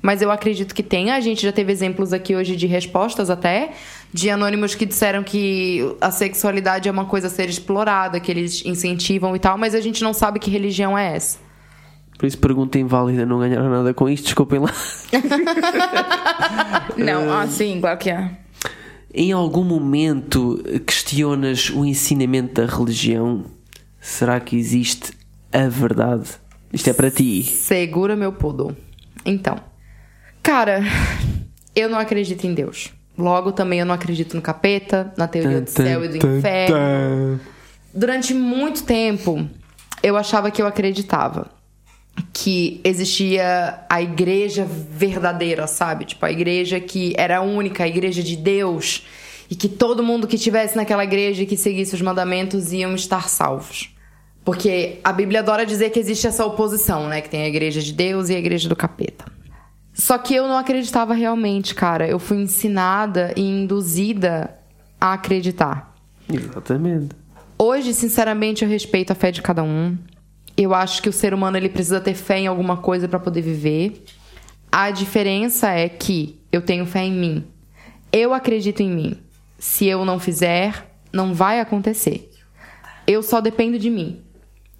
mas 0.02 0.22
eu 0.22 0.30
acredito 0.30 0.76
que 0.76 0.84
tenha. 0.84 1.16
A 1.16 1.20
gente 1.20 1.42
já 1.42 1.52
teve 1.52 1.72
exemplos 1.72 2.14
aqui 2.14 2.36
hoje 2.36 2.56
de 2.56 2.68
respostas 2.68 3.30
até, 3.30 3.72
de 4.14 4.30
anônimos 4.30 4.76
que 4.76 4.86
disseram 4.86 5.24
que 5.24 5.96
a 6.02 6.12
sexualidade 6.12 6.88
é 6.88 6.92
uma 6.92 7.06
coisa 7.06 7.28
a 7.28 7.30
ser 7.30 7.50
explorada, 7.50 8.20
que 8.20 8.30
eles 8.30 8.64
incentivam 8.66 9.36
e 9.36 9.40
tal, 9.40 9.58
mas 9.58 9.74
a 9.74 9.80
gente 9.82 10.04
não 10.04 10.14
sabe 10.14 10.38
que 10.38 10.52
religião 10.52 10.98
é 10.98 11.16
essa. 11.16 11.40
Por 12.20 12.26
isso, 12.26 12.38
pergunta 12.38 12.78
inválida, 12.78 13.26
não 13.26 13.40
ganharam 13.40 13.70
nada 13.70 13.94
com 13.94 14.10
isto, 14.10 14.26
desculpem 14.26 14.60
lá. 14.60 14.74
Não, 16.98 17.32
ah, 17.32 17.48
sim, 17.48 17.80
claro 17.80 17.98
que 17.98 18.10
há. 18.10 18.32
Em 19.14 19.32
algum 19.32 19.64
momento 19.64 20.62
questionas 20.86 21.70
o 21.70 21.86
ensinamento 21.86 22.62
da 22.62 22.68
religião? 22.68 23.46
Será 24.02 24.38
que 24.42 24.58
existe 24.58 25.14
a 25.54 25.70
verdade? 25.70 26.32
Isto 26.74 26.90
é 26.90 26.94
para 26.94 27.10
ti. 27.10 27.42
Segura 27.42 28.18
meu 28.18 28.34
poodle. 28.34 28.76
Então, 29.26 29.56
cara, 30.44 30.82
eu 31.74 31.88
não 31.88 31.98
acredito 31.98 32.46
em 32.46 32.54
Deus. 32.54 32.92
Logo, 33.18 33.54
também 33.54 33.80
eu 33.80 33.86
não 33.86 33.96
acredito 33.96 34.36
no 34.36 34.42
capeta, 34.42 35.14
na 35.16 35.26
teoria 35.26 35.62
do 35.62 35.70
céu 35.70 36.04
e 36.04 36.10
do 36.10 36.18
inferno. 36.18 37.40
Durante 37.94 38.34
muito 38.34 38.84
tempo, 38.84 39.48
eu 40.04 40.18
achava 40.18 40.52
que 40.52 40.62
eu 40.62 40.68
acreditava 40.68 41.58
que 42.34 42.82
existia 42.84 43.80
a 43.90 44.02
igreja 44.02 44.66
verdadeira, 44.66 45.68
sabe? 45.68 46.06
Tipo, 46.06 46.26
a 46.26 46.32
igreja 46.32 46.80
que 46.80 47.14
era 47.18 47.42
única, 47.42 47.84
a 47.84 47.88
igreja 47.88 48.24
de 48.24 48.36
Deus, 48.36 49.06
e 49.50 49.56
que 49.56 49.68
todo 49.68 50.04
mundo 50.04 50.28
que 50.28 50.36
estivesse 50.36 50.76
naquela 50.76 51.04
igreja 51.04 51.44
e 51.44 51.46
que 51.46 51.58
seguisse 51.58 51.96
os 51.96 52.02
mandamentos 52.02 52.72
iam 52.72 52.94
estar 52.94 53.28
salvos. 53.30 53.96
Porque 54.44 55.00
a 55.04 55.12
Bíblia 55.12 55.42
adora 55.42 55.66
dizer 55.66 55.90
que 55.90 56.00
existe 56.00 56.28
essa 56.28 56.46
oposição, 56.46 57.08
né? 57.08 57.22
Que 57.22 57.30
tem 57.30 57.44
a 57.44 57.48
igreja 57.48 57.82
de 57.82 57.94
Deus 57.94 58.30
e 58.30 58.36
a 58.36 58.40
igreja 58.40 58.70
do 58.70 58.76
capeta. 58.76 59.26
Só 59.94 60.18
que 60.18 60.34
eu 60.34 60.48
não 60.48 60.58
acreditava 60.58 61.14
realmente, 61.14 61.76
cara. 61.76 62.08
Eu 62.08 62.20
fui 62.20 62.38
ensinada 62.38 63.34
e 63.36 63.42
induzida 63.42 64.58
a 65.00 65.14
acreditar. 65.14 65.94
Exatamente. 66.32 67.16
Hoje, 67.58 67.94
sinceramente, 67.94 68.64
eu 68.64 68.70
respeito 68.70 69.12
a 69.12 69.16
fé 69.16 69.32
de 69.32 69.42
cada 69.42 69.62
um. 69.62 69.98
Eu 70.62 70.74
acho 70.74 71.02
que 71.02 71.08
o 71.08 71.14
ser 71.14 71.34
humano 71.34 71.56
ele 71.56 71.70
precisa 71.70 72.02
ter 72.02 72.14
fé 72.14 72.40
em 72.40 72.48
alguma 72.48 72.76
coisa 72.76 73.08
para 73.08 73.18
poder 73.18 73.42
viver. 73.42 74.04
A 74.70 74.92
diferença 74.92 75.70
é 75.70 75.88
que 75.88 76.38
eu 76.52 76.62
tenho 76.62 76.86
fé 76.86 77.00
em 77.00 77.14
mim. 77.14 77.46
Eu 78.12 78.34
acredito 78.34 78.84
em 78.84 78.92
mim. 78.92 79.18
Se 79.58 79.86
eu 79.88 80.04
não 80.04 80.20
fizer, 80.20 80.92
não 81.14 81.34
vai 81.34 81.62
acontecer. 81.62 82.30
Eu 83.08 83.24
só 83.24 83.40
dependo 83.40 83.80
de 83.80 83.90
mim. 83.90 84.22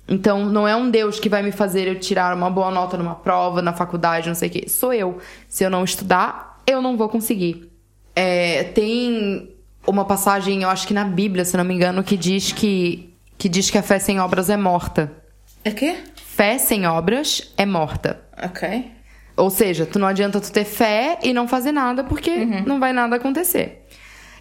Então, 0.06 0.48
não 0.48 0.68
é 0.68 0.76
um 0.76 0.92
Deus 0.92 1.18
que 1.18 1.30
vai 1.30 1.42
me 1.42 1.54
fazer 1.54 1.88
eu 1.88 1.98
tirar 1.98 2.36
uma 2.36 2.50
boa 2.50 2.70
nota 2.70 2.98
numa 2.98 3.16
prova, 3.16 3.62
na 3.62 3.72
faculdade, 3.72 4.28
não 4.28 4.36
sei 4.36 4.50
o 4.50 4.52
quê. 4.52 4.68
Sou 4.68 4.92
eu. 4.92 5.20
Se 5.48 5.64
eu 5.64 5.70
não 5.70 5.86
estudar, 5.86 6.62
eu 6.68 6.82
não 6.82 6.98
vou 6.98 7.08
conseguir. 7.08 7.72
É, 8.14 8.66
tem 8.66 9.56
uma 9.88 10.04
passagem, 10.04 10.62
eu 10.62 10.70
acho 10.70 10.86
que 10.86 10.94
na 10.94 11.06
Bíblia, 11.06 11.46
se 11.46 11.56
não 11.56 11.64
me 11.64 11.74
engano, 11.74 12.04
que 12.04 12.18
diz 12.18 12.52
que, 12.52 13.16
que 13.38 13.48
diz 13.48 13.70
que 13.70 13.78
a 13.78 13.82
fé 13.82 13.98
sem 13.98 14.20
obras 14.20 14.50
é 14.50 14.58
morta. 14.58 15.19
É 15.64 15.72
quê? 15.72 15.98
Fé 16.16 16.58
sem 16.58 16.88
obras 16.88 17.54
é 17.58 17.66
morta. 17.66 18.22
Ok. 18.42 18.92
Ou 19.36 19.50
seja, 19.50 19.86
tu 19.86 20.00
não 20.00 20.08
adianta 20.08 20.40
tu 20.40 20.52
ter 20.52 20.66
fé 20.66 21.18
e 21.24 21.34
não 21.34 21.48
fazer 21.48 21.72
nada 21.72 22.04
porque 22.04 22.46
não 22.66 22.80
vai 22.80 22.92
nada 22.92 23.16
acontecer. 23.16 23.86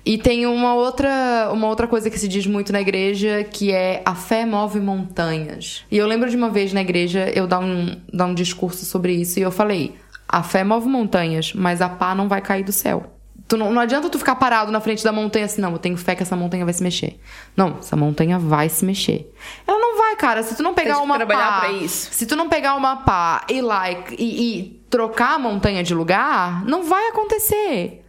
E 0.05 0.17
tem 0.17 0.47
uma 0.47 0.75
outra, 0.75 1.51
uma 1.53 1.67
outra 1.67 1.87
coisa 1.87 2.09
que 2.09 2.19
se 2.19 2.27
diz 2.27 2.47
muito 2.47 2.73
na 2.73 2.81
igreja, 2.81 3.45
que 3.45 3.73
é 3.73 4.03
a 4.05 4.15
fé 4.15 4.47
move 4.47 4.81
montanhas. 4.81 5.85
E 5.91 5.97
eu 5.97 6.07
lembro 6.07 6.31
de 6.31 6.37
uma 6.37 6.49
vez 6.51 6.73
na 6.73 6.81
igreja 6.81 7.31
eu 7.35 7.47
dar 7.47 7.59
um, 7.59 8.01
dar 8.13 8.27
um 8.27 8.35
discurso 8.35 8.85
sobre 8.85 9.13
isso 9.13 9.39
e 9.39 9.43
eu 9.43 9.51
falei: 9.51 9.95
a 10.27 10.43
fé 10.43 10.65
move 10.65 10.89
montanhas, 10.89 11.53
mas 11.53 11.81
a 11.83 11.89
pá 11.89 12.15
não 12.15 12.29
vai 12.29 12.41
cair 12.41 12.65
do 12.65 12.73
céu. 12.73 13.18
Tu 13.49 13.57
não, 13.57 13.73
não 13.73 13.81
adianta 13.81 14.11
tu 14.11 14.19
ficar 14.19 14.35
parado 14.37 14.71
na 14.71 14.79
frente 14.79 15.03
da 15.03 15.11
montanha 15.11 15.47
assim, 15.47 15.63
não, 15.63 15.73
eu 15.73 15.79
tenho 15.79 15.97
fé 15.97 16.15
que 16.15 16.23
essa 16.23 16.37
montanha 16.37 16.65
vai 16.67 16.75
se 16.75 16.83
mexer. 16.83 17.19
Não, 17.57 17.79
essa 17.79 17.97
montanha 17.97 18.39
vai 18.39 18.69
se 18.69 18.85
mexer. 18.85 19.33
Ela 19.67 19.79
não 19.79 19.97
vai, 19.97 20.17
cara. 20.17 20.43
Se 20.43 20.55
tu 20.55 20.63
não 20.63 20.75
pegar 20.75 20.99
uma 21.01 21.17
pá, 21.19 21.61
pra 21.61 21.73
isso. 21.73 22.13
se 22.13 22.27
tu 22.27 22.37
não 22.37 22.49
pegar 22.49 22.75
uma 22.75 22.97
pá 22.99 23.47
e 23.49 23.63
lá 23.63 23.91
e, 23.91 23.97
e- 24.19 24.59
e 24.59 24.83
trocar 24.91 25.35
a 25.37 25.39
montanha 25.39 25.83
de 25.83 25.95
lugar, 25.95 26.63
não 26.67 26.83
vai 26.85 27.09
acontecer. 27.09 28.05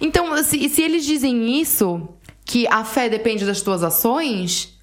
Então, 0.00 0.36
se, 0.44 0.68
se 0.68 0.82
eles 0.82 1.04
dizem 1.04 1.60
isso, 1.60 2.08
que 2.44 2.64
a 2.68 2.84
fé 2.84 3.08
depende 3.08 3.44
das 3.44 3.62
tuas 3.62 3.82
ações, 3.82 4.78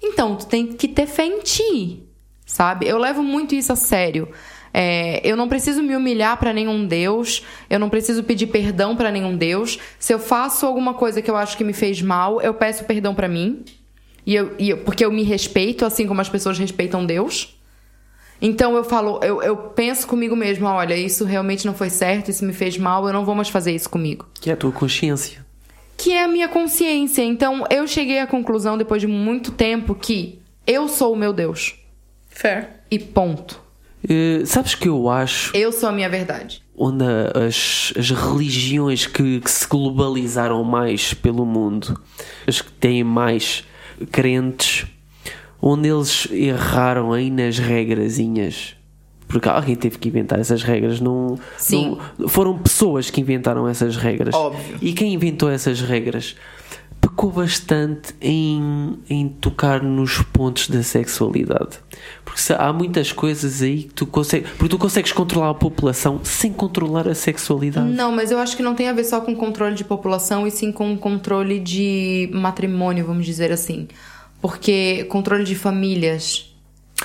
então 0.00 0.36
tu 0.36 0.46
tem 0.46 0.68
que 0.68 0.86
ter 0.86 1.06
fé 1.08 1.26
em 1.26 1.40
ti, 1.40 2.04
sabe? 2.46 2.86
Eu 2.86 2.96
levo 2.98 3.24
muito 3.24 3.56
isso 3.56 3.72
a 3.72 3.76
sério. 3.76 4.28
É, 4.72 5.20
eu 5.26 5.36
não 5.36 5.48
preciso 5.48 5.82
me 5.82 5.96
humilhar 5.96 6.36
pra 6.38 6.52
nenhum 6.52 6.86
Deus, 6.86 7.42
eu 7.70 7.78
não 7.78 7.88
preciso 7.88 8.22
pedir 8.22 8.46
perdão 8.48 8.94
pra 8.96 9.10
nenhum 9.10 9.36
Deus. 9.36 9.78
Se 9.98 10.12
eu 10.12 10.18
faço 10.18 10.66
alguma 10.66 10.94
coisa 10.94 11.22
que 11.22 11.30
eu 11.30 11.36
acho 11.36 11.56
que 11.56 11.64
me 11.64 11.72
fez 11.72 12.00
mal, 12.02 12.40
eu 12.40 12.52
peço 12.54 12.84
perdão 12.84 13.14
pra 13.14 13.28
mim. 13.28 13.64
E 14.26 14.34
eu, 14.34 14.54
e 14.58 14.68
eu- 14.70 14.78
porque 14.78 15.04
eu 15.04 15.10
me 15.10 15.22
respeito, 15.22 15.84
assim 15.86 16.06
como 16.06 16.20
as 16.20 16.28
pessoas 16.28 16.58
respeitam 16.58 17.04
Deus. 17.06 17.58
Então 18.40 18.76
eu 18.76 18.84
falo, 18.84 19.18
eu, 19.24 19.42
eu 19.42 19.56
penso 19.56 20.06
comigo 20.06 20.36
mesmo, 20.36 20.66
olha, 20.66 20.94
isso 20.96 21.24
realmente 21.24 21.66
não 21.66 21.74
foi 21.74 21.90
certo, 21.90 22.30
isso 22.30 22.44
me 22.44 22.52
fez 22.52 22.78
mal, 22.78 23.04
eu 23.06 23.12
não 23.12 23.24
vou 23.24 23.34
mais 23.34 23.48
fazer 23.48 23.74
isso 23.74 23.90
comigo. 23.90 24.26
Que 24.40 24.50
é 24.50 24.52
a 24.52 24.56
tua 24.56 24.70
consciência. 24.70 25.44
Que 25.96 26.12
é 26.12 26.22
a 26.22 26.28
minha 26.28 26.46
consciência. 26.46 27.22
Então 27.22 27.64
eu 27.70 27.88
cheguei 27.88 28.20
à 28.20 28.26
conclusão, 28.28 28.78
depois 28.78 29.00
de 29.00 29.08
muito 29.08 29.50
tempo, 29.50 29.92
que 29.94 30.40
eu 30.66 30.86
sou 30.86 31.14
o 31.14 31.16
meu 31.16 31.32
Deus. 31.32 31.74
Fair. 32.28 32.68
E 32.88 32.98
ponto. 33.00 33.60
Eh, 34.08 34.42
sabes 34.44 34.74
que 34.74 34.88
eu 34.88 35.08
acho 35.08 35.56
Eu 35.56 35.72
sou 35.72 35.88
a 35.88 35.92
minha 35.92 36.08
verdade. 36.08 36.62
onde 36.76 37.04
as, 37.34 37.92
as 37.98 38.10
religiões 38.10 39.06
que, 39.06 39.40
que 39.40 39.50
se 39.50 39.66
globalizaram 39.66 40.62
mais 40.62 41.14
pelo 41.14 41.44
mundo, 41.46 41.98
as 42.46 42.60
que 42.60 42.70
têm 42.72 43.02
mais 43.02 43.64
crentes, 44.12 44.86
onde 45.60 45.88
eles 45.88 46.28
erraram 46.30 47.12
aí 47.12 47.30
nas 47.30 47.58
regrazinhas. 47.58 48.76
Porque 49.26 49.46
alguém 49.48 49.76
teve 49.76 49.98
que 49.98 50.08
inventar 50.08 50.38
essas 50.40 50.62
regras, 50.62 51.00
não, 51.00 51.38
Sim. 51.58 51.98
não- 52.18 52.28
foram 52.28 52.56
pessoas 52.56 53.10
que 53.10 53.20
inventaram 53.20 53.68
essas 53.68 53.94
regras. 53.96 54.34
Óbvio. 54.34 54.78
E 54.80 54.92
quem 54.94 55.12
inventou 55.12 55.50
essas 55.50 55.80
regras 55.82 56.34
pecou 57.18 57.32
bastante 57.32 58.14
em, 58.22 58.96
em 59.10 59.28
tocar 59.28 59.82
nos 59.82 60.18
pontos 60.22 60.68
da 60.68 60.84
sexualidade. 60.84 61.78
Porque 62.24 62.40
se- 62.40 62.52
há 62.52 62.72
muitas 62.72 63.10
coisas 63.10 63.60
aí 63.60 63.82
que 63.82 63.94
tu 63.94 64.06
consegues. 64.06 64.48
Porque 64.50 64.68
tu 64.68 64.78
consegues 64.78 65.10
controlar 65.10 65.50
a 65.50 65.54
população 65.54 66.20
sem 66.22 66.52
controlar 66.52 67.08
a 67.08 67.16
sexualidade. 67.16 67.88
Não, 67.90 68.12
mas 68.12 68.30
eu 68.30 68.38
acho 68.38 68.56
que 68.56 68.62
não 68.62 68.72
tem 68.76 68.88
a 68.88 68.92
ver 68.92 69.02
só 69.02 69.20
com 69.20 69.34
controle 69.34 69.74
de 69.74 69.82
população 69.82 70.46
e 70.46 70.50
sim 70.52 70.70
com 70.70 70.96
controle 70.96 71.58
de 71.58 72.30
matrimônio, 72.32 73.04
vamos 73.04 73.26
dizer 73.26 73.50
assim. 73.50 73.88
Porque 74.40 75.02
controle 75.08 75.42
de 75.42 75.56
famílias. 75.56 76.54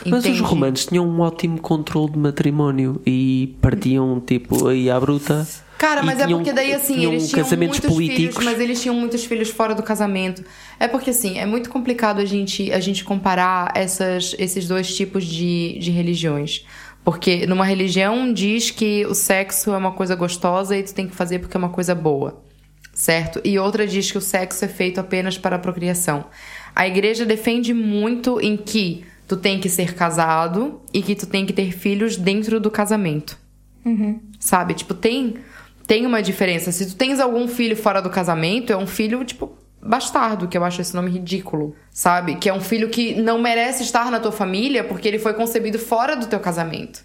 Mas 0.05 0.19
os 0.19 0.25
entende? 0.27 0.41
romanos 0.43 0.85
tinham 0.85 1.07
um 1.07 1.21
ótimo 1.21 1.59
controle 1.59 2.11
de 2.11 2.19
matrimónio 2.19 3.01
e 3.03 3.55
partiam 3.59 4.19
tipo 4.23 4.67
aí 4.67 4.91
à 4.91 4.99
bruta. 4.99 5.47
Cara, 5.83 6.01
mas 6.03 6.19
é 6.19 6.25
tinham- 6.25 6.39
porque 6.39 6.53
daí 6.53 6.73
assim, 6.73 6.95
tinham 6.95 7.11
eles 7.11 7.29
tinham 7.29 7.43
casamentos 7.43 7.79
muitos 7.79 7.93
políticos. 7.93 8.35
filhos, 8.35 8.45
mas 8.45 8.59
eles 8.59 8.81
tinham 8.81 8.95
muitos 8.95 9.25
filhos 9.25 9.49
fora 9.49 9.75
do 9.75 9.83
casamento. 9.83 10.43
É 10.79 10.87
porque 10.87 11.09
assim, 11.09 11.37
é 11.37 11.45
muito 11.45 11.69
complicado 11.69 12.19
a 12.19 12.25
gente, 12.25 12.71
a 12.71 12.79
gente 12.79 13.03
comparar 13.03 13.71
essas, 13.75 14.33
esses 14.39 14.67
dois 14.67 14.95
tipos 14.95 15.25
de, 15.25 15.77
de 15.79 15.91
religiões. 15.91 16.65
Porque 17.03 17.45
numa 17.45 17.65
religião 17.65 18.31
diz 18.31 18.71
que 18.71 19.05
o 19.05 19.13
sexo 19.13 19.71
é 19.73 19.77
uma 19.77 19.91
coisa 19.91 20.15
gostosa 20.15 20.77
e 20.77 20.83
tu 20.83 20.93
tem 20.93 21.05
que 21.07 21.13
fazer 21.15 21.39
porque 21.39 21.57
é 21.57 21.59
uma 21.59 21.69
coisa 21.69 21.93
boa. 21.93 22.41
Certo? 22.93 23.41
E 23.43 23.57
outra 23.59 23.85
diz 23.87 24.09
que 24.11 24.17
o 24.17 24.21
sexo 24.21 24.63
é 24.63 24.67
feito 24.67 24.99
apenas 24.99 25.37
para 25.37 25.55
a 25.55 25.59
procriação. 25.59 26.25
A 26.75 26.87
igreja 26.87 27.25
defende 27.25 27.73
muito 27.73 28.39
em 28.39 28.55
que 28.55 29.03
tu 29.27 29.35
tem 29.35 29.59
que 29.59 29.67
ser 29.67 29.95
casado 29.95 30.79
e 30.93 31.01
que 31.01 31.15
tu 31.15 31.25
tem 31.25 31.45
que 31.45 31.51
ter 31.53 31.71
filhos 31.71 32.15
dentro 32.15 32.59
do 32.59 32.69
casamento. 32.71 33.37
Sabe? 34.39 34.73
Tipo, 34.73 34.93
tem, 34.93 35.35
tem 35.85 36.05
uma 36.05 36.21
diferença. 36.21 36.71
Se 36.71 36.85
tu 36.87 36.95
tens 36.95 37.19
algum 37.19 37.47
filho 37.47 37.75
fora 37.75 38.01
do 38.01 38.09
casamento, 38.09 38.71
é 38.71 38.77
um 38.77 38.87
filho, 38.87 39.23
tipo, 39.23 39.57
bastardo, 39.81 40.47
que 40.47 40.57
eu 40.57 40.63
acho 40.63 40.81
esse 40.81 40.95
nome 40.95 41.11
ridículo. 41.11 41.75
Sabe? 41.91 42.35
Que 42.35 42.49
é 42.49 42.53
um 42.53 42.61
filho 42.61 42.89
que 42.89 43.15
não 43.21 43.39
merece 43.39 43.83
estar 43.83 44.09
na 44.09 44.19
tua 44.19 44.31
família 44.31 44.83
porque 44.83 45.07
ele 45.07 45.19
foi 45.19 45.33
concebido 45.33 45.77
fora 45.77 46.15
do 46.15 46.27
teu 46.27 46.39
casamento. 46.39 47.03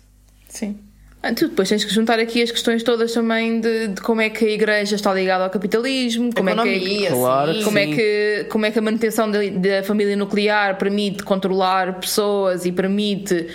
Sim. 0.48 0.78
Ah, 1.20 1.34
tu 1.34 1.48
depois 1.48 1.68
tens 1.68 1.84
que 1.84 1.92
juntar 1.92 2.20
aqui 2.20 2.40
as 2.40 2.50
questões 2.52 2.84
todas 2.84 3.12
também 3.12 3.60
de, 3.60 3.88
de 3.88 4.00
como 4.00 4.20
é 4.20 4.30
que 4.30 4.44
a 4.44 4.50
igreja 4.50 4.94
está 4.94 5.12
ligada 5.12 5.42
ao 5.42 5.50
capitalismo, 5.50 6.32
como 6.32 6.48
Economia, 6.48 7.08
é 7.08 7.10
que, 7.10 7.16
Claro 7.16 7.52
sim. 7.52 7.58
que 7.58 7.64
como 7.64 7.78
é 7.78 7.86
sim. 7.86 7.94
que 7.96 8.46
como 8.48 8.66
é 8.66 8.70
que 8.70 8.78
a 8.78 8.82
manutenção 8.82 9.28
da, 9.28 9.40
da 9.40 9.82
família 9.82 10.14
nuclear 10.14 10.78
permite 10.78 11.24
controlar 11.24 11.98
pessoas 11.98 12.64
e 12.64 12.70
permite 12.70 13.48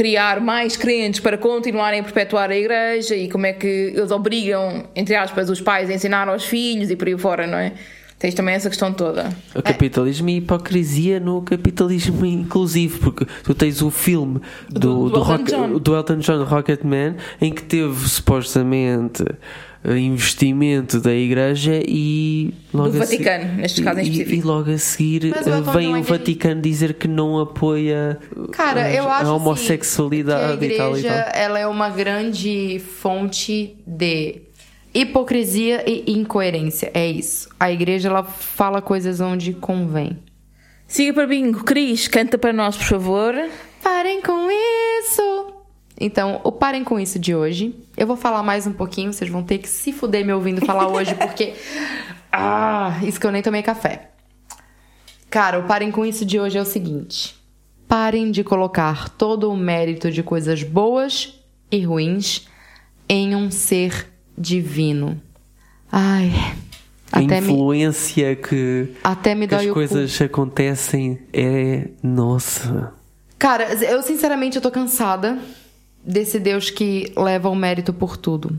criar 0.00 0.40
mais 0.40 0.78
crentes 0.78 1.20
para 1.20 1.36
continuarem 1.36 2.00
a 2.00 2.02
perpetuar 2.02 2.48
a 2.50 2.56
igreja 2.56 3.14
e 3.14 3.28
como 3.28 3.44
é 3.44 3.52
que 3.52 3.66
eles 3.94 4.10
obrigam, 4.10 4.84
entre 4.96 5.14
aspas, 5.14 5.50
os 5.50 5.60
pais 5.60 5.90
a 5.90 5.92
ensinar 5.92 6.26
aos 6.26 6.42
filhos 6.46 6.90
e 6.90 6.96
por 6.96 7.06
aí 7.06 7.18
fora, 7.18 7.46
não 7.46 7.58
é? 7.58 7.74
Tens 8.18 8.32
também 8.32 8.54
essa 8.54 8.70
questão 8.70 8.94
toda. 8.94 9.28
O 9.54 9.60
capitalismo 9.62 10.30
e 10.30 10.34
a 10.34 10.36
hipocrisia 10.38 11.20
no 11.20 11.42
capitalismo 11.42 12.24
inclusivo, 12.24 12.98
porque 13.00 13.26
tu 13.44 13.54
tens 13.54 13.82
o 13.82 13.90
filme 13.90 14.40
do, 14.70 14.78
Do- 14.80 14.80
do 14.80 15.10
do, 15.10 15.16
Elton 15.18 15.22
Rock- 15.22 15.44
John. 15.50 15.78
do 15.78 15.94
Elton 15.94 16.16
John 16.18 16.44
Rocketman 16.44 17.16
em 17.38 17.52
que 17.52 17.62
teve 17.62 18.08
supostamente 18.08 19.22
investimento 19.84 21.00
da 21.00 21.14
igreja 21.14 21.80
e 21.86 22.52
logo 22.72 22.90
Do 22.90 23.02
a 23.02 23.06
seguir- 23.06 23.24
Vaticano, 23.24 23.54
neste 23.56 23.82
caso 23.82 24.00
em 24.00 24.02
e- 24.02 24.10
específico. 24.10 24.36
e 24.36 24.42
logo 24.42 24.70
a 24.70 24.78
seguir 24.78 25.24
o 25.24 25.28
eh, 25.28 25.72
vem 25.72 25.92
o 25.94 25.96
é. 25.96 26.02
Vaticano 26.02 26.60
dizer 26.60 26.94
que 26.94 27.08
não 27.08 27.38
apoia 27.38 28.18
Cara, 28.52 28.84
a, 28.84 28.92
eu 28.92 29.04
acho 29.04 29.12
a 29.12 29.16
assim, 29.20 29.30
homossexualidade 29.30 30.58
que 30.58 30.64
a 30.64 30.68
e 30.74 30.76
tal 30.76 30.96
e 30.96 30.98
igreja 30.98 31.22
tal. 31.22 31.40
ela 31.42 31.58
é 31.58 31.66
uma 31.66 31.88
grande 31.88 32.78
fonte 33.00 33.76
de 33.86 34.42
hipocrisia 34.92 35.82
e 35.88 36.12
incoerência. 36.12 36.90
É 36.92 37.06
isso. 37.10 37.48
A 37.58 37.70
igreja 37.72 38.08
ela 38.08 38.22
fala 38.22 38.82
coisas 38.82 39.20
onde 39.20 39.54
convém. 39.54 40.18
Siga 40.86 41.14
para 41.14 41.26
bingo, 41.26 41.62
Cris, 41.64 42.08
canta 42.08 42.36
para 42.36 42.52
nós, 42.52 42.76
por 42.76 42.84
favor. 42.86 43.34
Parem 43.82 44.20
com 44.20 44.48
isso! 44.50 45.49
Então, 46.00 46.40
o 46.42 46.50
Parem 46.50 46.82
com 46.82 46.98
isso 46.98 47.18
de 47.18 47.34
hoje. 47.34 47.74
Eu 47.94 48.06
vou 48.06 48.16
falar 48.16 48.42
mais 48.42 48.66
um 48.66 48.72
pouquinho, 48.72 49.12
vocês 49.12 49.30
vão 49.30 49.42
ter 49.42 49.58
que 49.58 49.68
se 49.68 49.92
fuder 49.92 50.24
me 50.24 50.32
ouvindo 50.32 50.64
falar 50.64 50.88
hoje, 50.88 51.14
porque. 51.14 51.54
Ah, 52.32 53.00
isso 53.02 53.18
que 53.18 53.26
eu 53.26 53.32
nem 53.32 53.42
tomei 53.42 53.60
café. 53.60 54.10
Cara, 55.28 55.58
o 55.58 55.64
Parem 55.64 55.90
com 55.90 56.06
isso 56.06 56.24
de 56.24 56.38
hoje 56.38 56.56
é 56.56 56.62
o 56.62 56.64
seguinte: 56.64 57.36
parem 57.88 58.30
de 58.30 58.44
colocar 58.44 59.08
todo 59.08 59.50
o 59.50 59.56
mérito 59.56 60.12
de 60.12 60.22
coisas 60.22 60.62
boas 60.62 61.34
e 61.72 61.82
ruins 61.82 62.46
em 63.08 63.34
um 63.34 63.50
ser 63.50 64.06
divino. 64.38 65.20
Ai. 65.90 66.30
A 67.10 67.18
Até 67.18 67.40
me, 67.40 67.52
influência 67.52 68.36
que, 68.36 68.94
até 69.02 69.34
me 69.34 69.48
que 69.48 69.54
as 69.56 69.64
o 69.64 69.68
cu. 69.68 69.74
coisas 69.74 70.22
acontecem 70.22 71.18
é 71.32 71.88
nossa. 72.00 72.94
Cara, 73.36 73.74
eu 73.74 74.00
sinceramente 74.02 74.54
eu 74.54 74.62
tô 74.62 74.70
cansada 74.70 75.36
desse 76.04 76.38
Deus 76.38 76.70
que 76.70 77.12
leva 77.16 77.48
o 77.48 77.54
mérito 77.54 77.92
por 77.92 78.16
tudo. 78.16 78.58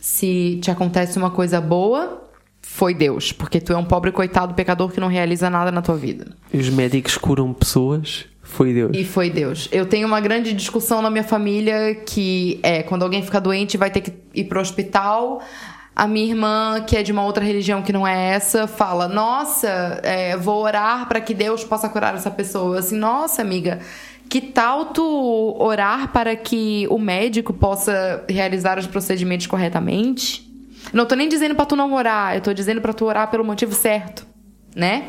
Se 0.00 0.58
te 0.62 0.70
acontece 0.70 1.18
uma 1.18 1.30
coisa 1.30 1.60
boa, 1.60 2.28
foi 2.62 2.94
Deus, 2.94 3.32
porque 3.32 3.60
tu 3.60 3.72
é 3.72 3.76
um 3.76 3.84
pobre 3.84 4.12
coitado 4.12 4.54
pecador 4.54 4.90
que 4.90 5.00
não 5.00 5.08
realiza 5.08 5.50
nada 5.50 5.70
na 5.70 5.82
tua 5.82 5.96
vida. 5.96 6.28
E 6.52 6.58
os 6.58 6.70
médicos 6.70 7.18
curam 7.18 7.52
pessoas, 7.52 8.26
foi 8.42 8.72
Deus. 8.72 8.96
E 8.96 9.04
foi 9.04 9.30
Deus. 9.30 9.68
Eu 9.70 9.86
tenho 9.86 10.06
uma 10.06 10.20
grande 10.20 10.52
discussão 10.52 11.00
na 11.00 11.10
minha 11.10 11.24
família 11.24 11.94
que 11.94 12.58
é 12.62 12.82
quando 12.82 13.02
alguém 13.02 13.22
fica 13.22 13.40
doente 13.40 13.76
vai 13.76 13.90
ter 13.90 14.00
que 14.00 14.12
ir 14.34 14.44
pro 14.44 14.60
hospital. 14.60 15.42
A 15.94 16.06
minha 16.06 16.26
irmã, 16.26 16.82
que 16.86 16.96
é 16.96 17.02
de 17.02 17.12
uma 17.12 17.24
outra 17.24 17.44
religião 17.44 17.82
que 17.82 17.92
não 17.92 18.06
é 18.06 18.30
essa, 18.30 18.66
fala: 18.66 19.06
Nossa, 19.06 20.00
é, 20.02 20.36
vou 20.36 20.62
orar 20.62 21.06
para 21.08 21.20
que 21.20 21.34
Deus 21.34 21.62
possa 21.62 21.88
curar 21.88 22.14
essa 22.14 22.30
pessoa. 22.30 22.76
Eu 22.76 22.78
Assim, 22.78 22.96
nossa, 22.96 23.42
amiga, 23.42 23.80
que 24.30 24.40
tal 24.40 24.86
tu 24.86 25.56
orar 25.58 26.12
para 26.12 26.36
que 26.36 26.86
o 26.88 26.98
médico 26.98 27.52
possa 27.52 28.24
realizar 28.28 28.78
os 28.78 28.86
procedimentos 28.86 29.48
corretamente? 29.48 30.48
Não 30.92 31.04
tô 31.04 31.16
nem 31.16 31.28
dizendo 31.28 31.56
pra 31.56 31.66
tu 31.66 31.74
não 31.74 31.92
orar, 31.92 32.36
eu 32.36 32.40
tô 32.40 32.54
dizendo 32.54 32.80
pra 32.80 32.92
tu 32.92 33.04
orar 33.04 33.28
pelo 33.28 33.44
motivo 33.44 33.74
certo, 33.74 34.24
né? 34.74 35.08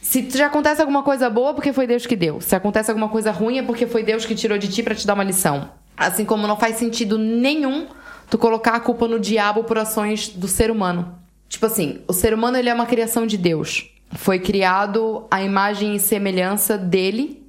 Se 0.00 0.26
já 0.30 0.46
acontece 0.46 0.80
alguma 0.80 1.02
coisa 1.02 1.28
boa, 1.28 1.52
porque 1.52 1.72
foi 1.72 1.86
Deus 1.86 2.06
que 2.06 2.16
deu. 2.16 2.40
Se 2.40 2.56
acontece 2.56 2.90
alguma 2.90 3.10
coisa 3.10 3.30
ruim, 3.30 3.58
é 3.58 3.62
porque 3.62 3.86
foi 3.86 4.02
Deus 4.02 4.24
que 4.24 4.34
tirou 4.34 4.56
de 4.56 4.68
ti 4.68 4.82
pra 4.82 4.94
te 4.94 5.06
dar 5.06 5.14
uma 5.14 5.22
lição. 5.22 5.70
Assim 5.94 6.24
como 6.24 6.46
não 6.46 6.56
faz 6.56 6.76
sentido 6.76 7.18
nenhum 7.18 7.86
tu 8.30 8.38
colocar 8.38 8.72
a 8.72 8.80
culpa 8.80 9.06
no 9.06 9.20
diabo 9.20 9.64
por 9.64 9.76
ações 9.76 10.30
do 10.30 10.48
ser 10.48 10.70
humano. 10.70 11.14
Tipo 11.46 11.66
assim, 11.66 12.00
o 12.08 12.14
ser 12.14 12.32
humano 12.32 12.56
ele 12.56 12.70
é 12.70 12.74
uma 12.74 12.86
criação 12.86 13.26
de 13.26 13.36
Deus. 13.36 13.90
Foi 14.12 14.38
criado 14.38 15.26
à 15.30 15.42
imagem 15.42 15.94
e 15.94 16.00
semelhança 16.00 16.78
dele. 16.78 17.41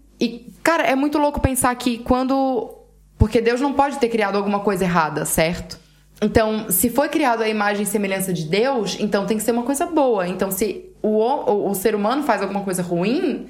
Cara, 0.64 0.84
é 0.84 0.96
muito 0.96 1.18
louco 1.18 1.40
pensar 1.42 1.74
que 1.76 1.98
quando. 2.00 2.74
Porque 3.18 3.42
Deus 3.42 3.62
não 3.62 3.74
pode 3.74 4.00
ter 4.00 4.10
criado 4.10 4.36
alguma 4.38 4.60
coisa 4.62 4.84
errada, 4.84 5.26
certo? 5.26 5.78
Então, 6.22 6.70
se 6.70 6.90
foi 6.90 7.10
criado 7.10 7.42
à 7.44 7.50
imagem 7.50 7.84
e 7.84 7.86
semelhança 7.86 8.32
de 8.34 8.46
Deus, 8.46 8.98
então 9.00 9.26
tem 9.26 9.38
que 9.38 9.44
ser 9.44 9.52
uma 9.52 9.64
coisa 9.64 9.86
boa. 9.86 10.28
Então, 10.28 10.50
se 10.52 10.90
o, 11.02 11.10
o, 11.20 11.70
o 11.72 11.76
ser 11.76 11.96
humano 11.96 12.24
faz 12.24 12.42
alguma 12.42 12.62
coisa 12.62 12.82
ruim, 12.82 13.48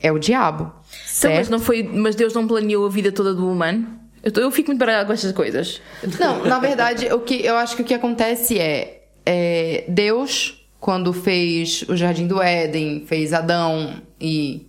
é 0.00 0.10
o 0.10 0.18
diabo. 0.18 0.64
Então, 0.64 1.30
mas, 1.36 1.48
não 1.48 1.58
foi, 1.60 1.82
mas 1.84 2.14
Deus 2.16 2.34
não 2.34 2.46
planeou 2.46 2.84
a 2.86 2.88
vida 2.88 3.12
toda 3.12 3.32
do 3.32 3.48
humano? 3.50 3.86
Eu, 4.22 4.32
tô- 4.32 4.40
eu 4.40 4.50
fico 4.50 4.70
muito 4.70 4.78
parada 4.80 5.04
com 5.06 5.12
estas 5.12 5.30
coisas. 5.32 5.80
Não, 6.18 6.44
na 6.44 6.58
verdade, 6.58 7.06
o 7.12 7.20
que 7.20 7.44
eu 7.44 7.56
acho 7.56 7.76
que 7.76 7.82
o 7.82 7.84
que 7.84 7.94
acontece 7.94 8.58
é, 8.58 9.04
é, 9.24 9.84
Deus, 9.86 10.66
quando 10.80 11.12
fez 11.12 11.84
o 11.88 11.96
Jardim 11.96 12.26
do 12.26 12.42
Éden, 12.42 13.04
fez 13.06 13.32
Adão 13.32 14.02
e. 14.20 14.65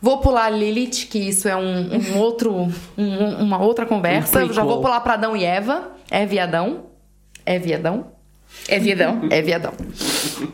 Vou 0.00 0.18
pular 0.18 0.50
Lilith, 0.50 1.06
que 1.10 1.18
isso 1.18 1.48
é 1.48 1.56
um, 1.56 1.90
um 1.96 2.18
outro, 2.20 2.68
um- 2.96 3.42
uma 3.42 3.58
outra 3.62 3.84
conversa. 3.86 4.44
Um 4.44 4.52
já 4.52 4.62
vou 4.62 4.80
pular 4.80 5.00
pra 5.00 5.14
Adão 5.14 5.36
e 5.36 5.44
Eva. 5.44 5.92
Eva 6.10 6.34
e 6.34 6.38
Adão. 6.38 6.86
Eva 7.44 7.68
e 7.68 7.74
Adão. 7.74 8.06
É 8.66 8.78
viadão. 8.78 9.20
Eva 9.30 9.50
e 9.50 9.52
Adão. 9.54 9.72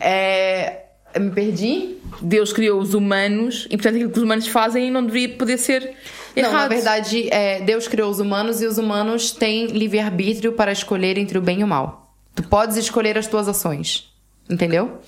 É, 0.00 0.82
me 1.18 1.30
perdi. 1.30 1.96
Deus 2.20 2.52
criou 2.52 2.80
os 2.80 2.94
humanos 2.94 3.66
e, 3.70 3.76
portanto, 3.76 3.96
aquilo 3.96 4.10
que 4.10 4.18
os 4.18 4.22
humanos 4.24 4.46
fazem 4.48 4.90
não 4.90 5.04
deveria 5.04 5.36
poder 5.36 5.58
ser 5.58 5.94
errado. 6.34 6.52
Não, 6.52 6.58
na 6.60 6.68
verdade, 6.68 7.28
é, 7.32 7.60
Deus 7.60 7.86
criou 7.88 8.10
os 8.10 8.20
humanos 8.20 8.62
e 8.62 8.66
os 8.66 8.78
humanos 8.78 9.32
têm 9.32 9.66
livre-arbítrio 9.66 10.52
para 10.52 10.72
escolher 10.72 11.18
entre 11.18 11.36
o 11.38 11.40
bem 11.42 11.60
e 11.60 11.64
o 11.64 11.66
mal. 11.66 12.14
Tu 12.34 12.42
podes 12.44 12.76
escolher 12.76 13.18
as 13.18 13.26
tuas 13.26 13.48
ações. 13.48 14.08
Entendeu? 14.48 14.98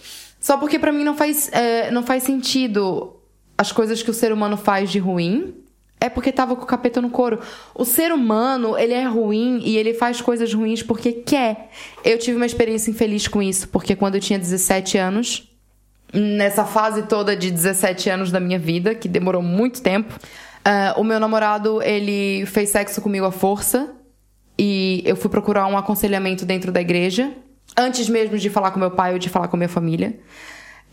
Só 0.41 0.57
porque 0.57 0.79
pra 0.79 0.91
mim 0.93 1.05
não 1.05 1.17
faz, 1.17 1.51
é, 1.53 1.91
não 1.91 2.03
faz 2.03 2.23
sentido 2.23 3.16
as 3.57 3.73
coisas 3.73 4.03
que 4.03 4.11
o 4.11 4.15
ser 4.15 4.33
humano 4.33 4.57
faz 4.57 4.91
de 4.91 4.99
ruim. 4.99 5.55
É 5.99 6.11
porque 6.11 6.31
tava 6.31 6.55
com 6.55 6.63
o 6.63 6.67
capeta 6.67 7.01
no 7.01 7.09
couro. 7.09 7.41
O 7.75 7.85
ser 7.85 8.13
humano, 8.13 8.77
ele 8.77 8.93
é 8.93 9.05
ruim 9.05 9.61
e 9.65 9.79
ele 9.79 9.95
faz 9.95 10.21
coisas 10.21 10.53
ruins 10.53 10.83
porque 10.83 11.13
quer. 11.13 11.71
Eu 12.05 12.19
tive 12.19 12.37
uma 12.37 12.45
experiência 12.45 12.91
infeliz 12.91 13.27
com 13.27 13.43
isso, 13.43 13.69
porque 13.69 13.97
quando 13.97 14.17
eu 14.17 14.21
tinha 14.21 14.39
17 14.39 14.99
anos, 14.99 15.51
nessa 16.13 16.67
fase 16.67 17.05
toda 17.05 17.35
de 17.35 17.51
17 17.51 18.11
anos 18.11 18.31
da 18.31 18.39
minha 18.39 18.59
vida, 18.59 18.95
que 18.95 19.09
demorou 19.09 19.41
muito 19.41 19.81
tempo, 19.81 20.13
ah, 20.65 20.95
o 20.97 21.05
meu 21.05 21.19
namorado, 21.19 21.81
ele 21.83 22.45
fez 22.47 22.71
sexo 22.71 23.01
comigo 23.01 23.25
à 23.25 23.31
força 23.31 23.95
e 24.59 25.03
eu 25.05 25.17
fui 25.17 25.31
procurar 25.31 25.67
um 25.67 25.79
aconselhamento 25.79 26.45
dentro 26.45 26.73
da 26.73 26.81
igreja, 26.81 27.33
antes 27.77 28.09
mesmo 28.09 28.37
de 28.37 28.51
falar 28.51 28.71
com 28.71 28.81
meu 28.81 28.91
pai 28.91 29.13
ou 29.13 29.19
de 29.19 29.29
falar 29.29 29.49
com 29.49 29.57
minha 29.57 29.69
família. 29.69 30.19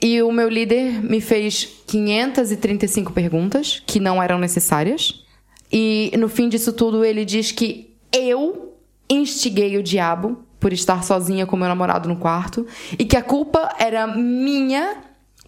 E 0.04 0.22
o 0.22 0.34
meu 0.34 0.50
líder 0.50 1.02
me 1.02 1.22
fez 1.22 1.64
535 1.88 3.14
perguntas 3.14 3.82
que 3.88 4.02
não 4.02 4.22
eram 4.22 4.38
necessárias. 4.38 5.24
E 5.72 6.12
no 6.20 6.28
fim 6.28 6.50
disso 6.50 6.74
tudo, 6.74 7.06
ele 7.06 7.24
diz 7.24 7.54
que 7.54 7.96
eu 8.12 8.78
instiguei 9.10 9.78
o 9.78 9.82
diabo 9.82 10.44
por 10.60 10.74
estar 10.74 11.06
sozinha 11.06 11.46
com 11.46 11.56
meu 11.56 11.70
namorado 11.70 12.10
no 12.10 12.18
quarto 12.18 12.68
e 13.00 13.06
que 13.06 13.16
a 13.16 13.24
culpa 13.24 13.74
era 13.80 14.06
minha 14.06 14.98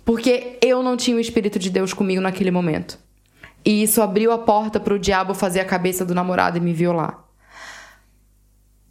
porque 0.06 0.57
eu 0.61 0.82
não 0.82 0.95
tinha 0.95 1.18
o 1.18 1.19
espírito 1.19 1.60
de 1.60 1.69
Deus 1.69 1.94
comigo 1.94 2.22
naquele 2.22 2.49
momento. 2.49 2.98
E 3.65 3.84
isso 3.84 4.02
abriu 4.02 4.32
a 4.32 4.38
porta 4.38 4.80
para 4.80 4.94
o 4.94 4.99
diabo 4.99 5.34
fazer 5.34 5.60
a 5.60 5.65
cabeça 5.65 6.06
do 6.06 6.15
namorado 6.15 6.57
e 6.57 6.61
me 6.61 6.72
violar. 6.72 7.26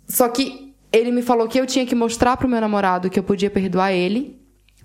Só 0.07 0.28
que 0.28 0.74
ele 0.93 1.11
me 1.11 1.23
falou 1.23 1.49
que 1.49 1.59
eu 1.59 1.65
tinha 1.65 1.86
que 1.86 1.95
mostrar 1.95 2.36
pro 2.36 2.49
meu 2.49 2.61
namorado 2.61 3.09
que 3.09 3.19
eu 3.19 3.23
podia 3.23 3.49
perdoar 3.49 3.93
ele, 3.93 4.43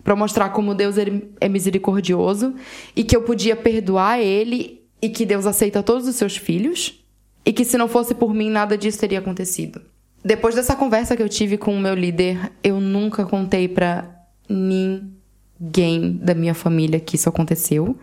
Pra 0.09 0.15
mostrar 0.15 0.49
como 0.49 0.73
Deus 0.73 0.97
ele 0.97 1.29
é 1.39 1.47
misericordioso 1.47 2.55
e 2.95 3.03
que 3.03 3.15
eu 3.15 3.21
podia 3.21 3.55
perdoar 3.55 4.19
ele 4.19 4.81
e 4.99 5.07
que 5.07 5.23
Deus 5.23 5.45
aceita 5.45 5.83
todos 5.83 6.07
os 6.07 6.15
seus 6.15 6.35
filhos 6.35 7.05
e 7.45 7.53
que 7.53 7.63
se 7.63 7.77
não 7.77 7.87
fosse 7.87 8.15
por 8.15 8.33
mim 8.33 8.49
nada 8.49 8.75
disso 8.75 8.97
teria 8.97 9.19
acontecido. 9.19 9.79
Depois 10.25 10.55
dessa 10.55 10.75
conversa 10.75 11.15
que 11.15 11.21
eu 11.21 11.29
tive 11.29 11.59
com 11.59 11.77
o 11.77 11.79
meu 11.79 11.93
líder, 11.93 12.51
eu 12.63 12.81
nunca 12.81 13.23
contei 13.23 13.67
pra 13.67 14.25
ninguém 14.49 16.13
da 16.13 16.33
minha 16.33 16.55
família 16.55 16.99
que 16.99 17.15
isso 17.15 17.29
aconteceu. 17.29 17.95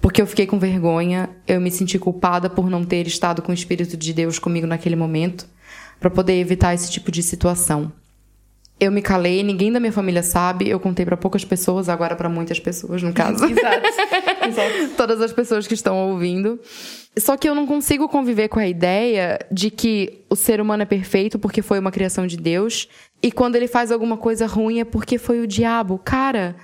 Porque 0.00 0.22
eu 0.22 0.28
fiquei 0.28 0.46
com 0.46 0.56
vergonha, 0.56 1.30
eu 1.48 1.60
me 1.60 1.72
senti 1.72 1.98
culpada 1.98 2.48
por 2.48 2.70
não 2.70 2.84
ter 2.84 3.08
estado 3.08 3.42
com 3.42 3.50
o 3.50 3.54
Espírito 3.56 3.96
de 3.96 4.12
Deus 4.12 4.38
comigo 4.38 4.68
naquele 4.68 4.94
momento, 4.94 5.48
pra 5.98 6.10
poder 6.10 6.38
evitar 6.38 6.74
esse 6.74 6.88
tipo 6.92 7.10
de 7.10 7.24
situação. 7.24 7.92
Eu 8.80 8.90
me 8.90 9.02
calei, 9.02 9.42
ninguém 9.42 9.70
da 9.70 9.78
minha 9.78 9.92
família 9.92 10.22
sabe. 10.22 10.66
Eu 10.66 10.80
contei 10.80 11.04
pra 11.04 11.16
poucas 11.16 11.44
pessoas, 11.44 11.88
agora 11.90 12.16
pra 12.16 12.30
muitas 12.30 12.58
pessoas, 12.58 13.02
no 13.02 13.12
caso. 13.12 13.44
Exato. 13.46 13.86
Exato. 14.48 14.94
Todas 14.96 15.20
as 15.20 15.32
pessoas 15.32 15.66
que 15.66 15.74
estão 15.74 16.10
ouvindo. 16.10 16.58
Só 17.18 17.36
que 17.36 17.48
eu 17.48 17.54
não 17.54 17.66
consigo 17.66 18.08
conviver 18.08 18.48
com 18.48 18.58
a 18.58 18.66
ideia 18.66 19.38
de 19.52 19.70
que 19.70 20.24
o 20.30 20.36
ser 20.36 20.60
humano 20.60 20.82
é 20.82 20.86
perfeito 20.86 21.38
porque 21.38 21.60
foi 21.60 21.78
uma 21.78 21.90
criação 21.90 22.26
de 22.26 22.36
Deus 22.36 22.88
e 23.22 23.30
quando 23.30 23.56
ele 23.56 23.66
faz 23.68 23.92
alguma 23.92 24.16
coisa 24.16 24.46
ruim 24.46 24.80
é 24.80 24.84
porque 24.84 25.18
foi 25.18 25.40
o 25.40 25.46
diabo. 25.46 25.98
Cara, 25.98 26.56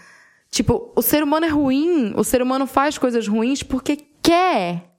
tipo, 0.51 0.90
o 0.97 1.02
ser 1.02 1.22
humano 1.22 1.47
é 1.47 1.51
ruim, 1.51 2.14
o 2.16 2.24
ser 2.24 2.40
humano 2.40 2.66
faz 2.66 2.97
coisas 2.97 3.28
ruins 3.28 3.62
porque 3.62 3.98
quer. 4.22 4.95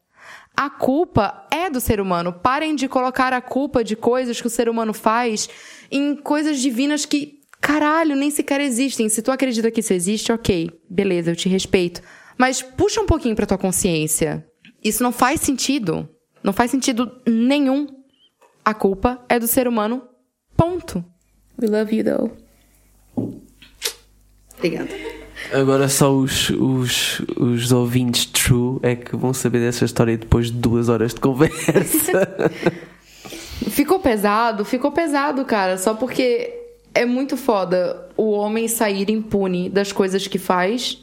A 0.59 0.71
culpa 0.71 1.45
é 1.51 1.69
do 1.69 1.79
ser 1.79 2.01
humano. 2.01 2.33
Parem 2.33 2.75
de 2.75 2.87
colocar 2.87 3.31
a 3.31 3.39
culpa 3.39 3.83
de 3.83 3.95
coisas 3.95 4.41
que 4.41 4.47
o 4.47 4.49
ser 4.49 4.67
humano 4.67 4.91
faz 4.91 5.47
em 5.91 6.15
coisas 6.15 6.59
divinas 6.59 7.05
que, 7.05 7.41
caralho, 7.61 8.15
nem 8.15 8.31
sequer 8.31 8.59
existem. 8.59 9.07
Se 9.07 9.21
tu 9.21 9.31
acredita 9.31 9.69
que 9.69 9.81
isso 9.81 9.93
existe, 9.93 10.31
ok, 10.31 10.71
beleza, 10.89 11.29
eu 11.29 11.35
te 11.35 11.47
respeito. 11.47 12.01
Mas 12.35 12.63
puxa 12.63 12.99
um 12.99 13.05
pouquinho 13.05 13.35
pra 13.35 13.45
tua 13.45 13.57
consciência. 13.59 14.43
Isso 14.83 15.03
não 15.03 15.11
faz 15.11 15.41
sentido. 15.41 16.09
Não 16.43 16.51
faz 16.51 16.71
sentido 16.71 17.21
nenhum. 17.27 17.85
A 18.65 18.73
culpa 18.73 19.23
é 19.29 19.37
do 19.37 19.47
ser 19.47 19.67
humano. 19.67 20.01
Ponto. 20.55 21.05
We 21.61 21.67
love 21.67 21.95
you, 21.95 22.03
though. 22.03 22.31
Obrigada. 24.57 24.89
Agora 25.53 25.87
só 25.87 26.11
os, 26.13 26.49
os, 26.49 27.21
os 27.37 27.71
ouvintes 27.71 28.25
true 28.25 28.79
é 28.81 28.95
que 28.95 29.15
vão 29.15 29.33
saber 29.33 29.59
dessa 29.59 29.85
história 29.85 30.17
depois 30.17 30.47
de 30.47 30.53
duas 30.53 30.89
horas 30.89 31.13
de 31.13 31.19
conversa. 31.21 32.27
Ficou 33.69 33.99
pesado, 33.99 34.63
ficou 34.65 34.91
pesado, 34.91 35.43
cara. 35.45 35.77
Só 35.77 35.93
porque 35.93 36.53
é 36.93 37.05
muito 37.05 37.35
foda 37.37 38.07
o 38.15 38.31
homem 38.31 38.67
sair 38.67 39.09
impune 39.11 39.69
das 39.69 39.91
coisas 39.91 40.27
que 40.27 40.37
faz, 40.39 40.99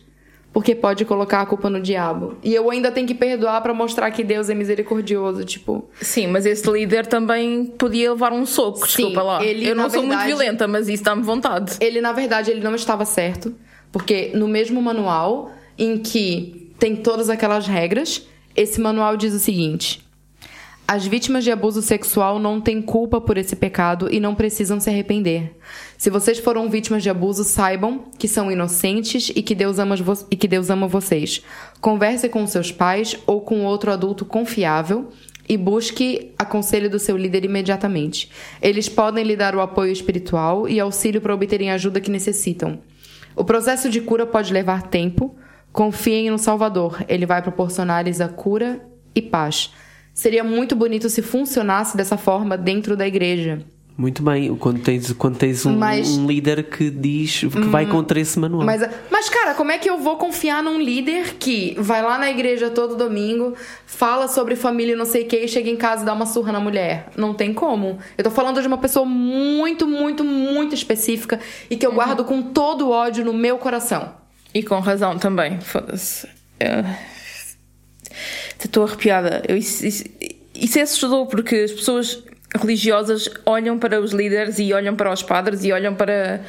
porque 0.53 0.75
pode 0.75 1.05
colocar 1.05 1.41
a 1.43 1.47
culpa 1.47 1.69
no 1.69 1.81
diabo. 1.81 2.37
E 2.43 2.55
eu 2.55 2.71
ainda 2.71 2.91
tenho 2.91 3.07
que 3.07 3.15
perdoar 3.15 3.61
pra 3.61 3.75
mostrar 3.75 4.11
que 4.11 4.23
Deus 4.25 4.49
é 4.49 4.55
misericordioso, 4.55 5.45
tipo. 5.45 5.89
Sim, 6.01 6.29
mas 6.29 6.47
esse 6.47 6.69
líder 6.71 7.07
também 7.07 7.67
podia 7.67 8.11
levar 8.13 8.33
um 8.33 8.47
soco, 8.47 8.79
Sim, 8.89 8.97
desculpa 9.05 9.23
lá. 9.23 9.45
ele, 9.45 9.69
eu 9.69 9.75
não 9.75 9.91
sou 9.91 10.01
muito 10.01 10.11
verdade- 10.19 10.29
violenta, 10.29 10.67
mas 10.69 10.89
isso 10.89 11.03
dá-me 11.03 11.23
vontade. 11.23 11.77
Ele, 11.81 12.01
na 12.01 12.13
verdade, 12.13 12.51
ele 12.51 12.61
não 12.61 12.75
estava 12.75 13.05
certo. 13.05 13.55
Porque 13.95 14.33
no 14.35 14.49
mesmo 14.49 14.83
manual, 14.83 15.53
em 15.79 15.99
que 15.99 16.73
tem 16.81 16.97
todas 16.97 17.31
aquelas 17.31 17.69
regras, 17.69 18.27
esse 18.57 18.81
manual 18.81 19.17
diz 19.17 19.33
o 19.33 19.39
seguinte: 19.39 20.03
As 20.85 21.07
vítimas 21.07 21.45
de 21.45 21.53
abuso 21.53 21.81
sexual 21.81 22.41
não 22.41 22.61
têm 22.61 22.83
culpa 22.83 23.21
por 23.21 23.39
esse 23.39 23.55
pecado 23.55 24.13
e 24.13 24.19
não 24.19 24.35
precisam 24.35 24.81
se 24.81 24.91
arrepender. 24.91 25.57
Se 25.97 26.11
vocês 26.11 26.41
foram 26.41 26.69
vítimas 26.69 27.05
de 27.05 27.09
abuso, 27.09 27.45
saibam 27.45 28.07
que 28.19 28.27
são 28.27 28.51
inocentes 28.51 29.31
e 29.33 29.41
que 29.41 29.55
Deus 29.55 29.79
ama, 29.79 29.95
e 30.29 30.35
que 30.35 30.49
Deus 30.49 30.71
ama 30.71 30.89
vocês. 30.89 31.41
Converse 31.81 32.29
com 32.29 32.45
seus 32.49 32.73
pais 32.73 33.17
ou 33.29 33.43
com 33.43 33.65
outro 33.65 33.93
adulto 33.93 34.25
confiável 34.25 35.09
e 35.49 35.57
busque 35.57 36.33
aconselho 36.37 36.91
do 36.91 36.99
seu 36.99 37.17
líder 37.17 37.45
imediatamente. 37.45 38.29
Eles 38.61 38.89
podem 38.89 39.23
lhe 39.23 39.37
dar 39.37 39.55
o 39.55 39.61
apoio 39.61 39.93
espiritual 39.93 40.69
e 40.69 40.81
auxílio 40.81 41.21
para 41.21 41.33
obterem 41.33 41.71
a 41.71 41.75
ajuda 41.75 42.01
que 42.01 42.11
necessitam. 42.11 42.81
O 43.37 43.45
processo 43.45 43.91
de 43.91 44.01
cura 44.01 44.27
pode 44.27 44.53
levar 44.53 44.83
tempo. 44.83 45.37
Confiem 45.73 46.31
no 46.31 46.39
Salvador, 46.39 47.05
ele 47.09 47.27
vai 47.27 47.43
proporcionar-lhes 47.43 48.21
a 48.21 48.29
cura 48.29 48.81
e 49.15 49.21
paz. 49.21 49.73
Seria 50.13 50.45
muito 50.45 50.77
bonito 50.77 51.11
se 51.11 51.21
funcionasse 51.21 51.97
dessa 51.97 52.17
forma 52.17 52.57
dentro 52.57 52.97
da 52.97 53.07
igreja. 53.07 53.65
Muito 53.97 54.25
bem, 54.25 54.53
quando 54.57 54.81
tens, 54.81 55.13
quando 55.13 55.37
tens 55.39 55.65
um, 55.65 55.77
Mas- 55.77 56.09
um 56.19 56.27
líder 56.27 56.65
que 56.65 56.91
diz 56.91 57.39
que 57.41 57.47
vai 57.47 57.87
contra 57.87 58.19
esse 58.19 58.37
manual. 58.41 58.65
Mas, 58.67 58.83
mas, 59.09 59.29
cara, 59.31 59.55
como 59.55 59.71
é 59.71 59.79
que 59.79 59.89
eu 59.89 59.99
vou 59.99 60.17
confiar 60.17 60.65
num 60.65 60.81
líder 60.81 61.37
que 61.39 61.77
vai 61.79 62.03
lá 62.03 62.19
na 62.19 62.29
igreja 62.29 62.69
todo 62.71 62.97
domingo, 62.97 63.55
fala 63.87 64.27
sobre 64.27 64.57
família 64.57 64.95
e 64.95 64.97
não 64.97 65.05
sei 65.05 65.23
o 65.23 65.27
que, 65.27 65.37
e 65.37 65.47
chega 65.47 65.71
em 65.71 65.77
casa 65.77 66.03
e 66.03 66.07
dá 66.07 66.13
uma 66.13 66.27
surra 66.27 66.51
na 66.51 66.59
mulher? 66.59 67.07
Não 67.17 67.33
tem 67.33 67.55
como. 67.55 67.99
Eu 68.19 68.25
tô 68.25 68.33
falando 68.33 68.61
de 68.61 68.67
uma 68.67 68.79
pessoa 68.79 69.07
muito, 69.07 69.87
muito, 69.87 70.25
muito 70.25 70.75
específica 70.75 71.39
e 71.71 71.77
que 71.77 71.87
eu 71.87 71.93
guardo 71.93 72.25
com 72.25 72.43
todo 72.43 72.89
o 72.89 72.91
ódio 72.91 73.25
no 73.25 73.33
meu 73.33 73.59
coração. 73.59 74.13
E 74.53 74.61
com 74.65 74.81
razão 74.81 75.19
também, 75.19 75.61
foda-se. 75.61 76.27
Eu- 76.59 76.85
Estou 78.65 78.85
arrepiada. 78.85 79.43
Eu- 79.47 79.57
isso, 79.57 79.87
isso- 79.87 80.05
isso 80.55 80.79
é 80.79 80.83
assustador 80.83 81.27
porque 81.27 81.55
as 81.57 81.73
pessoas 81.73 82.23
religiosas 82.55 83.29
olham 83.45 83.79
para 83.79 84.01
os 84.01 84.13
líderes 84.13 84.59
e 84.59 84.73
olham 84.73 84.95
para 84.95 85.13
os 85.13 85.23
padres 85.23 85.65
e 85.65 85.73
olham 85.73 85.95
para 85.95 86.41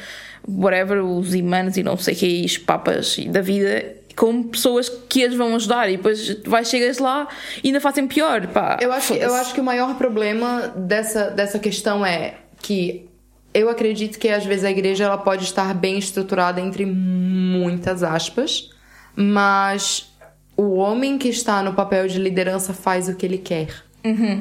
whatever, 0.48 1.04
os 1.04 1.34
imãs 1.34 1.76
e 1.76 1.82
não 1.82 1.96
sei 1.96 2.14
o 2.14 2.16
que, 2.16 2.44
os 2.44 2.58
papas 2.58 3.16
da 3.28 3.40
vida 3.40 3.96
como 4.14 4.44
pessoas 4.44 4.88
que 5.10 5.24
as 5.24 5.34
vão 5.34 5.54
ajudar 5.56 5.90
e 5.90 5.96
depois 5.98 6.38
vai, 6.46 6.64
chegas 6.64 6.98
lá 6.98 7.28
e 7.62 7.68
ainda 7.68 7.80
fazem 7.80 8.06
pior. 8.06 8.46
Pá, 8.46 8.78
Eu 8.80 8.90
acho, 8.90 9.12
que- 9.12 9.18
eu 9.18 9.34
acho 9.34 9.52
que 9.52 9.60
o 9.60 9.64
maior 9.64 9.94
problema 9.98 10.72
dessa, 10.74 11.28
dessa 11.30 11.58
questão 11.58 12.04
é 12.06 12.34
que 12.62 13.06
eu 13.52 13.68
acredito 13.68 14.18
que 14.18 14.28
às 14.28 14.44
vezes 14.46 14.64
a 14.64 14.70
igreja 14.70 15.04
ela 15.04 15.18
pode 15.18 15.44
estar 15.44 15.74
bem 15.74 15.98
estruturada 15.98 16.60
entre 16.60 16.86
muitas 16.86 18.02
aspas, 18.02 18.70
mas 19.14 20.10
o 20.56 20.76
homem 20.76 21.18
que 21.18 21.28
está 21.28 21.62
no 21.62 21.74
papel 21.74 22.06
de 22.08 22.18
liderança 22.18 22.72
faz 22.72 23.08
o 23.08 23.16
que 23.16 23.26
ele 23.26 23.38
quer. 23.38 23.68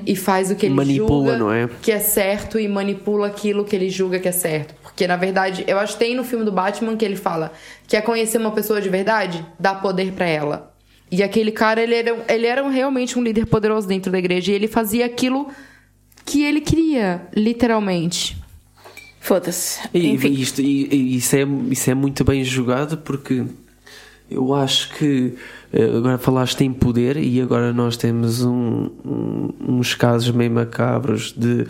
E 0.06 0.16
faz 0.16 0.52
o 0.52 0.56
que 0.56 0.66
ele 0.66 0.76
Manipula, 0.76 1.08
julga 1.34 1.38
não 1.38 1.52
é? 1.52 1.70
que 1.82 1.92
é 1.92 2.00
certo 2.00 2.60
e 2.60 2.68
manipula 2.68 3.28
aquilo 3.28 3.64
que 3.66 3.76
ele 3.76 3.90
julga 3.90 4.20
que 4.20 4.28
é 4.28 4.32
certo. 4.32 4.74
Porque, 4.82 5.08
na 5.08 5.16
verdade, 5.18 5.64
eu 5.68 5.78
acho 5.80 5.94
que 5.94 6.00
tem 6.00 6.16
no 6.16 6.24
filme 6.24 6.44
do 6.46 6.52
Batman 6.52 6.96
que 6.96 7.04
ele 7.06 7.16
fala: 7.16 7.52
quer 7.88 8.02
conhecer 8.02 8.38
uma 8.38 8.52
pessoa 8.52 8.82
de 8.82 8.90
verdade? 8.90 9.46
Dá 9.60 9.76
poder 9.76 10.12
pra 10.14 10.26
ela. 10.28 10.74
E 11.12 11.22
aquele 11.22 11.52
cara, 11.52 11.82
ele 11.82 11.94
era, 11.96 12.26
ele 12.28 12.48
era 12.48 12.68
realmente 12.70 13.18
um 13.20 13.24
líder 13.24 13.46
poderoso 13.46 13.88
dentro 13.88 14.12
da 14.12 14.18
igreja. 14.20 14.52
E 14.52 14.56
ele 14.56 14.68
fazia 14.68 15.06
aquilo 15.06 15.48
que 16.26 16.44
ele 16.44 16.62
queria, 16.62 17.28
literalmente. 17.36 18.36
Foda-se. 19.20 19.80
E, 19.94 20.16
isto, 20.42 20.62
e- 20.62 20.88
e 20.92 21.16
isso, 21.18 21.36
é, 21.36 21.44
isso 21.72 21.90
é 21.90 21.94
muito 21.96 22.24
bem 22.24 22.44
jogado 22.44 22.98
porque 22.98 23.44
eu 24.30 24.54
acho 24.54 24.94
que 24.96 25.36
agora 25.98 26.18
falaste 26.18 26.62
em 26.64 26.72
poder 26.72 27.18
e 27.18 27.42
agora 27.42 27.74
nós 27.74 27.98
temos 27.98 28.44
um- 28.44 28.90
um- 29.06 29.50
uns 29.78 29.94
casos 29.96 30.32
meio 30.32 30.52
macabros 30.52 31.34
de 31.36 31.66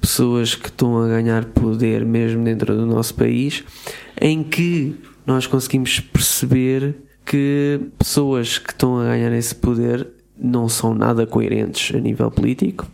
pessoas 0.00 0.54
que 0.54 0.68
estão 0.68 0.98
a 1.02 1.08
ganhar 1.08 1.44
poder 1.46 2.04
mesmo 2.04 2.44
dentro 2.44 2.74
do 2.76 2.84
nosso 2.86 3.14
país 3.14 3.64
em 4.20 4.42
que 4.42 4.94
nós 5.26 5.46
conseguimos 5.46 5.98
perceber 6.00 6.94
que 7.24 7.80
pessoas 7.98 8.58
que 8.58 8.70
estão 8.70 8.98
a 9.00 9.04
ganhar 9.04 9.32
esse 9.32 9.54
poder 9.54 10.06
não 10.38 10.68
são 10.68 10.94
nada 10.94 11.26
coerentes 11.26 11.94
a 11.96 11.98
nível 11.98 12.30
político 12.30 12.86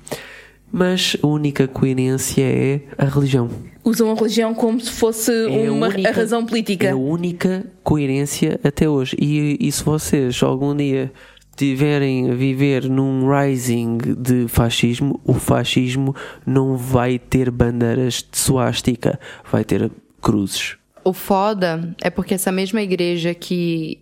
mas 0.72 1.16
a 1.22 1.26
única 1.26 1.68
coerência 1.68 2.42
é 2.42 2.80
a 2.96 3.04
religião. 3.04 3.48
Usam 3.84 4.10
a 4.10 4.14
religião 4.14 4.54
como 4.54 4.80
se 4.80 4.90
fosse 4.90 5.30
É 5.32 5.66
a 5.66 5.72
uma 5.72 5.88
única- 5.88 6.08
a 6.08 6.12
razão 6.12 6.46
política. 6.46 6.86
É 6.86 6.90
a 6.92 6.96
única 6.96 7.66
coerência 7.82 8.58
até 8.64 8.88
hoje. 8.88 9.16
E, 9.20 9.58
e 9.60 9.70
se 9.70 9.82
vocês 9.84 10.42
algum 10.42 10.74
dia 10.74 11.12
tiverem 11.56 12.30
a 12.30 12.34
viver 12.34 12.88
num 12.88 13.28
rising 13.30 13.98
de 14.18 14.48
fascismo, 14.48 15.20
o 15.24 15.34
fascismo 15.34 16.14
não 16.46 16.76
vai 16.76 17.18
ter 17.18 17.50
bandeiras 17.50 18.24
de 18.30 18.38
suástica, 18.38 19.18
vai 19.50 19.64
ter 19.64 19.90
cruzes. 20.20 20.76
O 21.04 21.12
foda 21.12 21.94
é 22.00 22.08
porque 22.08 22.34
essa 22.34 22.50
mesma 22.52 22.80
igreja 22.80 23.34
que 23.34 23.98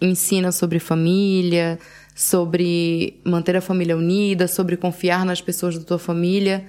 ensina 0.00 0.50
sobre 0.50 0.78
família, 0.78 1.78
sobre 2.14 3.20
manter 3.24 3.56
a 3.56 3.60
família 3.60 3.96
unida, 3.96 4.46
sobre 4.46 4.76
confiar 4.76 5.26
nas 5.26 5.40
pessoas 5.40 5.76
da 5.76 5.84
tua 5.84 5.98
família, 5.98 6.64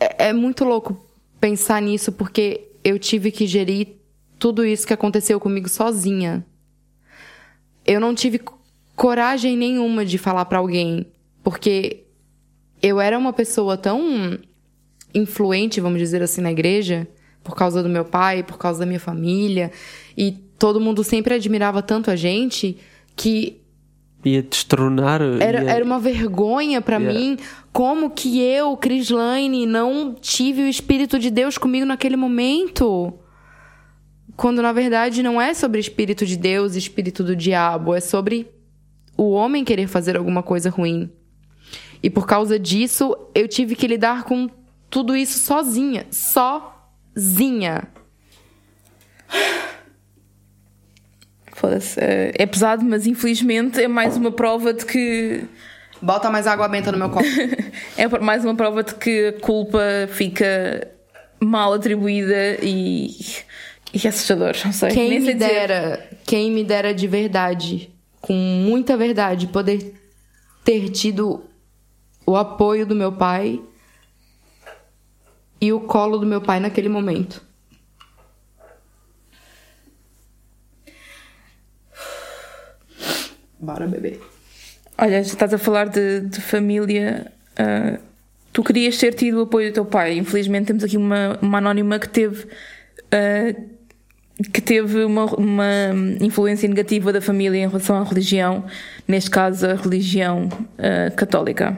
é, 0.00 0.28
é 0.28 0.32
muito 0.32 0.64
louco 0.64 1.06
pensar 1.38 1.82
nisso 1.82 2.10
porque 2.10 2.68
eu 2.82 2.98
tive 2.98 3.30
que 3.30 3.46
gerir 3.46 3.88
tudo 4.38 4.64
isso 4.64 4.86
que 4.86 4.94
aconteceu 4.94 5.38
comigo 5.38 5.68
sozinha. 5.68 6.44
Eu 7.86 8.00
não 8.00 8.14
tive 8.14 8.40
coragem 8.96 9.56
nenhuma 9.56 10.04
de 10.04 10.16
falar 10.16 10.46
pra 10.46 10.58
alguém, 10.58 11.06
porque 11.42 12.04
eu 12.82 12.98
era 12.98 13.18
uma 13.18 13.32
pessoa 13.32 13.76
tão 13.76 14.38
influente, 15.14 15.80
vamos 15.80 15.98
dizer 15.98 16.22
assim, 16.22 16.40
na 16.40 16.52
igreja, 16.52 17.06
por 17.42 17.54
causa 17.54 17.82
do 17.82 17.88
meu 17.88 18.04
pai, 18.04 18.42
por 18.42 18.56
causa 18.56 18.80
da 18.80 18.86
minha 18.86 19.00
família, 19.00 19.70
e 20.16 20.32
todo 20.58 20.80
mundo 20.80 21.04
sempre 21.04 21.34
admirava 21.34 21.82
tanto 21.82 22.10
a 22.10 22.16
gente 22.16 22.78
que 23.16 23.59
Ia 24.24 24.42
destronar. 24.42 25.20
era, 25.22 25.62
ia- 25.64 25.70
era 25.70 25.84
uma 25.84 25.98
vergonha 25.98 26.80
pra 26.82 26.96
Yeah. 26.98 27.18
mim 27.18 27.38
como 27.72 28.10
que 28.10 28.40
eu, 28.40 28.76
Chris 28.76 29.08
Lane, 29.10 29.64
não 29.64 30.14
tive 30.20 30.62
o 30.62 30.68
Espírito 30.68 31.18
de 31.18 31.30
Deus 31.30 31.56
comigo 31.56 31.86
naquele 31.86 32.16
momento. 32.16 33.14
Quando 34.36 34.60
na 34.62 34.72
verdade 34.72 35.22
não 35.22 35.40
é 35.40 35.54
sobre 35.54 35.80
Espírito 35.80 36.26
de 36.26 36.36
Deus 36.36 36.74
e 36.74 36.78
Espírito 36.78 37.22
do 37.24 37.34
diabo, 37.36 37.94
é 37.94 38.00
sobre 38.00 38.50
o 39.16 39.30
homem 39.30 39.64
querer 39.64 39.86
fazer 39.86 40.16
alguma 40.16 40.42
coisa 40.42 40.68
ruim. 40.70 41.10
E 42.02 42.08
por 42.10 42.26
causa 42.26 42.58
disso, 42.58 43.14
eu 43.34 43.46
tive 43.46 43.74
que 43.76 43.86
lidar 43.86 44.24
com 44.24 44.48
tudo 44.88 45.14
isso 45.16 45.38
sozinha. 45.38 46.04
pesadzinha. 46.04 47.88
Foda-se. 51.60 52.00
É 52.00 52.32
é 52.38 52.46
pesado, 52.46 52.82
mas 52.86 53.06
infelizmente 53.06 53.82
é 53.82 53.86
mais 53.86 54.16
uma 54.16 54.32
prova 54.32 54.72
de 54.72 54.86
que. 54.86 55.44
Bota 56.00 56.30
mais 56.30 56.46
água 56.46 56.66
benta 56.66 56.90
no 56.90 56.96
meu 56.96 57.10
copo. 57.10 57.26
É 57.98 58.08
mais 58.18 58.42
uma 58.46 58.54
prova 58.54 58.82
de 58.82 58.94
que 58.94 59.28
a 59.28 59.40
culpa 59.40 59.78
fica 60.08 60.90
mal 61.38 61.74
atribuída 61.74 62.56
e. 62.62 63.10
e 63.92 64.00
é 64.02 64.08
assustador, 64.08 64.54
não 64.64 64.72
sei. 64.72 64.90
Quem 64.90 65.10
Nem 65.10 65.18
me 65.20 65.24
sei 65.26 65.34
dizer. 65.34 65.48
dera, 65.48 66.10
quem 66.24 66.50
me 66.50 66.64
dera 66.64 66.94
de 66.94 67.06
verdade, 67.06 67.90
com 68.22 68.32
muita 68.32 68.96
verdade, 68.96 69.46
poder 69.46 69.94
ter 70.64 70.88
tido 70.88 71.44
o 72.24 72.36
apoio 72.36 72.86
do 72.86 72.94
meu 72.94 73.12
pai 73.12 73.60
e 75.60 75.74
o 75.74 75.80
colo 75.80 76.16
do 76.16 76.24
meu 76.24 76.40
pai 76.40 76.58
naquele 76.58 76.88
momento. 76.88 77.49
Bora, 83.60 83.86
bebê. 83.86 84.18
Olha, 84.96 85.22
já 85.22 85.32
estás 85.32 85.52
a 85.52 85.58
falar 85.58 85.88
de, 85.88 86.20
de 86.20 86.40
família. 86.40 87.30
ah, 87.58 87.98
tu 88.52 88.64
querias 88.64 88.96
ter 88.96 89.14
tido 89.14 89.38
o 89.38 89.42
apoio 89.42 89.70
do 89.70 89.74
teu 89.74 89.84
pai. 89.84 90.16
Infelizmente 90.16 90.66
temos 90.66 90.84
aqui 90.84 90.96
uma, 90.96 91.38
uma 91.42 91.58
anónima 91.58 91.98
que 91.98 92.08
teve. 92.08 92.46
ah, 93.12 93.54
que 94.52 94.62
teve 94.62 95.04
uma, 95.04 95.26
uma 95.34 95.92
influência 96.18 96.66
negativa 96.66 97.12
da 97.12 97.20
família 97.20 97.58
em 97.58 97.68
relação 97.68 97.96
à 97.96 98.02
religião, 98.02 98.64
neste 99.06 99.28
caso 99.30 99.66
a 99.66 99.74
religião 99.74 100.48
ah, 100.78 101.10
católica. 101.10 101.76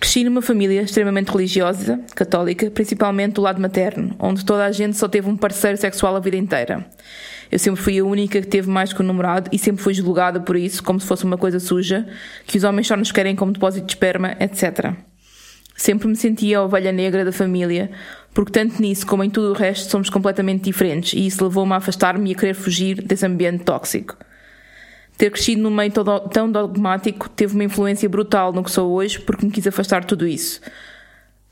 Cresci 0.00 0.24
numa 0.24 0.42
família 0.42 0.82
extremamente 0.82 1.30
religiosa, 1.30 2.00
católica, 2.14 2.70
principalmente 2.70 3.34
do 3.34 3.42
lado 3.42 3.60
materno, 3.60 4.14
onde 4.18 4.44
toda 4.44 4.64
a 4.64 4.72
gente 4.72 4.96
só 4.96 5.08
teve 5.08 5.28
um 5.28 5.36
parceiro 5.36 5.76
sexual 5.76 6.16
a 6.16 6.20
vida 6.20 6.36
inteira. 6.36 6.86
Eu 7.50 7.58
sempre 7.58 7.80
fui 7.80 7.98
a 7.98 8.04
única 8.04 8.40
que 8.40 8.46
teve 8.46 8.68
mais 8.68 8.92
que 8.92 9.00
um 9.02 9.06
namorado 9.06 9.48
e 9.52 9.58
sempre 9.58 9.82
fui 9.82 9.94
julgada 9.94 10.40
por 10.40 10.56
isso, 10.56 10.82
como 10.82 11.00
se 11.00 11.06
fosse 11.06 11.24
uma 11.24 11.38
coisa 11.38 11.60
suja, 11.60 12.06
que 12.46 12.58
os 12.58 12.64
homens 12.64 12.86
só 12.86 12.96
nos 12.96 13.12
querem 13.12 13.36
como 13.36 13.52
depósito 13.52 13.86
de 13.86 13.92
esperma, 13.92 14.36
etc. 14.40 14.94
Sempre 15.76 16.08
me 16.08 16.16
sentia 16.16 16.58
a 16.58 16.64
ovelha 16.64 16.90
negra 16.90 17.24
da 17.24 17.32
família, 17.32 17.90
porque 18.34 18.50
tanto 18.52 18.80
nisso 18.80 19.06
como 19.06 19.22
em 19.22 19.30
tudo 19.30 19.50
o 19.50 19.54
resto 19.54 19.90
somos 19.90 20.10
completamente 20.10 20.64
diferentes 20.64 21.12
e 21.12 21.26
isso 21.26 21.44
levou-me 21.44 21.72
a 21.72 21.76
afastar-me 21.76 22.30
e 22.30 22.34
a 22.34 22.36
querer 22.36 22.54
fugir 22.54 23.02
desse 23.02 23.26
ambiente 23.26 23.64
tóxico. 23.64 24.16
Ter 25.16 25.30
crescido 25.30 25.62
num 25.62 25.70
meio 25.70 25.90
todo- 25.92 26.28
tão 26.28 26.50
dogmático 26.50 27.28
teve 27.30 27.54
uma 27.54 27.64
influência 27.64 28.08
brutal 28.08 28.52
no 28.52 28.62
que 28.62 28.70
sou 28.70 28.92
hoje 28.92 29.18
porque 29.18 29.46
me 29.46 29.52
quis 29.52 29.66
afastar 29.66 30.00
de 30.00 30.06
tudo 30.08 30.26
isso. 30.26 30.60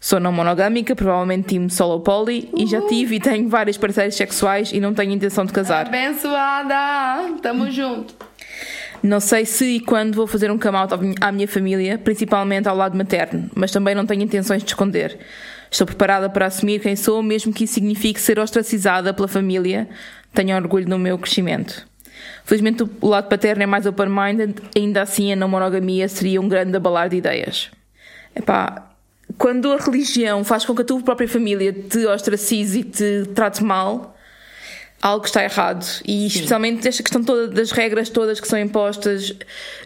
Sou 0.05 0.21
não 0.21 0.31
monogâmica, 0.31 0.95
provavelmente 0.95 1.49
time 1.49 1.71
solo 1.71 2.01
poly, 2.01 2.51
e 2.55 2.67
já 2.67 2.83
tive 2.83 3.17
e 3.17 3.21
tenho 3.21 3.49
vários 3.49 3.79
parceiros 3.79 4.15
sexuais 4.15 4.71
e 4.71 4.79
não 4.79 4.93
tenho 4.93 5.13
intenção 5.13 5.47
de 5.47 5.53
casar. 5.55 5.87
Abençoada! 5.87 7.39
Tamo 7.41 7.71
junto. 7.71 8.15
Não 9.03 9.19
sei 9.19 9.47
se 9.47 9.77
e 9.77 9.81
quando 9.81 10.15
vou 10.15 10.27
fazer 10.27 10.51
um 10.51 10.59
come 10.59 10.77
out 10.77 10.93
à 11.23 11.33
minha 11.33 11.49
família, 11.49 11.97
principalmente 11.97 12.69
ao 12.69 12.77
lado 12.77 12.99
materno, 12.99 13.49
mas 13.55 13.71
também 13.71 13.95
não 13.95 14.05
tenho 14.05 14.21
intenções 14.21 14.63
de 14.63 14.69
esconder. 14.69 15.19
Estou 15.71 15.87
preparada 15.87 16.29
para 16.29 16.45
assumir 16.45 16.81
quem 16.81 16.97
sou, 16.97 17.23
mesmo 17.23 17.51
que 17.51 17.65
isso 17.65 17.73
signifique 17.73 18.21
ser 18.21 18.39
ostracizada 18.39 19.15
pela 19.15 19.27
família. 19.27 19.89
Tenho 20.35 20.55
orgulho 20.55 20.87
no 20.87 20.99
meu 20.99 21.17
crescimento. 21.17 21.89
Felizmente 22.45 22.85
o 23.01 23.09
lado 23.09 23.31
paterno 23.31 23.63
é 23.63 23.67
mais 23.67 23.87
open-minded, 23.87 24.57
ainda 24.77 25.01
assim 25.01 25.33
a 25.33 25.37
não 25.37 25.49
monogamia 25.49 26.07
seria 26.09 26.43
um 26.43 26.49
grande 26.49 26.77
abalar 26.77 27.09
de 27.09 27.17
ideias. 27.17 27.71
Epá, 28.37 28.91
quando 29.39 29.73
a 29.73 29.77
religião 29.77 30.45
faz 30.45 30.65
com 30.65 30.75
que 30.75 30.83
a 30.83 30.85
tua 30.85 31.01
própria 31.03 31.29
família 31.29 31.73
te 31.73 32.07
ostracize 32.07 32.81
e 32.81 32.85
te 32.85 33.25
trate 33.35 33.63
mal, 33.63 34.17
algo 35.03 35.25
está 35.27 35.43
errado. 35.45 35.85
E 36.07 36.27
especialmente 36.27 36.87
esta 36.89 37.03
questão 37.03 37.23
toda 37.23 37.49
das 37.49 37.71
regras 37.71 38.09
todas 38.09 38.41
que 38.41 38.49
são 38.49 38.59
impostas, 38.59 39.33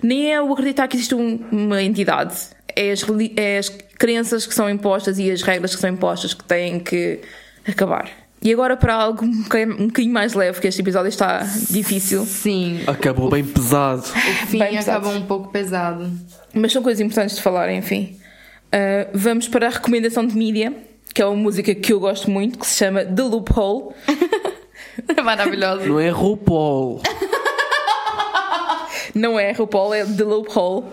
nem 0.03 0.33
é 0.33 0.41
o 0.41 0.53
acreditar 0.53 0.87
que 0.89 0.97
existe 0.97 1.15
um- 1.15 1.41
uma 1.51 1.83
entidade, 1.83 2.35
é 2.77 2.93
as, 2.93 3.05
é 3.37 3.59
as 3.59 3.69
crenças 3.99 4.47
que 4.47 4.55
são 4.55 4.69
impostas 4.70 5.19
e 5.19 5.31
as 5.31 5.43
regras 5.43 5.75
que 5.75 5.81
são 5.81 5.91
impostas 5.91 6.35
que 6.35 6.45
têm 6.45 6.79
que 6.79 7.20
acabar. 7.66 8.09
E 8.41 8.53
agora 8.53 8.77
para 8.77 8.95
algo 8.95 9.25
um 9.25 9.43
bocadinho 9.43 9.75
um 9.83 9.87
bocadinho 9.89 10.15
mais 10.15 10.33
leve, 10.35 10.61
que 10.61 10.69
este 10.69 10.81
episódio 10.81 11.09
está 11.09 11.39
difícil, 11.70 12.25
Sim. 12.25 12.83
Acabou 12.87 13.29
bem 13.29 13.43
pesado. 13.45 14.03
O 14.03 14.47
fim 14.47 14.59
Bem 14.61 14.77
pesado. 14.77 14.91
acabou 14.99 15.12
um 15.20 15.27
pouco 15.27 15.49
pesado. 15.51 16.09
mas 16.55 16.73
são 16.73 16.81
coisas 16.81 17.01
importantes 17.01 17.35
de 17.35 17.43
falar, 17.43 17.73
enfim. 17.73 18.16
Uh, 18.69 19.09
vamos 19.15 19.49
para 19.49 19.66
a 19.66 19.70
recomendação 19.70 20.27
de 20.27 20.36
mídia, 20.36 20.74
que 21.15 21.23
é 21.23 21.27
uma 21.27 21.36
música 21.36 21.74
que 21.74 21.93
eu 21.93 22.01
gosto 22.01 22.31
muito, 22.31 22.59
que 22.59 22.66
se 22.66 22.77
chama 22.77 23.05
The 23.05 23.23
Loophole. 23.23 23.95
Maravilhoso. 25.24 25.86
Não 25.86 26.01
é 26.01 26.11
RuPaul. 26.11 27.01
Não 29.15 29.40
é 29.40 29.53
RuPaul, 29.53 29.95
é 29.95 30.05
The 30.05 30.24
Loophole 30.24 30.85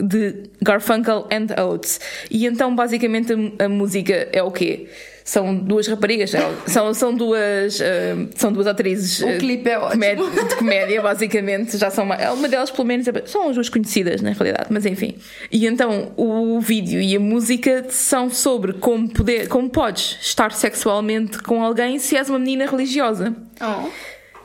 de 0.00 0.50
Garfunkel 0.60 1.28
and 1.30 1.46
Oates. 1.62 2.00
E 2.30 2.46
então, 2.46 2.74
basicamente, 2.74 3.32
a, 3.32 3.66
a 3.66 3.68
música 3.68 4.28
é 4.32 4.42
o 4.42 4.50
quê? 4.50 4.88
São 5.32 5.54
duas 5.54 5.86
raparigas, 5.86 6.34
é- 6.34 6.50
são, 6.66 6.92
são 6.92 7.14
duas 7.14 7.80
ah, 7.80 8.28
são 8.36 8.52
duas 8.52 8.66
atrizes 8.66 9.20
O 9.22 9.28
ah, 9.28 9.38
clipe 9.38 9.66
é 9.70 9.78
ótimo. 9.78 9.92
comédia- 9.92 10.44
de 10.44 10.56
comédia, 10.56 11.00
basicamente. 11.00 11.78
Já 11.78 11.90
são 11.90 12.04
uma, 12.04 12.16
uma 12.32 12.48
delas, 12.48 12.70
pelo 12.70 12.86
menos, 12.86 13.08
é- 13.08 13.22
são 13.24 13.48
as 13.48 13.54
duas 13.54 13.70
conhecidas, 13.70 14.20
na 14.20 14.32
realidade, 14.32 14.66
mas 14.68 14.84
enfim. 14.84 15.14
E 15.50 15.66
então, 15.66 16.12
o 16.18 16.60
vídeo 16.60 17.00
e 17.00 17.16
a 17.16 17.20
música 17.20 17.86
são 17.88 18.28
sobre 18.28 18.74
como, 18.74 19.08
poder, 19.08 19.48
como 19.48 19.70
podes 19.70 20.18
estar 20.20 20.52
sexualmente 20.52 21.38
com 21.38 21.64
alguém 21.64 21.98
se 21.98 22.14
és 22.14 22.28
uma 22.28 22.38
menina 22.38 22.66
religiosa. 22.66 23.34
Oh. 23.58 23.88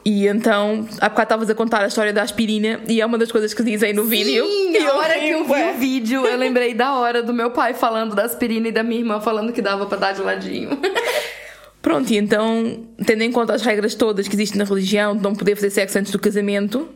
E 0.09 0.25
então, 0.25 0.87
há 1.01 1.09
bocado 1.09 1.23
estavas 1.23 1.49
a 1.49 1.53
contar 1.53 1.83
a 1.83 1.87
história 1.87 2.13
da 2.13 2.21
aspirina 2.21 2.79
e 2.87 3.01
é 3.01 3.05
uma 3.05 3.17
das 3.17 3.29
coisas 3.29 3.53
que 3.53 3.61
dizem 3.61 3.91
no 3.91 4.05
vídeo. 4.05 4.45
Sim, 4.45 4.71
E 4.71 4.77
a 4.77 4.95
hora 4.95 5.19
que 5.19 5.31
eu 5.31 5.43
vi 5.43 5.63
o 5.63 5.73
vídeo, 5.77 6.25
eu 6.25 6.37
lembrei 6.37 6.73
da 6.73 6.93
hora 6.95 7.21
do 7.21 7.33
meu 7.33 7.51
pai 7.51 7.73
falando 7.73 8.15
da 8.15 8.23
aspirina 8.23 8.69
e 8.69 8.71
da 8.71 8.83
minha 8.83 9.01
irmã 9.01 9.19
falando 9.19 9.51
que 9.51 9.61
dava 9.61 9.85
pra 9.85 9.97
dar 9.97 10.13
de 10.13 10.21
ladinho. 10.21 10.79
Pronto, 11.83 12.09
e 12.09 12.15
então, 12.15 12.87
tendo 13.05 13.21
em 13.21 13.33
conta 13.33 13.53
as 13.53 13.61
regras 13.61 13.95
todas 13.95 14.29
que 14.29 14.35
existem 14.37 14.57
na 14.57 14.63
religião, 14.63 15.13
de 15.13 15.21
não 15.21 15.35
poder 15.35 15.55
fazer 15.55 15.71
sexo 15.71 15.99
antes 15.99 16.13
do 16.13 16.19
casamento, 16.19 16.87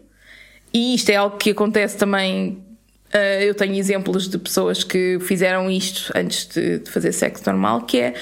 e 0.73 0.95
isto 0.95 1.09
é 1.09 1.17
algo 1.17 1.35
que 1.35 1.49
acontece 1.49 1.97
também. 1.97 2.63
ah, 3.11 3.43
eu 3.43 3.53
tenho 3.53 3.75
exemplos 3.75 4.29
de 4.29 4.37
pessoas 4.37 4.85
que 4.85 5.19
fizeram 5.19 5.69
isto 5.69 6.13
antes 6.15 6.47
de, 6.47 6.79
de 6.79 6.89
fazer 6.89 7.11
sexo 7.11 7.43
normal, 7.45 7.81
que 7.81 7.99
é 7.99 8.13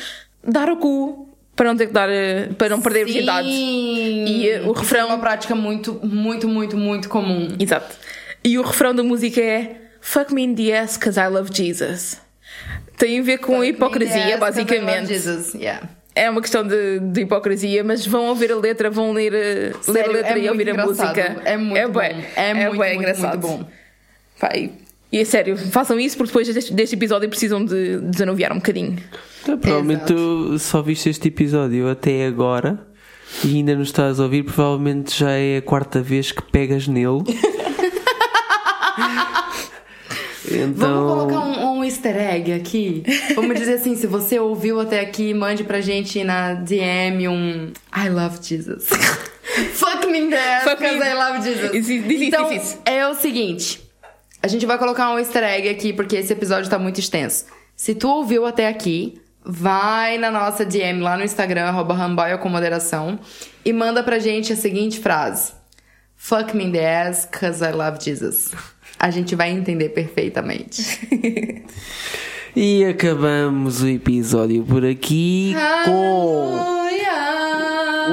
dar 0.44 0.68
o 0.68 0.78
cu 0.78 1.29
para 1.60 1.68
não 1.68 1.76
ter 1.76 1.88
que 1.88 1.92
dar, 1.94 2.08
ah, 2.08 2.54
para 2.58 2.70
não 2.70 2.82
perder 2.82 3.02
a 3.02 3.06
virgindade. 3.06 3.50
E 3.50 4.50
eh, 4.50 4.62
o 4.62 4.72
Isso 4.72 4.80
é 4.80 4.80
refrão- 4.80 5.08
uma 5.08 5.18
prática 5.20 5.54
muito, 5.54 6.00
muito, 6.02 6.48
muito, 6.48 6.78
muito 6.78 7.10
comum. 7.10 7.50
Exato. 7.60 7.98
E 8.46 8.58
o 8.58 8.62
refrão 8.62 8.96
da 8.96 9.04
música 9.04 9.42
é 9.42 9.76
Fuck 10.00 10.34
me 10.34 10.42
in 10.44 10.56
the 10.56 10.78
ass 10.80 10.96
cause 10.96 11.20
I 11.20 11.28
love 11.28 11.50
Jesus. 11.54 12.22
Tem 12.98 13.20
a 13.20 13.24
ver 13.24 13.40
com 13.40 13.60
a 13.60 13.68
hipocrisia, 13.68 14.38
basicamente. 14.38 15.08
Jesus, 15.10 15.54
yeah. 15.54 15.86
É 16.16 16.30
uma 16.30 16.40
questão 16.42 16.66
de, 16.66 17.00
de 17.00 17.22
hipocrisia, 17.24 17.84
mas 17.84 18.06
vão 18.06 18.28
ouvir 18.28 18.54
a 18.54 18.56
letra, 18.56 18.90
vão 18.90 19.12
ler, 19.12 19.34
eh, 19.34 19.36
ler 19.36 19.76
a 19.78 19.84
Sério, 19.84 20.12
letra 20.14 20.40
é 20.40 20.44
e 20.44 20.50
ouvir 20.50 20.66
muito 20.74 20.80
a 20.80 20.84
engraçado. 20.84 21.08
música. 21.18 21.42
É 21.44 21.58
muito 21.58 21.90
bué. 21.92 22.14
bom. 22.14 22.24
É 22.38 22.54
muito, 22.54 22.78
bué 22.78 22.88
muito, 22.94 23.00
engraçado. 23.02 23.46
muito 23.48 23.64
bom. 23.64 23.70
Pá, 24.40 24.50
e, 25.12 25.18
é 25.18 25.26
sério, 25.26 25.58
façam 25.58 26.00
isso 26.00 26.16
porque 26.16 26.30
depois 26.30 26.54
deste, 26.54 26.72
deste 26.72 26.96
episódio 26.96 27.28
precisam 27.30 27.66
de 27.66 27.98
desanuviar 27.98 28.52
um 28.52 28.58
bocadinho. 28.58 28.98
Então, 29.42 29.58
provavelmente 29.58 30.14
Exato. 30.14 30.14
tu 30.14 30.60
só 30.60 30.82
viste 30.84 31.10
este 31.10 31.30
episódio 31.30 31.90
até 31.90 32.28
agora 32.28 32.80
e 33.44 33.56
ainda 33.56 33.74
não 33.74 33.82
estás 33.82 34.20
a 34.20 34.24
ouvir. 34.24 34.44
Provavelmente 34.44 35.18
já 35.18 35.32
é 35.32 35.58
a 35.58 35.62
quarta 35.64 36.00
vez 36.02 36.32
que 36.32 36.44
pegas 36.44 36.88
nele. 36.88 37.24
então, 40.46 40.74
Vamos 40.76 41.32
colocar 41.32 41.40
um, 41.40 41.78
um 41.78 41.84
easter 41.84 42.16
egg 42.16 42.54
aqui? 42.54 43.04
Vamos 43.34 43.58
dizer 43.58 43.74
assim, 43.76 43.96
se 43.96 44.06
você 44.06 44.38
ouviu 44.38 44.80
até 44.80 45.00
aqui, 45.00 45.34
mande 45.34 45.64
pra 45.64 45.82
gente 45.82 46.24
na 46.24 46.54
DM 46.54 47.28
um 47.28 47.72
I 47.96 48.10
love 48.10 48.38
Jesus. 48.44 48.88
Fuck 49.74 50.06
me 50.06 50.20
in 50.20 50.30
the 50.30 50.38
ass, 50.38 50.64
Fuck 50.66 50.82
me. 50.84 50.90
I 50.90 51.14
love 51.16 51.42
Jesus. 51.44 51.74
Isso, 51.74 51.92
isso, 51.92 52.12
isso, 52.12 52.24
então, 52.24 52.52
isso. 52.54 52.78
é 52.86 53.08
o 53.08 53.16
seguinte. 53.16 53.89
A 54.42 54.48
gente 54.48 54.66
vai 54.66 54.78
colocar 54.78 55.14
um 55.14 55.20
easter 55.20 55.44
egg 55.44 55.68
aqui, 55.68 55.92
porque 55.92 56.16
esse 56.16 56.32
episódio 56.32 56.70
tá 56.70 56.80
muito 56.80 57.00
extenso. 57.00 57.46
Se 57.76 57.94
tu 57.94 58.08
ouviu 58.08 58.46
até 58.46 58.68
aqui, 58.68 59.22
vai 59.44 60.18
na 60.18 60.32
nossa 60.32 60.66
DM 60.66 61.02
lá 61.02 61.18
no 61.18 61.24
Instagram, 61.24 61.64
arroba 61.64 62.38
com 62.38 62.50
moderação, 62.50 63.20
e 63.66 63.74
manda 63.74 64.04
pra 64.04 64.20
gente 64.20 64.54
a 64.54 64.56
seguinte 64.56 65.00
frase. 65.00 65.54
Fuck 66.16 66.56
me 66.56 66.66
in 66.66 66.72
the 66.72 67.08
ass, 67.08 67.26
cause 67.26 67.64
I 67.64 67.72
love 67.72 67.98
Jesus. 68.04 68.52
A 68.98 69.10
gente 69.10 69.36
vai 69.36 69.52
entender 69.52 69.90
perfeitamente. 69.90 71.66
e 72.56 72.84
acabamos 72.86 73.82
o 73.82 73.88
episódio 73.88 74.64
por 74.64 74.86
aqui 74.86 75.54
com 75.86 76.80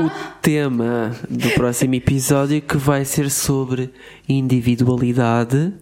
o 0.04 0.10
tema 0.40 1.16
do 1.28 1.50
próximo 1.50 1.94
episódio 1.96 2.62
que 2.62 2.76
vai 2.76 3.04
ser 3.04 3.28
sobre 3.30 3.92
individualidade 4.28 5.72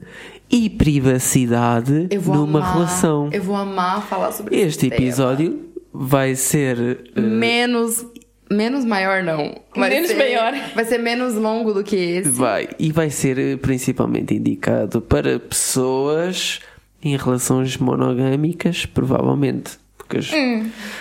e 0.51 0.69
privacidade 0.71 2.09
numa 2.27 2.59
amar, 2.61 2.75
relação. 2.75 3.29
Eu 3.33 3.43
vou 3.43 3.57
amar 3.57 4.07
falar 4.07 4.33
sobre 4.33 4.55
Este 4.57 4.87
esse 4.87 4.91
tema. 4.91 5.03
episódio 5.03 5.61
vai 5.93 6.35
ser. 6.35 6.99
eh, 7.15 7.21
Menos. 7.21 8.05
Menos 8.51 8.85
maior, 8.85 9.23
não. 9.23 9.57
Vai 9.75 9.89
Menos 9.89 10.09
ser- 10.11 10.16
maior. 10.19 10.53
Vai 10.75 10.85
ser 10.85 10.99
menos 10.99 11.35
longo 11.35 11.73
do 11.73 11.83
que 11.83 11.97
esse. 11.97 12.29
Vai, 12.29 12.69
e 12.79 12.93
vai 12.93 13.09
ser 13.11 13.39
eh, 13.39 13.57
principalmente 13.57 14.35
indicado 14.35 15.01
para 15.01 15.41
pessoas 15.41 16.61
em 17.03 17.16
relações 17.16 17.77
monogâmicas, 17.79 18.85
provavelmente. 18.87 19.79
Porque 20.06 20.18
as, 20.18 20.31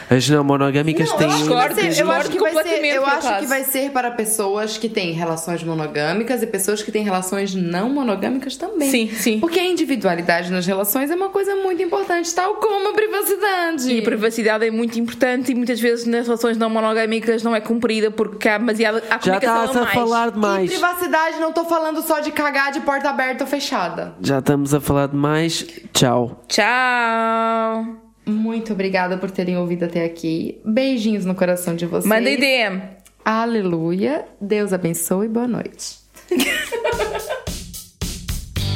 as 0.10 0.30
não 0.30 0.44
monogâmicas 0.46 1.10
Não, 1.10 1.18
têm. 1.18 1.28
eu 1.28 1.34
acho 1.34 1.44
que 1.44 1.50
vai 1.54 1.68
Discordo, 1.70 1.76
ser, 1.94 2.02
eu 2.02 2.12
acho 2.12 2.30
que 2.30 2.40
vai 2.40 2.54
ser, 2.64 2.86
eu 2.86 3.06
acho 3.06 3.40
que 3.40 3.46
vai 3.46 3.64
ser 3.66 3.92
para 3.92 4.12
pessoas 4.12 4.78
que 4.78 4.88
têm 4.88 5.12
relações 5.12 5.62
monogâmicas 5.64 6.42
e 6.42 6.48
pessoas 6.48 6.82
que 6.82 6.92
têm 6.92 7.04
relações 7.04 7.54
não 7.54 7.90
monogâmicas 7.90 8.56
também. 8.56 8.90
Sim, 8.90 9.10
sim. 9.14 9.40
Porque 9.42 9.60
a 9.60 9.66
individualidade 9.66 10.50
nas 10.52 10.66
relações 10.66 11.12
é 11.12 11.16
uma 11.16 11.30
coisa 11.30 11.54
muito 11.58 11.82
importante, 11.84 12.34
tal 12.34 12.56
como 12.56 12.90
a 12.90 12.94
privacidade. 12.94 13.92
E 13.94 14.00
a 14.00 14.04
privacidade 14.04 14.66
é 14.66 14.72
muito 14.72 14.98
importante 14.98 15.52
e 15.52 15.56
muitas 15.56 15.80
vezes 15.82 16.06
nas 16.06 16.26
relações 16.26 16.58
não 16.58 16.70
monogâmicas 16.70 17.44
não 17.44 17.54
é 17.56 17.60
cumprida 17.60 18.10
porque 18.10 18.48
há 18.48 18.58
demasiada 18.58 19.04
há 19.10 19.16
Já 19.16 19.20
comunicação 19.20 19.66
estás 19.66 19.76
a 19.78 19.82
mais. 19.82 19.94
falar 19.94 20.28
E 20.28 20.32
demais. 20.32 20.72
privacidade, 20.72 21.40
não 21.40 21.52
tô 21.52 21.66
falando 21.66 22.02
só 22.02 22.20
de 22.22 22.32
cagar 22.32 22.72
de 22.72 22.80
porta 22.80 23.10
aberta 23.10 23.44
ou 23.44 23.50
fechada. 23.50 24.14
Já 24.22 24.40
estamos 24.40 24.74
a 24.74 24.80
falar 24.80 25.08
demais. 25.10 25.66
Tchau. 25.92 26.42
Tchau! 26.48 28.03
Muito 28.26 28.74
obrigada 28.74 29.18
por 29.18 29.30
terem 29.30 29.58
ouvido 29.58 29.86
até 29.86 30.06
aqui. 30.06 30.60
Beijinhos 30.66 31.26
no 31.26 31.36
coração 31.36 31.76
de 31.76 31.86
vocês. 31.86 32.06
Mandem 32.06 32.40
DM. 32.40 32.82
Aleluia. 33.24 34.26
Deus 34.40 34.74
abençoe. 34.74 35.28
Boa 35.28 35.48
noite. 35.48 35.98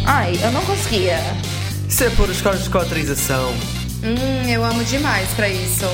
Ai, 0.06 0.34
eu 0.42 0.52
não 0.52 0.64
conseguia. 0.66 1.18
Isso 1.88 2.04
é 2.04 2.10
por 2.12 2.30
os 2.30 2.42
cortes 2.42 2.68
com 2.68 2.78
autorização. 2.78 3.52
Hum, 4.04 4.50
eu 4.50 4.64
amo 4.64 4.84
demais 4.84 5.30
pra 5.34 5.50
isso. 5.50 5.86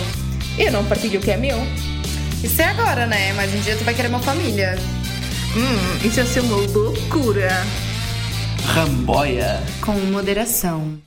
Eu 0.58 0.72
não 0.72 0.86
partilho 0.86 1.20
o 1.20 1.24
que 1.24 1.32
é 1.32 1.38
meu. 1.38 1.58
Isso 2.44 2.62
é 2.62 2.66
agora, 2.66 3.06
né? 3.08 3.34
Mas 3.34 3.54
um 3.54 3.60
dia 3.62 3.76
tu 3.76 3.84
vai 3.84 3.94
querer 3.94 4.10
uma 4.10 4.20
família. 4.20 4.76
Hum, 5.56 6.08
isso 6.08 6.20
é 6.20 6.26
ser 6.26 6.42
uma 6.42 6.58
loucura. 6.58 7.50
Ramboia. 8.66 9.62
Com 9.82 9.94
moderação. 10.12 10.98